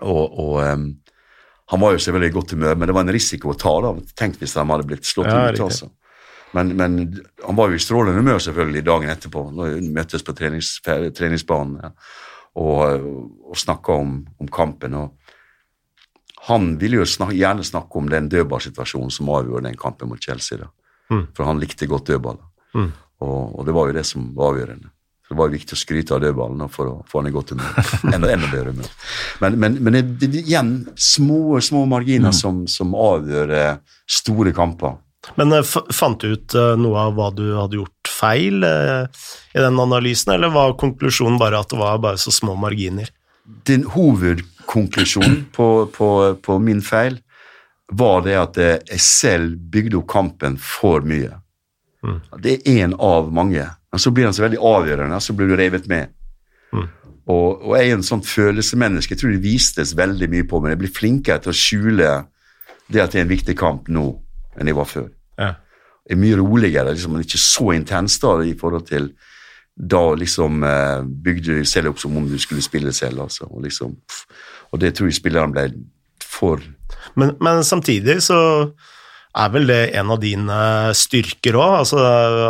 Og, 0.00 0.38
og 0.40 0.56
um, 0.64 0.84
han 1.70 1.80
var 1.80 1.92
jo 1.94 2.02
selvfølgelig 2.02 2.30
i 2.30 2.34
godt 2.34 2.50
humør, 2.56 2.74
men 2.74 2.88
det 2.90 2.94
var 2.96 3.06
en 3.06 3.12
risiko 3.14 3.52
å 3.52 3.58
ta. 3.58 3.72
da. 3.84 3.92
Tenk 4.18 4.38
hvis 4.40 4.54
de 4.56 4.64
hadde 4.66 4.86
blitt 4.88 5.06
slått 5.06 5.30
Ja, 5.30 5.50
ut. 5.52 5.60
altså. 5.68 5.90
Men, 6.52 6.72
men 6.76 6.96
han 7.44 7.56
var 7.58 7.70
jo 7.70 7.78
i 7.78 7.82
strålende 7.82 8.18
humør 8.18 8.40
selvfølgelig 8.42 8.82
dagen 8.88 9.12
etterpå, 9.12 9.44
når 9.54 9.76
vi 9.76 9.90
møttes 9.94 10.24
på 10.26 10.34
trenings, 10.34 10.72
treningsbanen 10.82 11.76
ja. 11.84 11.90
og, 12.58 13.04
og 13.52 13.60
snakka 13.60 14.00
om, 14.02 14.16
om 14.42 14.50
kampen. 14.50 14.96
og 14.98 15.19
Han 16.48 16.72
ville 16.80 17.02
jo 17.02 17.08
snak, 17.08 17.34
gjerne 17.36 17.64
snakke 17.66 18.00
om 18.00 18.08
den 18.08 18.30
dødballsituasjonen 18.32 19.12
som 19.12 19.28
avgjorde 19.28 19.68
den 19.68 19.76
kampen 19.80 20.08
mot 20.08 20.22
Chelsea. 20.22 20.58
da. 20.58 20.70
Mm. 21.10 21.26
For 21.36 21.44
han 21.44 21.60
likte 21.60 21.88
godt 21.90 22.08
dødball. 22.08 22.40
da. 22.40 22.80
Mm. 22.80 22.90
Og, 23.20 23.58
og 23.58 23.66
det 23.66 23.76
var 23.76 23.90
jo 23.90 23.98
det 23.98 24.06
som 24.08 24.30
var 24.36 24.54
avgjørende. 24.54 24.88
Så 25.30 25.34
det 25.34 25.38
var 25.38 25.50
jo 25.50 25.54
viktig 25.54 25.76
å 25.76 25.78
skryte 25.78 26.14
av 26.16 26.22
dødballen 26.24 26.70
for 26.74 26.88
å 26.90 26.94
få 27.06 27.20
han 27.20 27.28
i 27.28 27.34
godt 27.34 27.52
humør. 27.54 27.76
Enda, 28.14 28.32
enda 28.32 28.48
bedre 28.50 28.72
humør. 28.72 28.88
Men, 29.38 29.58
men, 29.62 29.76
men 29.78 29.94
det, 29.94 30.02
det, 30.24 30.40
igjen, 30.40 30.72
små, 30.98 31.60
små 31.62 31.84
marginer 31.90 32.34
som, 32.34 32.64
som 32.66 32.96
avgjør 32.98 33.52
eh, 33.54 33.76
store 34.10 34.50
kamper. 34.56 34.96
Men 35.38 35.54
eh, 35.54 35.62
fant 35.94 36.18
du 36.18 36.34
ut 36.34 36.56
eh, 36.58 36.72
noe 36.80 37.04
av 37.04 37.14
hva 37.14 37.28
du 37.36 37.44
hadde 37.54 37.78
gjort 37.78 38.10
feil 38.10 38.66
i 38.66 39.62
den 39.62 39.78
analysen, 39.78 40.34
eller 40.34 40.50
var 40.50 40.74
konklusjonen 40.80 41.38
bare 41.38 41.62
at 41.62 41.70
det 41.70 41.78
var 41.78 42.02
bare 42.02 42.18
så 42.18 42.34
små 42.34 42.56
marginer? 42.58 43.12
Den 43.70 43.86
hovedkonklusjonen 44.70 45.46
på, 45.56 45.86
på, 45.86 46.36
på 46.42 46.58
min 46.58 46.82
feil 46.82 47.20
var 47.92 48.22
det 48.22 48.36
at 48.38 48.58
eh, 48.58 48.78
jeg 48.86 49.00
selv 49.00 49.58
bygde 49.58 49.98
opp 49.98 50.08
kampen 50.08 50.58
for 50.58 51.02
mye. 51.02 51.34
Mm. 52.06 52.20
Det 52.38 52.52
er 52.52 52.84
én 52.84 52.94
av 52.94 53.32
mange. 53.32 53.66
Men 53.90 53.98
så 54.00 54.10
blir 54.14 54.28
han 54.28 54.34
så 54.34 54.44
veldig 54.44 54.60
avgjørende, 54.62 55.20
så 55.20 55.34
blir 55.34 55.50
du 55.50 55.56
revet 55.58 55.88
med. 55.90 56.12
Mm. 56.72 56.86
Og, 57.26 57.64
og, 57.64 57.74
jeg 57.76 57.88
er 57.90 57.96
en 57.96 58.06
sånn 58.06 58.22
følelsesmenneske. 58.22 59.14
Jeg 59.14 59.22
tror 59.22 59.34
det 59.34 59.42
vistes 59.42 59.96
veldig 59.98 60.28
mye 60.30 60.46
på 60.46 60.60
meg. 60.62 60.76
Jeg 60.76 60.82
blir 60.84 60.94
flinkere 60.94 61.42
til 61.42 61.50
å 61.50 61.56
skjule 61.56 62.12
det 62.90 63.02
at 63.02 63.10
det 63.10 63.20
er 63.20 63.26
en 63.26 63.34
viktig 63.34 63.56
kamp 63.58 63.90
nå 63.90 64.06
enn 64.58 64.70
jeg 64.70 64.78
var 64.78 64.88
før. 64.88 65.10
Ja. 65.38 65.56
Jeg 66.06 66.16
er 66.16 66.22
mye 66.22 66.38
roligere, 66.38 66.94
liksom, 66.94 67.14
men 67.14 67.26
ikke 67.26 67.42
så 67.42 67.72
intens 67.74 68.16
da 68.22 68.38
i 68.46 68.54
forhold 68.58 68.86
til 68.88 69.10
da 69.80 70.14
liksom 70.18 70.64
eh, 70.66 71.02
bygde 71.02 71.60
du 71.60 71.68
selv 71.68 71.92
opp 71.92 72.00
som 72.02 72.16
om 72.18 72.26
du 72.28 72.38
skulle 72.38 72.62
spille 72.64 72.92
selv. 72.92 73.22
Altså, 73.26 73.46
og, 73.50 73.62
liksom, 73.64 73.94
og 74.70 74.82
det 74.82 74.94
tror 74.96 75.10
jeg 75.10 75.18
spillerne 75.18 75.54
ble 75.54 75.66
for 76.24 76.62
men, 77.18 77.34
men 77.42 77.64
samtidig 77.66 78.20
så 78.22 78.40
er 79.30 79.50
vel 79.54 79.68
det 79.70 79.82
en 79.98 80.10
av 80.10 80.18
dine 80.22 80.60
styrker 80.96 81.58
òg, 81.58 81.74
altså 81.84 82.00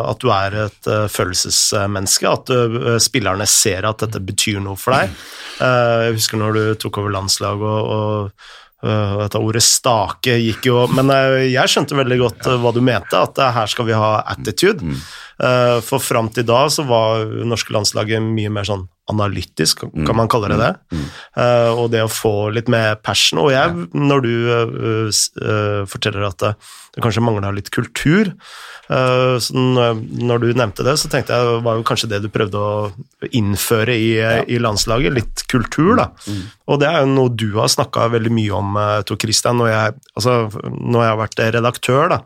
at 0.00 0.22
du 0.22 0.30
er 0.32 0.56
et 0.62 0.88
uh, 0.88 1.04
følelsesmenneske. 1.12 2.30
At 2.30 2.52
uh, 2.54 2.96
spillerne 3.02 3.44
ser 3.50 3.88
at 3.88 4.00
dette 4.06 4.22
betyr 4.24 4.62
noe 4.64 4.80
for 4.80 4.96
deg. 4.96 5.12
Uh, 5.60 6.00
jeg 6.08 6.16
husker 6.16 6.40
når 6.40 6.56
du 6.56 6.62
tok 6.80 7.02
over 7.02 7.14
landslaget 7.18 7.68
og, 7.68 8.32
og 8.80 8.80
dette 8.80 9.40
ordet 9.44 9.60
stake 9.60 10.38
gikk 10.40 10.70
jo 10.70 10.86
Men 10.88 11.10
jeg 11.44 11.68
skjønte 11.68 11.98
veldig 11.98 12.16
godt 12.16 12.46
hva 12.62 12.70
du 12.72 12.78
mente, 12.80 13.12
at 13.12 13.36
her 13.52 13.68
skal 13.68 13.84
vi 13.84 13.92
ha 13.92 14.22
attitude. 14.32 14.94
Mm. 15.40 15.80
For 15.86 16.02
fram 16.04 16.28
til 16.34 16.44
da 16.44 16.66
så 16.68 16.84
var 16.84 17.24
norske 17.48 17.72
landslaget 17.72 18.20
mye 18.20 18.50
mer 18.52 18.66
sånn 18.68 18.82
analytisk, 19.10 19.80
kan 19.80 20.06
mm. 20.06 20.16
man 20.16 20.30
kalle 20.30 20.50
det 20.52 20.58
det. 20.60 20.72
Mm. 20.94 21.06
Uh, 21.36 21.70
og 21.82 21.86
det 21.94 22.02
å 22.04 22.10
få 22.12 22.34
litt 22.54 22.70
mer 22.70 22.98
passion. 23.02 23.40
Og 23.42 23.52
jeg, 23.54 23.86
når 23.96 24.26
du 24.26 24.32
uh, 24.50 24.74
uh, 25.10 25.80
forteller 25.90 26.28
at 26.28 26.38
det, 26.42 26.52
det 26.94 27.04
kanskje 27.04 27.24
mangla 27.24 27.52
litt 27.54 27.70
kultur 27.70 28.34
så 28.90 29.54
Når 29.54 30.40
du 30.42 30.48
nevnte 30.58 30.82
det, 30.82 30.96
så 30.98 31.06
tenkte 31.06 31.36
jeg 31.38 31.58
var 31.62 31.76
jo 31.78 31.84
kanskje 31.86 32.08
det 32.10 32.18
du 32.24 32.26
prøvde 32.34 32.58
å 32.58 33.28
innføre 33.38 33.94
i, 33.94 34.08
ja. 34.16 34.40
i 34.50 34.58
landslaget. 34.58 35.14
Litt 35.14 35.44
kultur, 35.46 35.92
da. 36.00 36.08
Mm. 36.26 36.40
Og 36.66 36.80
det 36.82 36.88
er 36.88 37.04
jo 37.04 37.12
noe 37.12 37.30
du 37.30 37.52
har 37.54 37.70
snakka 37.70 38.08
veldig 38.16 38.32
mye 38.34 38.56
om, 38.58 38.80
Tor 39.06 39.20
Christian, 39.22 39.62
når 39.62 39.70
jeg, 39.70 39.94
altså, 40.18 40.34
når 40.66 41.04
jeg 41.04 41.12
har 41.12 41.20
vært 41.22 41.44
redaktør. 41.60 42.10
da. 42.16 42.18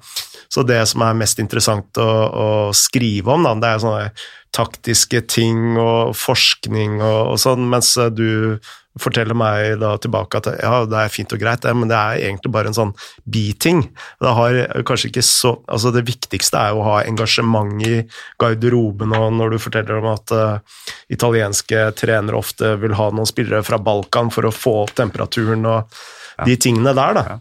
Så 0.54 0.62
det 0.66 0.78
som 0.86 1.02
er 1.02 1.18
mest 1.18 1.42
interessant 1.42 1.98
å, 1.98 2.08
å 2.30 2.48
skrive 2.76 3.34
om, 3.34 3.46
da, 3.46 3.56
det 3.58 3.72
er 3.72 3.82
sånne 3.82 4.08
taktiske 4.54 5.24
ting 5.26 5.74
og 5.80 6.14
forskning 6.14 7.00
og, 7.02 7.20
og 7.32 7.38
sånn, 7.42 7.66
mens 7.72 7.96
du 8.14 8.60
forteller 9.00 9.34
meg 9.34 9.80
da 9.80 9.94
tilbake 9.98 10.38
at 10.38 10.48
ja, 10.60 10.74
det 10.86 10.98
er 11.00 11.10
fint 11.10 11.32
og 11.34 11.40
greit, 11.42 11.64
men 11.74 11.90
det 11.90 11.96
er 11.98 12.20
egentlig 12.28 12.52
bare 12.54 12.70
en 12.70 12.76
sånn 12.76 12.92
biting. 13.26 13.82
Det 14.22 14.34
har 14.38 14.58
kanskje 14.86 15.10
ikke 15.10 15.24
så 15.26 15.54
Altså, 15.64 15.90
det 15.94 16.04
viktigste 16.06 16.60
er 16.60 16.74
jo 16.74 16.82
å 16.82 16.86
ha 16.86 16.98
engasjement 17.02 17.82
i 17.82 18.04
garderoben, 18.40 19.14
og 19.16 19.32
når 19.34 19.54
du 19.54 19.62
forteller 19.62 19.98
om 19.98 20.06
at 20.12 20.34
uh, 20.34 20.84
italienske 21.12 21.88
trenere 21.98 22.38
ofte 22.38 22.74
vil 22.82 22.94
ha 22.98 23.08
noen 23.10 23.28
spillere 23.28 23.64
fra 23.66 23.80
Balkan 23.82 24.30
for 24.34 24.46
å 24.46 24.54
få 24.54 24.76
opp 24.84 24.94
temperaturen 24.98 25.66
og 25.66 25.80
ja. 25.80 26.46
de 26.46 26.56
tingene 26.60 26.94
der, 26.94 27.18
da. 27.18 27.26
Ja. 27.26 27.38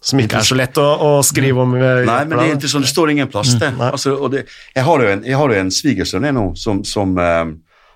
Som 0.00 0.20
ikke 0.22 0.38
er 0.38 0.46
så 0.46 0.54
lett 0.58 0.78
å, 0.78 0.84
å 0.86 1.08
skrive 1.26 1.64
om. 1.64 1.74
Eh, 1.74 2.04
Nei, 2.06 2.20
men 2.30 2.38
det 2.38 2.68
er 2.68 2.70
sånn, 2.70 2.84
det 2.86 2.92
står 2.92 3.12
ingen 3.16 3.30
plass 3.30 3.56
til. 3.58 3.72
Mm, 3.74 3.82
altså, 3.90 4.14
det, 4.30 4.44
jeg 4.76 4.86
har 4.86 5.02
jo 5.02 5.08
en, 5.10 5.24
jeg 5.26 5.58
en 5.58 5.72
svigersønn 5.74 6.28
nå 6.36 6.44
som, 6.58 6.84
som 6.86 7.16
um, 7.18 7.54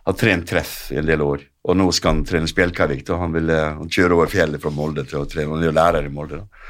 har 0.09 0.17
trent 0.19 0.49
treff 0.51 0.75
i 0.91 0.99
en 0.99 1.07
del 1.07 1.23
år. 1.23 1.47
Og 1.63 1.79
nå 1.79 1.87
skal 1.95 2.17
han 2.17 2.25
trene 2.27 2.51
Spjelkavik. 2.51 3.07
Han 3.07 3.37
vil 3.37 3.53
uh, 3.55 3.79
han 3.79 3.93
kjøre 3.93 4.19
over 4.19 4.33
fjellet 4.33 4.63
fra 4.63 4.75
Molde 4.75 5.07
til 5.07 5.23
å 5.23 5.29
trene. 5.31 5.55
Han 5.55 5.63
er 5.63 5.79
lærer 5.79 6.09
i 6.09 6.13
Molde. 6.13 6.43
Da. 6.43 6.67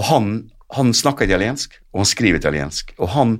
Og 0.00 0.08
han, 0.10 0.30
han, 0.74 0.94
snakker 0.96 1.30
italiensk, 1.30 1.78
og 1.92 2.02
han 2.02 2.10
skriver 2.10 2.42
italiensk. 2.42 2.94
Og 2.98 3.12
han, 3.14 3.36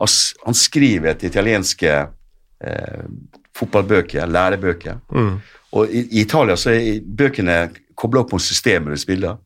han 0.00 0.56
skriver 0.56 1.12
etter 1.12 1.28
italienske 1.28 1.96
eh, 2.00 3.08
fotballbøker, 3.56 4.24
lærebøker. 4.30 5.00
Mm. 5.12 5.34
Og 5.76 5.90
i, 5.90 6.06
i, 6.06 6.22
Italia 6.22 6.56
så 6.56 6.72
er 6.72 7.02
bøkene 7.02 7.58
kobla 7.98 8.24
opp 8.24 8.34
mot 8.36 8.44
systemet 8.44 8.94
du 8.94 9.00
spiller. 9.00 9.40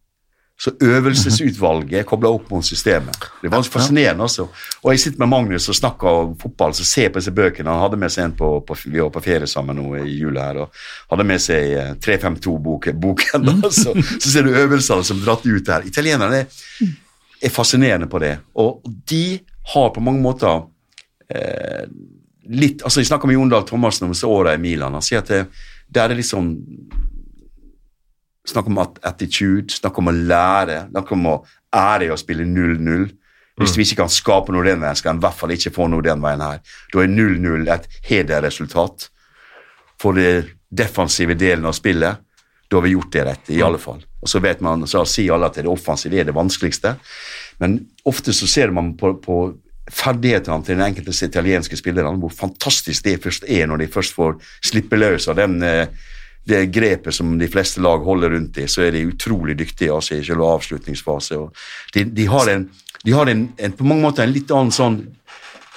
Så 0.61 0.75
øvelsesutvalget 0.85 2.03
er 2.03 2.05
kobla 2.05 2.29
opp 2.37 2.51
mot 2.53 2.65
systemet. 2.65 3.17
Det 3.41 3.49
var 3.49 3.63
fascinerende. 3.63 4.25
også. 4.25 4.49
Og 4.83 4.91
Jeg 4.93 5.01
sitter 5.01 5.19
med 5.19 5.29
Magnus 5.29 5.69
og 5.69 5.75
snakker 5.75 6.09
om 6.09 6.35
fotball, 6.39 6.75
så 6.75 6.85
ser 6.85 7.09
på 7.09 7.19
disse 7.19 7.33
bøkene. 7.33 7.71
Han 7.71 7.81
hadde 7.81 7.97
med 7.97 8.13
seg 8.13 8.25
en 8.25 8.35
på, 8.37 8.61
på, 8.69 8.77
vi 8.85 9.01
var 9.01 9.09
på 9.11 9.23
ferie 9.25 9.47
sammen 9.47 9.77
nå 9.81 9.95
i 10.03 10.19
jula 10.19 10.45
her, 10.51 10.61
og 10.61 10.83
hadde 11.11 11.25
med 11.25 11.41
seg 11.41 11.97
352-boken. 12.05 13.49
Mm. 13.49 13.65
Så, 13.81 13.95
så, 14.21 14.31
ser 14.31 14.45
du 14.45 14.53
øvelsene 14.53 15.05
som 15.05 15.25
dratt 15.25 15.47
ut 15.47 15.69
her. 15.69 15.87
Italienerne 15.87 16.43
er, 16.43 16.63
er, 17.41 17.51
fascinerende 17.51 18.07
på 18.11 18.21
det. 18.21 18.37
Og 18.55 18.85
de 18.85 19.41
har 19.73 19.93
på 19.95 20.05
mange 20.05 20.21
måter 20.21 20.67
eh, 21.31 21.87
litt 22.51 22.83
altså 22.83 23.01
Jeg 23.01 23.09
snakka 23.09 23.29
med 23.29 23.39
Jon 23.39 23.53
Dahl 23.53 23.65
Thomassen 23.65 24.09
om 24.09 24.13
disse 24.13 24.29
åra 24.29 24.55
i 24.55 24.61
Milan. 24.61 24.93
Han 24.93 25.05
sier 25.05 25.23
at 25.25 25.33
det, 25.33 25.45
der 25.89 26.11
er 26.11 26.21
liksom 26.21 26.53
Snakk 28.49 28.71
om 28.71 28.81
attitude, 28.81 29.75
snakk 29.75 29.99
om 30.01 30.11
å 30.11 30.15
lære, 30.17 30.87
snakk 30.91 31.11
om 31.17 31.27
å 31.29 31.35
ære 31.77 32.09
i 32.09 32.13
å 32.13 32.19
spille 32.19 32.47
0-0. 32.49 33.09
Hvis 33.61 33.75
mm. 33.75 33.77
vi 33.77 33.85
ikke 33.85 34.01
kan 34.01 34.13
skape 34.13 34.55
noe 34.55 34.65
den 34.65 34.81
veien, 34.81 34.97
skal 34.97 35.15
en 35.15 35.21
i 35.21 35.25
hvert 35.27 35.37
fall 35.37 35.53
ikke 35.55 35.75
få 35.75 35.89
noe 35.93 36.05
den 36.05 36.23
veien 36.25 36.43
her. 36.45 36.63
Da 36.93 37.03
er 37.03 37.13
0-0 37.13 37.69
et 37.75 37.89
hederresultat 38.09 39.11
for 40.01 40.17
den 40.17 40.49
defensive 40.71 41.37
delen 41.37 41.69
av 41.69 41.77
spillet. 41.77 42.23
Da 42.71 42.79
har 42.79 42.87
vi 42.87 42.95
gjort 42.95 43.13
det 43.13 43.25
rett, 43.27 43.51
i 43.53 43.61
alle 43.67 43.81
fall. 43.83 44.01
Og 44.23 44.31
så 44.31 44.41
vet 44.41 44.63
man, 44.65 44.87
så 44.89 45.03
sier 45.09 45.35
alle 45.35 45.51
at 45.51 45.59
det 45.59 45.69
offensive 45.69 46.21
er 46.21 46.29
det 46.29 46.37
vanskeligste, 46.37 46.95
men 47.61 47.81
ofte 48.09 48.33
så 48.37 48.47
ser 48.49 48.73
man 48.73 48.95
på, 48.97 49.15
på 49.21 49.41
ferdighetene 49.91 50.65
til 50.65 50.79
den 50.79 50.87
enkelte 50.87 51.15
italienske 51.27 51.77
spillerne, 51.77 52.19
hvor 52.23 52.33
fantastisk 52.33 53.05
det 53.05 53.19
først 53.25 53.45
er 53.49 53.67
når 53.69 53.83
de 53.83 53.91
først 53.93 54.15
får 54.17 54.39
slippe 54.65 54.99
løs 55.01 55.27
av 55.29 55.39
den 55.41 55.59
eh, 55.67 55.91
det 56.45 56.67
grepet 56.67 57.15
som 57.15 57.39
de 57.39 57.49
fleste 57.49 57.81
lag 57.81 58.05
holder 58.05 58.31
rundt 58.31 58.59
i, 58.59 58.67
så 58.69 58.87
er 58.87 58.95
de 58.97 59.07
utrolig 59.11 59.57
dyktige 59.59 59.95
altså, 59.95 60.17
i 60.17 60.27
selve 60.27 60.47
avslutningsfase. 60.47 61.41
De, 61.95 62.05
de, 62.05 62.27
har, 62.27 62.51
en, 62.51 62.69
de 63.05 63.17
har 63.17 63.31
en, 63.31 63.49
en, 63.57 63.75
på 63.77 63.87
mange 63.87 64.07
måter 64.09 64.25
en 64.25 64.35
litt 64.35 64.51
annen 64.51 64.75
sånn 64.75 65.03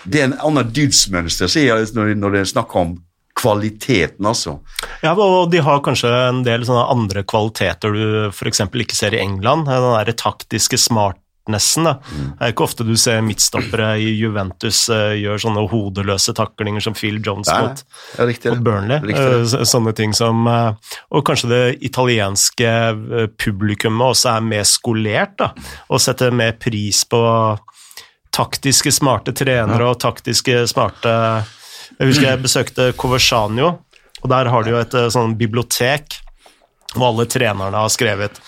Det 0.04 0.20
er 0.20 0.30
en 0.30 0.40
annen 0.44 0.72
dydsmønster 0.76 1.52
når, 1.96 2.16
når 2.20 2.34
det 2.34 2.40
er 2.44 2.54
snakk 2.56 2.76
om 2.76 2.98
kvaliteten, 3.40 4.26
altså. 4.30 4.60
Ja, 5.02 5.14
og 5.16 5.50
de 5.52 5.62
har 5.64 5.82
kanskje 5.84 6.12
en 6.12 6.44
del 6.46 6.66
sånne 6.68 6.84
andre 6.94 7.24
kvaliteter 7.28 7.96
du 7.96 8.04
f.eks. 8.30 8.62
ikke 8.68 8.98
ser 8.98 9.16
i 9.16 9.22
England. 9.24 9.66
Den 9.68 9.88
der 9.90 10.14
taktiske 10.20 10.78
smart 10.80 11.20
nesten. 11.52 11.88
Da. 11.88 11.98
Det 12.08 12.46
er 12.46 12.54
ikke 12.54 12.66
ofte 12.66 12.86
du 12.88 12.94
ser 13.00 13.24
midtstoppere 13.26 13.90
i 14.00 14.14
Juventus 14.16 14.86
uh, 14.92 15.12
gjør 15.18 15.42
sånne 15.44 15.66
hodeløse 15.72 16.36
taklinger 16.38 16.84
som 16.86 16.96
Phil 16.96 17.20
Jones 17.24 17.52
Nei, 17.52 17.60
mot, 17.66 17.84
riktig, 18.30 18.54
mot, 18.54 18.64
Burnley. 18.64 19.16
Uh, 19.18 19.44
sånne 19.68 19.96
ting 19.98 20.16
som 20.16 20.48
uh, 20.48 20.96
Og 21.12 21.26
kanskje 21.28 21.52
det 21.52 21.62
italienske 21.84 22.72
publikummet 23.42 24.16
også 24.16 24.38
er 24.38 24.48
mer 24.54 24.66
skolert 24.68 25.38
da, 25.42 25.52
og 25.92 26.02
setter 26.04 26.34
mer 26.36 26.56
pris 26.62 27.04
på 27.10 27.22
taktiske, 28.34 28.94
smarte 28.96 29.36
trenere 29.36 29.84
ja. 29.84 29.92
og 29.92 30.00
taktiske, 30.02 30.64
smarte 30.72 31.12
Jeg 32.00 32.10
husker 32.10 32.30
jeg 32.32 32.44
besøkte 32.46 32.92
Coversanio, 32.98 33.76
og 34.24 34.32
der 34.32 34.50
har 34.50 34.64
de 34.64 34.74
jo 34.74 34.80
et 34.80 34.96
sånn 35.14 35.36
bibliotek 35.38 36.22
hvor 36.94 37.10
alle 37.10 37.26
trenerne 37.30 37.78
har 37.78 37.92
skrevet 37.92 38.40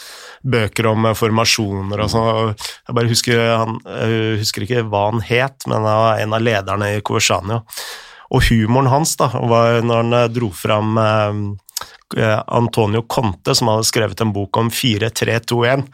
bøker 0.46 0.90
om 0.92 1.10
eh, 1.10 1.18
formasjoner 1.18 2.06
og 2.06 2.12
sånn. 2.12 2.56
Jeg 2.88 2.98
bare 2.98 3.12
husker, 3.12 3.44
han, 3.52 3.78
jeg 3.86 4.42
husker 4.44 4.66
ikke 4.66 4.86
hva 4.90 5.08
han 5.10 5.24
het, 5.26 5.68
men 5.68 5.82
han 5.82 6.02
var 6.06 6.24
en 6.24 6.38
av 6.38 6.46
lederne 6.46 6.96
i 6.96 7.04
Coversania. 7.06 7.62
Og 8.34 8.48
humoren 8.50 8.90
hans 8.90 9.16
da, 9.20 9.30
var 9.50 9.82
når 9.86 10.02
han 10.04 10.18
eh, 10.20 10.28
dro 10.34 10.52
fram 10.56 11.00
eh, 11.02 11.42
Antonio 12.46 13.04
Conte, 13.10 13.56
som 13.58 13.72
hadde 13.72 13.90
skrevet 13.90 14.22
en 14.22 14.34
bok 14.36 14.58
om 14.62 14.70
4-3-2-1. 14.74 15.86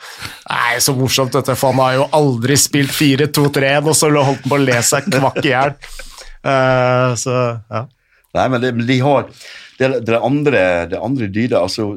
Nei, 0.51 0.75
så 0.83 0.95
morsomt, 0.97 1.33
dette, 1.37 1.55
for 1.59 1.73
han 1.73 1.83
har 1.83 1.97
jo 1.99 2.09
aldri 2.17 2.59
spilt 2.59 2.93
4-2-3-1, 2.95 3.87
og 3.87 3.97
så 3.97 4.11
holdt 4.11 4.43
han 4.43 4.51
på 4.51 4.59
å 4.59 4.63
le 4.63 4.77
seg 4.85 5.09
kvakk 5.11 5.41
i 5.45 5.53
hjel. 5.53 5.75
Uh, 6.41 7.13
så, 7.21 7.33
ja. 7.69 7.85
Nei, 8.37 8.45
men 8.49 8.63
det, 8.63 8.71
de 8.87 8.97
har 9.03 9.27
det, 9.81 9.89
det 10.07 10.19
andre, 10.19 10.61
det 10.91 10.99
andre 11.01 11.27
dyret, 11.31 11.57
altså 11.59 11.95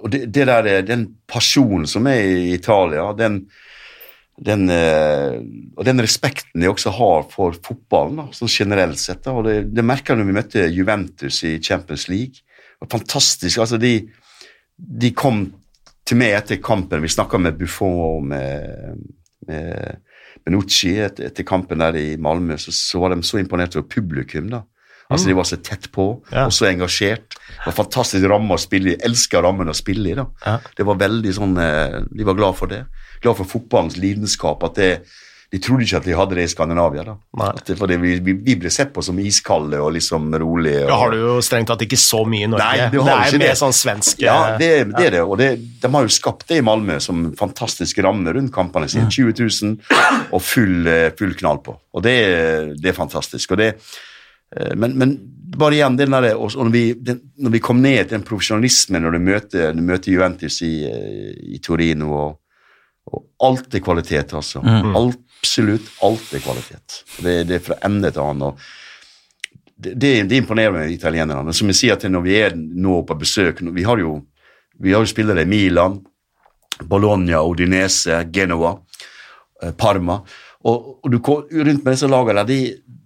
og 0.00 0.08
det, 0.12 0.24
det 0.32 0.46
der, 0.48 0.70
den 0.86 1.06
pasjonen 1.28 1.86
som 1.90 2.06
er 2.10 2.22
i 2.24 2.52
Italia, 2.54 3.04
den, 3.18 3.42
den, 4.40 4.66
eh, 4.72 5.38
og 5.76 5.84
den 5.86 6.02
respekten 6.02 6.62
de 6.62 6.70
også 6.70 6.94
har 6.96 7.26
for 7.32 7.56
fotballen, 7.64 8.22
da, 8.22 8.26
sånn 8.36 8.52
generelt 8.52 9.00
sett. 9.00 9.24
Da. 9.26 9.36
og 9.36 9.46
Det, 9.48 9.58
det 9.74 9.86
merka 9.86 10.16
når 10.16 10.28
vi 10.28 10.36
møtte 10.38 10.68
Juventus 10.72 11.42
i 11.48 11.58
Champions 11.62 12.08
League. 12.12 12.42
Det 12.42 12.86
var 12.86 12.94
fantastisk. 12.96 13.58
altså 13.62 13.78
De, 13.80 13.94
de 14.76 15.12
kom 15.14 15.44
til 16.08 16.18
meg 16.18 16.36
etter 16.38 16.62
kampen. 16.62 17.04
Vi 17.04 17.12
snakka 17.12 17.38
med 17.38 17.58
Buffon 17.60 17.98
og 18.02 18.24
med, 18.32 18.96
med 19.46 20.00
Benucci 20.42 20.96
etter, 20.98 21.28
etter, 21.30 21.46
kampen 21.46 21.82
der 21.84 21.98
i 22.00 22.08
Malmö. 22.16 22.56
Så, 22.58 22.74
så, 22.74 22.98
var 23.02 23.14
de 23.14 23.22
så 23.26 23.38
imponert 23.38 23.76
over 23.76 23.86
publikum. 23.86 24.50
da. 24.50 24.64
Altså 25.12 25.30
De 25.30 25.36
var 25.38 25.48
så 25.48 25.58
tett 25.62 25.90
på 25.94 26.06
ja. 26.32 26.46
og 26.46 26.54
så 26.56 26.68
engasjert. 26.70 27.36
Det 27.36 27.66
var 27.68 27.78
fantastisk 27.82 28.28
ramme 28.30 28.56
å 28.56 28.60
spille 28.60 28.94
i. 28.94 29.00
Elska 29.08 29.42
rammen 29.44 29.70
å 29.70 29.76
spille 29.76 30.12
i. 30.12 30.16
da. 30.18 30.26
Ja. 30.44 30.56
Det 30.78 30.86
var 30.88 31.00
veldig 31.02 31.34
sånn, 31.36 31.58
eh, 31.62 32.00
De 32.10 32.28
var 32.28 32.38
glad 32.38 32.58
for 32.58 32.72
det. 32.72 32.84
Glad 33.22 33.38
for 33.38 33.52
fotballens 33.56 34.00
lidenskap. 34.00 34.64
at 34.66 34.80
det 34.80 34.92
de 35.52 35.58
trodde 35.60 35.84
ikke 35.84 35.98
at 35.98 36.06
de 36.08 36.14
hadde 36.16 36.36
det 36.38 36.44
i 36.46 36.48
Skandinavia. 36.48 37.02
da. 37.04 37.50
Det, 37.66 37.74
fordi 37.76 37.98
vi, 38.00 38.12
vi, 38.24 38.32
vi, 38.40 38.54
ble 38.56 38.70
sett 38.72 38.88
på 38.94 39.02
som 39.04 39.18
iskalde 39.20 39.76
og 39.84 39.90
liksom 39.92 40.30
rolige. 40.40 40.86
Og... 40.86 40.88
Da 40.88 40.96
har 40.96 41.12
du 41.12 41.18
jo 41.20 41.34
strengt 41.44 41.68
tatt 41.68 41.84
ikke 41.84 41.98
så 42.00 42.22
mye 42.24 42.46
i 42.46 42.48
Norge. 42.48 42.68
Nei, 42.70 42.86
det, 42.88 43.02
det 43.04 43.16
er 43.16 43.36
mer 43.42 43.58
sånn 43.60 43.76
svensk 43.76 44.22
Ja, 44.24 44.36
det, 44.56 44.70
det 44.94 45.10
er 45.10 45.16
det. 45.18 45.20
Og 45.26 45.36
det, 45.40 45.50
de 45.82 45.90
har 45.92 46.08
jo 46.08 46.14
skapt 46.14 46.46
det 46.48 46.62
i 46.62 46.64
Malmö 46.64 46.96
som 47.04 47.26
fantastisk 47.36 48.00
ramme 48.06 48.32
rundt 48.32 48.52
kampene 48.54 48.88
sine. 48.88 49.10
20 49.12 49.36
000 49.44 50.32
og 50.32 50.40
full, 50.40 50.88
eh, 50.88 51.10
full 51.18 51.36
knall 51.36 51.60
på. 51.68 51.76
Og 51.92 52.06
det, 52.08 52.16
det 52.80 52.94
er 52.94 52.96
fantastisk. 52.96 53.52
og 53.52 53.60
det 53.60 53.74
eh, 53.74 54.00
men, 54.76 54.98
men, 54.98 55.14
bare 55.56 55.74
igjen, 55.74 55.96
den 55.96 56.10
der, 56.10 56.34
når, 56.36 56.70
vi, 56.70 56.84
den, 56.94 57.20
når 57.36 57.50
vi 57.50 57.60
kom 57.60 57.82
ned 57.82 58.06
til 58.06 58.16
den 58.16 58.26
profesjonalismen 58.26 59.04
når 59.04 59.16
du 59.16 59.24
møter, 59.24 59.74
du 59.76 59.82
møter 59.84 60.12
Juventus 60.12 60.60
i, 60.64 60.72
eh, 60.88 61.32
i 61.56 61.60
Torino 61.62 62.12
og, 62.16 62.38
og 63.12 63.48
alt 63.48 63.74
er 63.74 63.82
kvalitet, 63.84 64.32
altså. 64.38 64.62
Mm. 64.62 64.94
Absolutt 64.96 65.88
alt 66.06 66.30
er 66.36 66.44
kvalitet. 66.44 67.02
Det, 67.18 67.36
det 67.48 67.58
er 67.58 67.64
fra 67.66 67.80
ende 67.88 68.12
til 68.14 68.22
annen. 68.22 68.62
Det, 69.82 69.96
det, 69.98 70.12
det, 70.30 70.38
imponerer 70.38 70.76
meg, 70.76 70.94
italienerne. 70.94 71.54
Som 71.56 71.72
jeg 71.72 71.80
sier 71.80 71.98
til 71.98 72.14
når 72.14 72.24
vi 72.24 72.36
er 72.38 72.54
nå 72.56 73.00
på 73.08 73.16
besøk 73.18 73.64
Vi 73.74 73.82
har 73.82 73.98
jo, 73.98 74.20
vi 74.78 74.94
har 74.94 75.02
jo 75.02 75.10
spillere 75.10 75.42
i 75.42 75.50
Milan, 75.50 75.98
Bologna, 76.86 77.42
Odinese, 77.42 78.22
Genoa, 78.32 78.76
eh, 79.62 79.74
Parma. 79.74 80.20
Og, 80.62 81.02
og 81.02 81.10
du 81.10 81.18
rundt 81.18 81.82
med 81.82 81.90
disse 81.90 82.06
lagene 82.06 82.46
de, 82.46 82.60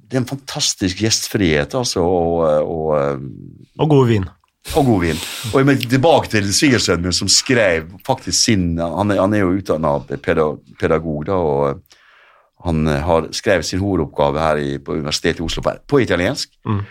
det 0.06 0.16
er 0.16 0.22
en 0.22 0.28
fantastisk 0.28 1.00
gjestfrihet, 1.02 1.74
altså. 1.74 2.02
Og, 2.06 2.42
og, 2.62 2.90
eh, 3.00 3.78
og 3.82 3.90
god 3.90 4.10
vin. 4.10 4.26
Og 4.74 4.86
god 4.86 5.02
vin. 5.02 5.20
Og 5.52 5.60
jeg 5.60 5.66
må 5.66 5.74
tilbake 5.82 6.30
til 6.30 6.48
svigersønnen 6.54 7.06
min, 7.06 7.14
som 7.14 7.30
skrev 7.30 7.92
faktisk 8.06 8.38
sin 8.38 8.78
Han 8.78 9.10
er, 9.14 9.20
han 9.22 9.34
er 9.34 9.44
jo 9.44 9.54
utdanna 9.58 9.98
pedagog, 10.18 11.26
da, 11.26 11.38
og 11.38 12.66
han 12.66 12.86
eh, 12.88 13.02
har 13.02 13.30
skrevet 13.36 13.66
sin 13.66 13.82
hovedoppgave 13.82 14.42
her 14.42 14.62
i, 14.62 14.76
på 14.78 14.98
Universitetet 14.98 15.42
i 15.42 15.46
Oslo 15.46 15.62
på, 15.62 16.00
italiensk. 16.00 16.54
Mm. 16.66 16.84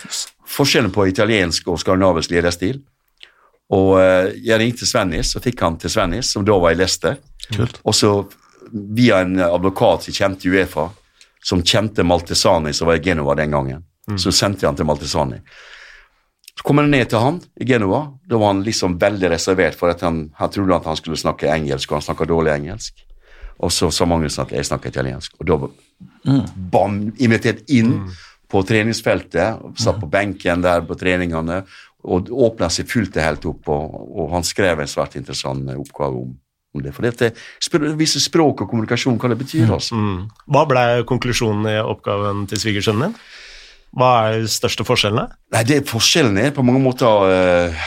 Forskjellen 0.58 0.92
på 0.92 1.08
italiensk 1.08 1.68
og 1.72 1.80
skandinavisk 1.82 2.36
lederstil. 2.36 2.82
Og 3.74 3.96
uh, 3.98 4.30
jeg 4.46 4.60
ringte 4.62 4.86
Svennis 4.86 5.32
og 5.34 5.42
fikk 5.42 5.64
han 5.66 5.80
til 5.82 5.90
Svennis, 5.90 6.30
som 6.36 6.44
da 6.46 6.54
var 6.62 6.76
i 6.76 6.78
Leicester. 6.78 7.16
Kult. 7.50 7.80
Og 7.82 7.96
så 7.98 8.12
via 8.72 9.24
en 9.24 9.40
advokat 9.42 10.06
som 10.06 10.14
kjente 10.14 10.52
Uefa, 10.54 10.86
som 11.46 11.62
kjente 11.62 12.04
Maltesani, 12.04 12.74
som 12.74 12.90
var 12.90 12.98
i 12.98 13.06
Genova 13.06 13.36
den 13.38 13.54
gangen, 13.54 13.84
mm. 14.10 14.18
så 14.18 14.34
sendte 14.34 14.66
jeg 14.66 14.72
han 14.72 14.80
til 14.80 14.88
Maltesani. 14.90 15.42
Så 16.56 16.64
kom 16.64 16.80
jeg 16.80 16.90
ned 16.90 17.10
til 17.12 17.22
han 17.22 17.42
i 17.60 17.68
Genova. 17.68 18.06
Da 18.26 18.40
var 18.40 18.54
han 18.54 18.64
liksom 18.66 18.96
veldig 19.00 19.30
reservert, 19.34 19.76
for 19.78 19.92
at 19.92 20.02
han, 20.06 20.30
han 20.40 20.54
trodde 20.54 20.78
at 20.78 20.88
han 20.88 20.98
skulle 20.98 21.20
snakke 21.20 21.52
engelsk, 21.52 21.92
og 21.92 22.00
han 22.00 22.06
snakka 22.08 22.28
dårlig 22.32 22.54
engelsk. 22.56 23.04
Og 23.64 23.72
så 23.72 23.92
sa 23.94 24.08
Magnus 24.08 24.40
at 24.42 24.54
jeg 24.56 24.68
snakker 24.68 24.92
italiensk. 24.92 25.36
Og 25.40 25.50
da 25.50 25.58
mm. 25.68 26.46
bam, 26.72 27.02
invitert 27.24 27.62
inn 27.72 27.92
mm. 28.00 28.16
på 28.52 28.64
treningsfeltet, 28.68 29.62
satt 29.80 30.00
på 30.02 30.10
benken 30.12 30.64
der 30.64 30.84
på 30.88 30.98
treningene, 31.00 31.62
og 32.06 32.30
åpna 32.30 32.70
seg 32.70 32.90
fullt 32.90 33.18
og 33.18 33.26
helt 33.26 33.48
opp. 33.52 33.70
Og, 33.76 34.00
og, 34.16 34.26
han 34.34 34.48
skrev 34.48 34.82
en 34.82 34.92
svært 34.92 35.18
interessant 35.20 35.70
oppgave 35.76 36.24
om, 36.24 36.34
om 36.76 36.86
det. 36.86 36.94
For 36.96 37.08
dette 37.08 37.32
viser 38.00 38.24
språk 38.24 38.66
og 38.66 38.72
kommunikasjon 38.72 39.20
hva 39.22 39.32
det 39.32 39.40
betyr. 39.42 39.72
altså. 39.78 39.98
Mm. 39.98 40.26
Hva 40.52 40.66
ble 40.70 40.86
konklusjonen 41.10 41.70
i 41.72 41.78
oppgaven 41.82 42.46
til 42.52 42.62
svigersønnen 42.62 43.10
din? 43.10 43.20
Hva 43.96 44.12
er 44.28 44.42
de 44.44 44.52
største 44.52 44.84
forskjellene? 44.88 45.30
Nei, 45.56 45.64
det 45.68 45.86
Forskjellen 45.88 46.38
er 46.42 46.52
på 46.56 46.66
mange 46.68 46.82
måter 46.84 47.30
uh, 47.32 47.86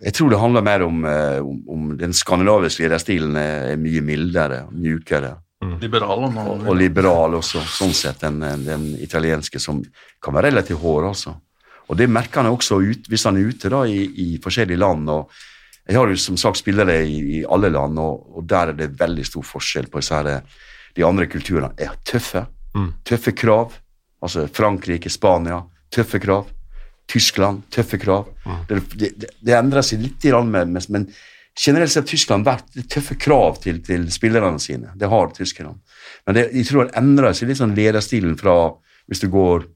jeg 0.00 0.16
tror 0.16 0.32
det 0.32 0.40
handler 0.40 0.64
mer 0.64 0.86
om, 0.86 1.04
uh, 1.04 1.38
om, 1.44 1.60
om 1.68 1.92
den 2.00 2.16
skandinaviske 2.16 2.86
lederstilen 2.86 3.36
er, 3.36 3.74
er 3.74 3.80
mye 3.80 4.00
mildere, 4.04 4.62
mjukere. 4.72 5.34
Mm. 5.60 5.76
Liberal 5.82 6.24
og, 6.24 6.64
og, 6.64 6.72
liberal 6.78 7.36
også, 7.36 7.60
sånn 7.68 7.92
sett, 7.92 8.22
den, 8.24 8.40
den, 8.64 8.86
italienske, 9.04 9.60
som 9.60 9.82
kan 10.22 10.36
være 10.36 10.48
relativt 10.48 10.80
hård. 10.80 11.10
altså. 11.10 11.34
Og 11.90 11.98
Det 12.00 12.08
merker 12.08 12.40
han 12.40 12.54
også 12.54 12.80
ut, 12.80 13.10
hvis 13.10 13.26
han 13.28 13.36
er 13.36 13.50
ute 13.52 13.68
da, 13.72 13.82
i, 13.84 14.06
i 14.08 14.28
forskjellige 14.40 14.80
land. 14.80 15.10
og 15.12 15.28
Jeg 15.90 15.98
har 15.98 16.10
jo 16.10 16.18
som 16.22 16.36
sagt 16.38 16.60
spillere 16.60 17.00
i, 17.02 17.18
i 17.40 17.42
alle 17.50 17.72
land, 17.74 17.98
og, 17.98 18.36
og, 18.36 18.44
der 18.46 18.70
er 18.70 18.78
det 18.78 18.92
veldig 19.00 19.24
stor 19.26 19.46
forskjell 19.46 19.88
på 19.90 19.98
disse 19.98 20.36
De 20.94 21.06
andre 21.06 21.26
kulturene 21.26 21.72
er 21.78 21.96
tøffe. 22.06 22.44
Mm. 22.76 22.92
Tøffe 23.04 23.34
krav. 23.34 23.74
Altså 24.22 24.46
Frankrike, 24.46 25.10
Spania. 25.10 25.58
Tøffe 25.90 26.20
krav. 26.22 26.46
Tyskland, 27.10 27.64
tøffe 27.74 27.98
krav. 27.98 28.28
Mm. 28.46 28.62
Det, 28.68 28.80
det, 28.94 29.30
det 29.42 29.56
endrer 29.58 29.82
seg 29.82 30.04
litt, 30.04 30.24
med, 30.46 30.78
men 30.94 31.08
generelt 31.58 31.90
sett 31.90 32.04
har 32.04 32.10
Tyskland 32.12 32.46
vært 32.46 32.78
tøffe 32.92 33.16
krav 33.18 33.58
til, 33.64 33.80
til 33.82 34.06
spillerne 34.14 34.60
sine. 34.62 34.92
Det 34.94 35.10
har 35.10 35.34
tyskerne. 35.34 35.74
Men 36.26 36.38
det, 36.38 36.46
jeg 36.54 36.68
tror 36.68 36.86
det 36.86 36.98
endrer 37.00 37.34
seg 37.34 37.50
litt 37.50 37.58
sånn 37.58 37.74
lederstilen 37.74 38.38
fra 38.38 38.56
hvis 39.10 39.24
du 39.24 39.26
går 39.32 39.66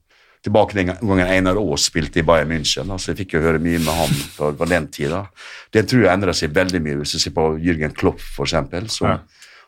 tilbake 0.45 0.77
den 0.77 0.91
gangen 0.93 1.25
Einar 1.25 1.57
Aas 1.57 1.87
spilte 1.89 2.21
i 2.21 2.25
Bayern 2.25 2.51
München. 2.51 2.91
altså 2.91 3.11
Jeg 3.11 3.23
fikk 3.23 3.35
jo 3.35 3.41
høre 3.45 3.61
mye 3.61 3.79
med 3.81 3.93
ham 3.97 4.53
på 4.59 4.69
den 4.69 4.87
tida. 4.93 5.25
Det 5.73 5.87
tror 5.89 6.05
jeg 6.05 6.13
endrer 6.13 6.37
seg 6.37 6.53
veldig 6.53 6.81
mye. 6.85 6.99
Hvis 7.01 7.15
du 7.15 7.19
ser 7.23 7.33
på 7.35 7.47
Jürgen 7.61 7.95
Klopp, 7.95 8.21
eksempel, 8.43 8.89
som 8.93 9.09
ja. 9.09 9.17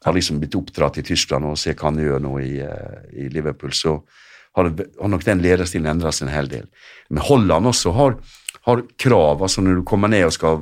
har 0.05 0.13
liksom 0.13 0.39
blitt 0.41 0.55
oppdratt 0.59 0.99
i 1.01 1.05
Tyskland 1.07 1.49
og 1.49 1.57
ser 1.57 1.77
hva 1.77 1.89
han 1.89 2.01
gjør 2.03 2.21
nå 2.23 2.33
i, 2.43 2.53
uh, 2.61 3.01
i 3.13 3.29
Liverpool. 3.33 3.73
så 3.73 3.97
har, 4.57 4.71
har 5.01 5.09
nok 5.13 5.25
den 5.25 5.41
lederstilen 5.41 5.89
endra 5.89 6.11
seg 6.13 6.27
en 6.27 6.33
hel 6.33 6.49
del. 6.49 6.69
Men 7.09 7.25
Holland 7.25 7.69
også 7.73 7.93
har, 7.97 8.17
har, 8.61 8.83
krav. 8.97 9.41
altså 9.43 9.61
Når 9.61 9.79
du 9.79 9.83
kommer 9.87 10.11
ned 10.11 10.25
og 10.27 10.33
skal 10.35 10.59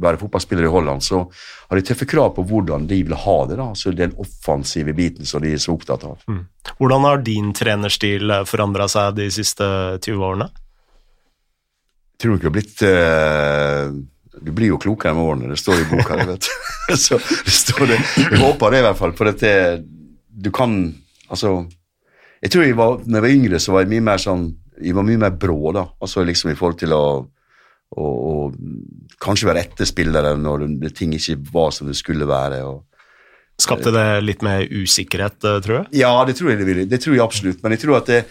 være 0.00 0.20
fotballspiller 0.20 0.66
i 0.66 0.72
Holland, 0.72 1.02
så 1.02 1.22
har 1.68 1.78
de 1.78 1.84
tøffe 1.86 2.08
krav 2.08 2.34
på 2.36 2.44
hvordan 2.46 2.86
de 2.90 3.00
vil 3.02 3.16
ha 3.16 3.36
det. 3.48 3.56
da, 3.56 3.70
så 3.74 3.92
Den 3.92 4.14
offensive 4.22 4.92
biten 4.96 5.26
som 5.26 5.42
de 5.42 5.52
er 5.54 5.62
så 5.62 5.74
opptatt 5.76 6.04
av. 6.04 6.20
Mm. 6.28 6.44
Hvordan 6.78 7.08
har 7.08 7.24
din 7.24 7.52
trenerstil 7.56 8.30
eh, 8.30 8.44
forandra 8.48 8.88
seg 8.88 9.16
de 9.20 9.30
siste 9.32 9.64
20 10.04 10.26
årene? 10.30 10.50
Jeg 12.16 12.22
tror 12.22 12.36
ikke 12.36 12.46
det 12.46 12.48
har 12.48 12.56
blitt 12.56 12.82
uh, 12.88 14.44
Du 14.46 14.52
blir 14.56 14.70
jo 14.70 14.78
klokere 14.80 15.12
med 15.12 15.26
årene, 15.28 15.50
det 15.52 15.60
står 15.60 15.82
i 15.82 15.88
boka. 15.90 16.16
Jeg 16.16 16.30
vet 16.30 16.52
så 17.06 17.18
det 17.20 17.56
står 17.56 17.90
det. 17.92 17.98
Jeg 18.22 18.40
håper 18.40 18.72
det, 18.72 18.80
i 18.80 18.86
hvert 18.88 19.00
fall. 19.00 19.16
For 19.18 19.32
dette, 19.32 19.50
du 20.30 20.52
kan 20.54 20.78
Altså 21.26 21.64
jeg 22.42 22.52
tror 22.52 22.62
jeg 22.62 22.76
var, 22.76 23.00
når 23.06 23.16
jeg 23.16 23.24
var 23.24 23.34
yngre, 23.34 23.58
så 23.58 23.72
var 23.74 23.84
jeg 23.84 23.92
mye 23.94 24.04
mer 24.06 24.20
sånn 24.22 24.44
jeg 24.80 24.96
var 24.96 25.06
mye 25.06 25.20
mer 25.20 25.36
brå, 25.40 25.72
da. 25.76 25.86
Altså 26.02 26.24
liksom 26.26 26.52
i 26.52 26.58
forhold 26.58 26.80
til 26.80 26.92
å, 26.96 27.04
å, 27.96 28.04
å 28.04 28.34
kanskje 29.22 29.48
være 29.50 29.64
etterspillere 29.66 30.34
når 30.40 30.66
ting 30.96 31.14
ikke 31.16 31.38
var 31.52 31.72
som 31.76 31.88
det 31.90 31.96
skulle 31.98 32.28
være. 32.28 32.62
og 32.66 32.84
Skapte 33.62 33.92
det 33.94 34.04
litt 34.24 34.44
mer 34.44 34.66
usikkerhet, 34.68 35.38
eh, 35.40 35.62
tror 35.64 35.78
jeg? 35.78 35.86
Ja, 36.02 36.12
det 36.28 36.36
tror 36.36 36.52
jeg 36.52 36.60
det 36.60 36.68
ville. 36.68 36.84
Det 36.90 37.00
tror 37.00 37.16
jeg 37.16 37.24
absolutt. 37.24 37.62
Men 37.64 37.72
jeg 37.72 37.86
tror 37.86 38.00
at 38.02 38.10
det 38.12 38.24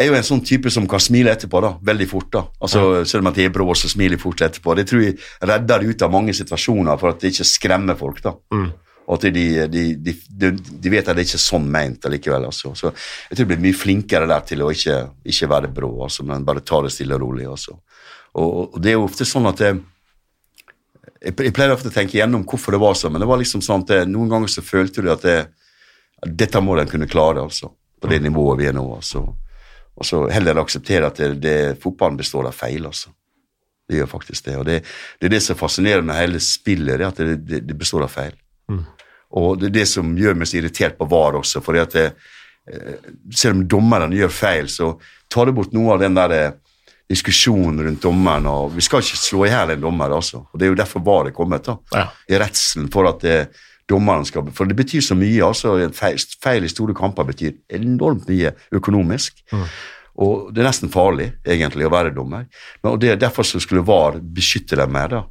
er 0.00 0.08
jo 0.08 0.16
en 0.16 0.24
sånn 0.24 0.40
type 0.48 0.70
som 0.72 0.86
kan 0.88 1.02
smile 1.02 1.34
etterpå, 1.34 1.60
da. 1.60 1.74
Veldig 1.84 2.08
fort, 2.08 2.30
da. 2.32 2.46
Altså, 2.64 2.84
ja. 2.96 3.02
Selv 3.08 3.26
om 3.26 3.32
at 3.32 3.40
jeg 3.40 3.50
er 3.50 3.54
brå, 3.54 3.66
så 3.76 3.90
smiler 3.92 4.16
jeg 4.16 4.24
fort 4.24 4.40
etterpå. 4.46 4.76
Det 4.78 4.86
tror 4.88 5.04
jeg 5.04 5.18
redder 5.44 5.84
ut 5.84 6.06
av 6.06 6.14
mange 6.14 6.32
situasjoner 6.36 7.00
for 7.00 7.12
at 7.12 7.20
det 7.20 7.34
ikke 7.34 7.48
skremmer 7.50 7.98
folk, 8.00 8.22
da. 8.24 8.32
Mm. 8.54 8.70
Og 9.06 9.16
at 9.18 9.34
de, 9.34 9.44
de, 9.66 9.84
de, 9.98 10.50
de, 10.52 10.90
vet 10.92 11.08
at 11.08 11.16
det 11.16 11.24
ikke 11.26 11.38
er 11.38 11.42
sånn 11.42 11.64
ment 11.74 12.06
allikevel. 12.06 12.46
Altså. 12.48 12.70
Så 12.78 12.90
jeg 12.92 13.34
tror 13.34 13.42
jeg 13.42 13.50
blir 13.50 13.64
mye 13.64 13.78
flinkere 13.78 14.28
der 14.30 14.44
til 14.46 14.62
å 14.62 14.70
ikke, 14.72 14.98
ikke 15.28 15.48
være 15.50 15.72
brå, 15.74 15.90
altså, 16.06 16.26
men 16.28 16.46
bare 16.46 16.62
ta 16.66 16.82
det 16.84 16.92
stille 16.94 17.18
og 17.18 17.24
rolig. 17.24 17.48
Altså. 17.50 17.74
Og, 18.38 18.52
og, 18.62 18.78
det 18.82 18.92
er 18.92 19.00
jo 19.00 19.08
ofte 19.08 19.26
sånn 19.28 19.48
at 19.50 19.62
jeg, 19.64 19.80
jeg, 21.18 21.34
pleier 21.54 21.74
ofte 21.74 21.90
å 21.90 21.94
tenke 21.94 22.18
gjennom 22.20 22.46
hvorfor 22.48 22.76
det 22.76 22.82
var 22.82 22.98
sånn, 22.98 23.14
men 23.14 23.24
det 23.24 23.30
var 23.30 23.42
liksom 23.42 23.64
sånn 23.64 23.84
at 23.84 23.94
jeg, 23.96 24.10
noen 24.12 24.30
ganger 24.32 24.52
så 24.54 24.64
følte 24.64 25.04
du 25.04 25.10
at, 25.12 25.26
det, 25.26 25.38
at 26.22 26.36
dette 26.44 26.62
må 26.62 26.78
den 26.78 26.90
kunne 26.90 27.10
klare, 27.10 27.42
altså. 27.42 27.72
På 28.02 28.10
det 28.10 28.18
nivået 28.22 28.58
vi 28.58 28.66
er 28.66 28.74
nå. 28.74 28.82
altså. 28.96 29.26
Og 29.92 30.06
så 30.06 30.24
heller 30.32 30.62
akseptere 30.62 31.10
at 31.10 31.18
det, 31.20 31.34
det, 31.42 31.56
fotballen 31.82 32.16
består 32.18 32.48
av 32.48 32.56
feil, 32.56 32.86
altså. 32.88 33.12
Det 33.90 33.98
gjør 33.98 34.08
faktisk 34.14 34.46
det. 34.46 34.56
Og 34.58 34.64
det, 34.66 34.78
det 35.20 35.28
er 35.28 35.34
det 35.34 35.42
som 35.44 35.58
fascinerer 35.58 36.06
med 36.06 36.16
hele 36.16 36.40
spillet, 36.42 37.02
at 37.04 37.18
det, 37.18 37.60
det 37.66 37.76
består 37.78 38.06
av 38.06 38.14
feil. 38.14 38.34
Mm. 38.70 38.84
Og 39.32 39.58
det 39.60 39.70
er 39.70 39.76
det 39.80 39.88
som 39.88 40.12
gjør 40.18 40.36
meg 40.36 40.48
så 40.50 40.58
irritert 40.60 40.98
på 40.98 41.08
VAR 41.08 41.38
også. 41.40 41.62
fordi 41.64 41.78
at 41.80 41.92
det, 41.96 42.12
eh, 42.68 42.94
Selv 43.32 43.56
om 43.56 43.68
dommerne 43.68 44.14
gjør 44.14 44.30
feil, 44.30 44.68
så 44.68 44.98
tar 45.28 45.46
det 45.46 45.54
bort 45.54 45.72
noe 45.72 45.94
av 45.94 46.00
den 46.00 46.14
der 46.14 46.30
eh, 46.30 46.52
diskusjonen 47.08 47.80
rundt 47.84 48.02
dommeren. 48.02 48.46
og 48.46 48.74
Vi 48.76 48.80
skal 48.80 49.00
ikke 49.00 49.16
slå 49.16 49.46
i 49.46 49.50
hjel 49.50 49.70
en 49.70 49.80
dommer, 49.80 50.10
altså. 50.10 50.46
Og 50.52 50.58
Det 50.58 50.66
er 50.66 50.70
jo 50.72 50.80
derfor 50.82 51.00
VAR 51.04 51.26
er 51.26 51.36
kommet. 51.36 51.64
da. 51.64 51.76
Ja. 51.92 52.08
I 52.28 52.38
redselen 52.38 52.90
for 52.92 53.08
at 53.08 53.20
det, 53.20 53.48
dommeren 53.88 54.24
skal 54.24 54.50
For 54.52 54.64
det 54.64 54.76
betyr 54.76 55.00
så 55.00 55.14
mye. 55.14 55.42
altså 55.44 55.74
Feil, 55.92 56.18
feil 56.40 56.64
i 56.64 56.68
store 56.68 56.94
kamper 56.94 57.24
betyr 57.24 57.52
enormt 57.68 58.28
mye 58.28 58.54
økonomisk. 58.72 59.42
Og 60.16 60.52
det 60.52 60.60
er 60.62 60.68
nesten 60.68 60.90
farlig, 60.92 61.32
egentlig, 61.44 61.86
å 61.86 61.90
være 61.92 62.14
dommer. 62.14 62.46
Men, 62.82 62.92
og 62.92 63.00
det, 63.00 63.10
er 63.10 63.16
Derfor 63.16 63.42
så 63.42 63.60
skulle 63.60 63.84
VAR 63.84 64.20
beskytte 64.20 64.76
dem 64.76 64.92
mer. 64.92 65.08
da. 65.08 65.22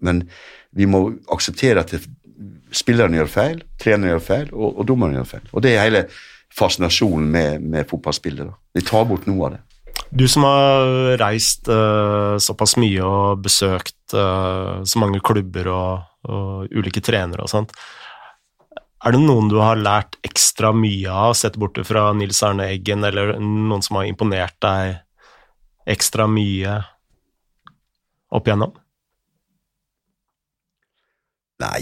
Men 0.00 0.28
vi 0.72 0.86
må 0.86 1.18
akseptere 1.32 1.80
at 1.80 1.90
det, 1.90 2.04
spillerne 2.76 3.20
gjør 3.20 3.30
feil, 3.30 3.64
treneren 3.80 4.14
gjør 4.14 4.22
feil, 4.26 4.52
og, 4.52 4.78
og 4.78 4.86
dommeren 4.88 5.18
gjør 5.18 5.32
feil. 5.36 5.48
Og 5.52 5.64
det 5.64 5.74
er 5.74 5.86
hele 5.86 6.04
fascinasjonen 6.54 7.28
med, 7.30 7.66
med 7.72 7.88
fotballspillet. 7.90 8.48
da. 8.50 8.56
De 8.76 8.84
tar 8.86 9.06
bort 9.08 9.28
noe 9.30 9.48
av 9.48 9.56
det. 9.56 9.64
Du 10.10 10.26
som 10.28 10.42
har 10.42 11.16
reist 11.20 11.68
uh, 11.70 12.34
såpass 12.42 12.74
mye 12.80 13.06
og 13.06 13.44
besøkt 13.44 14.14
uh, 14.16 14.82
så 14.82 15.02
mange 15.02 15.20
klubber 15.22 15.70
og, 15.70 16.06
og 16.26 16.74
ulike 16.74 17.02
trenere 17.04 17.46
og 17.46 17.52
sånt. 17.52 17.74
Er 19.00 19.14
det 19.14 19.22
noen 19.22 19.48
du 19.48 19.60
har 19.62 19.80
lært 19.80 20.18
ekstra 20.26 20.74
mye 20.76 21.08
av, 21.08 21.36
sett 21.38 21.56
bort 21.60 21.78
fra 21.88 22.10
Nils 22.12 22.42
Arne 22.44 22.66
Eggen, 22.74 23.06
eller 23.06 23.38
noen 23.40 23.84
som 23.86 24.00
har 24.00 24.10
imponert 24.10 24.58
deg 24.60 24.98
ekstra 25.88 26.26
mye 26.28 26.74
opp 28.34 28.50
igjennom? 28.50 28.74
Nei, 31.60 31.80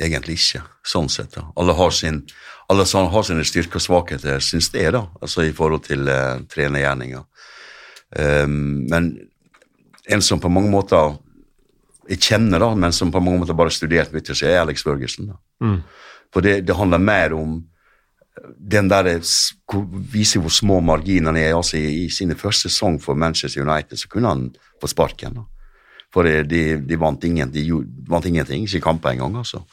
egentlig 0.00 0.38
ikke, 0.38 0.62
sånn 0.86 1.08
sett. 1.12 1.32
da. 1.34 1.46
Alle 1.58 1.74
har, 1.78 1.94
sin, 1.94 2.22
alle 2.70 2.86
har 2.86 3.26
sine 3.26 3.46
styrker 3.46 3.80
og 3.80 3.84
svakheter, 3.84 4.42
syns 4.44 4.70
det, 4.74 4.90
da, 4.94 5.06
altså 5.20 5.46
i 5.46 5.54
forhold 5.56 5.86
til 5.88 6.08
uh, 6.08 6.38
trenergjerninga. 6.50 7.24
Um, 8.18 8.86
men 8.88 9.10
en 10.08 10.22
som 10.24 10.40
på 10.40 10.50
mange 10.52 10.70
måter 10.72 11.16
jeg 12.08 12.22
kjenner, 12.24 12.62
da, 12.62 12.70
men 12.74 12.94
som 12.96 13.10
på 13.12 13.20
mange 13.20 13.42
måter 13.42 13.56
bare 13.56 13.72
studert 13.74 14.14
mye, 14.14 14.36
er 14.48 14.62
Alex 14.62 14.84
Børgesen. 14.86 15.28
da. 15.28 15.36
Mm. 15.64 15.82
For 16.32 16.44
det, 16.44 16.62
det 16.68 16.76
handler 16.76 17.02
mer 17.02 17.34
om 17.36 17.58
den 18.56 18.88
der 18.88 19.10
viser 20.12 20.40
hvor 20.40 20.52
små 20.52 20.80
marginene 20.80 21.40
er. 21.40 21.56
altså 21.56 21.76
I, 21.76 22.04
i 22.04 22.08
sine 22.10 22.36
første 22.38 22.68
sesong 22.68 22.98
for 23.02 23.14
Manchester 23.14 23.64
United 23.64 23.98
så 23.98 24.08
kunne 24.08 24.28
han 24.28 24.48
få 24.80 24.86
sparken. 24.86 25.34
da. 25.34 25.44
For 26.14 26.24
de, 26.24 26.42
de, 26.48 26.62
de, 26.88 26.96
vant 26.96 27.24
ingen, 27.28 27.50
de 27.52 27.62
vant 28.08 28.24
ingenting, 28.24 28.64
ikke 28.64 28.80
kamper 28.86 29.12
engang. 29.12 29.36
altså. 29.42 29.64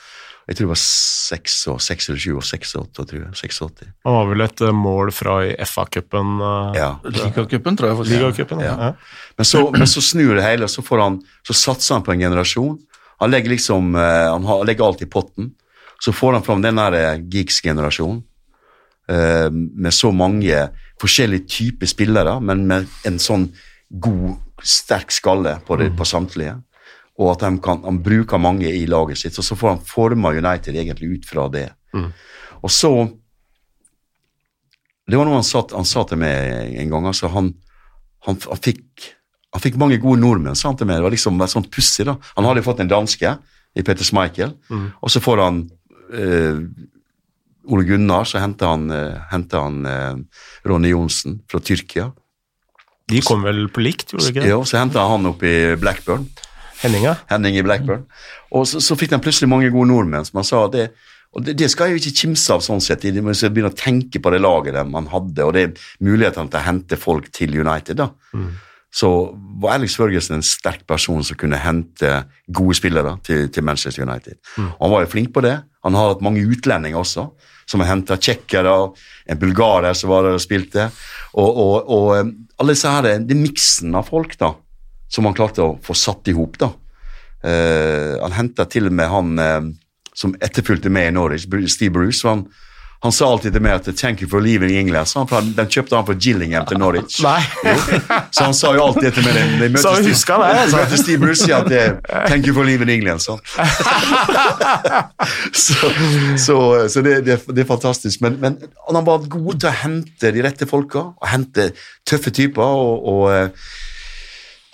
Jeg 0.46 0.58
tror 0.58 0.68
det 0.68 0.74
var 0.76 0.82
6 0.82 1.54
og 1.74 1.78
6 1.82 2.10
eller 2.10 2.20
7 2.22 2.36
og 2.38 2.44
6 2.46 2.74
og 2.76 2.82
8, 2.84 3.06
tror 3.10 3.22
jeg. 3.22 3.30
86. 3.40 3.88
Han 4.06 4.18
var 4.18 4.28
vel 4.30 4.46
et 4.46 4.62
eh, 4.62 4.76
mål 4.78 5.12
fra 5.16 5.38
i 5.48 5.56
FA-cupen? 5.66 6.36
Uh, 6.42 6.76
Ja. 6.78 6.90
Ligacupen, 7.08 7.80
tror 7.80 7.90
jeg. 7.90 8.10
Ligacupen, 8.12 8.62
ja. 8.62 8.74
Ja. 8.74 8.90
ja. 8.92 9.32
Men 9.40 9.50
så, 9.50 9.64
men 9.74 9.88
så 9.90 10.04
snur 10.06 10.36
det 10.38 10.46
hele, 10.46 10.68
og 10.68 10.74
så, 10.74 10.84
får 10.86 11.02
han, 11.02 11.18
så 11.48 11.56
satser 11.58 11.98
han 11.98 12.06
på 12.06 12.14
en 12.14 12.28
generasjon. 12.28 12.78
Han 13.24 13.32
legger 13.32 13.56
liksom, 13.56 13.96
eh, 13.96 14.30
han 14.30 14.68
legger 14.68 14.86
alt 14.86 15.02
i 15.02 15.10
potten. 15.10 15.54
Så 16.04 16.14
får 16.14 16.38
han 16.38 16.44
fram 16.44 16.62
den 16.62 16.78
der 16.78 16.94
eh, 17.00 17.20
geeks-generasjonen 17.32 18.22
eh, 19.10 19.50
med 19.50 19.94
så 19.94 20.12
mange 20.12 20.68
forskjellige 21.02 21.48
typer 21.48 21.90
spillere, 21.90 22.38
men 22.44 22.68
med 22.70 22.92
en 23.08 23.18
sånn 23.20 23.50
god, 23.90 24.36
sterk 24.66 25.14
skalle 25.14 25.60
på, 25.66 25.78
det, 25.80 25.92
på 25.98 26.08
samtlige. 26.08 26.56
Og 27.22 27.32
at 27.32 27.46
kan, 27.64 27.84
han 27.86 28.02
bruker 28.04 28.42
mange 28.42 28.68
i 28.68 28.86
laget 28.90 29.22
sitt, 29.22 29.38
og 29.40 29.46
så 29.48 29.56
får 29.56 29.70
han 29.76 29.86
forma 29.88 30.34
United 30.36 30.76
egentlig 30.76 31.20
ut 31.20 31.30
fra 31.30 31.48
det. 31.54 31.70
Og 32.62 32.72
så 32.72 32.92
Det 35.06 35.20
var 35.20 35.28
noe 35.28 35.38
han 35.38 35.46
satt, 35.46 35.76
han 35.78 35.86
sa 35.86 36.02
til 36.10 36.18
meg 36.18 36.80
en 36.82 36.90
gang. 36.90 37.06
altså 37.06 37.30
han, 37.30 37.52
han, 38.26 38.40
han, 38.42 38.58
fikk, 38.58 39.04
han 39.54 39.62
fikk 39.62 39.78
mange 39.78 40.00
gode 40.02 40.18
nordmenn, 40.20 40.58
sa 40.58 40.72
han 40.72 40.80
til 40.80 40.88
meg. 40.90 40.98
Det 40.98 41.06
var 41.06 41.14
liksom 41.14 41.38
var 41.38 41.52
sånn 41.52 41.70
pussig. 41.70 42.08
da. 42.10 42.16
Han 42.36 42.48
hadde 42.50 42.64
fått 42.66 42.82
en 42.82 42.90
danske 42.90 43.36
i 43.76 43.84
Peter 43.84 44.04
Schmeichel, 44.04 44.56
og 44.98 45.12
så 45.14 45.22
får 45.22 45.44
han 45.44 45.62
eh, 46.10 46.58
Ole 47.70 47.86
Gunnar, 47.86 48.26
så 48.26 48.42
henter 48.42 48.66
han, 48.74 48.90
eh, 48.90 49.22
henter 49.30 49.62
han 49.62 49.86
eh, 49.86 50.16
Ronny 50.66 50.90
Johnsen 50.90 51.42
fra 51.50 51.60
Tyrkia. 51.62 52.10
De 53.12 53.22
kom 53.22 53.44
vel 53.46 53.68
på 53.70 53.84
likt, 53.86 54.12
gjorde 54.12 54.26
de 54.26 54.34
ikke 54.34 54.44
det? 54.46 54.52
Ja, 54.54 54.62
så 54.66 54.80
henta 54.82 55.04
han 55.06 55.30
opp 55.30 55.44
i 55.46 55.56
Blackburn. 55.80 56.26
Henninga? 56.82 57.16
Henning 57.30 57.58
i 57.60 57.66
Blackburn. 57.66 58.06
Og 58.56 58.66
så, 58.70 58.82
så 58.84 58.98
fikk 59.00 59.14
de 59.14 59.20
plutselig 59.24 59.50
mange 59.52 59.70
gode 59.74 59.90
nordmenn, 59.92 60.26
som 60.28 60.42
han 60.42 60.48
sa. 60.48 60.66
det 60.74 60.90
og 61.36 61.44
det, 61.44 61.58
det 61.60 61.68
skal 61.72 61.90
jeg 61.90 61.98
jo 61.98 62.02
ikke 62.02 62.20
kimse 62.22 62.54
av 62.56 62.62
sånn 62.64 62.84
sett, 62.84 63.04
de 63.04 63.24
må 63.24 63.34
begynne 63.36 63.68
å 63.68 63.76
tenke 63.76 64.22
på 64.24 64.32
det 64.32 64.40
laget 64.40 64.78
de 64.78 64.86
man 64.88 65.10
hadde, 65.12 65.44
og 65.44 65.52
det 65.58 65.66
mulighetene 66.04 66.48
til 66.48 66.62
å 66.62 66.64
hente 66.64 67.00
folk 67.00 67.28
til 67.36 67.58
United. 67.60 68.00
da. 68.00 68.08
Så 68.96 69.10
var 69.60 69.76
Alex 69.76 69.98
Førgesen 70.00 70.38
en 70.38 70.46
sterk 70.48 70.86
person 70.88 71.20
som 71.28 71.36
kunne 71.36 71.60
hente 71.60 72.14
gode 72.48 72.78
spillere 72.80 73.18
til, 73.28 73.50
til 73.52 73.66
Manchester 73.68 74.06
United. 74.08 74.40
Og 74.78 74.86
han 74.86 74.94
var 74.94 75.04
jo 75.04 75.12
flink 75.12 75.34
på 75.36 75.44
det. 75.44 75.58
Han 75.84 75.98
har 76.00 76.14
hatt 76.14 76.24
mange 76.24 76.46
utlendinger 76.48 77.02
også, 77.04 77.28
som 77.66 77.82
har 77.82 77.90
henta 77.90 78.18
tsjekkere, 78.22 78.74
en 79.26 79.40
bulgarer 79.42 79.96
som 79.98 80.12
var 80.14 80.28
der 80.28 80.38
og 80.38 80.44
spilte. 80.44 80.90
Og, 81.34 81.50
og, 81.50 81.90
og 81.90 82.10
eh, 82.18 82.28
alle 82.62 82.76
disse 82.76 82.92
her, 82.92 83.08
det 83.26 83.36
er 83.36 83.42
miksen 83.42 83.96
av 83.98 84.10
folk 84.12 84.38
da, 84.42 84.54
som 85.12 85.28
han 85.28 85.38
klarte 85.38 85.66
å 85.66 85.78
få 85.84 85.98
satt 85.98 86.30
i 86.32 86.36
hop. 86.38 86.60
Eh, 86.62 88.14
han 88.22 88.38
henta 88.38 88.68
til 88.70 88.90
og 88.90 88.96
med 88.96 89.12
han 89.12 89.42
uh, 89.42 89.74
som 90.16 90.36
etterfulgte 90.40 90.90
med 90.90 91.10
i 91.10 91.16
Norwich, 91.16 91.48
Steve 91.72 91.94
Bruce. 91.98 92.24
var 92.24 92.38
Han, 92.38 92.46
han 93.06 93.12
sa 93.14 93.28
alltid 93.32 93.54
til 93.54 93.62
meg 93.62 93.74
at 93.78 93.86
'thank 93.96 94.22
you 94.22 94.28
for 94.30 94.40
leaving 94.42 94.72
England'. 94.76 95.06
Så 95.12 95.24
han, 95.30 95.54
den 95.58 95.68
kjøpte 95.70 95.96
han 95.96 96.06
fra 96.08 96.14
Gillingham 96.20 96.66
til 96.66 96.78
Norwich. 96.82 97.22
Nei. 97.24 97.42
Så 98.32 98.44
han 98.48 98.54
sa 98.54 98.74
jo 98.74 98.82
alltid 98.88 99.12
til 99.14 99.24
meg 99.24 99.34
de 99.36 99.70
møttes- 99.70 99.82
Så 99.86 99.94
han 99.96 100.06
huska 100.10 100.38
det, 100.42 100.50
altså. 100.66 100.78
Møtte 100.82 100.98
Steve 101.04 101.20
Bruce 101.24 101.54
at 101.56 101.70
det 101.70 101.84
'thank 102.28 102.48
you 102.48 102.54
for 102.54 102.64
leaving 102.64 102.90
England'. 102.90 103.20
Så, 103.24 103.38
så, 105.54 105.74
så, 106.38 106.90
så 106.90 107.02
det, 107.02 107.22
det, 107.26 107.40
det 107.56 107.62
er 107.64 107.68
fantastisk. 107.70 108.22
Men, 108.22 108.38
men 108.42 108.58
han 108.90 109.06
var 109.08 109.26
god 109.32 109.60
til 109.60 109.70
å 109.70 109.76
hente 109.84 110.32
de 110.36 110.44
rette 110.46 110.68
folka, 110.70 111.00
og 111.16 111.28
hente 111.32 111.72
tøffe 112.08 112.32
typer. 112.36 112.64
og, 112.64 113.08
og 113.08 113.34
eh, 113.34 113.50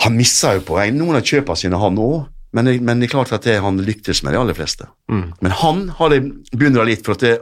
han 0.01 0.15
missa 0.17 0.55
jo 0.57 0.63
på 0.65 0.79
Noen 0.95 1.15
av 1.19 1.25
kjøpene 1.27 1.57
sine, 1.61 1.77
han 1.81 1.99
òg. 2.01 2.23
Men, 2.53 2.65
det- 2.67 2.81
men 2.83 2.99
det 2.99 3.07
er 3.09 3.15
klart 3.17 3.31
at 3.35 3.43
det, 3.47 3.59
han 3.63 3.77
lyktes 3.79 4.23
med 4.23 4.33
de 4.33 4.39
aller 4.41 4.53
fleste. 4.57 4.85
Men 5.07 5.51
han 5.61 5.85
har 5.99 6.09
det 6.09 6.21
beundra 6.57 6.83
litt, 6.87 7.05
for 7.05 7.11
at 7.15 7.19
det, 7.23 7.37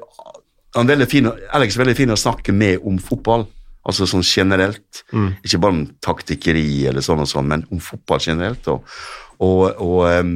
han 0.76 0.86
er 0.86 0.94
veldig 0.96 1.08
fin, 1.10 1.32
Alex 1.56 1.76
er 1.78 1.84
veldig 1.86 1.98
fin 1.98 2.14
å 2.14 2.20
snakke 2.20 2.54
med 2.54 2.84
om 2.86 3.00
fotball. 3.02 3.48
Altså 3.90 4.06
sånn 4.06 4.22
generelt. 4.28 5.04
Ikke 5.42 5.58
bare 5.64 5.74
om 5.74 5.86
taktikkeri 6.04 6.86
eller 6.90 7.02
sånn 7.02 7.24
og 7.24 7.30
sånn, 7.32 7.48
men 7.50 7.64
om 7.74 7.80
fotball 7.82 8.20
generelt. 8.22 8.68
Og, 8.70 8.84
og, 9.42 9.64
og 9.82 10.02
um, 10.20 10.34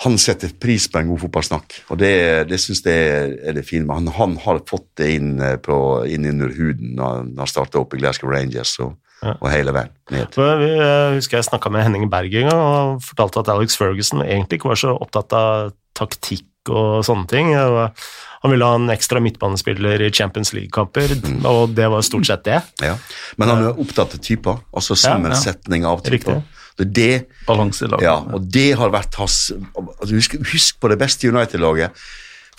han 0.00 0.16
setter 0.18 0.48
pris 0.58 0.86
på 0.88 0.98
en 0.98 1.10
god 1.12 1.20
fotballsnakk, 1.26 1.74
og 1.92 1.98
det, 2.00 2.48
det 2.48 2.56
syns 2.62 2.80
jeg 2.86 3.02
er, 3.44 3.52
det 3.52 3.66
fine. 3.68 3.84
Han, 3.92 4.08
han 4.16 4.38
har 4.46 4.62
fått 4.66 4.86
det 4.96 5.10
inn, 5.18 5.34
eh, 5.44 5.58
på, 5.60 5.76
inn 6.08 6.24
under 6.30 6.48
huden 6.56 6.94
når 6.96 7.18
han- 7.36 7.50
starta 7.52 7.82
opp 7.82 7.92
i 7.94 8.00
Glasgow 8.00 8.32
Rangers 8.32 8.72
og, 8.80 8.94
og 9.34 9.46
hele 9.52 9.74
veien 9.76 9.92
ned. 10.10 10.32
Jeg 10.40 11.18
husker 11.18 11.36
jeg 11.36 11.50
snakka 11.50 11.68
med 11.70 11.84
Henning 11.84 12.08
Berg 12.10 12.32
en 12.40 12.48
gang, 12.48 12.62
og 12.64 13.04
fortalte 13.04 13.42
at 13.44 13.52
Alex 13.52 13.76
Ferguson 13.76 14.24
egentlig 14.24 14.56
ikke 14.62 14.72
var 14.72 14.80
så 14.80 14.94
opptatt 14.96 15.36
av 15.36 15.74
taktikk 16.00 16.46
og 16.68 17.00
sånne 17.06 17.26
ting. 17.30 17.52
Han 17.54 18.52
ville 18.52 18.66
ha 18.68 18.76
en 18.76 18.92
ekstra 18.92 19.20
midtbanespiller 19.24 20.02
i 20.04 20.10
Champions 20.12 20.52
League-kamper, 20.56 21.16
og 21.48 21.74
det 21.76 21.88
var 21.92 22.04
stort 22.04 22.28
sett 22.28 22.44
det. 22.48 22.60
Ja. 22.84 22.96
Men 23.40 23.52
han 23.52 23.66
er 23.68 23.80
opptatt 23.80 24.16
av 24.16 24.24
typer, 24.24 24.60
altså 24.72 24.96
sammensetning 24.98 25.88
av 25.88 26.04
typer. 26.04 26.40
Riktig. 26.40 26.56
Det 26.80 26.86
det 26.96 27.14
Balanse 27.44 27.84
i 27.84 27.90
laget. 27.90 28.06
Ja, 28.06 28.16
og 28.32 28.46
det 28.48 28.70
har 28.80 28.92
vært 28.94 29.18
hans 29.20 29.50
altså, 29.52 30.14
husk, 30.14 30.36
husk 30.52 30.78
på 30.80 30.88
det 30.88 30.96
beste 31.00 31.28
United-laget. 31.28 31.96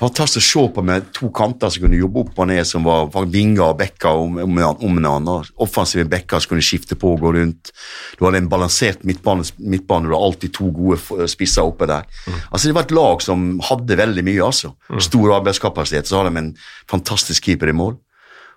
Fantastisk 0.01 0.41
å 0.41 0.49
se 0.49 0.61
på 0.73 0.81
med 0.85 1.09
to 1.13 1.29
kanter 1.35 1.69
som 1.69 1.83
kunne 1.83 1.99
jobbe 1.99 2.23
opp 2.23 2.39
og 2.41 2.47
ned, 2.49 2.63
som 2.65 2.85
var, 2.87 3.11
vinger 3.29 3.67
og 3.67 3.77
bekker 3.77 4.21
om, 4.23 4.39
om, 4.41 4.57
om 4.57 4.97
hverandre. 4.97 5.35
Offensive 5.61 6.07
bekker 6.09 6.41
som 6.41 6.55
kunne 6.55 6.65
skifte 6.65 6.97
på 6.97 7.13
og 7.13 7.21
gå 7.21 7.35
rundt. 7.37 7.69
Du 8.17 8.25
hadde 8.25 8.41
en 8.41 8.49
balansert 8.49 9.05
midtbane, 9.05 9.45
midtbane 9.61 10.09
du 10.09 10.15
hadde 10.15 10.29
alltid 10.31 10.55
to 10.57 10.71
gode 10.73 11.27
spisser 11.29 11.69
oppe 11.69 11.85
der. 11.91 12.07
Altså 12.49 12.67
Det 12.67 12.77
var 12.77 12.87
et 12.87 12.95
lag 12.97 13.21
som 13.21 13.51
hadde 13.69 13.99
veldig 14.01 14.23
mye, 14.25 14.45
altså. 14.47 14.73
Stor 14.97 15.35
arbeidskapasitet. 15.37 16.09
Så 16.09 16.17
hadde 16.17 16.33
de 16.33 16.47
en 16.47 16.55
fantastisk 16.89 17.51
keeper 17.51 17.69
i 17.69 17.77
mål. 17.77 17.99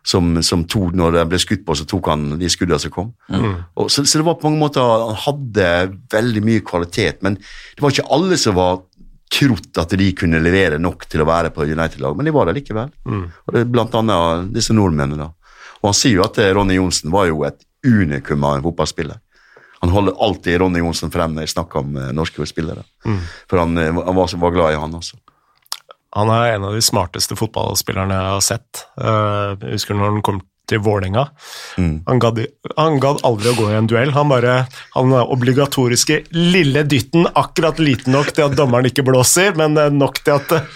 Som, 0.04 0.34
som 0.44 0.66
to, 0.68 0.90
når 0.92 1.14
det 1.14 1.28
ble 1.30 1.38
skutt 1.40 1.62
på, 1.64 1.76
så 1.80 1.86
tok 1.88 2.10
han 2.12 2.34
de 2.36 2.48
skuddene 2.52 2.76
som 2.80 2.92
kom. 2.92 3.14
Og 3.80 3.86
så, 3.88 4.02
så 4.04 4.20
det 4.20 4.26
var 4.26 4.36
på 4.36 4.50
mange 4.50 4.60
måter 4.60 4.84
Han 4.84 5.16
hadde 5.22 5.68
veldig 6.12 6.42
mye 6.44 6.64
kvalitet, 6.64 7.22
men 7.24 7.38
det 7.40 7.80
var 7.80 7.94
ikke 7.94 8.10
alle 8.12 8.36
som 8.40 8.58
var 8.58 8.82
trodd 9.32 9.78
at 9.80 9.90
de 9.98 10.12
kunne 10.16 10.40
levere 10.42 10.78
nok 10.78 11.06
til 11.10 11.22
å 11.24 11.26
være 11.28 11.50
på 11.54 11.64
United-lag, 11.66 12.16
men 12.16 12.24
de 12.28 12.32
var 12.34 12.46
det 12.46 12.56
likevel. 12.60 12.90
Og 13.06 13.52
det 13.54 13.60
er 13.64 13.70
Blant 13.72 13.94
annet 13.94 14.52
disse 14.54 14.74
nordmennene. 14.76 15.16
da. 15.16 15.30
Og 15.82 15.90
Han 15.90 15.94
sier 15.98 16.18
jo 16.20 16.24
at 16.24 16.38
eh, 16.38 16.52
Ronny 16.54 16.76
Johnsen 16.78 17.10
var 17.12 17.26
jo 17.26 17.42
et 17.44 17.60
unikum 17.84 18.44
av 18.44 18.56
en 18.58 18.62
fotballspiller. 18.64 19.18
Han 19.82 19.90
holder 19.92 20.14
alltid 20.22 20.60
Ronny 20.62 20.80
Johnsen 20.80 21.10
frem 21.12 21.34
når 21.34 21.44
jeg 21.44 21.54
snakker 21.56 21.82
om 21.82 21.96
eh, 22.00 22.12
norske 22.16 22.46
spillere. 22.48 22.84
For 23.50 23.58
han, 23.60 23.76
eh, 23.78 23.90
han 23.92 24.16
var, 24.16 24.30
var 24.40 24.54
glad 24.54 24.72
i 24.76 24.80
han 24.80 24.94
også. 24.96 25.18
Han 26.14 26.30
er 26.30 26.54
en 26.54 26.64
av 26.68 26.76
de 26.76 26.80
smarteste 26.84 27.34
fotballspillerne 27.36 28.14
jeg 28.14 28.32
har 28.36 28.44
sett. 28.46 28.84
Eh, 28.96 29.56
Jeg 29.66 29.74
husker 29.80 29.98
når 29.98 30.12
han 30.14 30.22
kom 30.22 30.40
til 30.70 30.80
Vålerenga. 30.84 31.26
Han, 31.76 32.20
gadd, 32.22 32.40
han 32.78 33.00
gadd 33.02 33.22
aldri 33.26 33.52
å 33.52 33.56
gå 33.58 33.70
i 33.70 33.78
en 33.78 33.88
duell. 33.90 34.12
Han 34.16 34.30
bare 34.32 34.54
Han 34.96 35.12
obligatoriske 35.12 36.22
lille 36.36 36.84
dytten, 36.88 37.26
akkurat 37.34 37.80
liten 37.82 38.14
nok 38.14 38.32
til 38.34 38.46
at 38.48 38.56
dommeren 38.58 38.88
ikke 38.88 39.04
blåser, 39.06 39.54
men 39.58 39.76
eh, 39.80 39.92
nok 39.92 40.22
til 40.24 40.36
at 40.38 40.54
eh, 40.56 40.70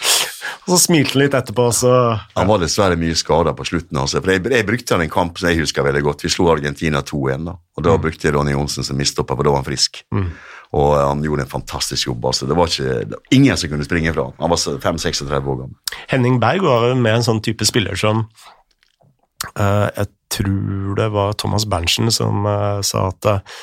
Og 0.69 0.75
så 0.75 0.79
smilte 0.83 1.15
han 1.17 1.23
litt 1.23 1.35
etterpå, 1.37 1.71
så 1.73 1.93
Han 2.37 2.49
var 2.51 2.61
dessverre 2.61 2.99
mye 3.01 3.17
skada 3.17 3.55
på 3.57 3.65
slutten. 3.69 3.97
Altså. 4.01 4.21
For 4.21 4.35
jeg, 4.35 4.45
jeg 4.53 4.67
brukte 4.69 4.97
han 4.97 5.05
en 5.07 5.13
kamp 5.13 5.41
som 5.41 5.49
jeg 5.49 5.63
husker 5.63 5.87
veldig 5.87 6.05
godt. 6.05 6.25
Vi 6.27 6.33
slo 6.33 6.51
Argentina 6.53 7.01
2-1. 7.01 7.49
da. 7.49 7.57
Og 7.79 7.87
Da 7.87 7.97
brukte 8.01 8.29
jeg 8.29 8.37
Ronny 8.37 8.53
Johnsen 8.53 8.85
som 8.85 8.99
midtstopper, 9.01 9.39
for 9.39 9.47
da 9.49 9.55
var 9.55 9.63
han 9.63 9.69
frisk. 9.69 10.03
Og 10.13 10.91
eh, 10.99 11.07
han 11.07 11.25
gjorde 11.25 11.47
en 11.47 11.55
fantastisk 11.55 12.11
jobb. 12.11 12.29
altså. 12.29 12.49
Det 12.51 12.59
var 12.59 12.69
ikke 12.69 12.99
det 13.09 13.17
var 13.17 13.35
ingen 13.39 13.57
som 13.57 13.73
kunne 13.73 13.89
springe 13.89 14.13
fra 14.13 14.29
han. 14.29 14.37
Han 14.43 14.53
var 14.53 14.61
5-36 14.85 15.33
år 15.39 15.43
gammel. 15.65 15.75
Henning 16.13 16.39
Berg 16.43 16.69
var 16.69 16.93
med 16.95 17.15
en 17.21 17.29
sånn 17.31 17.41
type 17.45 17.65
spiller 17.69 17.97
som 17.97 18.27
Jeg 19.39 20.09
tror 20.33 20.97
det 20.99 21.09
var 21.15 21.37
Thomas 21.39 21.65
Berntsen 21.69 22.11
som 22.13 22.47
eh, 22.47 22.81
sa 22.87 23.09
at 23.11 23.29
eh, 23.29 23.55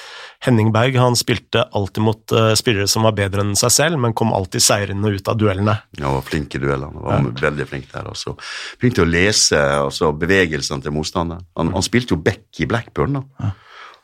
Henning 0.46 0.72
Berg 0.74 0.98
han 1.00 1.18
spilte 1.18 1.66
alltid 1.76 2.06
mot 2.06 2.34
eh, 2.36 2.54
spillere 2.58 2.88
som 2.90 3.06
var 3.08 3.16
bedre 3.18 3.44
enn 3.44 3.56
seg 3.60 3.74
selv, 3.74 4.00
men 4.02 4.16
kom 4.18 4.34
alltid 4.36 4.64
seirende 4.64 5.12
ut 5.14 5.30
av 5.32 5.38
duellene. 5.40 5.78
Ja, 6.00 6.14
var 6.16 6.26
flink 6.26 6.56
i 6.58 6.62
duellene. 6.62 7.04
Han 7.06 7.30
var 7.30 7.46
veldig 7.50 7.68
flink 7.70 7.92
der. 7.94 8.10
også. 8.12 8.36
Flink 8.82 8.98
til 8.98 9.06
å 9.06 9.10
lese 9.10 9.62
altså, 9.82 10.12
bevegelsene 10.16 10.86
til 10.86 10.96
motstanderen. 10.96 11.46
Han, 11.60 11.72
han 11.76 11.86
spilte 11.86 12.16
jo 12.16 12.24
back 12.24 12.62
i 12.62 12.70
Blackburn. 12.70 13.22
da. 13.22 13.54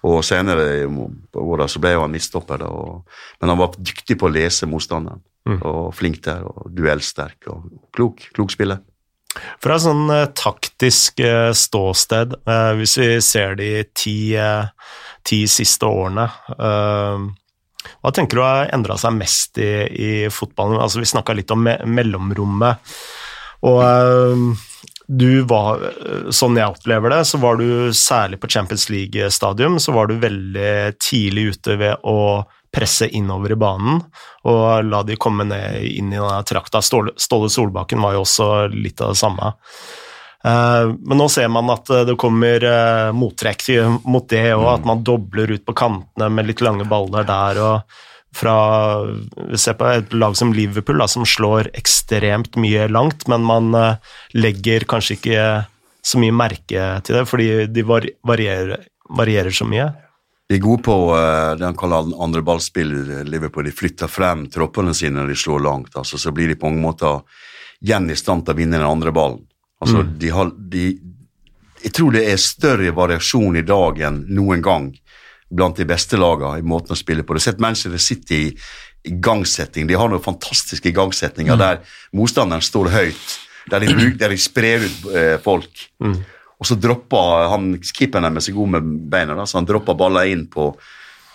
Og 0.09 0.23
senere 0.25 0.63
i 0.81 0.85
åra 1.37 1.67
så 1.69 1.81
ble 1.81 1.91
jo 1.93 2.01
han 2.01 2.13
midtstopper, 2.13 2.63
men 2.65 3.51
han 3.51 3.59
var 3.59 3.75
dyktig 3.77 4.17
på 4.17 4.25
å 4.25 4.33
lese 4.33 4.69
motstanderen. 4.69 5.21
Og 5.65 5.91
flink 5.97 6.23
der, 6.25 6.41
og 6.45 6.71
duellsterk 6.73 7.49
og 7.53 7.67
klok. 7.93 8.25
Klok 8.33 8.53
spiller. 8.53 8.81
Fra 9.61 9.77
et 9.77 9.83
sånn 9.85 10.09
eh, 10.11 10.29
taktisk 10.35 11.21
eh, 11.23 11.51
ståsted, 11.55 12.35
eh, 12.43 12.71
hvis 12.79 12.97
vi 12.99 13.11
ser 13.23 13.55
de 13.59 13.69
ti, 13.95 14.15
ti 15.27 15.43
siste 15.47 15.87
årene 15.87 16.25
Hva 16.57 18.11
tenker 18.13 18.37
du 18.37 18.43
har 18.43 18.73
endra 18.75 18.97
seg 18.99 19.15
mest 19.15 19.61
i, 19.61 19.71
i 19.87 20.11
fotballen? 20.33 20.81
Altså, 20.81 21.01
vi 21.01 21.09
snakka 21.09 21.35
litt 21.37 21.53
om 21.53 21.63
me 21.65 21.77
mellomrommet. 21.85 22.91
Og 23.69 24.57
du 25.11 25.43
var, 25.49 25.81
sånn 26.33 26.57
jeg 26.57 26.73
opplever 26.73 27.13
det, 27.13 27.23
så 27.29 27.37
var 27.41 27.57
du 27.59 27.91
særlig 27.97 28.39
på 28.41 28.49
Champions 28.53 28.87
League-stadium, 28.89 29.77
så 29.81 29.93
var 29.93 30.09
du 30.09 30.15
veldig 30.21 30.73
tidlig 31.01 31.51
ute 31.55 31.77
ved 31.81 32.05
å 32.07 32.17
presse 32.71 33.09
innover 33.09 33.53
i 33.53 33.59
banen 33.59 33.99
og 34.47 34.85
la 34.87 35.01
de 35.03 35.17
komme 35.19 35.45
ned 35.47 35.81
inn 35.85 36.13
i 36.13 36.19
denne 36.19 36.43
trakta. 36.47 36.81
Ståle, 36.81 37.13
Solbakken 37.17 38.01
var 38.01 38.15
jo 38.15 38.23
også 38.23 38.51
litt 38.73 39.01
av 39.03 39.13
det 39.13 39.21
samme. 39.21 39.51
Eh, 40.43 40.85
men 40.97 41.19
nå 41.19 41.27
ser 41.29 41.51
man 41.53 41.69
at 41.73 41.91
det 42.07 42.17
kommer 42.21 42.63
eh, 42.65 43.09
mottrekk 43.13 43.67
mot 44.07 44.29
det, 44.31 44.47
og 44.55 44.69
at 44.77 44.87
man 44.87 45.03
dobler 45.05 45.51
ut 45.53 45.67
på 45.67 45.77
kantene 45.77 46.31
med 46.33 46.49
litt 46.49 46.63
lange 46.65 46.87
baller 46.89 47.27
der. 47.27 47.61
og 47.61 48.07
fra, 48.35 48.55
ser 49.59 49.75
på 49.75 49.89
et 49.91 50.13
lag 50.15 50.37
som 50.39 50.53
Liverpool, 50.55 51.01
da, 51.01 51.07
som 51.11 51.27
slår 51.27 51.71
ekstremt 51.77 52.55
mye 52.59 52.87
langt, 52.91 53.27
men 53.31 53.43
man 53.47 53.75
eh, 53.77 54.13
legger 54.37 54.87
kanskje 54.89 55.17
ikke 55.19 55.49
så 56.01 56.21
mye 56.21 56.33
merke 56.33 56.85
til 57.05 57.19
det, 57.19 57.25
fordi 57.29 57.49
de 57.69 57.83
varierer, 57.85 58.87
varierer 59.11 59.53
så 59.53 59.67
mye. 59.69 59.91
De 60.51 60.57
er 60.57 60.63
gode 60.65 60.83
på 60.83 60.93
eh, 61.15 61.53
det 61.55 61.63
han 61.63 61.77
kaller 61.79 62.09
andre 62.19 62.41
ballspill. 62.43 62.89
Liverpool. 63.23 63.69
De 63.69 63.71
flytter 63.71 64.11
frem 64.11 64.49
troppene 64.51 64.91
sine 64.97 65.21
når 65.21 65.31
de 65.31 65.37
slår 65.39 65.61
langt. 65.63 65.95
altså 65.95 66.19
Så 66.19 66.33
blir 66.35 66.51
de 66.51 66.57
på 66.59 66.67
mange 66.67 66.83
måter 66.83 67.21
igjen 67.79 68.09
i 68.11 68.17
stand 68.19 68.43
til 68.43 68.51
å 68.51 68.59
vinne 68.59 68.75
den 68.75 68.89
andre 68.89 69.13
ballen. 69.15 69.45
Altså, 69.81 70.03
de 70.03 70.29
har, 70.29 70.51
de, 70.53 70.89
jeg 71.81 71.93
tror 71.95 72.11
det 72.13 72.25
er 72.29 72.37
større 72.37 72.91
variasjon 72.93 73.55
i 73.57 73.63
dag 73.65 74.01
enn 74.05 74.19
noen 74.29 74.61
gang 74.61 74.91
blant 75.49 75.79
de 75.79 75.87
beste 75.87 76.19
lagene 76.19 76.59
i 76.59 76.67
måten 76.67 76.93
å 76.93 76.99
spille 76.99 77.23
på. 77.23 77.33
Du 77.33 77.39
har 77.39 77.47
sett 77.47 77.63
Manchester 77.63 78.03
City 78.03 78.41
i 78.43 78.51
igangsetting. 79.15 79.87
De 79.87 79.97
har 79.97 80.11
noen 80.11 80.21
fantastiske 80.21 80.91
igangsetninger 80.91 81.57
der 81.57 81.79
motstanderen 82.13 82.61
står 82.61 82.91
høyt, 82.93 83.33
der 83.71 83.87
de, 83.87 84.11
der 84.19 84.35
de 84.35 84.43
sprer 84.43 84.85
ut 84.85 85.09
eh, 85.15 85.33
folk. 85.41 85.87
Og 86.61 86.67
så 86.69 86.77
droppa 86.77 87.21
han 87.55 87.71
keeperen 87.81 88.29
deres 88.29 88.51
er 88.51 88.57
god 88.57 88.75
med 88.75 88.89
beina, 89.09 89.33
da, 89.33 89.47
så 89.49 89.57
han 89.57 89.65
dropper 89.69 89.97
baller 89.97 90.29
inn 90.29 90.43
på 90.51 90.69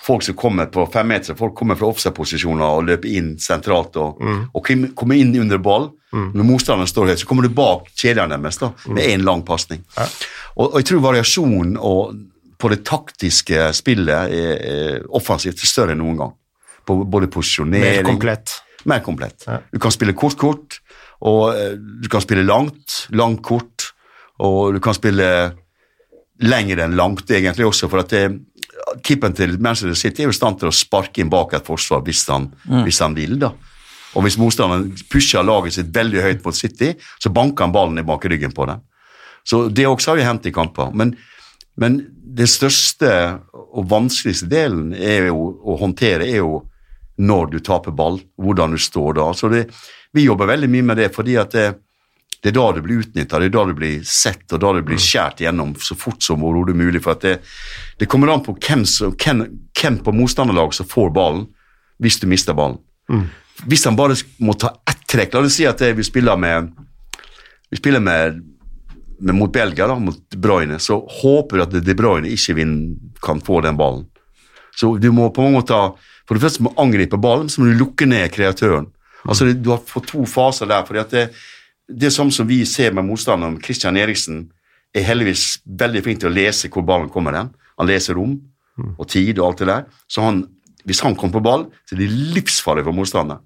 folk 0.07 0.23
som 0.23 0.37
kommer 0.39 0.69
på 0.71 0.85
fem 0.95 1.09
meter. 1.11 1.35
Folk 1.35 1.57
kommer 1.59 1.75
fra 1.75 1.89
offside-posisjoner 1.91 2.77
og 2.77 2.85
løper 2.87 3.11
inn 3.11 3.33
sentralt 3.43 3.97
og, 3.99 4.21
og 4.55 4.69
kommer 4.95 5.19
inn 5.19 5.33
under 5.43 5.59
ball. 5.59 5.89
Når 6.15 6.47
motstanderen 6.47 6.87
står 6.89 7.11
høyt, 7.11 7.25
så 7.25 7.27
kommer 7.29 7.43
du 7.49 7.51
bak 7.57 7.91
kjedene 7.99 8.39
deres 8.39 8.61
da, 8.63 8.71
med 8.87 9.03
én 9.03 9.27
lang 9.27 9.43
pasning. 9.49 9.83
Og, 9.99 10.69
og 10.69 10.79
jeg 10.79 10.87
tror 10.93 11.03
variasjonen 11.09 11.75
og, 11.77 12.15
på 12.57 12.71
det 12.73 12.79
taktiske 12.87 13.67
spillet 13.77 14.31
er, 14.33 14.55
er 14.63 15.11
offensivt 15.19 15.59
større 15.67 15.93
enn 15.97 16.01
noen 16.05 16.23
gang. 16.23 16.37
På 16.87 17.01
både 17.03 17.27
posisjonering 17.35 17.99
Mer 17.99 18.07
komplett. 18.07 18.55
mer 18.87 19.03
komplett. 19.03 19.43
Ja. 19.51 19.59
Du 19.75 19.83
kan 19.83 19.91
spille 19.91 20.15
kort-kort, 20.17 20.79
og 21.27 21.51
eh, 21.59 21.75
du 21.75 22.07
kan 22.13 22.23
spille 22.23 22.47
langt, 22.47 23.09
langt 23.11 23.43
kort, 23.45 23.86
og 24.43 24.77
du 24.77 24.81
kan 24.85 24.97
spille 24.97 25.29
lenger 26.43 26.83
enn 26.85 26.97
langt 26.99 27.31
egentlig 27.33 27.67
også, 27.69 27.89
for 27.89 28.03
at 28.03 28.13
det, 28.13 28.25
keeperen 29.07 29.35
til 29.37 29.57
Manchester 29.61 29.97
City 29.97 30.23
er 30.23 30.29
jo 30.29 30.35
i 30.35 30.37
stand 30.37 30.61
til 30.61 30.71
å 30.71 30.75
sparke 30.75 31.23
inn 31.23 31.33
bak 31.33 31.55
et 31.57 31.67
forsvar 31.67 32.03
hvis 32.07 32.27
han, 32.29 32.51
hvis 32.85 33.01
han 33.03 33.17
vil. 33.17 33.39
da. 33.41 33.53
Og 34.17 34.25
hvis 34.25 34.39
motstanderen 34.41 34.93
pusher 35.13 35.45
laget 35.45 35.77
sitt 35.77 35.89
veldig 35.95 36.23
høyt 36.25 36.45
mot 36.45 36.57
City, 36.57 36.93
så 37.21 37.33
banker 37.33 37.67
han 37.67 37.75
ballen 37.75 38.01
i 38.01 38.07
bak 38.07 38.25
ryggen 38.25 38.55
på 38.57 38.69
dem. 38.69 38.85
Så 39.47 39.67
det 39.69 39.87
også 39.87 40.13
har 40.13 40.21
vi 40.21 40.27
hentet 40.27 40.51
i 40.51 40.55
kamper. 40.55 40.93
Men, 40.97 41.15
men 41.79 42.01
den 42.37 42.51
største 42.51 43.11
og 43.53 43.89
vanskeligste 43.91 44.49
delen 44.51 44.91
jo, 44.97 45.51
å 45.63 45.77
håndtere 45.81 46.27
er 46.27 46.41
jo 46.41 46.65
når 47.17 47.53
du 47.53 47.59
taper 47.65 47.95
ball, 47.97 48.19
hvordan 48.41 48.75
du 48.75 48.81
står 48.81 49.17
da. 49.21 49.31
Så 49.37 49.49
det, 49.53 49.67
vi 50.13 50.27
jobber 50.27 50.51
veldig 50.51 50.69
mye 50.73 50.89
med 50.91 51.01
det, 51.01 51.11
fordi 51.15 51.37
at 51.41 51.55
det, 51.55 51.69
det 52.43 52.51
er 52.53 52.57
da 52.59 52.67
du 52.77 52.83
blir 52.85 53.01
utnytta, 53.03 53.39
det 53.41 53.49
er 53.49 53.55
da 53.55 53.65
du 53.69 53.75
blir 53.79 54.03
sett, 54.07 54.45
og 54.53 54.61
da 54.63 54.73
du 54.77 54.83
blir 54.87 55.01
skjært 55.03 55.41
gjennom 55.43 55.75
så 55.83 55.97
fort 55.99 56.23
som 56.23 56.45
overhodet 56.45 56.77
mulig. 56.79 57.01
For 57.05 57.17
at 57.17 57.25
det, 57.25 57.37
det 57.99 58.09
kommer 58.13 58.33
an 58.33 58.45
på 58.45 58.55
hvem, 58.59 58.85
som, 58.87 59.15
hvem, 59.17 59.45
hvem 59.81 60.01
på 60.05 60.15
motstanderlaget 60.15 60.81
som 60.81 60.91
får 60.91 61.11
ballen, 61.17 61.47
hvis 62.03 62.21
du 62.21 62.27
mister 62.31 62.57
ballen. 62.57 62.79
Hvis 63.67 63.87
han 63.89 63.97
bare 63.97 64.19
må 64.45 64.53
ta 64.61 64.75
ett 64.85 65.07
trekk 65.09 65.33
La 65.33 65.41
oss 65.47 65.55
si 65.57 65.65
at 65.65 65.81
det, 65.81 65.95
vi 65.97 66.05
spiller 66.05 66.37
med 66.37 66.73
vi 67.71 67.79
spiller 67.81 68.01
med, 68.01 68.43
med 69.21 69.35
mot 69.35 69.53
Belgia, 69.53 69.87
da, 69.89 69.97
mot 69.99 70.19
De 70.31 70.39
Bruyne, 70.39 70.79
så 70.79 70.99
håper 71.23 71.57
du 71.57 71.65
at 71.65 71.79
De 71.87 71.95
Bruyne 71.99 72.31
ikke 72.31 72.55
vinner, 72.59 72.95
kan 73.23 73.41
få 73.43 73.63
den 73.65 73.79
ballen. 73.79 74.05
Så 74.77 74.93
du 75.01 75.09
må 75.15 75.31
på 75.33 75.43
mange 75.43 75.63
måter 75.63 75.97
For 76.27 76.37
det 76.37 76.43
første 76.43 76.63
må 76.63 76.73
du 76.75 76.81
angripe 76.83 77.19
ballen, 77.23 77.49
så 77.49 77.63
må 77.63 77.71
du 77.71 77.79
lukke 77.81 78.07
ned 78.07 78.29
kreatøren. 78.35 78.91
Altså, 79.27 79.53
Du 79.55 79.71
har 79.71 79.79
fått 79.87 80.09
to 80.13 80.25
faser 80.27 80.67
der. 80.67 80.85
fordi 80.85 81.01
at 81.01 81.11
det, 81.11 81.29
det 81.89 82.09
er 82.09 82.15
sånn 82.15 82.33
som 82.35 82.49
vi 82.49 82.63
ser 82.67 82.95
med 82.97 83.07
motstanderen. 83.07 83.61
Christian 83.63 83.99
Eriksen 84.01 84.47
er 84.97 85.07
heldigvis 85.07 85.61
veldig 85.67 86.03
flink 86.03 86.23
til 86.23 86.31
å 86.31 86.35
lese 86.35 86.71
hvor 86.73 86.87
ballen 86.87 87.11
kommer 87.13 87.37
hen. 87.37 87.53
Han 87.79 87.91
leser 87.91 88.19
rom 88.19 88.39
og 88.97 89.07
tid 89.09 89.39
og 89.39 89.51
alt 89.51 89.63
det 89.63 89.69
der. 89.71 89.85
Så 90.11 90.25
han, 90.25 90.43
hvis 90.85 91.03
han 91.05 91.17
kommer 91.17 91.39
på 91.39 91.45
ball, 91.47 91.67
så 91.87 91.97
er 91.97 92.03
det 92.03 92.11
livsfarlig 92.37 92.85
for 92.87 92.97
motstanderen. 92.97 93.45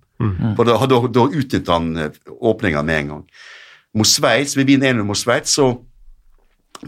For 0.57 0.69
da, 0.69 0.77
da, 0.85 0.99
da 1.09 1.27
utnytter 1.29 1.73
han 1.73 1.93
eh, 1.97 2.19
åpninga 2.29 2.83
med 2.85 2.99
en 2.99 3.13
gang. 3.15 3.23
Mot 3.97 4.09
Sveits, 4.09 4.57
vi 4.57 4.67
vinner 4.69 4.93
1-0 4.93 5.07
mot 5.09 5.19
Sveits, 5.19 5.55
så 5.57 5.71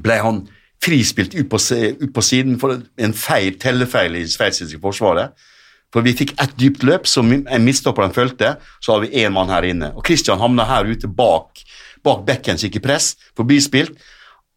ble 0.02 0.18
han 0.20 0.42
frispilt 0.82 1.34
ut 1.34 1.48
på, 1.50 1.58
ut 2.02 2.12
på 2.12 2.24
siden 2.24 2.58
for 2.60 2.76
en 2.76 3.14
feil, 3.16 3.56
tellefeil 3.60 4.18
i 4.18 4.26
sveitsiske 4.28 4.80
forsvaret. 4.82 5.32
For 5.92 6.04
vi 6.04 6.14
fikk 6.16 6.32
ett 6.40 6.54
dypt 6.56 6.84
løp 6.88 7.08
som 7.10 7.28
en 7.32 7.64
midtstopper 7.66 8.06
han 8.06 8.14
fulgte, 8.16 8.54
så 8.80 8.94
har 8.94 9.04
vi 9.04 9.12
én 9.24 9.34
mann 9.34 9.52
her 9.52 9.66
inne. 9.68 9.92
Og 9.92 10.06
Christian 10.06 10.40
havna 10.40 10.64
her 10.68 10.88
ute 10.88 11.10
bak, 11.10 11.60
bak 12.04 12.24
bekken, 12.28 12.56
som 12.56 12.70
gikk 12.70 12.80
i 12.80 12.86
press, 12.86 13.12
forbispilt. 13.36 13.98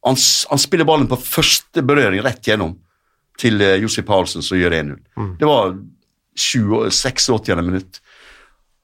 Han, 0.05 0.15
han 0.49 0.61
spiller 0.61 0.87
ballen 0.87 1.09
på 1.11 1.19
første 1.19 1.83
berøring 1.83 2.23
rett 2.23 2.47
gjennom 2.47 2.77
til 3.41 3.59
uh, 3.59 3.75
Josef 3.81 4.07
Paulsen, 4.07 4.45
som 4.45 4.59
gjør 4.59 4.77
1-0. 4.77 4.97
Det 5.41 5.49
var 5.49 5.75
7 6.39 6.91
86. 6.91 7.29
minutt. 7.59 7.99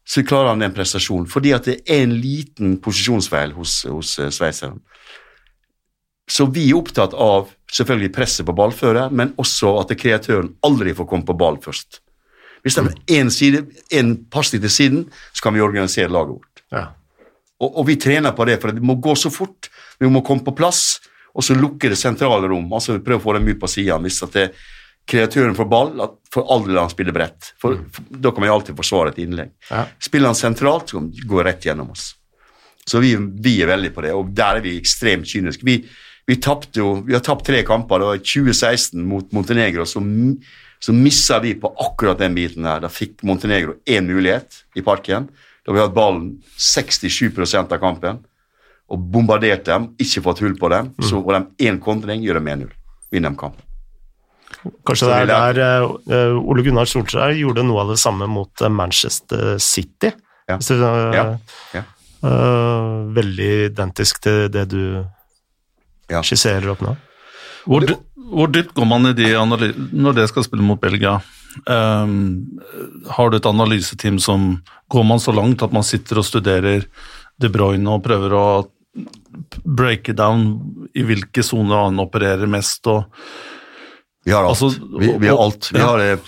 Så 0.03 0.25
klarer 0.27 0.51
han 0.51 0.63
den 0.63 0.75
prestasjonen, 0.75 1.29
fordi 1.31 1.53
at 1.55 1.69
det 1.69 1.77
er 1.85 2.03
en 2.03 2.17
liten 2.19 2.75
posisjonsfeil 2.83 3.55
hos, 3.55 3.83
hos 3.87 4.17
uh, 4.19 4.27
sveitseren. 4.27 4.81
Så 6.31 6.47
vi 6.51 6.69
er 6.69 6.79
opptatt 6.79 7.15
av 7.15 7.51
selvfølgelig 7.71 8.11
presset 8.15 8.47
på 8.47 8.55
ballfører, 8.55 9.11
men 9.11 9.33
også 9.39 9.77
at 9.81 9.91
kreatøren 9.99 10.53
aldri 10.67 10.95
får 10.95 11.07
komme 11.07 11.27
på 11.27 11.35
ball 11.39 11.59
først. 11.63 12.01
Hvis 12.61 12.77
det 12.77 12.83
er 12.85 13.21
én 13.21 13.31
side, 13.33 13.63
én 13.93 14.15
pasning 14.31 14.61
til 14.61 14.73
siden, 14.73 15.05
så 15.33 15.43
kan 15.43 15.55
vi 15.55 15.63
organisere 15.65 16.11
laget 16.11 16.35
vårt. 16.35 16.65
Ja. 16.71 16.85
Og, 17.61 17.79
og 17.81 17.88
vi 17.88 17.97
trener 18.01 18.35
på 18.38 18.45
det, 18.49 18.59
for 18.61 18.73
det 18.73 18.83
må 18.85 18.97
gå 19.01 19.15
så 19.17 19.31
fort. 19.33 19.69
Vi 19.99 20.09
må 20.09 20.23
komme 20.25 20.45
på 20.45 20.53
plass, 20.57 20.99
og 21.33 21.45
så 21.45 21.55
lukke 21.57 21.89
det 21.89 21.97
sentrale 21.97 22.49
rom. 22.51 22.69
altså 22.73 22.99
Prøve 22.99 23.21
å 23.21 23.23
få 23.23 23.35
dem 23.38 23.49
ut 23.49 23.59
på 23.61 23.69
sida 23.71 23.97
Hvis 24.01 24.21
at 24.25 24.38
det, 24.38 24.47
kreatøren 25.09 25.55
får 25.57 25.67
ball, 25.69 25.91
at 26.03 26.15
for 26.31 26.47
aldri 26.53 26.75
la 26.75 26.85
han 26.85 26.93
spille 26.93 27.13
bredt. 27.15 27.51
For, 27.61 27.79
for, 27.91 28.07
da 28.23 28.31
kan 28.31 28.45
vi 28.45 28.51
alltid 28.53 28.77
forsvare 28.77 29.13
et 29.13 29.21
innlegg. 29.23 29.53
Ja. 29.69 29.85
Spiller 30.01 30.31
han 30.31 30.39
sentralt, 30.39 30.91
så 30.91 31.01
går 31.01 31.27
gå 31.33 31.45
rett 31.47 31.67
gjennom 31.67 31.91
oss. 31.93 32.11
Så 32.88 33.01
vi, 33.03 33.13
vi 33.15 33.59
er 33.61 33.69
veldig 33.69 33.91
på 33.93 34.03
det, 34.05 34.13
og 34.17 34.31
der 34.35 34.59
er 34.59 34.65
vi 34.65 34.77
ekstremt 34.79 35.29
kyniske. 35.29 35.65
Vi, 35.67 35.81
vi, 36.29 36.38
jo, 36.77 36.93
vi 37.05 37.15
har 37.15 37.23
tapt 37.25 37.45
tre 37.47 37.61
kamper. 37.67 38.01
da 38.01 38.15
I 38.17 38.23
2016 38.23 39.03
mot 39.07 39.33
Montenegro 39.35 39.85
så, 39.89 40.01
så 40.81 40.93
missa 40.97 41.37
vi 41.43 41.53
på 41.61 41.69
akkurat 41.77 42.17
den 42.19 42.33
biten 42.35 42.65
der. 42.65 42.81
Da 42.81 42.89
fikk 42.89 43.21
Montenegro 43.27 43.75
én 43.85 44.07
mulighet 44.09 44.63
i 44.75 44.81
parken. 44.81 45.27
Da 45.65 45.73
vi 45.75 45.79
hadde 45.81 45.93
ballen 45.93 46.31
67 46.57 47.37
av 47.59 47.77
kampen 47.79 48.23
og 48.91 48.99
bombardert 49.13 49.63
dem, 49.69 49.91
ikke 50.01 50.23
fått 50.25 50.41
hull 50.43 50.55
på 50.59 50.69
dem. 50.73 50.89
Så 50.99 51.21
får 51.23 51.37
de 51.37 51.67
én 51.69 51.77
kontring, 51.79 52.23
gjør 52.25 52.41
dem 52.41 52.49
1-0. 52.65 52.71
Vinner 53.13 53.29
de 53.31 53.37
kampen. 53.39 53.67
Kanskje 54.85 55.05
Så 55.05 55.09
det 55.09 55.35
er 55.37 55.53
der 55.55 55.85
uh, 55.85 56.35
Ole 56.43 56.63
Gunnar 56.65 56.89
Solskjær 56.89 57.31
gjorde 57.37 57.63
noe 57.63 57.85
av 57.85 57.93
det 57.93 57.99
samme 58.01 58.27
mot 58.29 58.61
eh, 58.61 58.69
Manchester 58.69 59.55
City. 59.63 60.11
Ja. 60.49 60.57
Så, 60.59 60.75
du, 60.75 60.83
eh, 60.83 61.15
Ja, 61.15 61.23
ja. 61.77 61.83
Uh, 62.21 63.07
veldig 63.15 63.47
identisk 63.71 64.19
til 64.21 64.49
det 64.53 64.67
du 64.69 64.81
Ja. 66.11 66.19
skisserer 66.21 66.67
opp 66.73 66.81
nå. 66.83 66.97
Hvor, 67.65 67.85
dy- 67.87 67.95
hvor 68.31 68.51
dypt 68.51 68.73
går 68.77 68.87
man 68.87 69.11
i 69.11 69.15
de 69.17 69.33
når 69.35 70.15
det 70.17 70.27
skal 70.31 70.45
spille 70.47 70.65
mot 70.65 70.81
Belgia? 70.81 71.19
Um, 71.67 72.59
har 73.11 73.29
du 73.29 73.35
et 73.37 73.47
analyseteam 73.49 74.19
som 74.23 74.61
Går 74.91 75.03
man 75.03 75.19
så 75.19 75.33
langt 75.35 75.63
at 75.63 75.73
man 75.75 75.83
sitter 75.83 76.19
og 76.19 76.25
studerer 76.27 76.85
De 77.39 77.49
Bruyne 77.51 77.91
og 77.91 78.03
prøver 78.03 78.33
å 78.35 78.45
breake 79.63 80.15
down 80.15 80.45
i 80.95 81.03
hvilke 81.07 81.43
soner 81.43 81.85
han 81.87 81.99
opererer 82.03 82.49
mest? 82.51 82.87
og 82.87 83.05
Vi 84.23 84.33
har 84.35 84.43
alt. 84.43 84.61
Altså, 84.61 84.71
vi, 84.99 85.13
vi 85.19 85.29
har 85.31 85.39
alt. 85.39 85.69
Vi, 85.71 85.79
ja. 85.79 85.87
har, 85.87 86.19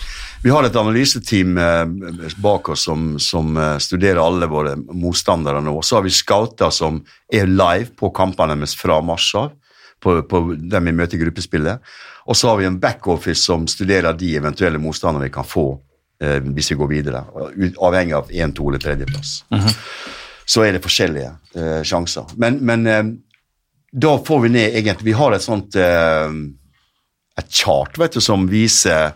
vi 0.44 0.50
har 0.50 0.64
et 0.64 0.76
analyseteam 0.76 1.58
eh, 1.60 2.32
bak 2.36 2.68
oss 2.72 2.86
som, 2.88 3.18
som 3.20 3.56
eh, 3.56 3.76
studerer 3.78 4.22
alle 4.24 4.48
våre 4.50 4.74
motstandere 4.76 5.60
nå. 5.64 5.76
Så 5.82 6.00
har 6.00 6.06
vi 6.08 6.12
scouter 6.12 6.72
som 6.72 7.02
er 7.32 7.48
live 7.52 7.92
på 8.00 8.10
kampene 8.16 8.56
fra 8.76 9.00
mars 9.04 9.28
av, 9.40 9.52
på, 10.04 10.18
på 10.28 10.42
dem 10.54 10.90
vi 10.90 10.94
møter 10.96 11.18
i 11.18 11.24
gruppespillet. 11.24 11.94
Og 12.28 12.36
så 12.36 12.50
har 12.50 12.60
vi 12.60 12.68
en 12.68 12.78
backoffice 12.80 13.42
som 13.42 13.66
studerer 13.68 14.16
de 14.16 14.34
eventuelle 14.38 14.80
motstanderne 14.80 15.26
vi 15.26 15.34
kan 15.34 15.48
få 15.48 15.66
eh, 16.22 16.40
hvis 16.44 16.72
vi 16.72 16.78
går 16.80 16.92
videre, 16.92 17.24
avhengig 17.80 18.16
av 18.16 18.32
én, 18.32 18.52
to 18.56 18.68
eller 18.70 18.82
tredjeplass. 18.82 19.38
Så 20.44 20.64
er 20.64 20.76
det 20.76 20.84
forskjellige 20.84 21.30
eh, 21.56 21.80
sjanser. 21.88 22.28
Men, 22.40 22.60
men 22.64 22.86
eh, 22.86 23.04
da 23.94 24.16
får 24.26 24.40
vi 24.44 24.52
ned 24.56 24.74
egentlig 24.74 25.06
Vi 25.06 25.16
har 25.16 25.32
et 25.36 25.44
sånt 25.44 25.76
eh, 25.78 26.32
et 27.38 27.50
chart 27.50 27.98
vet 27.98 28.14
du, 28.14 28.20
som 28.22 28.46
viser 28.50 29.14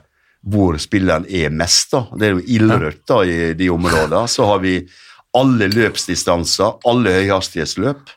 hvor 0.48 0.78
spilleren 0.80 1.26
er 1.28 1.50
mest. 1.54 1.92
da. 1.92 2.04
Det 2.14 2.26
er 2.28 2.36
jo 2.36 2.44
ildrødt 2.56 3.02
da, 3.10 3.18
i 3.26 3.52
de 3.58 3.68
områdene. 3.74 4.22
Så 4.30 4.46
har 4.48 4.62
vi 4.62 4.78
alle 5.36 5.68
løpsdistanser, 5.70 6.78
alle 6.88 7.14
høyhastighetsløp. 7.18 8.14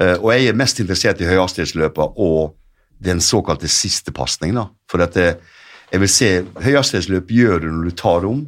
Eh, 0.00 0.16
og 0.16 0.32
jeg 0.34 0.48
er 0.48 0.58
mest 0.58 0.80
interessert 0.82 1.20
i 1.20 1.28
høyhastighetsløpene 1.28 2.14
og 2.16 2.54
den 3.02 3.22
såkalte 3.22 3.70
siste 3.70 4.14
pasning. 4.14 4.56
For 4.90 5.02
at 5.04 5.16
jeg 5.18 6.02
vil 6.02 6.10
se 6.12 6.30
høyhastighetsløp 6.60 7.30
gjør 7.32 7.62
du 7.64 7.68
når 7.72 7.90
du 7.90 7.96
tar 7.98 8.24
rom, 8.26 8.42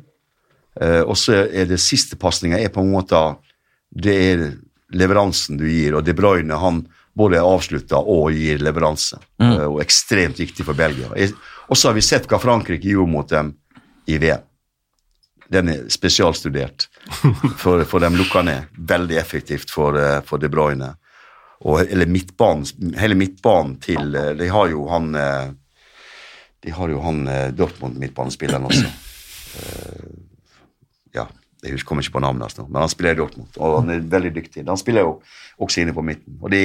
eh, 0.80 1.02
og 1.02 1.16
så 1.18 1.44
er 1.46 1.70
det 1.70 1.80
siste 1.82 2.18
pasninga 2.20 2.60
er 2.60 2.72
på 2.74 2.84
en 2.84 2.92
måte 2.92 3.20
det 3.90 4.14
er 4.14 4.44
leveransen 4.94 5.58
du 5.58 5.66
gir, 5.66 5.96
og 5.98 6.04
De 6.06 6.14
Bruyne 6.14 6.58
han 6.58 6.84
både 7.16 7.40
avslutta 7.42 7.98
og 7.98 8.30
gir 8.34 8.62
leveranse. 8.62 9.18
Mm. 9.42 9.56
Og 9.66 9.80
ekstremt 9.82 10.38
viktig 10.38 10.66
for 10.66 10.78
Belgia. 10.78 11.10
Og 11.68 11.78
så 11.78 11.90
har 11.90 11.96
vi 11.96 12.04
sett 12.04 12.28
hva 12.30 12.38
Frankrike 12.42 12.88
gjorde 12.88 13.12
mot 13.12 13.28
dem 13.28 13.52
i 14.06 14.18
VM. 14.18 14.46
Den 15.50 15.72
er 15.72 15.86
spesialstudert, 15.90 16.86
for, 17.62 17.82
for 17.82 18.02
de 18.02 18.12
lukka 18.14 18.44
ned 18.46 18.70
veldig 18.78 19.16
effektivt 19.18 19.72
for, 19.74 19.98
eh, 19.98 20.20
for 20.26 20.38
De 20.38 20.46
Bruyne. 20.52 20.92
Og, 21.60 21.80
eller 21.84 22.08
midtbanen, 22.08 22.94
hele 22.96 23.14
midtbanen 23.20 23.74
til 23.84 24.14
eh, 24.16 24.30
De 24.38 24.46
har 24.48 24.70
jo 24.72 24.86
han 24.88 25.10
eh, 25.14 25.50
De 26.64 26.72
har 26.72 26.88
jo 26.88 27.02
han 27.04 27.18
eh, 27.28 27.50
Dortmund-midtbanespilleren 27.52 28.64
også. 28.70 28.88
Ja, 31.14 31.26
jeg 31.64 31.82
kommer 31.84 32.04
ikke 32.04 32.16
på 32.18 32.22
navnet 32.24 32.46
hans 32.46 32.58
nå, 32.58 32.66
men 32.70 32.80
han 32.84 32.90
spiller 32.92 33.16
i 33.16 33.18
Dortmund, 33.18 33.48
og 33.58 33.80
han 33.80 33.90
er 33.96 34.04
veldig 34.12 34.30
dyktig. 34.36 34.62
Han 34.68 34.78
spiller 34.80 35.04
jo 35.08 35.14
også 35.60 35.82
inne 35.82 35.94
på 35.96 36.04
midten. 36.06 36.36
Og 36.40 36.52
de, 36.54 36.60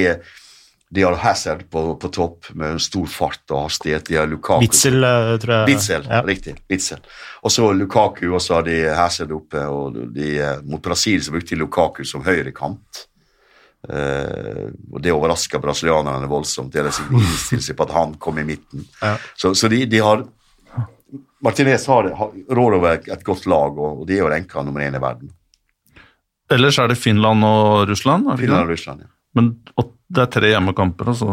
de 0.94 1.02
har 1.04 1.18
Hazard 1.24 1.64
på, 1.72 1.82
på 2.00 2.10
topp 2.14 2.52
med 2.56 2.78
stor 2.84 3.08
fart 3.10 3.42
og 3.56 3.66
hastighet. 3.66 4.06
De 4.08 4.20
har 4.20 4.30
Lukaku 4.30 4.62
Witzel, 4.64 5.02
eh, 5.04 5.32
tror 5.42 5.56
jeg. 5.58 5.72
Witzel, 5.72 6.06
Ja. 6.08 6.22
riktig. 6.28 6.54
Bitzel. 6.70 7.02
Og 7.42 7.52
så 7.52 7.72
Lukaku, 7.74 8.28
og 8.36 8.40
så 8.44 8.60
har 8.60 8.68
de 8.68 8.78
Hazard 8.96 9.34
oppe. 9.36 9.66
og 9.66 9.98
de, 10.14 10.30
Mot 10.70 10.82
Brasil 10.84 11.20
så 11.26 11.34
brukte 11.34 11.56
de 11.56 11.60
Lukaku 11.64 12.04
som 12.06 12.24
høyrekant. 12.24 13.06
Uh, 13.86 14.72
og 14.92 15.02
det 15.02 15.14
overraska 15.14 15.60
brasilianerne 15.62 16.26
voldsomt. 16.30 16.74
Det 16.74 16.90
seg 17.62 17.76
på 17.76 17.86
at 17.86 17.94
han 17.94 18.16
kom 18.18 18.40
i 18.42 18.46
midten. 18.46 18.86
Ja. 19.00 19.16
Så, 19.38 19.54
så 19.54 19.70
de, 19.72 19.84
de 19.86 20.02
har 20.02 20.24
Martinez 21.44 21.84
har, 21.86 22.08
har 22.18 22.32
rår 22.56 22.78
over 22.78 22.96
et, 22.96 23.08
et 23.12 23.24
godt 23.24 23.46
lag, 23.46 23.76
og, 23.78 24.02
og 24.02 24.08
de 24.08 24.16
er 24.16 24.24
jo 24.24 24.30
renka 24.32 24.64
nummer 24.66 24.82
én 24.82 24.96
i 24.96 25.02
verden. 25.02 25.30
Ellers 26.50 26.78
er 26.78 26.90
det 26.90 26.98
Finland 26.98 27.44
og 27.46 27.86
Russland. 27.90 28.26
Finland 28.38 28.66
og 28.66 28.74
Russland, 28.74 29.06
ja. 29.06 29.12
Men 29.36 29.50
det 30.08 30.22
er 30.22 30.28
tre 30.32 30.50
hjemmekamper, 30.52 31.10
altså. 31.12 31.26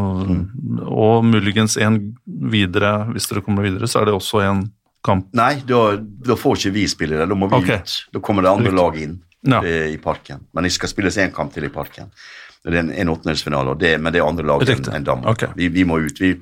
og 0.91 1.25
muligens 1.25 1.77
en 1.79 1.99
videre. 2.25 2.95
Hvis 3.13 3.29
dere 3.29 3.43
kommer 3.45 3.63
videre, 3.63 3.87
så 3.87 4.01
er 4.01 4.09
det 4.09 4.15
også 4.17 4.41
en 4.43 4.65
kamp. 5.05 5.29
Nei, 5.37 5.53
da, 5.67 5.83
da 5.99 6.35
får 6.39 6.57
ikke 6.59 6.73
vi 6.75 6.87
spille 6.91 7.19
det. 7.21 7.29
Da 7.31 7.37
må 7.37 7.47
vi 7.51 7.61
okay. 7.61 7.79
ut. 7.79 7.93
Da 8.17 8.23
kommer 8.23 8.45
det 8.45 8.51
andre 8.51 8.73
lag 8.75 8.97
inn 8.99 9.21
Ja. 9.43 9.61
eh, 9.63 9.93
i 9.93 9.97
parken. 10.01 10.43
Men 10.55 10.67
det 10.67 10.73
skal 10.75 10.91
spilles 10.91 11.17
én 11.19 11.31
kamp 11.35 11.53
til 11.53 11.67
i 11.67 11.71
parken. 11.71 12.11
Det 12.63 12.71
er 12.71 12.79
en, 12.79 12.91
en 12.91 13.11
åttendelsfinale, 13.11 13.75
men 13.99 14.13
det 14.13 14.21
er 14.21 14.27
andre 14.27 14.45
lag 14.47 14.63
enn 14.71 14.85
en 14.95 15.07
Danmark. 15.07 15.35
Okay. 15.35 15.55
Vi, 15.59 15.67
vi 15.73 15.83
må 15.87 15.99
ut. 15.99 16.21
Vi, 16.21 16.33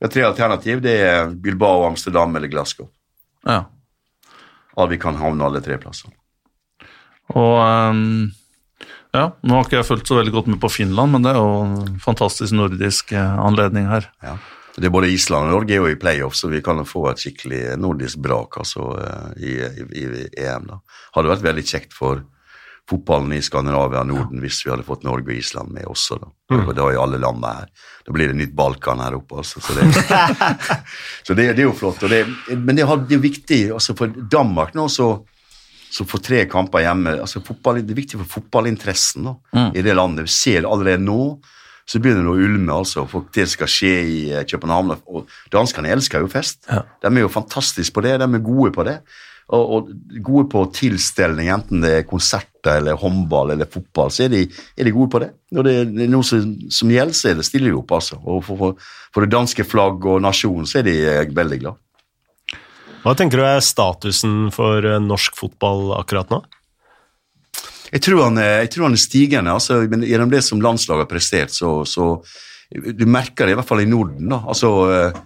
har 0.00 0.12
tre 0.12 0.24
alternativ. 0.24 0.80
Det 0.84 0.94
er 1.04 1.28
Bilbao, 1.28 1.84
Amsterdam 1.88 2.36
eller 2.36 2.48
Glasgow. 2.52 2.88
Ja. 3.44 3.64
Ja, 4.76 4.86
vi 4.86 4.98
kan 5.00 5.16
havne 5.20 5.44
alle 5.44 5.60
tre 5.64 5.78
plasser. 5.80 6.12
Og 7.36 7.60
um, 7.60 8.32
ja, 9.16 9.30
nå 9.40 9.56
har 9.56 9.64
ikke 9.64 9.78
jeg 9.78 9.88
fulgt 9.88 10.10
så 10.10 10.18
veldig 10.18 10.34
godt 10.34 10.50
med 10.52 10.60
på 10.60 10.70
Finland, 10.72 11.14
men 11.14 11.24
det 11.24 11.32
er 11.32 11.40
jo 11.40 11.62
en 11.64 11.98
fantastisk 12.02 12.52
nordisk 12.56 13.14
eh, 13.16 13.38
anledning 13.40 13.88
her. 13.88 14.10
Ja. 14.24 14.36
Det 14.76 14.90
er 14.90 14.92
Både 14.92 15.08
Island 15.08 15.48
og 15.48 15.54
Norge 15.54 15.72
er 15.72 15.80
jo 15.80 15.88
i 15.88 15.96
playoff, 15.96 16.36
så 16.36 16.50
vi 16.52 16.60
kan 16.64 16.82
få 16.84 17.06
et 17.08 17.22
skikkelig 17.22 17.62
nordisk 17.80 18.20
brak 18.20 18.58
altså, 18.60 18.90
eh, 19.00 19.30
i, 19.40 19.54
i, 19.88 20.04
i 20.04 20.26
EM. 20.44 20.68
da. 20.68 20.82
Hadde 21.16 21.32
vært 21.32 21.46
veldig 21.46 21.64
kjekt 21.64 21.96
for 21.96 22.20
fotballen 22.90 23.32
i 23.34 23.42
Skandinavia 23.42 24.04
og 24.04 24.10
Norden 24.10 24.42
hvis 24.42 24.60
vi 24.64 24.70
hadde 24.72 24.86
fått 24.86 25.06
Norge 25.06 25.30
og 25.30 25.38
Island 25.38 25.72
med 25.74 25.88
også. 25.90 26.20
Da 26.22 26.58
Og 26.62 26.74
Da 26.76 26.90
jo 26.94 27.02
alle 27.02 27.18
landene 27.22 27.54
her. 27.60 27.70
Da 28.06 28.14
blir 28.14 28.30
det 28.30 28.38
nytt 28.38 28.54
Balkan 28.54 29.02
her 29.02 29.16
oppe. 29.18 29.40
altså. 29.42 29.60
Så 29.60 29.74
det, 29.74 29.88
så 31.26 31.34
det, 31.34 31.48
det 31.56 31.64
er 31.64 31.66
jo 31.66 31.74
flott. 31.74 32.04
Det, 32.06 32.22
men 32.54 32.76
det, 32.76 32.86
er 32.86 33.22
viktig 33.22 33.72
altså 33.72 33.96
for 33.98 34.12
Danmark 34.30 34.74
nå, 34.74 34.88
så 34.88 35.24
så 35.96 36.04
får 36.04 36.20
tre 36.20 36.38
kamper 36.50 36.82
hjemme 36.82 37.12
altså 37.22 37.40
fotball, 37.46 37.78
Det 37.80 37.94
er 37.94 38.00
viktig 38.02 38.18
for 38.18 38.40
fotballinteressen 38.40 39.28
da, 39.28 39.36
i 39.72 39.84
det 39.86 39.94
landet. 39.94 40.26
Vi 40.26 40.34
ser 40.34 40.66
allerede 40.66 41.00
nå 41.00 41.38
så 41.86 42.00
begynner 42.02 42.26
det 42.26 42.32
å 42.32 42.42
ulme. 42.48 42.72
altså, 42.74 43.06
for 43.06 43.28
Det 43.32 43.46
skal 43.48 43.70
skje 43.70 43.94
i 44.02 44.18
eh, 44.34 44.44
København. 44.44 44.96
og 45.06 45.30
Danskene 45.52 45.92
elsker 45.94 46.24
jo 46.24 46.30
fest. 46.30 46.64
Ja. 46.68 46.82
De 47.02 47.12
er 47.12 47.22
jo 47.22 47.30
fantastiske 47.30 47.94
på 47.94 48.02
det. 48.02 48.16
De 48.18 48.26
er 48.26 48.42
gode 48.42 48.72
på 48.74 48.84
det. 48.86 48.98
Og, 49.54 49.64
og 49.76 49.90
gode 50.26 50.48
på 50.50 50.64
tilstelning, 50.74 51.52
enten 51.54 51.84
det 51.84 51.92
er 52.00 52.08
konserter 52.08 52.80
eller 52.80 52.98
håndball 52.98 53.52
eller 53.54 53.68
fotball, 53.70 54.10
så 54.10 54.24
er 54.24 54.32
de, 54.32 54.40
er 54.74 54.88
de 54.88 54.94
gode 54.94 55.12
på 55.12 55.20
det. 55.22 55.28
Når 55.54 55.68
det, 55.68 55.74
er 55.86 56.10
noe 56.10 56.26
som, 56.26 56.48
som 56.74 56.90
gjelder, 56.90 57.14
så 57.14 57.30
er 57.30 57.38
det 57.38 57.46
stiller 57.46 57.70
de 57.70 57.78
opp. 57.78 57.94
altså. 57.94 58.18
Og 58.24 58.42
for, 58.42 58.58
for, 58.58 58.88
for 59.14 59.22
det 59.22 59.30
danske 59.36 59.66
flagg 59.68 60.02
og 60.02 60.18
nasjonen 60.24 60.66
så 60.66 60.80
er 60.80 60.88
de 60.88 60.96
veldig 61.36 61.60
glad. 61.62 61.78
Hva 63.06 63.14
tenker 63.14 63.38
du 63.38 63.46
er 63.46 63.62
statusen 63.62 64.48
for 64.54 64.82
eh, 64.82 64.98
norsk 64.98 65.38
fotball 65.38 65.92
akkurat 66.00 66.32
nå? 66.34 66.42
Jeg 67.92 68.02
tror 68.02 68.24
han 68.24 68.40
jeg 68.42 68.72
tror 68.74 68.88
han 68.88 68.98
er 68.98 69.04
stigende. 69.04 69.52
altså, 69.54 69.78
men 69.86 70.02
Gjennom 70.02 70.32
det 70.32 70.42
som 70.42 70.58
landslaget 70.58 71.06
har 71.06 71.12
prestert, 71.12 71.54
så, 71.54 71.84
så 71.86 72.18
Du 72.66 73.06
merker 73.06 73.46
det 73.46 73.54
i 73.54 73.58
hvert 73.60 73.68
fall 73.68 73.84
i 73.84 73.86
Norden. 73.86 74.26
da, 74.26 74.40
altså 74.42 74.70
eh, 74.90 75.20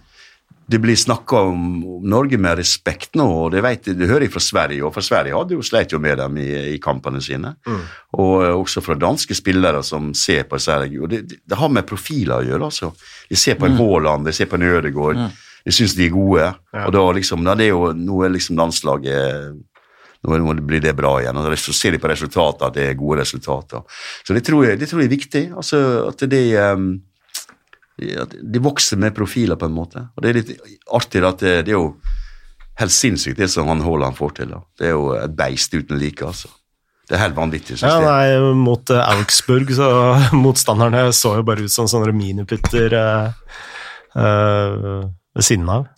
Det 0.71 0.79
blir 0.79 0.95
snakka 0.95 1.41
om, 1.51 1.63
Norge 2.07 2.37
med 2.39 2.57
respekt 2.61 3.17
nå, 3.19 3.25
og 3.43 3.51
det, 3.51 3.61
vet, 3.65 3.89
det 3.97 4.07
hører 4.07 4.25
jeg 4.25 4.33
fra 4.33 4.43
Sverige. 4.43 4.85
og 4.87 4.93
For 4.95 5.05
Sverige 5.05 5.35
hadde 5.35 5.57
jo 5.57 5.65
sleit 5.65 5.91
jo 5.91 5.99
med 5.99 6.17
dem 6.21 6.37
i, 6.39 6.49
i 6.75 6.77
kampene 6.81 7.21
sine. 7.23 7.53
Og 8.17 8.35
eh, 8.45 8.55
også 8.55 8.83
fra 8.85 8.95
danske 8.99 9.35
spillere 9.37 9.83
som 9.83 10.13
ser 10.17 10.45
på 10.49 10.59
Sverige. 10.61 11.01
og 11.01 11.11
det, 11.11 11.23
det, 11.43 11.57
har 11.59 11.73
med 11.73 11.87
profiler 11.89 12.39
å 12.39 12.47
gjøre. 12.47 12.69
altså. 12.71 12.93
De 13.29 13.39
ser 13.39 13.59
på 13.59 13.67
en 13.67 13.75
Haaland, 13.79 14.29
de 14.29 14.35
ser 14.35 14.47
på 14.51 14.59
en 14.59 14.69
Ødegaard. 14.69 15.25
De 15.65 15.75
syns 15.75 15.93
de 15.97 16.07
er 16.07 16.15
gode. 16.15 16.47
og 16.85 16.95
da 16.95 17.03
liksom, 17.19 17.43
da 17.45 17.57
det 17.59 17.67
er 17.67 17.75
jo, 17.75 17.91
Nå 17.93 18.23
er 18.25 18.33
liksom 18.33 18.57
landslaget 18.57 19.59
nå 20.21 20.53
blir 20.53 20.81
det 20.81 20.93
bra 20.93 21.15
igjen. 21.21 21.37
og 21.37 21.57
Så 21.57 21.73
ser 21.73 21.95
de 21.95 21.99
på 22.01 22.09
resultatet 22.09 22.67
at 22.67 22.75
det 22.75 22.89
er 22.89 22.99
gode 22.99 23.21
resultater. 23.21 23.81
Så 24.23 24.33
det 24.37 24.43
tror 24.45 24.67
jeg, 24.67 24.79
det 24.79 24.89
tror 24.89 25.01
jeg 25.01 25.09
er 25.09 25.17
viktig. 25.17 25.45
altså 25.57 26.07
At 26.09 26.29
det 26.29 26.43
um, 26.61 27.01
de 28.01 28.63
vokser 28.63 28.99
med 29.01 29.15
profiler, 29.15 29.59
på 29.59 29.69
en 29.69 29.75
måte. 29.75 30.07
Og 30.15 30.23
det 30.23 30.31
er 30.31 30.39
litt 30.39 30.51
artig 30.91 31.21
at 31.27 31.43
det, 31.43 31.53
det 31.67 31.75
er 31.75 31.77
jo 31.79 31.91
helt 32.81 32.95
sinnssykt, 32.95 33.37
det 33.39 33.51
som 33.53 33.69
han 33.69 33.83
Haaland 33.85 34.17
får 34.17 34.35
til. 34.39 34.55
da. 34.55 34.63
Det 34.79 34.89
er 34.89 34.95
jo 34.95 35.13
et 35.19 35.37
beist 35.37 35.73
uten 35.75 36.01
like, 36.01 36.25
altså. 36.25 36.49
Det 37.11 37.17
er 37.17 37.25
helt 37.25 37.35
vanvittig 37.35 37.75
Ja, 37.81 37.97
nei, 37.99 38.53
Mot 38.55 38.91
uh, 38.93 39.01
Augsburg 39.17 39.73
så 39.75 39.87
motstanderne 40.45 41.09
så 41.15 41.35
jo 41.39 41.47
bare 41.47 41.65
ut 41.65 41.73
som 41.73 41.89
sånne 41.91 42.13
miniputter 42.15 42.93
uh, 42.95 43.57
uh, 44.15 45.01
ved 45.35 45.43
siden 45.43 45.67
av. 45.71 45.89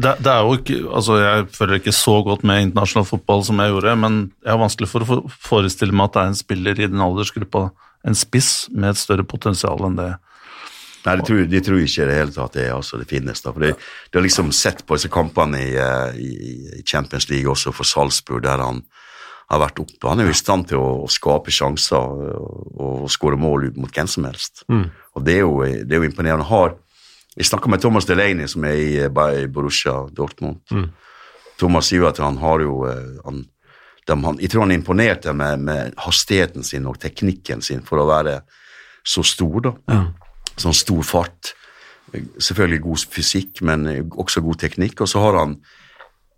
Det, 0.00 0.14
det, 0.22 0.30
er 0.32 0.46
jo 0.46 0.54
ikke, 0.56 0.76
altså 0.96 1.16
Jeg 1.18 1.48
føler 1.52 1.80
ikke 1.80 1.92
så 1.92 2.14
godt 2.24 2.44
med 2.46 2.68
internasjonal 2.68 3.08
fotball 3.08 3.42
som 3.44 3.58
jeg 3.60 3.74
gjorde, 3.74 3.96
men 4.00 4.20
jeg 4.38 4.52
har 4.54 4.62
vanskelig 4.62 4.88
for 4.88 5.04
å 5.04 5.18
forestille 5.34 5.96
meg 5.96 6.08
at 6.08 6.14
det 6.14 6.22
er 6.22 6.30
en 6.30 6.38
spiller 6.38 6.80
i 6.80 6.88
den 6.88 7.02
aldersgruppa, 7.04 7.66
en 8.06 8.16
spiss, 8.16 8.70
med 8.72 8.94
et 8.94 9.00
større 9.00 9.26
potensial 9.28 9.82
enn 9.90 9.98
det. 9.98 10.12
Nei, 11.06 11.16
de 11.16 11.24
tror, 11.24 11.44
de 11.48 11.60
tror 11.64 11.80
ikke 11.80 12.04
i 12.04 12.08
det 12.10 12.16
hele 12.18 12.34
tatt 12.34 12.56
det, 12.58 12.66
altså, 12.74 12.98
det 13.00 13.08
finnes. 13.08 13.40
da, 13.40 13.52
for 13.54 13.64
De, 13.64 13.72
de 13.72 14.18
har 14.18 14.24
liksom 14.26 14.50
sett 14.52 14.82
på 14.84 14.98
disse 14.98 15.08
kampene 15.12 15.62
i, 15.64 15.70
eh, 15.80 16.18
i, 16.20 16.32
i 16.80 16.82
Champions 16.84 17.30
League 17.30 17.48
også 17.48 17.72
for 17.72 17.88
Salzburg, 17.88 18.42
der 18.44 18.60
han 18.60 18.82
har 19.50 19.62
vært 19.64 19.80
oppe. 19.82 20.06
Han 20.06 20.20
er 20.20 20.28
jo 20.28 20.34
i 20.34 20.38
stand 20.38 20.68
til 20.70 20.78
å, 20.78 20.90
å 21.06 21.08
skape 21.10 21.52
sjanser 21.54 21.98
og, 21.98 22.68
og 22.76 23.08
skåre 23.10 23.40
mål 23.40 23.70
mot 23.80 23.90
hvem 23.90 24.10
som 24.10 24.28
helst. 24.28 24.64
Mm. 24.70 24.84
Og 25.16 25.24
det 25.26 25.38
er, 25.38 25.42
jo, 25.42 25.56
det 25.64 25.96
er 25.96 26.04
jo 26.04 26.10
imponerende. 26.10 26.46
Har, 26.50 26.76
jeg 27.34 27.48
snakka 27.48 27.72
med 27.72 27.82
Thomas 27.82 28.06
Delaney, 28.06 28.50
som 28.50 28.68
er 28.68 28.76
i, 28.78 28.92
i 29.00 29.48
Borussia 29.50 29.96
Dortmund. 30.14 30.60
Mm. 30.70 30.90
Thomas 31.58 31.90
sier 31.90 32.04
jo 32.04 32.10
at 32.12 32.20
han 32.22 32.38
har 32.44 32.62
jo 32.62 32.84
eh, 32.88 33.18
han, 33.24 33.42
de, 34.06 34.14
han, 34.14 34.38
Jeg 34.40 34.52
tror 34.52 34.68
han 34.68 34.76
imponerte 34.76 35.34
med, 35.36 35.66
med 35.66 36.00
hastigheten 36.04 36.64
sin 36.66 36.86
og 36.88 37.00
teknikken 37.00 37.64
sin 37.64 37.82
for 37.86 38.04
å 38.04 38.08
være 38.12 38.42
så 39.00 39.24
stor, 39.24 39.62
da. 39.64 39.78
Ja 39.88 40.02
sånn 40.58 40.76
stor 40.76 41.04
fart. 41.06 41.52
Selvfølgelig 42.10 42.82
god 42.86 43.04
fysikk, 43.14 43.60
men 43.66 43.86
også 44.10 44.42
god 44.42 44.62
teknikk. 44.64 45.04
Og 45.04 45.10
så 45.10 45.22
har 45.22 45.38
han 45.42 45.58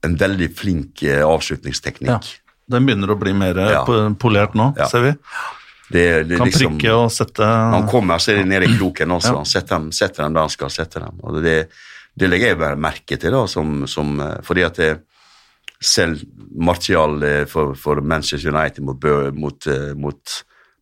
en 0.06 0.18
veldig 0.18 0.50
flink 0.56 1.02
eh, 1.06 1.22
avslutningsteknikk. 1.26 2.10
Ja, 2.10 2.54
Den 2.76 2.86
begynner 2.86 3.14
å 3.14 3.18
bli 3.18 3.34
mer 3.36 3.58
eh, 3.62 3.74
ja. 3.76 3.82
polert 4.18 4.56
nå, 4.58 4.72
ja. 4.78 4.88
ser 4.90 5.06
vi. 5.06 5.14
Det, 5.92 6.04
det, 6.24 6.38
kan 6.40 6.48
liksom, 6.48 6.76
prikke 6.78 6.92
og 6.96 7.10
sette 7.12 7.44
Han 7.44 7.84
kommer 7.90 8.20
så 8.22 8.30
er 8.32 8.38
det 8.40 8.46
nede 8.48 8.68
i 8.70 8.76
kroken 8.78 9.12
også. 9.18 9.34
Han 9.42 9.48
setter 9.48 9.76
dem, 9.76 9.90
setter 9.92 10.24
dem, 10.24 10.36
der 10.36 10.46
han 10.46 10.52
skal 10.52 10.72
sette 10.72 11.02
dem. 11.02 11.18
Og 11.20 11.40
det, 11.44 11.56
det 12.16 12.30
legger 12.30 12.54
jeg 12.54 12.60
bare 12.62 12.80
merke 12.80 13.18
til, 13.20 13.34
da, 13.34 13.42
som, 13.50 13.82
som, 13.90 14.14
eh, 14.24 14.38
fordi 14.46 14.66
at 14.68 14.80
det, 14.82 14.92
selv 15.82 16.22
Martial 16.62 17.16
for, 17.50 17.72
for, 17.74 17.98
Manchester 18.06 18.52
United 18.52 18.84
mot, 18.86 19.02
mot, 19.34 19.66
mot 19.98 20.34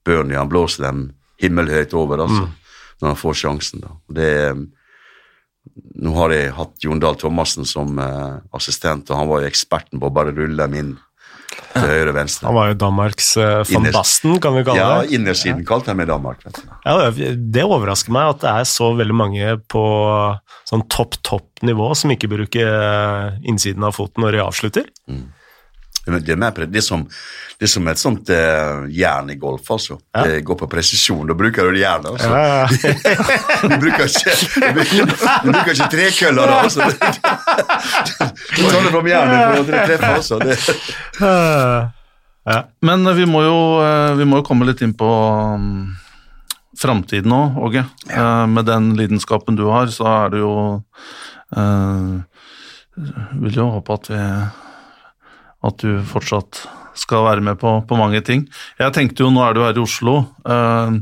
Burnley, 0.05 0.37
han 0.37 0.51
blåser 0.51 0.85
dem 0.85 1.07
himmelhøyt 1.41 1.95
over, 1.97 2.21
altså. 2.27 2.43
Mm 2.45 2.60
når 3.01 3.13
han 3.13 3.21
får 3.21 3.39
sjansen. 3.43 3.85
Da. 3.85 3.95
Det, 4.17 4.31
nå 6.01 6.17
har 6.17 6.35
jeg 6.35 6.57
hatt 6.57 6.87
Jon 6.87 7.03
Dahl 7.03 7.19
Thomassen 7.21 7.69
som 7.69 7.99
uh, 8.01 8.41
assistent, 8.57 9.11
og 9.11 9.23
han 9.23 9.31
var 9.31 9.45
jo 9.45 9.53
eksperten 9.53 10.01
på 10.01 10.11
å 10.11 10.15
bare 10.21 10.35
rulle 10.37 10.67
dem 10.67 10.77
inn 10.81 10.93
til 11.71 11.87
høyre 11.87 12.13
og 12.13 12.17
venstre. 12.17 12.47
Han 12.49 12.57
var 12.57 12.71
jo 12.71 12.77
Danmarks 12.81 13.33
uh, 13.39 13.63
van 13.71 13.89
Basten, 13.95 14.39
kan 14.43 14.55
vi 14.57 14.65
kalle 14.67 14.79
det. 14.79 15.11
Ja, 15.11 15.19
innersiden 15.19 15.65
ja. 15.65 15.69
kalte 15.69 15.93
han 15.93 16.01
meg 16.01 16.11
Danmark. 16.11 16.47
Ja, 16.87 17.11
det 17.11 17.67
overrasker 17.67 18.15
meg 18.15 18.37
at 18.37 18.45
det 18.45 18.53
er 18.53 18.71
så 18.71 18.93
veldig 18.99 19.17
mange 19.17 19.57
på 19.71 19.85
sånn 20.71 20.87
topp, 20.93 21.19
topp 21.27 21.65
nivå 21.67 21.91
som 21.99 22.13
ikke 22.15 22.31
bruker 22.31 22.71
eh, 22.71 23.39
innsiden 23.51 23.85
av 23.87 23.97
foten 23.99 24.25
når 24.25 24.37
de 24.37 24.43
avslutter. 24.45 24.91
Mm. 25.11 25.29
Det 26.01 26.33
er, 26.33 26.67
det 26.67 26.81
er, 26.81 26.85
som, 26.85 27.03
det 27.61 27.67
er 27.67 27.71
som 27.71 27.89
et 27.93 28.01
sånt 28.01 28.31
uh, 28.33 28.87
jern 28.89 29.29
i 29.31 29.37
golf, 29.39 29.69
altså. 29.71 29.99
Ja. 30.17 30.25
Det 30.27 30.41
går 30.49 30.57
på 30.63 30.69
presisjon. 30.73 31.27
Da 31.29 31.37
bruker 31.37 31.69
du 31.69 31.79
jernet, 31.79 32.09
altså. 32.15 32.29
Ja, 32.33 32.47
ja. 32.57 32.67
du, 33.69 33.77
bruker 33.83 34.09
ikke, 34.09 34.35
du 35.45 35.53
bruker 35.53 35.73
ikke 35.77 35.91
trekøller 35.93 36.51
da, 36.51 36.59
altså. 36.65 36.89
du 38.57 38.63
tar 38.65 38.81
det 38.81 38.91
fram 38.97 39.13
jernet 39.13 39.41
for 39.45 39.61
å 39.61 39.65
treffe, 39.71 40.13
altså. 40.19 40.37
Ja. 42.51 42.65
Men 42.81 43.05
vi 43.17 43.27
må, 43.29 43.43
jo, 43.45 43.59
eh, 43.85 44.15
vi 44.19 44.27
må 44.29 44.41
jo 44.41 44.47
komme 44.47 44.67
litt 44.69 44.81
inn 44.83 44.95
på 44.97 45.09
um, 45.55 45.93
framtiden 46.81 47.31
nå, 47.31 47.43
Åge. 47.61 47.85
Uh, 48.09 48.47
med 48.51 48.67
den 48.71 48.95
lidenskapen 48.99 49.59
du 49.59 49.67
har, 49.69 49.91
så 49.93 50.09
er 50.09 50.33
det 50.35 50.41
jo 50.41 50.55
uh, 51.57 52.17
Vil 53.45 53.61
jo 53.61 53.69
håpe 53.77 53.97
at 54.01 54.11
vi 54.11 54.25
at 55.67 55.83
du 55.83 56.01
fortsatt 56.09 56.65
skal 56.99 57.27
være 57.27 57.45
med 57.45 57.61
på, 57.61 57.75
på, 57.87 57.99
mange 57.99 58.21
ting. 58.25 58.47
Jeg 58.81 58.97
tenkte 58.97 59.25
jo, 59.25 59.31
nå 59.33 59.45
er 59.47 59.57
du 59.57 59.65
her 59.65 59.77
i 59.77 59.83
Oslo, 59.83 60.23
eh, 60.45 60.99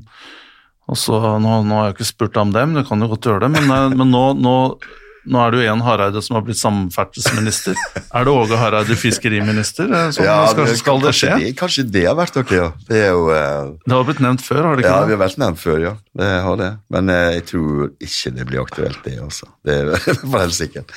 og 0.89 0.97
så, 0.97 1.19
nå, 1.41 1.59
nå, 1.69 1.81
har 1.81 1.91
jeg 1.91 1.99
ikke 1.99 2.13
spurt 2.13 2.41
om 2.41 2.55
dem, 2.55 2.79
du 2.79 2.85
kan 2.87 3.03
jo 3.03 3.11
godt 3.11 3.29
gjøre 3.29 3.47
det, 3.47 3.53
men, 3.59 3.69
eh, 3.75 3.95
men 3.97 4.11
nå, 4.13 4.25
nå, 4.39 4.55
nå, 5.29 5.41
er 5.43 5.53
det 5.53 5.61
jo 5.61 5.73
en 5.73 5.85
Hareide 5.85 6.23
som 6.25 6.39
har 6.39 6.45
blitt 6.47 6.61
samferdselsminister. 6.61 7.79
Er 8.17 8.29
det 8.29 8.33
Åge 8.33 8.61
Hareide 8.61 8.97
fiskeriminister? 8.97 9.89
Eh, 9.89 10.11
som 10.17 10.25
ja, 10.25 10.37
skal, 10.53 10.71
skal 10.81 11.03
det 11.05 11.15
skje? 11.19 11.33
Det, 11.43 11.55
kanskje 11.59 11.87
det 11.89 12.05
har 12.09 12.17
vært 12.19 12.41
ok, 12.41 12.55
ja. 12.57 12.69
Det, 12.89 13.03
er 13.09 13.11
jo, 13.13 13.27
uh, 13.29 13.75
det 13.85 13.97
har 13.97 14.07
blitt 14.09 14.23
nevnt 14.25 14.45
før, 14.45 14.63
har 14.65 14.79
det 14.79 14.87
ikke 14.87 14.95
ja, 14.95 15.01
det? 15.03 15.11
Vi 15.11 15.19
har 15.19 15.25
vært 15.25 15.43
nevnt 15.45 15.65
før, 15.65 15.81
ja. 15.85 15.97
Det 16.23 16.31
har 16.49 16.63
det. 16.63 16.71
Men 16.95 17.13
uh, 17.13 17.25
jeg 17.37 17.49
tror 17.53 17.91
ikke 18.09 18.37
det 18.39 18.49
blir 18.53 18.65
aktuelt, 18.65 19.03
det 19.05 19.19
også. 19.25 19.51
Det 19.67 19.83
er 19.83 20.15
helt 20.39 20.57
sikkert. 20.57 20.97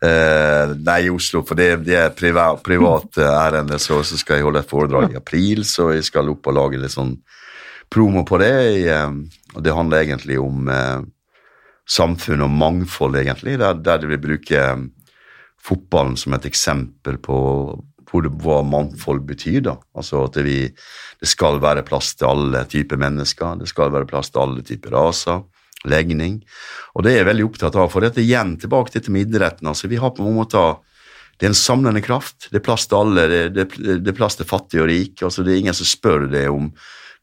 Uh, 0.00 0.72
nei, 0.80 1.02
i 1.04 1.10
Oslo, 1.12 1.42
for 1.44 1.58
det, 1.60 1.82
det 1.84 1.96
er 2.00 2.14
privat, 2.16 2.62
privat 2.64 3.18
uh, 3.20 3.26
ærende, 3.36 3.76
så, 3.76 3.98
så, 4.00 4.16
skal 4.16 4.38
jeg 4.38 4.46
holde 4.46 4.62
et 4.62 4.70
foredrag 4.70 5.12
i 5.12 5.18
april, 5.18 5.60
så 5.68 5.90
jeg 5.92 6.06
skal 6.06 6.30
opp 6.32 6.48
og 6.48 6.56
lage 6.56 6.80
litt 6.80 6.94
sånn 6.94 7.18
promo 7.92 8.22
på 8.24 8.38
det. 8.40 8.54
Uh, 8.88 9.20
og 9.58 9.66
det 9.66 9.76
handler 9.76 10.06
egentlig 10.06 10.38
om 10.40 10.72
samfunn 11.90 12.46
og 12.46 12.52
mangfold, 12.54 13.18
egentlig, 13.20 13.58
der, 13.60 13.76
der 13.76 14.00
de 14.00 14.08
vil 14.14 14.22
bruke 14.24 14.64
fotballen 15.60 16.16
som 16.16 16.32
et 16.36 16.48
eksempel 16.48 17.18
på 17.20 17.36
hvor 18.10 18.26
hva 18.42 18.60
mangfold 18.66 19.20
betyr. 19.28 19.60
da. 19.68 19.76
Altså 19.94 20.24
at 20.24 20.38
det, 20.38 20.46
vi, 20.48 20.58
det 21.20 21.28
skal 21.28 21.60
være 21.62 21.84
plass 21.86 22.14
til 22.16 22.30
alle 22.30 22.64
typer 22.70 22.98
mennesker, 22.98 23.60
det 23.60 23.68
skal 23.70 23.92
være 23.92 24.08
plass 24.08 24.32
til 24.32 24.46
alle 24.46 24.64
typer 24.66 24.96
raser 24.96 25.44
legning. 25.88 26.40
Og 26.94 27.04
det 27.04 27.14
er 27.14 27.22
jeg 27.22 27.30
veldig 27.30 27.48
opptatt 27.48 27.76
av. 27.78 27.90
For 27.92 28.04
dette 28.04 28.22
igjen 28.22 28.56
tilbake 28.60 28.92
til 28.92 29.00
dette 29.00 29.14
med 29.14 29.28
idretten. 29.28 29.70
altså 29.70 29.88
Vi 29.88 30.00
har 30.00 30.14
på 30.16 30.26
en 30.26 30.36
måte 30.36 30.62
det 31.40 31.46
er 31.46 31.54
en 31.54 31.56
samlende 31.56 32.02
kraft. 32.04 32.50
Det 32.52 32.58
er 32.60 32.64
plass 32.66 32.84
til 32.84 32.98
alle. 32.98 33.22
Det, 33.30 33.44
det, 33.56 33.64
det 34.04 34.12
er 34.12 34.16
plass 34.16 34.36
til 34.36 34.48
fattig 34.48 34.82
og 34.82 34.90
rik. 34.90 35.22
Altså, 35.24 35.40
det 35.40 35.54
er 35.54 35.62
ingen 35.62 35.76
som 35.76 35.88
spør 35.88 36.26
deg 36.28 36.50
om 36.52 36.66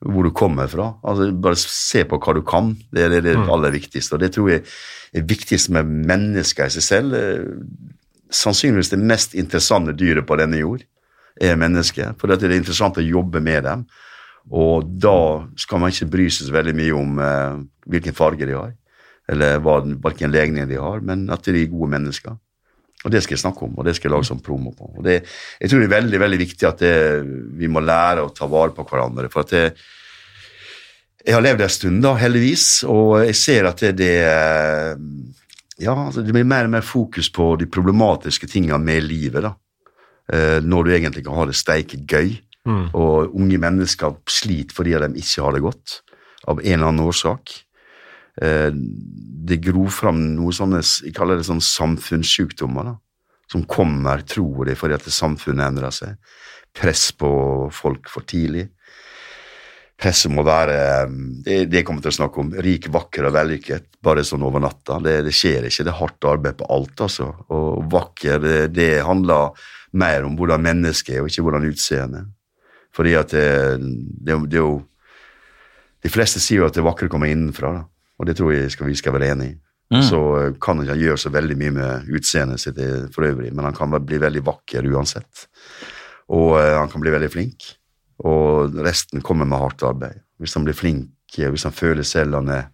hvor 0.02 0.26
du 0.26 0.32
kommer 0.34 0.70
fra. 0.72 0.88
Altså, 1.06 1.30
bare 1.38 1.60
se 1.62 2.02
på 2.10 2.18
hva 2.22 2.34
du 2.34 2.42
kan. 2.46 2.72
Det 2.90 3.06
er 3.06 3.14
det, 3.14 3.22
det 3.28 3.36
mm. 3.38 3.46
aller 3.54 3.76
viktigste. 3.76 4.18
Og 4.18 4.24
det 4.24 4.32
tror 4.34 4.50
jeg 4.50 4.64
er 5.14 5.30
viktigst 5.30 5.70
med 5.74 5.94
mennesker 6.10 6.66
i 6.66 6.76
seg 6.80 6.88
selv. 6.88 7.14
Sannsynligvis 8.34 8.90
det 8.96 9.02
mest 9.06 9.38
interessante 9.38 9.94
dyret 9.98 10.26
på 10.26 10.40
denne 10.42 10.64
jord 10.64 10.82
er 11.38 11.62
mennesket. 11.62 12.18
For 12.18 12.34
det 12.34 12.42
er 12.42 12.58
interessant 12.58 12.98
å 12.98 13.06
jobbe 13.06 13.42
med 13.46 13.70
dem. 13.70 13.86
Og 14.56 14.88
da 15.02 15.48
skal 15.60 15.82
man 15.82 15.92
ikke 15.92 16.10
bry 16.12 16.28
seg 16.32 16.48
så 16.48 16.56
veldig 16.56 16.76
mye 16.78 16.96
om 16.96 17.22
eh, 17.24 17.62
hvilken 17.92 18.16
farge 18.16 18.48
de 18.48 18.56
har, 18.56 18.74
eller 19.28 19.60
hva, 19.64 19.82
hvilken 19.84 20.32
legning 20.32 20.70
de 20.70 20.80
har, 20.80 21.02
men 21.04 21.26
at 21.34 21.44
de 21.48 21.64
er 21.64 21.72
gode 21.72 21.92
mennesker. 21.98 22.38
Og 23.06 23.14
det 23.14 23.22
skal 23.24 23.36
jeg 23.36 23.44
snakke 23.44 23.68
om, 23.68 23.76
og 23.78 23.86
det 23.86 23.94
skal 23.96 24.10
jeg 24.10 24.16
lage 24.16 24.30
som 24.30 24.40
promo 24.44 24.72
på. 24.74 24.90
Og 24.98 25.04
det, 25.06 25.20
jeg 25.62 25.70
tror 25.70 25.84
det 25.84 25.90
er 25.90 25.96
veldig 26.00 26.22
veldig 26.24 26.40
viktig 26.42 26.68
at 26.68 26.82
det, 26.82 26.96
vi 27.60 27.70
må 27.70 27.84
lære 27.84 28.24
å 28.26 28.34
ta 28.34 28.48
vare 28.50 28.74
på 28.76 28.88
hverandre. 28.88 29.30
for 29.30 29.46
at 29.46 29.54
det, 29.54 29.66
jeg 31.28 31.36
har 31.36 31.44
levd 31.44 31.62
en 31.62 31.76
stund, 31.76 32.02
da, 32.06 32.16
heldigvis, 32.18 32.66
og 32.88 33.20
jeg 33.28 33.36
ser 33.36 33.68
at 33.68 33.84
det, 33.84 33.94
det 34.00 34.14
ja, 35.84 35.94
altså 35.94 36.24
det 36.24 36.34
blir 36.34 36.48
mer 36.48 36.66
og 36.66 36.74
mer 36.74 36.86
fokus 36.86 37.30
på 37.30 37.52
de 37.60 37.68
problematiske 37.70 38.48
tingene 38.50 38.80
med 38.82 39.04
livet. 39.06 39.44
da. 39.44 39.54
Eh, 40.34 40.60
når 40.64 40.84
du 40.84 40.92
egentlig 40.92 41.24
kan 41.24 41.38
ha 41.38 41.46
det 41.48 41.56
steike 41.56 42.00
gøy. 42.04 42.34
Mm. 42.68 42.86
Og 43.00 43.38
unge 43.38 43.60
mennesker 43.64 44.20
sliter 44.30 44.76
fordi 44.76 44.98
de 45.00 45.10
ikke 45.22 45.46
har 45.46 45.56
det 45.56 45.64
godt, 45.64 46.02
av 46.48 46.62
en 46.62 46.74
eller 46.74 46.92
annen 46.92 47.08
årsak. 47.08 47.56
Eh, 48.42 48.70
det 49.48 49.62
gror 49.64 49.90
fram 49.94 50.20
noe 50.36 50.54
sånne 50.54 50.84
jeg 50.84 51.16
kaller 51.16 51.40
det 51.40 51.48
sånn 51.48 51.64
samfunnssykdommer, 51.64 52.92
da, 52.92 52.96
som 53.52 53.64
kommer, 53.70 54.24
tror 54.28 54.68
jeg, 54.68 54.80
fordi 54.80 54.98
at 54.98 55.08
samfunnet 55.08 55.72
endrer 55.72 55.96
seg. 55.96 56.34
Press 56.78 57.10
på 57.16 57.30
folk 57.74 58.12
for 58.12 58.28
tidlig. 58.28 58.68
Presset 59.98 60.30
må 60.30 60.44
være 60.46 61.08
det, 61.42 61.64
det 61.72 61.82
kommer 61.86 62.04
til 62.06 62.12
å 62.12 62.18
snakke 62.20 62.42
om. 62.44 62.52
Rik, 62.62 62.86
vakker 62.94 63.32
og 63.32 63.34
vellykket, 63.34 63.88
bare 64.06 64.22
sånn 64.28 64.46
over 64.46 64.62
natta. 64.62 65.00
Det, 65.02 65.16
det, 65.26 65.34
skjer 65.34 65.66
ikke. 65.66 65.88
Det 65.88 65.90
er 65.90 65.98
hardt 66.04 66.28
arbeid 66.30 66.60
på 66.60 66.68
alt, 66.76 67.02
altså. 67.08 67.32
Og 67.50 67.88
vakker, 67.90 68.38
det, 68.44 68.60
det 68.78 68.92
handler 69.08 69.58
mer 69.98 70.28
om 70.28 70.36
hvordan 70.38 70.62
mennesket 70.68 71.16
er, 71.16 71.24
og 71.24 71.32
ikke 71.32 71.48
hvordan 71.48 71.66
utseendet. 71.72 72.30
Fordi 72.98 73.14
at 73.20 73.34
det, 73.34 73.48
det, 73.78 74.36
det, 74.50 74.58
er 74.58 74.64
jo 74.64 74.82
De 76.04 76.10
fleste 76.14 76.42
sier 76.42 76.64
jo 76.64 76.68
at 76.68 76.76
det 76.78 76.86
vakre 76.86 77.10
kommer 77.12 77.30
innenfra, 77.30 77.74
da. 77.74 77.86
og 78.18 78.30
det 78.30 78.38
tror 78.38 78.54
jeg 78.54 78.74
skal, 78.74 78.90
vi 78.90 78.98
skal 78.98 79.16
være 79.16 79.32
enig 79.34 79.52
i. 79.52 79.56
Mm. 79.94 80.02
Så 80.04 80.20
eh, 80.38 80.54
kan 80.62 80.82
han 80.84 81.00
gjøre 81.00 81.20
så 81.20 81.32
veldig 81.32 81.56
mye 81.60 81.74
med 81.78 82.10
utseendet 82.18 82.62
sitt 82.62 82.80
for 83.16 83.28
øvrig, 83.28 83.54
men 83.56 83.66
han 83.66 83.76
kan 83.76 83.94
bli 83.98 84.20
veldig 84.22 84.44
vakker 84.46 84.88
uansett. 84.92 85.48
Og 86.28 86.58
uh, 86.60 86.76
han 86.76 86.90
kan 86.92 87.02
bli 87.04 87.14
veldig 87.14 87.30
flink. 87.32 87.70
Og 88.28 88.76
resten 88.84 89.24
kommer 89.24 89.48
med 89.48 89.62
hardt 89.62 89.86
arbeid. 89.88 90.20
Hvis 90.42 90.58
han 90.58 90.66
blir 90.68 90.76
flink, 90.76 91.14
hvis 91.38 91.66
han 91.68 91.76
føler 91.76 92.04
selv 92.08 92.36
han 92.36 92.50
er 92.52 92.68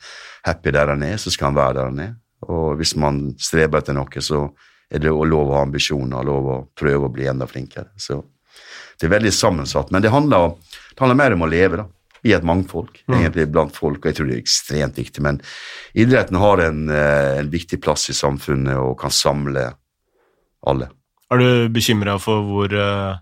happy 0.46 0.74
der 0.74 0.94
han 0.94 1.04
er, 1.06 1.18
så 1.22 1.32
skal 1.34 1.52
han 1.52 1.60
være 1.60 1.78
der 1.78 1.90
han 1.92 2.02
er. 2.02 2.14
Og 2.50 2.78
hvis 2.80 2.96
man 3.00 3.22
streber 3.40 3.82
etter 3.82 3.96
noe, 3.96 4.24
så 4.24 4.48
er 4.90 5.02
det 5.02 5.12
lov 5.12 5.52
å 5.52 5.58
ha 5.58 5.64
ambisjoner, 5.68 6.26
lov 6.26 6.50
å 6.50 6.58
prøve 6.76 7.08
å 7.08 7.14
bli 7.14 7.28
enda 7.30 7.48
flinkere. 7.50 7.92
Så 7.98 8.20
det 9.04 9.10
er 9.10 9.18
veldig 9.18 9.34
sammensatt. 9.36 9.92
Men 9.92 10.02
det 10.02 10.14
handler, 10.14 10.54
det 10.96 11.04
handler 11.04 11.20
mer 11.20 11.36
om 11.36 11.44
å 11.44 11.52
leve 11.52 11.82
da, 11.82 11.86
i 12.24 12.32
et 12.32 12.46
mangfold, 12.48 12.94
mm. 13.04 13.18
egentlig 13.18 13.50
blant 13.52 13.76
folk, 13.76 14.00
og 14.00 14.08
jeg 14.08 14.16
tror 14.16 14.30
det 14.30 14.38
er 14.38 14.44
ekstremt 14.46 15.00
viktig. 15.02 15.24
Men 15.26 15.42
idretten 16.00 16.40
har 16.40 16.64
en, 16.64 16.86
eh, 16.88 17.40
en 17.42 17.50
viktig 17.52 17.82
plass 17.84 18.08
i 18.14 18.16
samfunnet 18.16 18.80
og 18.80 18.96
kan 19.02 19.12
samle 19.12 19.74
Alle. 20.64 20.86
Er 21.28 21.42
du 21.42 21.48
bekymra 21.76 22.14
for 22.24 22.46
hvor 22.48 22.72
eh, 22.72 23.18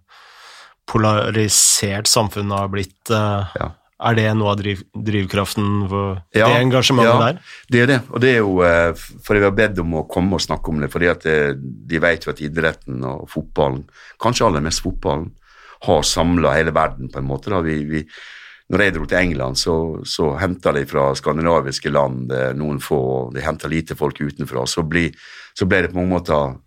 polarisert 0.85 2.05
samfunnet 2.05 2.53
har 2.53 2.67
blitt? 2.69 3.09
eh? 3.09 3.55
Ja. 3.57 3.71
Er 4.01 4.17
det 4.17 4.27
noe 4.37 4.51
av 4.53 4.59
driv 4.59 4.83
drivkraften 4.93 5.87
for 5.89 6.19
Ja, 6.37 6.51
det 6.51 6.59
engasjementet 6.59 7.09
ja. 7.09 7.17
der? 7.25 7.57
Det 7.73 7.81
er 7.81 7.89
det, 7.89 7.99
og 8.11 8.21
det 8.21 8.29
er 8.35 8.37
jo 8.43 8.53
for 9.25 9.39
jeg 9.39 9.47
har 9.47 9.57
bedt 9.57 9.81
om 9.81 9.97
å 9.97 10.05
komme 10.09 10.37
og 10.37 10.45
snakke 10.45 10.69
om 10.69 10.85
det, 10.85 10.91
fordi 10.93 11.09
at 11.09 11.25
det, 11.25 11.39
de 11.89 12.01
vet 12.05 12.25
jo 12.25 12.35
at 12.35 12.45
idretten 12.45 13.01
og 13.09 13.25
fotballen, 13.33 13.87
kanskje 14.21 14.51
aller 14.51 14.65
mest 14.69 14.85
fotballen, 14.85 15.31
har 15.81 16.05
samla 16.05 16.53
hele 16.53 16.73
verden 16.75 17.09
på 17.11 17.19
en 17.19 17.27
måte. 17.27 17.49
da. 17.53 17.61
Vi, 17.65 17.77
vi, 17.89 18.03
når 18.71 18.83
jeg 18.85 18.95
dro 18.95 19.05
til 19.09 19.19
England, 19.19 19.59
så, 19.59 19.75
så 20.07 20.33
henta 20.39 20.73
de 20.75 20.85
fra 20.87 21.09
skandinaviske 21.17 21.91
land 21.91 22.31
eh, 22.31 22.51
noen 22.57 22.79
få, 22.83 22.99
og 22.99 23.31
de 23.35 23.43
henta 23.43 23.69
lite 23.71 23.97
folk 23.99 24.21
utenfra. 24.21 24.65
Så, 24.69 24.85
ble, 24.87 25.09
så 25.57 25.67
ble 25.67 25.83
det 25.83 25.91
på 25.91 25.99
mange 25.99 26.13
måter 26.15 26.59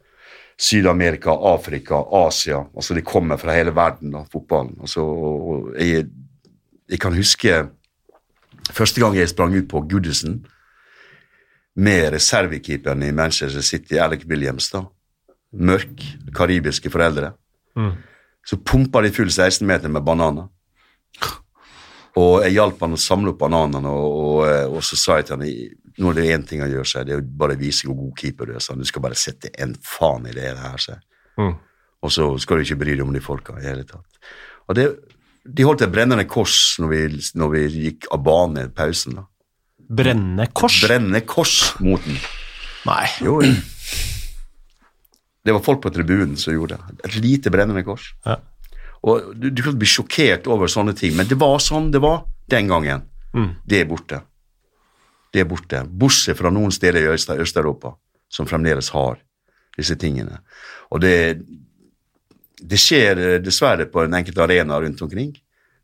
Syd-Amerika, 0.60 1.32
Afrika, 1.54 2.02
Asia. 2.26 2.60
altså 2.74 2.94
De 2.94 3.02
kommer 3.02 3.40
fra 3.40 3.54
hele 3.56 3.74
verden, 3.74 4.12
da, 4.14 4.24
fotballen. 4.30 4.76
Altså, 4.80 5.02
og, 5.02 5.70
jeg, 5.80 6.06
jeg 6.90 7.00
kan 7.00 7.16
huske 7.16 7.62
første 8.74 9.00
gang 9.00 9.16
jeg 9.16 9.32
sprang 9.32 9.56
ut 9.56 9.68
på 9.70 9.82
Goodison 9.90 10.42
med 11.74 12.12
reservekeeperen 12.14 13.02
i 13.02 13.12
Manchester 13.12 13.64
City, 13.66 13.98
Alec 13.98 14.28
Williams, 14.30 14.70
da. 14.70 14.84
Mørk, 15.54 16.02
karibiske 16.34 16.90
foreldre. 16.90 17.32
Mm. 17.78 17.94
Så 18.44 18.58
pumpa 18.60 19.00
de 19.04 19.12
full 19.14 19.30
16-meter 19.32 19.92
med 19.92 20.04
bananer. 20.04 20.50
Og 22.20 22.44
jeg 22.44 22.54
hjalp 22.54 22.82
han 22.84 22.94
å 22.94 23.00
samle 23.00 23.32
opp 23.32 23.40
bananene, 23.40 23.90
og, 23.90 24.18
og, 24.20 24.76
og 24.76 24.84
så 24.86 24.98
sa 25.00 25.16
jeg 25.18 25.28
til 25.28 25.40
han 25.40 25.48
nå 25.94 26.10
er 26.10 26.18
det 26.18 26.30
én 26.34 26.44
ting 26.46 26.62
han 26.62 26.72
gjør 26.72 26.88
seg, 26.90 27.06
det 27.06 27.14
er 27.14 27.22
å 27.22 27.26
bare 27.42 27.56
vise 27.58 27.86
hvor 27.86 27.96
god 27.98 28.14
keeper 28.18 28.50
du 28.50 28.54
er. 28.56 28.62
Sånn. 28.62 28.82
du 28.82 28.88
skal 28.88 29.04
bare 29.04 29.18
sette 29.18 29.52
en 29.62 29.76
faen 29.78 30.26
i 30.30 30.34
det 30.34 30.48
her, 30.58 30.80
sa. 30.82 30.98
Mm. 31.38 31.52
Og 32.04 32.12
så 32.12 32.26
skal 32.42 32.58
du 32.58 32.66
ikke 32.66 32.80
bry 32.82 32.96
deg 32.96 33.04
om 33.06 33.14
de 33.14 33.22
folka 33.22 33.56
i 33.60 33.66
hele 33.66 33.86
tatt. 33.88 34.18
Og 34.68 34.78
det, 34.78 34.88
de 35.44 35.66
holdt 35.66 35.84
et 35.86 35.92
brennende 35.92 36.26
kors 36.30 36.56
når 36.82 36.90
vi, 36.90 37.04
når 37.38 37.54
vi 37.54 37.62
gikk 37.86 38.10
av 38.14 38.24
bane 38.26 38.66
i 38.66 38.72
pausen. 38.74 39.20
da. 39.20 39.26
Brennende 39.84 40.48
kors? 40.56 40.80
Brennende 40.86 41.22
kors 41.28 41.56
mot 41.84 42.02
den. 42.04 42.18
Nei. 42.88 43.06
Jo, 43.24 43.38
jo. 43.44 43.54
Det 45.44 45.52
var 45.52 45.60
folk 45.64 45.82
på 45.84 45.90
tribunen 45.92 46.36
som 46.40 46.54
gjorde 46.54 46.78
det. 46.78 46.98
Et 47.08 47.16
lite 47.20 47.50
brennende 47.52 47.82
kors. 47.84 48.12
Ja. 48.24 48.38
Og 49.04 49.34
du, 49.36 49.50
du 49.52 49.60
kan 49.62 49.76
bli 49.76 49.88
sjokkert 49.88 50.46
over 50.48 50.70
sånne 50.72 50.94
ting, 50.96 51.12
men 51.18 51.28
det 51.28 51.36
var 51.40 51.58
sånn 51.60 51.90
det 51.92 52.00
var 52.00 52.22
den 52.48 52.70
gangen. 52.70 53.04
Mm. 53.36 53.50
Det 53.68 53.82
er 53.82 53.90
borte. 53.90 54.22
Det 55.34 55.42
er 55.42 55.48
borte. 55.50 55.82
Bortsett 55.84 56.38
fra 56.38 56.52
noen 56.54 56.72
steder 56.72 57.02
i 57.04 57.12
Øst- 57.12 57.34
Øst-Europa 57.34 57.92
som 58.32 58.48
fremdeles 58.48 58.88
har 58.94 59.18
disse 59.76 59.96
tingene. 60.00 60.38
Og 60.94 61.02
det, 61.02 61.42
det 62.62 62.78
skjer 62.80 63.20
eh, 63.20 63.40
dessverre 63.42 63.88
på 63.90 64.04
en 64.04 64.16
enkelte 64.16 64.44
arena 64.46 64.78
rundt 64.80 65.02
omkring. 65.04 65.34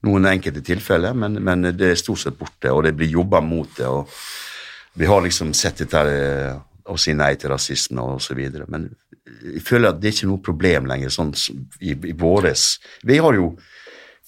Noen 0.07 0.25
enkelte 0.31 0.63
tilfeller, 0.65 1.13
men, 1.13 1.37
men 1.45 1.67
det 1.77 1.91
er 1.93 1.99
stort 2.01 2.23
sett 2.23 2.39
borte, 2.41 2.71
og 2.73 2.87
det 2.87 2.95
blir 2.97 3.13
jobba 3.19 3.43
mot 3.45 3.69
det. 3.77 3.85
og 3.91 4.09
Vi 4.97 5.05
har 5.11 5.21
liksom 5.27 5.53
sett 5.53 5.83
dette 5.85 6.01
eh, 6.09 6.55
å 6.91 6.99
si 6.99 7.15
nei 7.15 7.35
til 7.39 7.51
rasisme 7.53 8.03
videre, 8.37 8.67
men 8.69 8.91
jeg 9.45 9.63
føler 9.63 9.93
at 9.93 10.01
det 10.01 10.09
er 10.11 10.17
ikke 10.17 10.31
noe 10.31 10.43
problem 10.43 10.89
lenger 10.91 11.13
sånn 11.15 11.31
i, 11.81 11.93
i 11.95 12.15
våres. 12.19 12.79
Vi 13.07 13.19
har 13.23 13.37
jo 13.39 13.53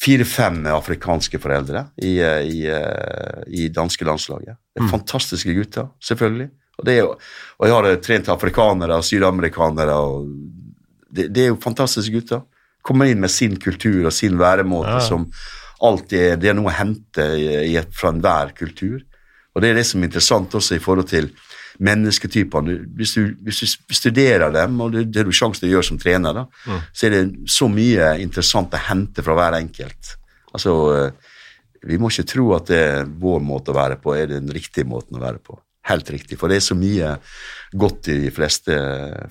fire-fem 0.02 0.64
afrikanske 0.72 1.38
foreldre 1.42 1.84
i, 2.02 2.16
i, 2.18 2.64
eh, 2.70 3.42
i 3.54 3.68
danske 3.74 4.04
landslaget. 4.06 4.56
Det 4.74 4.82
er 4.82 4.90
Fantastiske 4.90 5.54
gutter, 5.54 5.88
selvfølgelig. 6.02 6.48
Og, 6.78 6.84
det 6.88 6.96
jo- 6.98 7.12
og 7.58 7.66
jeg 7.68 7.74
har 7.76 7.84
eh, 7.90 7.96
trent 8.02 8.28
afrikanere 8.32 8.96
og 8.98 9.04
sydamerikanere. 9.06 9.94
og 9.94 10.28
det, 11.12 11.28
det 11.32 11.44
er 11.44 11.48
jo 11.52 11.60
fantastiske 11.62 12.12
gutter. 12.14 12.42
Kommer 12.82 13.06
inn 13.06 13.20
med 13.20 13.30
sin 13.30 13.56
kultur 13.62 14.06
og 14.06 14.12
sin 14.12 14.38
væremåte 14.38 14.96
Ja. 14.96 15.00
som 15.00 15.28
alltid 15.82 16.18
er 16.32 16.36
Det 16.36 16.48
er 16.50 16.54
noe 16.54 16.70
å 16.70 16.76
hente 16.78 17.22
i, 17.38 17.76
i, 17.76 17.78
fra 17.92 18.10
enhver 18.10 18.54
kultur. 18.58 19.00
Og 19.54 19.62
det 19.62 19.70
er 19.70 19.74
det 19.74 19.86
som 19.86 20.00
er 20.02 20.06
interessant 20.08 20.50
også 20.54 20.76
i 20.76 20.82
forhold 20.82 21.08
til 21.08 21.30
mennesketypene. 21.82 22.78
Hvis 22.98 23.16
du, 23.18 23.32
hvis 23.42 23.62
du 23.62 23.94
studerer 23.94 24.52
dem, 24.54 24.78
og 24.84 24.94
det, 24.94 25.06
det 25.10 25.22
har 25.22 25.28
du 25.28 25.36
sjanse 25.36 25.62
til 25.62 25.70
å 25.70 25.74
gjøre 25.76 25.88
som 25.90 26.00
trener, 26.00 26.42
da, 26.42 26.78
så 26.92 27.08
er 27.08 27.16
det 27.16 27.50
så 27.50 27.68
mye 27.70 28.14
interessant 28.22 28.74
å 28.76 28.82
hente 28.88 29.24
fra 29.26 29.36
hver 29.38 29.58
enkelt. 29.58 30.14
Altså, 30.52 30.76
eh, 30.96 31.36
vi 31.88 31.98
må 31.98 32.12
ikke 32.12 32.28
tro 32.30 32.48
at 32.56 32.70
det 32.70 32.80
er 32.80 33.12
vår 33.22 33.42
måte 33.44 33.72
å 33.72 33.78
være 33.78 33.98
på 34.02 34.14
er 34.14 34.30
den 34.30 34.50
riktige 34.54 34.86
måten 34.88 35.18
å 35.18 35.22
være 35.22 35.42
på. 35.42 35.58
Helt 35.90 36.10
riktig, 36.14 36.38
for 36.38 36.52
det 36.52 36.60
er 36.60 36.66
så 36.68 36.76
mye 36.78 37.16
godt 37.74 38.12
i 38.12 38.20
de 38.22 38.30
fleste, 38.34 38.76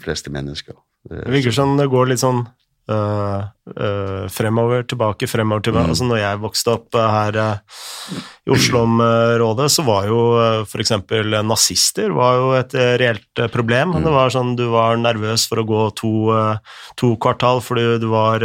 fleste 0.04 0.34
mennesker. 0.34 0.76
Det 1.08 1.32
virker 1.32 1.56
som 1.56 1.78
det 1.80 1.88
går 1.90 2.12
litt 2.12 2.22
sånn 2.22 2.44
øh, 2.90 4.26
fremover, 4.32 4.84
tilbake, 4.84 5.28
fremover, 5.30 5.62
tilbake. 5.62 5.86
Mm. 5.86 5.94
Altså 5.94 6.08
når 6.10 6.20
jeg 6.22 6.42
vokste 6.42 6.74
opp 6.74 6.96
øh, 6.96 7.06
her 7.14 7.38
i 8.46 8.52
Oslo-området, 8.56 9.70
så 9.72 9.86
var 9.86 10.10
jo 10.10 10.20
for 10.70 10.82
eksempel 10.82 11.38
nazister 11.46 12.12
var 12.16 12.40
jo 12.40 12.52
et 12.58 12.76
reelt 13.04 13.44
problem. 13.54 13.96
Mm. 13.96 14.04
Det 14.08 14.16
var 14.18 14.34
sånn 14.34 14.56
du 14.60 14.66
var 14.74 15.00
nervøs 15.00 15.48
for 15.52 15.62
å 15.62 15.68
gå 15.68 15.86
to, 16.02 16.14
to 17.00 17.14
kvartal 17.22 17.62
fordi 17.64 18.00
du 18.02 18.10
var 18.12 18.44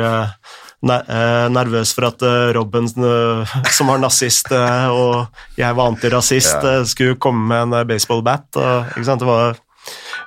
nervøs 0.87 1.95
for 1.97 2.11
at 2.13 2.23
Robben, 2.55 2.87
som 2.87 3.89
var 3.91 3.99
nazist, 3.99 4.53
og 4.53 5.27
jeg 5.59 5.75
var 5.75 5.89
antirasist, 5.91 6.69
skulle 6.93 7.17
komme 7.19 7.49
med 7.49 7.81
en 7.81 7.89
baseballbat. 7.89 8.51
Og, 8.61 8.93
ikke 8.93 9.09
sant? 9.09 9.25
Det 9.25 9.31
var 9.33 9.57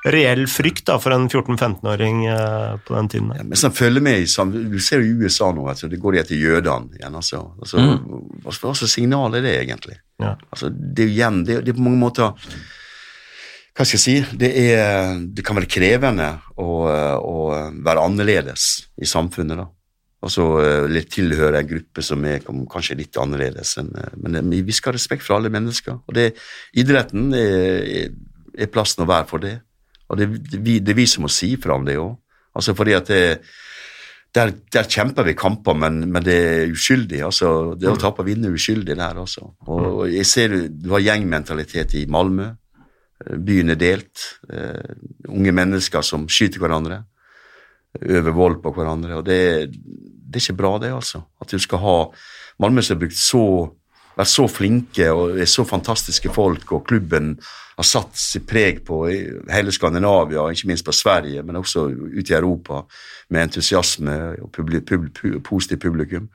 reell 0.06 0.46
frykt 0.48 0.86
da, 0.88 0.98
for 1.02 1.16
en 1.16 1.28
14-15-åring 1.30 2.26
eh, 2.32 2.76
på 2.86 2.96
den 2.96 3.10
tiden. 3.12 3.32
Ja, 3.36 3.46
men 3.46 3.76
følger 3.76 4.04
med 4.04 4.24
i 4.24 4.28
Du 4.70 4.80
ser 4.80 5.04
jo 5.04 5.08
i 5.08 5.26
USA 5.26 5.52
nå, 5.56 5.68
altså, 5.70 5.90
det 5.92 6.00
går 6.00 6.16
de 6.16 6.22
etter 6.24 6.40
jødene 6.40 7.00
igjen. 7.00 7.16
altså. 7.16 7.44
altså 7.60 7.80
mm. 7.80 8.44
hva 8.44 8.56
slags 8.56 8.86
signal 8.94 9.36
er 9.36 9.46
det 9.46 9.56
egentlig? 9.62 10.00
Ja. 10.20 10.36
Altså, 10.52 10.70
det 10.70 11.06
er 11.06 11.16
igjen, 11.16 11.42
det, 11.48 11.64
det 11.66 11.74
er 11.74 11.80
på 11.80 11.88
mange 11.88 12.02
måter 12.02 12.32
Hva 13.76 13.86
skal 13.88 13.96
jeg 13.96 14.04
si? 14.04 14.38
Det, 14.40 14.50
er, 14.52 15.20
det 15.24 15.44
kan 15.48 15.56
være 15.56 15.72
krevende 15.72 16.32
å, 16.60 16.70
å 17.20 17.36
være 17.80 18.08
annerledes 18.08 18.72
i 19.00 19.08
samfunnet. 19.08 19.60
da. 19.60 19.70
Altså 20.20 20.44
litt 20.92 21.14
tilhøre 21.16 21.62
en 21.62 21.68
gruppe 21.68 22.04
som 22.04 22.24
er 22.28 22.42
kanskje 22.44 22.98
litt 23.00 23.18
annerledes. 23.22 23.78
eh, 23.80 24.16
Men 24.20 24.36
eh, 24.36 24.64
vi 24.68 24.76
skal 24.76 24.92
ha 24.92 24.98
respekt 24.98 25.24
for 25.24 25.38
alle 25.38 25.52
mennesker. 25.54 26.02
Og 26.06 26.16
det, 26.16 26.34
idretten 26.76 27.32
er, 27.34 28.10
er, 28.60 28.72
plassen 28.72 29.06
å 29.06 29.10
være 29.10 29.28
for 29.30 29.44
det. 29.44 29.56
Og 30.10 30.20
det, 30.20 30.30
det, 30.52 30.60
vi, 30.66 30.80
det 30.84 30.94
er 30.94 31.00
vi 31.00 31.08
som 31.10 31.26
må 31.26 31.32
si 31.34 31.54
fra 31.62 31.78
om 31.78 31.88
det 31.88 32.00
òg. 32.02 32.14
Altså 32.58 32.76
fordi 32.76 32.96
at 32.98 33.10
det, 33.12 33.24
der, 34.36 34.54
der 34.74 34.90
kjemper 34.90 35.26
vi 35.26 35.36
kamper, 35.38 35.78
men, 35.78 36.02
men 36.12 36.26
det 36.26 36.38
er 36.38 36.74
uskyldig. 36.74 37.22
altså 37.26 37.76
Det 37.80 37.90
å 37.90 37.98
tape 38.00 38.24
og 38.24 38.30
vinne 38.30 38.50
er 38.50 38.58
uskyldig 38.58 38.98
der 38.98 39.22
altså. 39.24 39.52
Og 39.70 40.04
jeg 40.12 40.28
ser 40.30 40.56
Du 40.70 40.92
har 40.94 41.06
gjengmentalitet 41.06 41.96
i 41.98 42.06
Malmö. 42.10 42.52
Byen 43.20 43.74
er 43.74 43.80
delt. 43.80 44.28
Uh, 44.52 44.94
unge 45.30 45.54
mennesker 45.56 46.06
som 46.06 46.28
skyter 46.30 46.62
hverandre. 46.62 47.02
Øver 48.00 48.38
vold 48.38 48.62
på 48.64 48.74
hverandre. 48.76 49.18
og 49.18 49.26
det, 49.26 49.72
det 49.74 50.38
er 50.38 50.46
ikke 50.46 50.62
bra, 50.62 50.78
det, 50.78 50.94
altså. 50.94 51.24
At 51.42 51.50
du 51.50 51.60
skal 51.60 51.82
ha 51.82 51.98
Malmö 52.62 52.84
som 52.84 52.98
har 52.98 53.06
brukt 53.06 53.18
så 53.18 53.44
vært 54.20 54.32
så 54.34 54.46
flinke 54.52 55.08
og 55.16 55.40
er 55.40 55.48
så 55.50 55.64
fantastiske 55.68 56.32
folk, 56.36 56.72
og 56.76 56.86
klubben 56.90 57.38
har 57.80 57.88
satt 57.88 58.18
sitt 58.20 58.48
preg 58.48 58.82
på 58.88 59.04
i 59.08 59.18
hele 59.54 59.72
Skandinavia, 59.72 60.50
ikke 60.52 60.68
minst 60.68 60.86
på 60.86 60.96
Sverige, 60.96 61.44
men 61.48 61.60
også 61.60 61.86
ute 61.90 62.34
i 62.34 62.36
Europa, 62.36 62.82
med 63.30 63.48
entusiasme 63.48 64.18
og 64.44 64.50
publi 64.56 64.82
pub 64.84 65.06
pub, 65.16 65.38
positivt 65.46 65.86
publikum. 65.86 66.28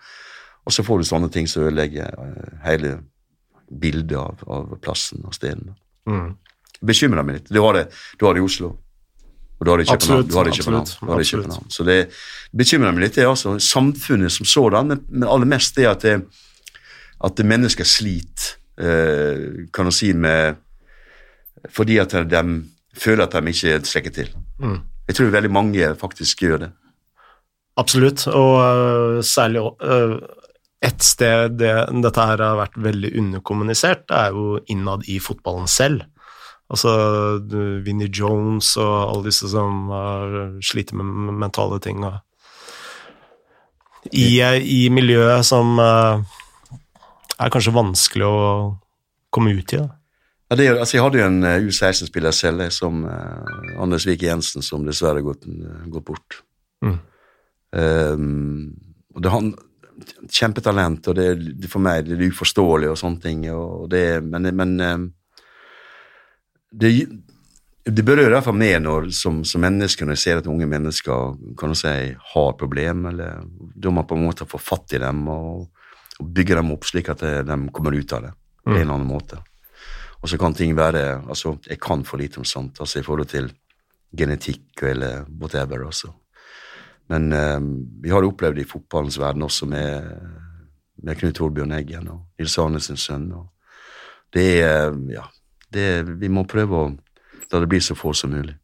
Og 0.65 0.73
så 0.73 0.85
får 0.87 1.03
du 1.03 1.09
sånne 1.09 1.29
ting 1.29 1.49
som 1.51 1.66
ødelegger 1.66 2.16
eh, 2.23 2.55
hele 2.65 2.95
bildet 3.69 4.16
av, 4.16 4.41
av 4.49 4.73
plassen 4.81 5.25
og 5.29 5.37
stedene. 5.37 5.77
Mm. 6.09 6.33
Bekymrer 6.85 7.27
meg 7.27 7.41
litt. 7.41 7.53
Du 7.53 7.61
har 7.61 7.77
det, 7.77 7.85
du 8.16 8.27
har 8.27 8.37
det 8.37 8.41
i 8.41 8.49
Oslo. 8.49 8.73
Og 9.59 9.66
du 9.66 9.71
har 9.71 9.81
det 9.81 9.85
i 9.85 9.93
København. 9.93 10.27
Du 10.29 10.37
har 10.39 10.49
det 10.49 10.57
i 10.57 10.62
København. 10.62 10.89
absolutt, 10.89 11.21
det 11.21 11.29
i. 11.29 11.37
København. 11.37 11.71
Så 11.71 11.85
det 11.85 12.01
bekymrer 12.57 12.97
meg 12.97 13.05
litt, 13.05 13.19
det 13.19 13.27
er 13.27 13.33
altså 13.35 13.59
samfunnet 13.61 14.33
som 14.33 14.49
sådan, 14.49 14.91
men, 14.91 15.05
men 15.12 15.29
aller 15.29 15.49
mest 15.49 15.77
det 15.77 15.89
at, 15.93 16.09
det, 16.09 16.19
at 17.25 17.47
mennesker 17.53 17.85
sliter, 17.85 18.55
eh, 18.81 19.69
kan 19.75 19.93
du 19.93 19.93
si, 19.93 20.12
med 20.12 20.64
fordi 21.73 21.99
at 22.03 22.15
de 22.31 22.43
føler 22.97 23.24
at 23.24 23.36
de 23.36 23.53
ikke 23.53 23.81
strekker 23.86 24.15
til. 24.15 24.32
Mm. 24.59 24.81
Jeg 25.09 25.16
tror 25.16 25.35
veldig 25.35 25.53
mange 25.53 25.93
faktisk 26.01 26.43
gjør 26.47 26.59
det. 26.65 26.70
Absolutt, 27.77 28.27
og 28.31 28.55
uh, 28.62 29.23
særlig 29.24 29.61
uh, 29.61 30.19
et 30.85 31.03
sted 31.03 31.57
det, 31.59 31.73
dette 32.05 32.27
her 32.28 32.43
har 32.45 32.59
vært 32.61 32.77
veldig 32.78 33.11
underkommunisert, 33.19 34.05
det 34.09 34.19
er 34.20 34.36
jo 34.36 34.59
innad 34.70 35.07
i 35.11 35.19
fotballen 35.23 35.66
selv. 35.70 36.05
Altså 36.73 36.93
Vinnie 37.85 38.09
Jones 38.09 38.70
og 38.81 38.95
alle 39.11 39.28
disse 39.28 39.51
som 39.53 39.91
har 39.93 40.36
sliter 40.65 40.97
med 40.97 41.35
mentale 41.43 41.78
ting. 41.85 42.05
Og 42.05 42.16
I, 44.12 44.41
I 44.41 44.89
miljøet 44.93 45.45
som 45.47 45.78
øh, 45.78 46.24
er 47.36 47.53
kanskje 47.53 47.77
vanskelig 47.77 48.27
å 48.27 48.41
komme 49.35 49.53
ut 49.55 49.77
i. 49.77 49.82
Da. 49.82 49.93
Ja, 50.55 50.59
det, 50.59 50.68
altså, 50.78 50.94
jeg 50.94 51.02
hadde 51.02 51.18
jo 51.18 51.26
en 51.26 51.44
eh, 51.48 51.64
U16-spiller 51.66 52.31
selv, 52.31 52.60
som 52.70 53.01
uh, 53.10 53.81
Anders 53.82 54.05
Vik 54.06 54.22
Jensen, 54.22 54.62
som 54.62 54.85
dessverre 54.86 55.24
gått, 55.26 55.48
eh, 55.51 55.86
gått 55.90 56.05
bort. 56.06 56.36
Mm. 56.85 56.98
Um, 57.74 58.68
og 59.16 59.24
det, 59.24 59.32
han, 59.32 59.48
kjempetalent, 60.31 61.09
og 61.10 61.16
det, 61.18 61.24
det 61.59 61.70
for 61.72 61.82
meg 61.82 62.05
det 62.06 62.14
er 62.14 62.31
uforståelig 62.31 62.93
og 62.93 63.01
sånne 63.01 63.18
ting. 63.24 63.40
Og 63.51 63.89
det, 63.90 64.05
men 64.22 64.47
men 64.55 64.76
um, 64.78 65.09
det, 66.70 66.93
det 67.82 68.05
berører 68.06 68.31
i 68.31 68.36
hvert 68.36 68.47
fall 68.47 68.60
meg 68.60 68.76
når, 68.85 69.09
som, 69.18 69.40
som 69.43 69.66
menneske 69.66 70.06
når 70.06 70.14
jeg 70.14 70.22
ser 70.22 70.43
at 70.43 70.51
unge 70.52 70.68
mennesker 70.70 71.35
kan 71.59 71.74
du 71.74 71.81
si, 71.81 71.97
har 72.35 72.55
problem, 72.60 73.09
eller 73.10 73.43
da 73.74 73.90
må 73.90 74.05
man 74.05 74.06
på 74.06 74.20
en 74.20 74.28
måte 74.28 74.47
få 74.47 74.62
fatt 74.62 74.94
i 74.94 75.02
dem 75.02 75.26
og, 75.35 75.66
og 76.20 76.31
bygge 76.39 76.60
dem 76.60 76.70
opp 76.76 76.86
slik 76.86 77.10
at 77.10 77.26
de, 77.43 77.59
kommer 77.74 77.98
ut 77.98 78.14
av 78.14 78.28
det 78.28 78.32
på 78.62 78.76
en 78.76 78.81
eller 78.85 78.94
annen 79.01 79.10
måte. 79.10 79.40
Og 80.24 80.30
så 80.32 80.38
kan 80.40 80.55
ting 80.56 80.72
være 80.76 81.20
altså 81.28 81.59
Jeg 81.68 81.78
kan 81.84 82.05
for 82.05 82.16
lite 82.16 82.40
om 82.40 82.48
sånt 82.48 82.80
altså 82.80 82.98
i 82.98 83.05
forhold 83.05 83.28
til 83.28 83.51
genetikk 84.16 84.82
eller 84.82 85.26
whatever. 85.40 85.84
også. 85.84 86.09
Men 87.12 87.32
eh, 87.32 87.60
vi 88.01 88.10
har 88.10 88.24
opplevd 88.24 88.56
det 88.56 88.64
i 88.64 88.70
fotballens 88.70 89.18
verden 89.20 89.42
også 89.42 89.66
med, 89.66 90.06
med 91.02 91.18
Knut 91.18 91.34
Torbjørn 91.36 91.74
Eggen 91.76 92.09
og 92.09 92.22
Nils 92.38 92.59
Arnesens 92.59 93.05
sønn. 93.05 93.32
Og 93.32 93.51
det 94.32 94.62
er 94.62 94.94
Ja, 95.12 95.26
det, 95.68 96.05
vi 96.20 96.28
må 96.28 96.46
prøve 96.48 96.78
å 96.78 96.92
la 97.52 97.60
det 97.60 97.68
bli 97.68 97.80
så 97.82 97.96
få 97.98 98.14
som 98.16 98.32
mulig. 98.32 98.55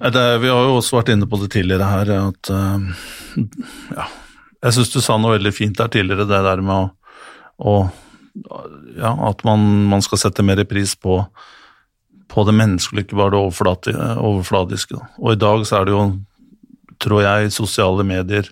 Det, 0.00 0.22
vi 0.40 0.48
har 0.48 0.68
jo 0.68 0.76
også 0.78 1.00
vært 1.00 1.10
inne 1.12 1.26
på 1.28 1.40
det 1.42 1.50
tidligere 1.52 1.88
her, 1.90 2.12
at 2.30 2.50
eh, 2.54 3.42
ja, 3.96 4.06
jeg 4.60 4.76
syns 4.76 4.92
du 4.94 5.00
sa 5.02 5.16
noe 5.18 5.34
veldig 5.34 5.52
fint 5.52 5.76
der 5.76 5.90
tidligere, 5.92 6.28
det 6.28 6.40
der 6.46 6.62
med 6.64 6.76
å, 6.76 7.72
å 7.72 7.74
ja, 8.96 9.12
at 9.28 9.44
man, 9.46 9.66
man 9.90 10.02
skal 10.04 10.20
sette 10.22 10.44
mer 10.46 10.62
pris 10.68 10.94
på, 10.98 11.20
på 12.30 12.46
det 12.46 12.54
menneskelige, 12.56 13.08
ikke 13.08 13.18
bare 13.20 13.34
det 13.36 13.96
overfladiske. 14.16 15.00
Og 15.20 15.34
i 15.34 15.40
dag 15.40 15.66
så 15.68 15.80
er 15.80 15.88
det 15.88 15.94
jo, 15.96 16.06
tror 17.02 17.24
jeg, 17.24 17.52
sosiale 17.54 18.06
medier, 18.06 18.50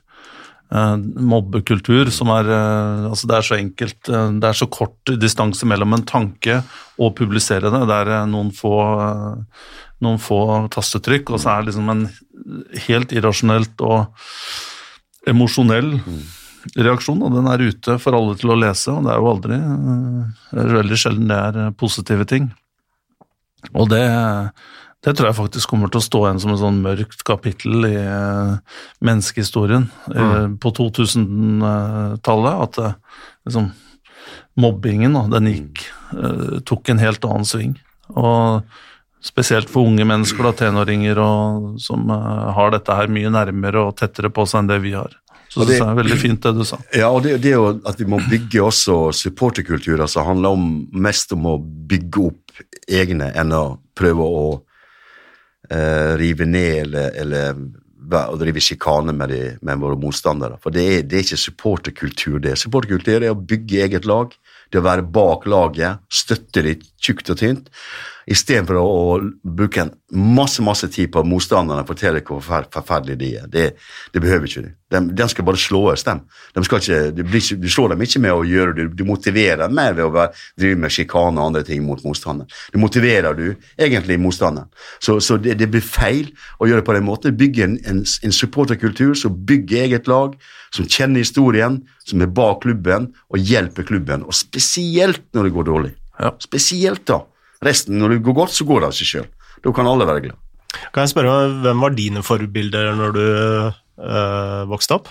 eh, 0.73 0.95
mobbekultur, 1.33 2.13
som 2.15 2.33
er 2.37 2.53
eh, 2.53 3.09
Altså, 3.11 3.31
det 3.31 3.37
er 3.37 3.49
så 3.49 3.59
enkelt. 3.59 4.01
eh, 4.09 4.31
det 4.41 4.49
er 4.49 4.61
så 4.61 4.71
kort 4.71 5.15
distanse 5.21 5.67
mellom 5.67 5.97
en 5.97 6.07
tanke 6.07 6.63
og 6.99 7.15
publisere 7.19 7.73
det. 7.73 7.85
Det 7.91 8.01
er 8.01 8.27
noen 8.31 8.51
få, 8.55 8.75
noen 10.05 10.19
få 10.23 10.41
tastetrykk, 10.75 11.35
og 11.35 11.43
så 11.43 11.55
er 11.55 11.63
det 11.63 11.73
liksom 11.73 11.93
en 11.95 12.09
helt 12.89 13.15
irrasjonelt 13.15 13.87
og 13.87 14.07
emosjonell 15.29 15.97
reaksjon, 16.77 17.23
og 17.25 17.35
den 17.37 17.49
er 17.51 17.65
ute 17.71 17.99
for 18.03 18.17
alle 18.19 18.35
til 18.39 18.53
å 18.55 18.59
lese, 18.59 18.93
og 18.93 19.07
det 19.07 19.15
er 19.15 19.23
jo 19.23 19.31
aldri 19.33 19.59
eh, 19.59 20.43
Det 20.51 20.65
er 20.65 20.77
veldig 20.81 20.99
sjelden 21.01 21.31
det 21.31 21.39
er 21.39 21.61
eh, 21.65 21.77
positive 21.79 22.27
ting. 22.29 22.51
Og 23.75 23.89
det, 23.91 24.05
det 25.07 25.15
tror 25.17 25.31
jeg 25.31 25.39
faktisk 25.39 25.73
kommer 25.73 25.91
til 25.91 26.01
å 26.01 26.07
stå 26.07 26.23
igjen 26.25 26.43
som 26.45 26.55
et 26.55 26.63
sånn 26.63 26.81
mørkt 26.85 27.25
kapittel 27.27 27.89
i 27.89 27.97
eh, 28.03 28.79
menneskehistorien 29.05 29.89
mm. 30.11 30.59
på 30.63 30.75
2000-tallet, 30.79 32.65
at 32.69 32.83
eh, 32.85 33.25
liksom 33.49 33.73
mobbingen, 34.59 35.15
da, 35.15 35.25
den 35.39 35.51
gikk 35.53 35.87
eh, 36.17 36.59
tok 36.67 36.91
en 36.93 37.03
helt 37.03 37.25
annen 37.29 37.47
sving. 37.49 37.77
Og 38.17 38.65
spesielt 39.25 39.71
for 39.71 39.89
unge 39.89 40.07
mennesker, 40.09 40.47
da, 40.47 40.55
tenåringer, 40.65 41.21
og, 41.23 41.71
som 41.83 42.09
eh, 42.11 42.51
har 42.57 42.75
dette 42.75 42.99
her 42.99 43.11
mye 43.13 43.33
nærmere 43.35 43.89
og 43.89 43.97
tettere 44.01 44.33
på 44.35 44.47
seg 44.49 44.65
enn 44.65 44.73
det 44.73 44.81
vi 44.85 44.95
har. 44.99 45.15
Så 45.49 45.65
det 45.65 45.79
synes 45.79 45.81
jeg 45.81 45.93
er 45.95 45.99
veldig 46.03 46.19
fint 46.21 46.45
det 46.45 46.53
du 46.59 46.65
sa. 46.69 46.79
Ja, 46.93 47.09
og 47.09 47.23
det, 47.25 47.39
det 47.45 47.55
er 47.55 47.57
jo 47.57 47.73
at 47.89 48.01
vi 48.01 48.07
må 48.11 48.21
bygge 48.29 48.63
også 48.67 48.99
supporterkulturer 49.17 50.11
som 50.11 50.29
handler 50.29 50.57
om, 50.57 50.71
mest 50.93 51.33
om 51.37 51.49
å 51.49 51.57
bygge 51.59 52.25
opp 52.29 52.63
egne 52.89 53.31
enn 53.39 53.55
å 53.57 53.63
prøve 53.97 54.27
å 54.29 54.43
eh, 55.71 56.17
rive 56.21 56.49
ned 56.49 56.83
eller, 56.85 57.15
eller 57.25 57.63
å 58.29 58.37
drive 58.41 58.61
sjikane 58.65 59.13
med, 59.17 59.33
de, 59.33 59.41
med 59.65 59.81
våre 59.81 59.99
motstandere. 60.01 60.61
For 60.63 60.75
det 60.75 60.85
er, 60.85 61.03
det 61.09 61.19
er 61.19 61.27
ikke 61.27 61.41
supporterkultur, 61.41 62.39
det. 62.45 62.55
Supporterkultur 62.61 63.19
er 63.23 63.33
å 63.33 63.41
bygge 63.41 63.83
eget 63.85 64.09
lag, 64.09 64.33
det 64.73 64.81
å 64.81 64.87
være 64.87 65.05
bak 65.17 65.49
laget, 65.49 66.05
støtte 66.13 66.65
det 66.65 66.79
tjukt 67.01 67.33
og 67.33 67.41
tynt, 67.41 67.73
istedenfor 68.29 68.79
å, 68.81 68.85
å 68.85 69.53
bruke 69.59 69.83
en 69.83 69.93
masse 70.37 70.63
masse 70.65 70.89
tid 70.93 71.11
på 71.13 71.23
motstanderne 71.27 71.85
og 71.85 71.89
fortelle 71.91 72.23
hvor 72.25 72.41
forfer- 72.41 72.69
forferdelige 72.73 73.21
de 73.21 73.31
er. 73.41 73.49
Det, 73.53 73.65
det 74.15 74.23
behøver 74.25 74.49
ikke 74.49 74.65
de. 74.67 74.73
De, 74.93 75.01
de 75.17 75.27
skal 75.29 75.45
bare 75.45 75.61
slås, 75.61 76.05
dem. 76.07 76.23
De 76.57 76.63
ikke, 76.65 77.01
de 77.13 77.25
blir 77.25 77.43
ikke, 77.43 77.59
du 77.61 77.69
slår 77.73 77.93
dem 77.93 78.05
ikke 78.07 78.23
med 78.25 78.33
å 78.33 78.45
gjøre 78.49 78.77
det, 78.77 78.87
du 78.97 79.05
motiverer 79.09 79.65
dem 79.65 79.77
mer 79.77 79.97
ved 79.97 80.07
å 80.07 80.13
være, 80.15 80.45
drive 80.61 80.81
med 80.81 80.95
sjikane 80.95 81.41
og 81.41 81.51
andre 81.51 81.65
ting 81.69 81.85
mot 81.85 82.05
motstanderen. 82.05 82.49
Du 82.73 82.81
motiverer 82.81 83.37
du 83.37 83.47
egentlig 83.77 84.19
motstanderen. 84.23 84.69
Så, 85.05 85.19
så 85.25 85.37
det, 85.41 85.59
det 85.61 85.71
blir 85.73 85.85
feil 85.85 86.33
å 86.59 86.69
gjøre 86.69 86.83
det 86.83 86.89
på 86.89 86.97
den 86.97 87.09
måten. 87.09 87.37
Bygge 87.39 87.67
en, 87.69 87.79
en, 87.89 88.05
en 88.05 88.37
supporterkultur 88.41 89.17
som 89.19 89.37
bygger 89.49 89.89
eget 89.89 90.09
lag, 90.09 90.37
som 90.75 90.89
kjenner 90.89 91.25
historien, 91.25 91.83
som 92.09 92.25
er 92.25 92.33
bak 92.33 92.63
klubben 92.65 93.11
og 93.33 93.41
hjelper 93.41 93.89
klubben, 93.89 94.25
og 94.25 94.37
spesielt 94.37 95.25
når 95.37 95.49
det 95.49 95.57
går 95.57 95.69
dårlig. 95.69 95.93
Ja. 96.19 96.33
Spesielt 96.43 97.05
da. 97.09 97.23
Resten, 97.65 97.99
når 97.99 98.15
det 98.15 98.25
går 98.27 98.37
godt, 98.45 98.55
så 98.55 98.67
går 98.69 98.83
det 98.83 98.91
av 98.91 98.99
seg 98.99 99.11
sjøl. 99.13 99.31
Da 99.65 99.73
kan 99.75 99.89
alle 99.91 100.07
være 100.09 100.27
glad. 100.29 100.43
Kan 100.95 101.05
jeg 101.05 101.15
spørre, 101.15 101.39
hvem 101.65 101.81
var 101.83 101.97
dine 101.97 102.23
forbilder 102.23 102.93
når 102.99 103.17
du 103.17 103.25
øh, 103.25 104.61
vokste 104.71 104.99
opp? 104.99 105.09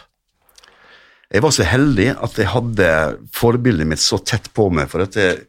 Jeg 1.28 1.44
var 1.44 1.52
så 1.52 1.66
heldig 1.68 2.14
at 2.24 2.38
jeg 2.40 2.52
hadde 2.54 2.92
forbildet 3.36 3.90
mitt 3.90 4.00
så 4.00 4.20
tett 4.24 4.48
på 4.56 4.70
meg. 4.72 4.88
for 4.88 5.04
at 5.04 5.18
jeg, 5.20 5.42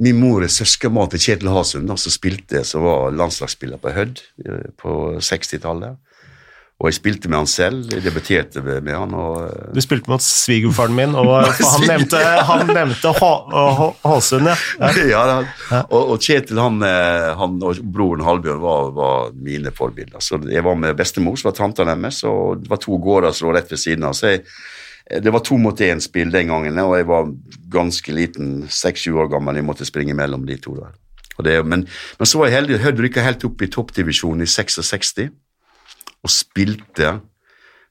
Min 0.00 0.16
mor 0.16 0.42
er 0.42 0.48
søskenbarn 0.48 1.10
til 1.12 1.20
Kjetil 1.20 1.52
Hasund, 1.52 1.90
som 2.00 2.12
spilte, 2.12 2.64
som 2.64 2.86
var 2.86 3.12
landslagsspiller 3.12 3.78
på 3.78 3.92
Hødd 3.92 4.22
eh, 4.46 4.70
på 4.80 4.94
60-tallet. 5.20 5.98
Og 6.80 6.88
jeg 6.88 6.96
spilte 6.96 7.28
med 7.28 7.36
han 7.42 7.48
selv. 7.50 7.82
Jeg 7.92 8.00
debuterte 8.06 8.62
med 8.64 8.94
han. 8.96 9.12
og... 9.12 9.42
eh, 9.50 9.66
Du 9.76 9.80
spilte 9.84 10.08
mot 10.08 10.22
svigerfaren 10.24 10.94
min, 10.96 11.12
og 11.12 11.28
han 11.74 11.82
nevnte, 11.90 12.20
han 12.48 12.66
nevnte 12.70 13.10
Ha- 13.18 13.34
ja. 13.52 13.90
ja. 15.12 15.20
da. 15.28 15.82
Og, 15.92 16.14
og 16.14 16.24
Kjetil 16.24 16.56
han, 16.62 16.78
eh, 16.86 17.26
han 17.36 17.58
og 17.68 17.82
broren 17.92 18.24
Halbjørn 18.24 18.62
var, 18.64 18.88
var 18.96 19.34
mine 19.36 19.74
forbilder. 19.76 20.24
Så 20.24 20.40
Jeg 20.48 20.64
var 20.64 20.78
med 20.80 20.96
bestemor, 20.96 21.36
som 21.36 21.50
var 21.50 21.58
tanta 21.60 21.84
deres, 21.84 22.22
og 22.24 22.62
det 22.64 22.72
var 22.72 22.80
to 22.80 22.96
gårder 23.04 23.36
som 23.36 23.50
lå 23.50 23.58
rett 23.58 23.70
ved 23.76 23.82
siden 23.84 24.08
av. 24.08 24.16
Så 24.16 24.32
jeg, 24.32 24.46
det 25.20 25.32
var 25.36 25.44
to 25.44 25.58
mot 25.60 25.84
én-spill 25.84 26.32
den 26.32 26.48
gangen, 26.48 26.80
og 26.80 26.96
jeg 26.96 27.10
var 27.12 27.28
ganske 27.76 28.14
liten, 28.16 28.50
seks-sju 28.72 29.18
år 29.20 29.28
gammel. 29.36 29.60
Jeg 29.60 29.68
måtte 29.68 29.84
springe 29.88 30.16
mellom 30.16 30.48
de 30.48 30.56
to 30.64 30.78
der. 30.80 30.96
Det, 31.44 31.58
men, 31.64 31.84
men 32.20 32.28
så 32.28 32.40
var 32.40 32.48
jeg 32.50 32.56
heldig. 32.62 32.80
Hødd 32.88 33.04
rykka 33.04 33.22
helt 33.28 33.44
opp 33.48 33.62
i 33.64 33.68
toppdivisjonen 33.72 34.48
i 34.48 34.48
66 34.48 35.28
og 36.20 36.32
spilte 36.32 37.12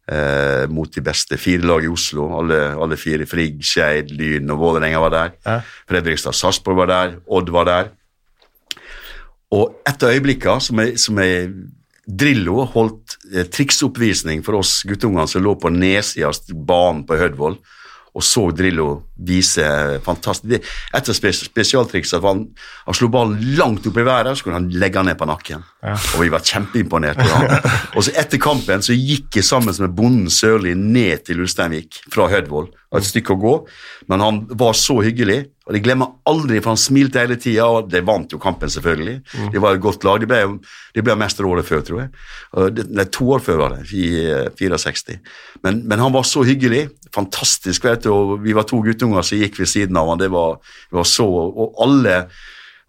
eh, 0.10 0.65
mot 0.72 0.91
de 0.93 1.03
beste. 1.06 1.39
Fire 1.41 1.65
lag 1.65 1.85
i 1.85 1.91
Oslo, 1.91 2.27
alle, 2.39 2.60
alle 2.77 2.97
fire. 2.99 3.27
Frigg, 3.30 3.64
Skeid, 3.65 4.14
Lyn 4.15 4.51
og 4.53 4.61
Vålerenga 4.61 5.01
var 5.06 5.15
der. 5.15 5.34
Ja. 5.45 5.57
Fredrikstad 5.89 6.38
Sarpsborg 6.38 6.84
var 6.84 6.93
der. 6.93 7.18
Odd 7.27 7.51
var 7.56 7.69
der. 7.69 7.91
Og 9.56 9.81
et 9.89 10.06
av 10.06 10.14
øyeblikkene 10.14 10.61
som 10.61 10.81
jeg, 10.84 10.99
som 11.01 11.19
jeg 11.23 11.51
Drillo 12.10 12.64
holdt 12.73 13.18
eh, 13.34 13.45
triksoppvisning 13.49 14.41
for 14.45 14.60
oss 14.61 14.80
guttungene 14.88 15.27
som 15.30 15.43
lå 15.45 15.56
på 15.61 15.69
nedsida 15.73 16.31
av 16.31 16.53
banen 16.65 17.03
på 17.06 17.18
Hødvoll, 17.19 17.60
og 18.15 18.26
så 18.26 18.48
Drillo 18.56 18.88
vise 19.27 19.65
fantastisk 20.06 20.65
Et 20.95 21.10
av 21.11 21.15
spes 21.15 21.44
spesialtriksene 21.45 22.22
var 22.23 22.36
han, 22.36 22.45
han 22.88 22.98
slo 22.98 23.10
ballen 23.14 23.38
langt 23.57 23.86
opp 23.88 23.99
i 23.99 24.06
været, 24.06 24.38
så 24.38 24.45
kunne 24.45 24.60
han 24.60 24.69
legge 24.81 24.98
den 24.99 25.11
ned 25.11 25.19
på 25.19 25.27
nakken. 25.30 25.64
Og 25.84 26.23
vi 26.23 26.31
var 26.34 26.44
kjempeimponert. 26.45 27.22
Ja. 27.22 27.60
Og 27.95 28.06
så 28.07 28.14
etter 28.19 28.41
kampen 28.41 28.84
så 28.86 28.95
gikk 28.98 29.40
jeg 29.40 29.48
sammen 29.48 29.76
med 29.77 29.95
bonden 29.95 30.34
Sørli 30.34 30.73
ned 30.77 31.26
til 31.27 31.44
Ulsteinvik 31.44 32.02
fra 32.14 32.30
Hødvoll. 32.31 32.72
Et 32.98 33.06
stykke 33.06 33.36
å 33.36 33.41
gå, 33.41 33.56
men 34.10 34.23
han 34.26 34.41
var 34.57 34.77
så 34.77 34.98
hyggelig. 35.06 35.44
Og 35.69 35.75
det 35.75 35.83
glemmer 35.85 36.15
aldri, 36.25 36.57
for 36.65 36.71
han 36.73 36.79
smilte 36.81 37.21
hele 37.21 37.35
tida, 37.37 37.67
og 37.69 37.91
de 37.93 37.99
vant 38.01 38.31
jo 38.33 38.39
kampen, 38.41 38.71
selvfølgelig. 38.73 39.19
De 39.53 39.61
var 39.61 39.75
et 39.77 39.81
godt 39.83 40.03
lag. 40.07 40.17
De 40.19 40.25
ble, 40.25 40.39
de 40.97 41.03
ble 41.05 41.15
mester 41.21 41.45
året 41.45 41.67
før, 41.67 41.83
tror 41.85 41.99
jeg. 42.01 42.09
Det- 42.73 42.87
Nei, 42.89 43.05
to 43.13 43.27
år 43.35 43.43
før 43.45 43.59
var 43.61 43.75
det, 43.77 43.83
i 43.93 44.07
eh, 44.25 44.49
64. 44.57 45.19
Men, 45.63 45.83
men 45.87 45.99
han 46.01 46.11
var 46.15 46.25
så 46.25 46.41
hyggelig. 46.43 46.87
Fantastisk, 47.13 47.85
vet 47.85 48.01
du. 48.07 48.09
Og 48.15 48.39
vi 48.41 48.55
var 48.57 48.65
to 48.65 48.81
guttunger 48.81 49.21
som 49.23 49.37
gikk 49.37 49.59
ved 49.61 49.69
siden 49.69 49.97
av 50.01 50.09
han. 50.09 50.17
Det 50.17 50.31
var, 50.33 50.57
det 50.89 50.97
var 50.97 51.05
så 51.05 51.27
Og 51.29 51.75
alle 51.85 52.25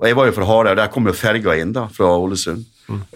og 0.01 0.07
Jeg 0.09 0.17
var 0.17 0.27
jo 0.31 0.33
fra 0.33 0.47
Hareid, 0.49 0.79
der 0.81 0.89
kom 0.89 1.05
jo 1.05 1.13
ferga 1.13 1.53
inn 1.61 1.75
da, 1.77 1.83
fra 1.93 2.07
Ålesund. 2.17 2.65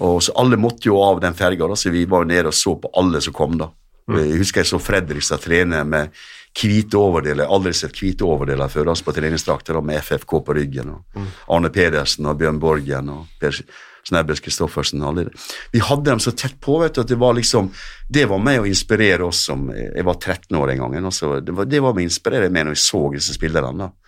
Og 0.05 0.19
så 0.23 0.35
Alle 0.36 0.59
måtte 0.61 0.85
jo 0.91 0.99
av 1.01 1.23
den 1.23 1.32
ferga, 1.32 1.65
da, 1.66 1.74
så 1.81 1.89
vi 1.91 2.05
var 2.05 2.20
jo 2.27 2.28
nede 2.28 2.51
og 2.51 2.53
så 2.53 2.74
på 2.77 2.91
alle 3.01 3.23
som 3.24 3.32
kom. 3.32 3.57
da. 3.57 3.70
Mm. 4.07 4.19
Jeg 4.20 4.36
husker 4.43 4.61
jeg 4.61 4.69
så 4.69 4.78
Fredrikstad 4.85 5.41
trene 5.41 5.81
med 5.89 6.11
hvite 6.55 6.99
overdeler. 6.99 7.45
Jeg 7.45 7.51
har 7.51 7.57
aldri 7.57 7.73
sett 7.75 7.99
hvite 7.99 8.27
overdeler 8.27 8.71
før 8.71 8.93
altså 8.93 9.09
på 9.09 9.17
treningsdrakter, 9.17 9.81
med 9.83 10.03
FFK 10.03 10.37
på 10.47 10.55
ryggen. 10.55 10.95
og 10.95 11.27
Arne 11.49 11.71
Pedersen 11.75 12.27
og 12.31 12.39
Bjørn 12.39 12.61
Borgen 12.63 13.11
og 13.11 13.27
Per 13.41 13.59
Snebbes 14.05 14.43
Christoffersen. 14.45 15.03
alle. 15.03 15.31
Vi 15.73 15.81
hadde 15.81 16.11
dem 16.11 16.21
så 16.21 16.31
tett 16.31 16.61
på 16.61 16.79
vet 16.81 16.95
du, 16.95 17.01
at 17.01 17.09
det 17.09 17.17
var 17.17 17.35
liksom, 17.35 17.71
det 18.09 18.27
var 18.29 18.39
med 18.39 18.61
å 18.61 18.67
inspirere 18.69 19.25
oss 19.25 19.47
som 19.49 19.71
Jeg 19.73 20.05
var 20.05 20.15
13 20.15 20.57
år 20.57 20.71
en 20.71 20.79
gang. 20.79 21.05
altså 21.05 21.41
Det 21.41 21.53
var, 21.53 21.65
det 21.65 21.81
var 21.81 21.95
med 21.95 22.05
å 22.05 22.11
inspirere 22.11 22.51
meg 22.51 22.67
når 22.67 22.77
vi 22.77 22.83
så 22.85 23.13
disse 23.13 23.35
spillerne. 23.35 23.79
da. 23.79 24.04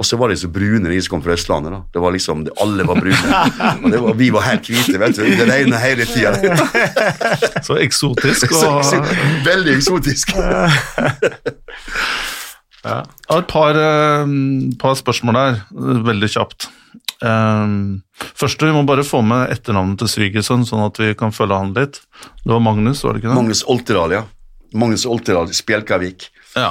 Og 0.00 0.06
så 0.08 0.16
var 0.16 0.32
de 0.32 0.36
så 0.40 0.48
brune, 0.48 0.88
de 0.88 0.96
som 1.04 1.12
kom 1.18 1.22
fra 1.26 1.34
Østlandet. 1.36 1.74
da. 1.74 1.80
Det 1.92 2.00
var 2.00 2.14
liksom, 2.14 2.46
Alle 2.64 2.86
var 2.88 2.96
brune. 3.02 3.40
Og 3.84 3.90
det 3.92 4.00
var, 4.00 4.14
vi 4.16 4.30
var 4.32 4.46
helt 4.48 4.70
hvite. 4.70 4.96
vet 5.02 5.18
du. 5.18 5.26
Det 5.36 5.48
regna 5.50 5.76
hele 5.82 6.06
tida. 6.08 6.32
Så 7.66 7.76
eksotisk. 7.84 8.54
Og, 8.56 8.80
så- 8.88 9.04
Veldig 9.44 9.76
eksotisk. 9.76 10.32
Ja. 12.80 13.02
Jeg 13.04 13.28
har 13.34 13.42
et 13.42 13.50
par, 13.50 13.76
eh, 13.76 14.26
par 14.80 14.94
spørsmål 14.96 15.36
der, 15.36 15.58
eh, 15.76 15.98
veldig 16.06 16.30
kjapt. 16.32 16.70
Um, 17.20 18.02
første, 18.16 18.64
vi 18.64 18.72
må 18.72 18.86
bare 18.88 19.04
få 19.04 19.20
med 19.22 19.50
etternavnet 19.52 19.98
til 20.00 20.08
svigersønn, 20.08 20.64
sånn 20.64 20.86
at 20.86 20.96
vi 20.96 21.10
kan 21.14 21.30
følge 21.36 21.58
han 21.60 21.74
litt. 21.76 22.00
Det 22.40 22.48
var 22.54 22.62
Magnus, 22.64 23.02
var 23.04 23.12
det 23.12 23.20
ikke 23.20 23.34
det? 23.34 23.36
Magnus 23.36 23.62
Olterdal, 23.68 24.14
ja. 24.16 24.22
Magnus 24.72 25.04
Olterdal, 25.04 25.52
Spjelkavik. 25.52 26.30
Ja. 26.56 26.70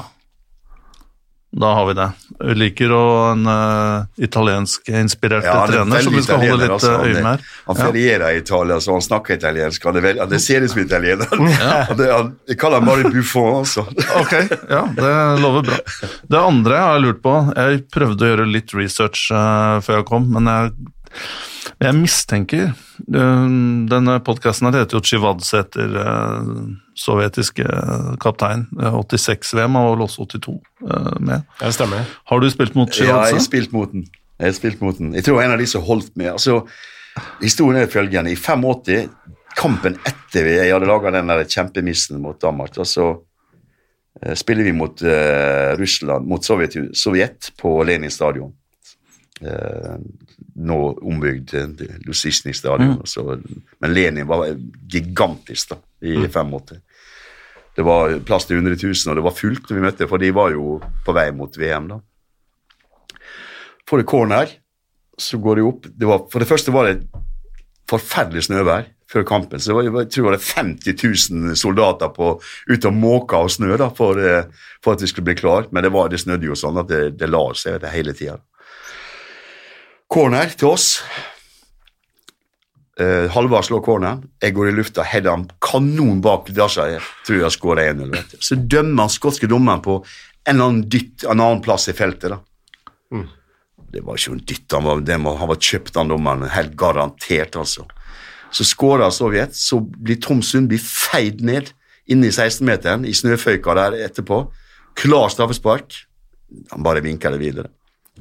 Da 1.51 1.73
har 1.73 1.85
vi 1.85 1.93
det. 1.97 2.11
Vi 2.39 2.53
liker 2.55 2.91
å 2.93 3.05
en 3.31 3.47
uh, 3.49 4.05
italiensk-inspirert 4.21 5.47
Ja, 5.47 5.55
er 5.63 5.71
trener, 5.71 6.03
som 6.05 6.13
vi 6.13 6.21
skal 6.21 6.43
holde 6.43 6.59
litt 6.61 6.75
altså. 6.75 6.91
eh, 6.93 7.07
øye 7.09 7.23
med 7.25 7.47
han 7.65 7.79
ferierer 7.79 8.35
i 8.35 8.43
Italia, 8.43 8.77
så 8.79 8.93
han 8.93 9.01
snakker 9.01 9.39
italiensk. 9.39 9.87
Han, 9.89 9.97
veldig, 9.97 10.21
han 10.21 10.43
ser 10.43 10.61
ut 10.61 10.75
som 10.75 10.83
italiener. 10.83 11.33
Ja. 11.57 11.73
det, 11.97 12.11
han, 12.17 12.31
jeg 12.49 12.59
kaller 12.61 12.83
han 12.83 12.91
bare 12.91 13.09
Buffon, 13.09 13.63
altså. 13.63 13.87
Ok, 14.21 14.35
ja, 14.69 14.83
det 14.93 15.15
lover 15.41 15.65
bra. 15.71 15.81
Det 16.29 16.43
andre 16.53 16.77
jeg 16.77 16.93
har 16.93 17.03
lurt 17.07 17.23
på, 17.25 17.35
jeg 17.57 17.83
prøvde 17.97 18.27
å 18.27 18.33
gjøre 18.33 18.49
litt 18.53 18.75
research 18.77 19.29
uh, 19.33 19.81
før 19.85 20.03
jeg 20.03 20.09
kom, 20.11 20.29
men 20.37 20.53
jeg, 20.53 20.91
jeg 21.79 21.95
mistenker 21.97 22.65
eh, 22.69 23.47
Denne 23.91 24.17
podkasten 24.25 24.69
heter 24.71 24.97
jo 24.97 25.01
Tsjivadze 25.05 25.61
etter 25.63 25.95
uh, 25.95 26.51
sovjetiske 26.99 27.65
kaptein. 28.21 28.65
Eh, 28.79 28.97
86-VM 28.99 29.77
og 29.79 29.91
vel 29.93 30.05
også 30.07 30.27
82 30.27 30.55
med? 30.55 31.19
med. 31.29 31.49
Det 31.61 31.73
stemmer. 31.75 32.07
Har 32.31 32.43
du 32.43 32.49
spilt 32.51 32.77
mot 32.77 32.91
Ja, 32.99 33.21
jeg 33.29 33.39
har 33.39 33.45
spilt 33.45 33.75
mot 33.75 33.91
den. 33.93 34.07
Jeg 34.39 34.51
har 34.51 34.55
spilt 34.55 34.83
mot 34.83 34.97
den. 34.97 35.13
Jeg 35.17 35.27
tror 35.27 35.41
en 35.43 35.55
av 35.55 35.59
de 35.59 35.67
som 35.67 35.83
holdt 35.83 36.13
med. 36.19 36.31
Altså, 36.33 36.61
historien 37.41 37.81
er 37.81 37.91
følgende. 37.91 38.31
I 38.31 38.39
85, 38.39 39.09
kampen 39.59 39.97
etter 40.07 40.45
vi 40.45 40.55
jeg 40.55 40.71
hadde 40.71 40.87
laga 40.87 41.11
den 41.17 41.31
der 41.31 41.43
kjempemissen 41.47 42.21
mot 42.23 42.39
Danmark, 42.41 42.71
da, 42.77 42.85
så 42.87 43.09
eh, 44.21 44.35
spiller 44.39 44.67
vi 44.67 44.75
mot 44.75 45.03
uh, 45.03 45.75
Russland, 45.79 46.27
mot 46.29 46.45
Sovjet, 46.45 46.77
Sovjet 46.95 47.51
på 47.59 47.73
Lenin 47.83 48.13
stadion. 48.13 48.53
Eh, 49.41 49.95
nå 50.59 50.77
ombygd 51.01 51.53
til 51.53 51.95
Lusisjny 52.07 52.53
stadion. 52.55 52.99
Så, 53.07 53.23
men 53.79 53.95
Lenin 53.95 54.27
var 54.29 54.47
gigantisk 54.89 55.75
da, 55.75 55.79
i 56.01 56.17
85. 56.27 56.53
Det 57.75 57.85
var 57.87 58.17
plass 58.27 58.47
til 58.49 58.59
100 58.59 58.75
000, 58.81 59.11
og 59.11 59.19
det 59.19 59.25
var 59.25 59.35
fullt 59.37 59.69
når 59.69 59.77
vi 59.77 59.83
møtte, 59.87 60.07
for 60.09 60.21
de 60.21 60.31
var 60.35 60.51
jo 60.55 60.79
på 61.05 61.15
vei 61.15 61.29
mot 61.35 61.57
VM. 61.57 61.91
da 61.93 61.99
får 63.89 63.97
det 63.97 64.05
corner, 64.05 64.49
så 65.17 65.37
går 65.37 65.55
det 65.55 65.65
opp. 65.65 65.89
Det 65.89 66.05
var, 66.05 66.25
for 66.31 66.43
det 66.43 66.49
første 66.49 66.73
var 66.73 66.89
det 66.89 66.97
forferdelig 67.89 68.45
snøvær 68.47 68.89
før 69.09 69.25
kampen. 69.25 69.59
så 69.59 69.71
det 69.71 69.75
var, 69.75 70.01
Jeg 70.03 70.11
tror 70.11 70.31
det 70.31 70.37
var 70.37 70.63
50 70.63 71.31
000 71.31 71.55
soldater 71.57 72.09
på, 72.13 72.41
ute 72.69 72.87
og 72.87 72.93
måka 72.93 73.41
og 73.41 73.51
snø 73.51 73.77
da, 73.77 73.89
for, 73.89 74.19
eh, 74.21 74.45
for 74.83 74.93
at 74.93 75.01
vi 75.01 75.07
skulle 75.07 75.25
bli 75.25 75.35
klar. 75.35 75.67
Men 75.71 75.83
det, 75.83 75.91
var, 75.91 76.09
det 76.09 76.19
snødde 76.21 76.45
jo 76.45 76.55
sånn 76.55 76.77
at 76.77 76.87
det, 76.87 77.17
det 77.17 77.29
la 77.29 77.41
seg 77.57 77.81
det 77.81 77.93
hele 77.95 78.13
tida. 78.13 78.37
Corner 80.09 80.49
til 80.57 80.71
oss. 80.71 80.87
Uh, 82.99 83.29
Halvard 83.31 83.67
slår 83.67 83.83
corneren. 83.85 84.23
Jeg 84.41 84.55
går 84.57 84.71
i 84.71 84.75
lufta, 84.75 85.05
header 85.07 85.35
han 85.35 85.45
kanon 85.63 86.19
bak 86.25 86.49
Dasha. 86.55 86.87
Jeg 86.95 87.03
tror 87.27 87.43
jeg 87.43 87.55
skårer 87.55 87.93
1-0. 87.93 88.09
vet. 88.15 88.33
Så 88.43 88.57
dømmer 88.59 89.05
han 89.05 89.13
skotske 89.13 89.47
dommeren 89.47 89.83
på 89.85 89.99
en 90.01 90.55
eller 90.55 90.71
annen 90.71 90.87
dytt 90.89 91.23
en 91.27 91.37
annen 91.37 91.61
plass 91.63 91.87
i 91.91 91.95
feltet. 91.95 92.33
da. 92.33 92.41
Det 93.89 94.03
var 94.05 94.19
ikke 94.19 94.35
en 94.35 94.43
dytt, 94.45 94.67
han 94.75 94.85
var, 94.85 95.01
var, 95.01 95.37
han 95.39 95.49
var 95.49 95.61
kjøpt 95.69 95.97
av 95.97 96.09
dommeren, 96.11 96.49
helt 96.53 96.75
garantert, 96.77 97.55
altså. 97.57 97.87
Så 98.53 98.65
skårer 98.65 99.09
Sovjet, 99.13 99.55
så 99.57 99.79
blir 99.81 100.19
Tom 100.21 100.41
Sundby 100.45 100.77
feid 100.81 101.41
ned 101.45 101.71
inne 102.09 102.29
i 102.29 102.33
16-meteren, 102.33 103.05
i 103.05 103.13
snøføyka 103.13 103.75
der 103.77 103.97
etterpå. 104.05 104.43
Klar 104.97 105.29
straffespark. 105.33 105.97
Han 106.73 106.85
bare 106.85 107.01
vinker 107.05 107.33
det 107.33 107.41
videre. 107.41 107.69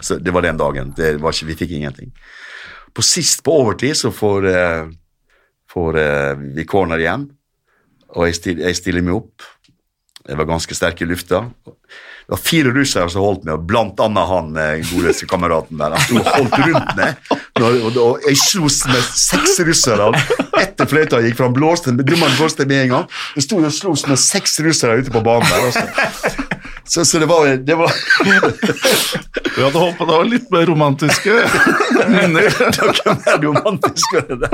Så 0.01 0.19
det 0.23 0.35
var 0.35 0.47
den 0.47 0.61
dagen. 0.61 0.95
Ikke, 0.95 1.49
vi 1.49 1.59
fikk 1.59 1.77
ingenting. 1.79 2.13
På 2.95 3.05
sist 3.05 3.43
på 3.45 3.55
overtid 3.63 3.97
så 3.97 4.13
får, 4.15 4.49
eh, 4.51 4.89
får 5.71 5.99
eh, 6.03 6.35
vi 6.57 6.65
corner 6.69 6.99
igjen, 7.03 7.29
og 8.17 8.29
jeg 8.29 8.39
stiller, 8.41 8.71
jeg 8.71 8.81
stiller 8.81 9.05
meg 9.05 9.21
opp. 9.21 9.49
Jeg 10.29 10.37
var 10.37 10.49
ganske 10.49 10.77
sterk 10.77 11.01
i 11.03 11.09
lufta. 11.09 11.47
Det 12.29 12.35
var 12.35 12.41
fire 12.45 12.73
russere 12.77 13.09
som 13.09 13.23
holdt 13.25 13.47
meg, 13.49 13.63
blant 13.65 14.01
annet 14.05 14.29
han 14.29 14.51
eh, 14.61 14.83
godeste 14.91 15.25
kameraten 15.29 15.79
der. 15.81 15.95
Han 15.95 16.03
sto 16.05 16.19
og 16.21 16.27
holdt 16.35 16.59
rundt 16.67 16.91
meg. 16.99 17.31
Og, 17.59 18.19
jeg 18.27 18.37
slo 18.37 18.69
med 18.93 19.07
seks 19.17 19.57
russere 19.65 20.11
etter 20.61 20.91
fløyta 20.91 21.23
gikk, 21.25 21.39
for 21.39 21.49
han 21.49 21.57
blåste 21.57 21.95
blåste 21.97 22.67
med 22.69 22.83
en 22.83 22.93
gang. 22.93 23.07
Jeg 23.39 23.47
sto 23.47 23.63
og 23.63 23.73
slo 23.73 23.95
med 24.11 24.21
seks 24.21 24.61
russere 24.67 25.01
ute 25.01 25.15
på 25.15 25.25
banen 25.25 25.49
der. 25.49 25.71
Altså. 25.71 26.28
Så, 26.89 27.05
så 27.05 27.19
det 27.21 27.27
var, 27.29 27.47
det 27.57 27.75
var 27.77 27.93
Vi 29.57 29.63
hadde 29.63 29.79
håpet 29.79 30.07
det 30.09 30.15
var 30.15 30.29
litt 30.29 30.51
mer 30.55 30.67
romantiske 30.71 31.35
minner. 32.09 32.49
Det 32.79 32.89
ikke 32.95 33.15
mer 33.21 33.43
romantisk 33.43 34.15
med 34.17 34.45
det. 34.45 34.51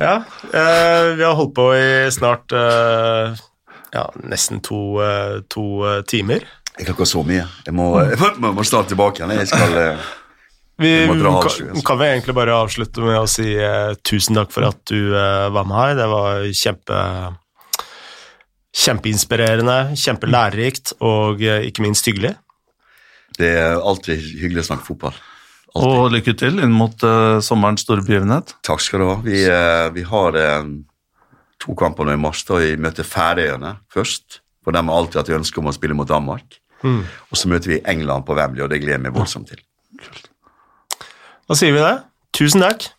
Ja, 0.00 0.14
eh, 0.52 1.10
vi 1.16 1.24
har 1.24 1.34
holdt 1.36 1.52
på 1.58 1.66
i 1.76 2.08
snart 2.12 2.52
eh, 2.56 3.34
ja, 3.92 4.06
nesten 4.24 4.62
to, 4.64 4.78
eh, 5.04 5.42
to 5.52 5.66
eh, 5.84 6.00
timer. 6.08 6.46
Jeg 6.78 6.86
kan 6.86 6.96
ikke 6.96 7.08
så 7.10 7.20
mye. 7.26 7.44
Jeg 7.66 7.76
må, 7.76 7.90
jeg 8.00 8.16
må, 8.16 8.30
jeg 8.32 8.56
må 8.56 8.64
snart 8.64 8.88
tilbake 8.88 9.20
igjen. 9.20 9.34
Jeg 9.42 9.50
skal 9.50 9.76
eh, 9.76 10.08
Vi 10.80 10.94
kan, 11.10 11.82
kan 11.84 12.00
vi 12.00 12.08
egentlig 12.08 12.36
bare 12.38 12.56
avslutte 12.56 13.04
med 13.04 13.18
å 13.20 13.28
si 13.28 13.50
eh, 13.52 13.92
tusen 14.08 14.40
takk 14.40 14.54
for 14.54 14.70
at 14.70 14.80
du 14.88 15.12
eh, 15.12 15.50
var 15.52 15.68
med 15.68 15.76
her. 15.76 15.94
Det 16.00 16.08
var 16.14 16.48
kjempe 16.62 17.04
kjempeinspirerende, 18.76 19.96
kjempelærerikt 19.98 20.94
og 21.02 21.42
eh, 21.42 21.66
ikke 21.68 21.84
minst 21.84 22.06
hyggelig. 22.06 22.36
Det 23.38 23.50
er 23.56 23.78
alltid 23.78 24.20
hyggelig 24.40 24.64
å 24.64 24.68
snakke 24.70 24.86
fotball. 24.86 25.16
Alltid. 25.70 25.96
Og 26.02 26.14
lykke 26.16 26.34
til 26.38 26.62
inn 26.64 26.72
mot 26.74 27.04
uh, 27.06 27.38
sommerens 27.44 27.84
store 27.86 28.02
begivenhet. 28.02 28.56
Takk 28.66 28.82
skal 28.82 29.02
du 29.02 29.06
ha. 29.06 29.18
Vi, 29.22 29.42
uh, 29.46 29.86
vi 29.94 30.02
har 30.06 30.38
uh, 30.38 30.70
to 31.62 31.76
kamper 31.78 32.08
nå 32.08 32.16
i 32.16 32.20
mars. 32.20 32.42
da 32.48 32.58
Vi 32.58 32.72
møter 32.74 33.06
Færøyene 33.06 33.76
først. 33.94 34.40
For 34.66 34.74
de 34.74 34.82
har 34.82 34.98
alltid 34.98 35.20
hatt 35.22 35.32
ønske 35.38 35.62
om 35.62 35.70
å 35.70 35.74
spille 35.76 35.96
mot 35.96 36.10
Danmark. 36.10 36.58
Og 36.82 37.36
så 37.36 37.48
møter 37.48 37.74
vi 37.74 37.82
England 37.88 38.24
på 38.28 38.34
Wembley, 38.36 38.64
og 38.64 38.70
det 38.72 38.80
gleder 38.80 38.98
jeg 38.98 39.04
meg 39.04 39.16
voldsomt 39.16 39.50
til. 39.52 39.60
Da 41.48 41.56
sier 41.56 41.74
vi 41.76 41.82
det. 41.84 41.96
Tusen 42.36 42.64
takk. 42.64 42.90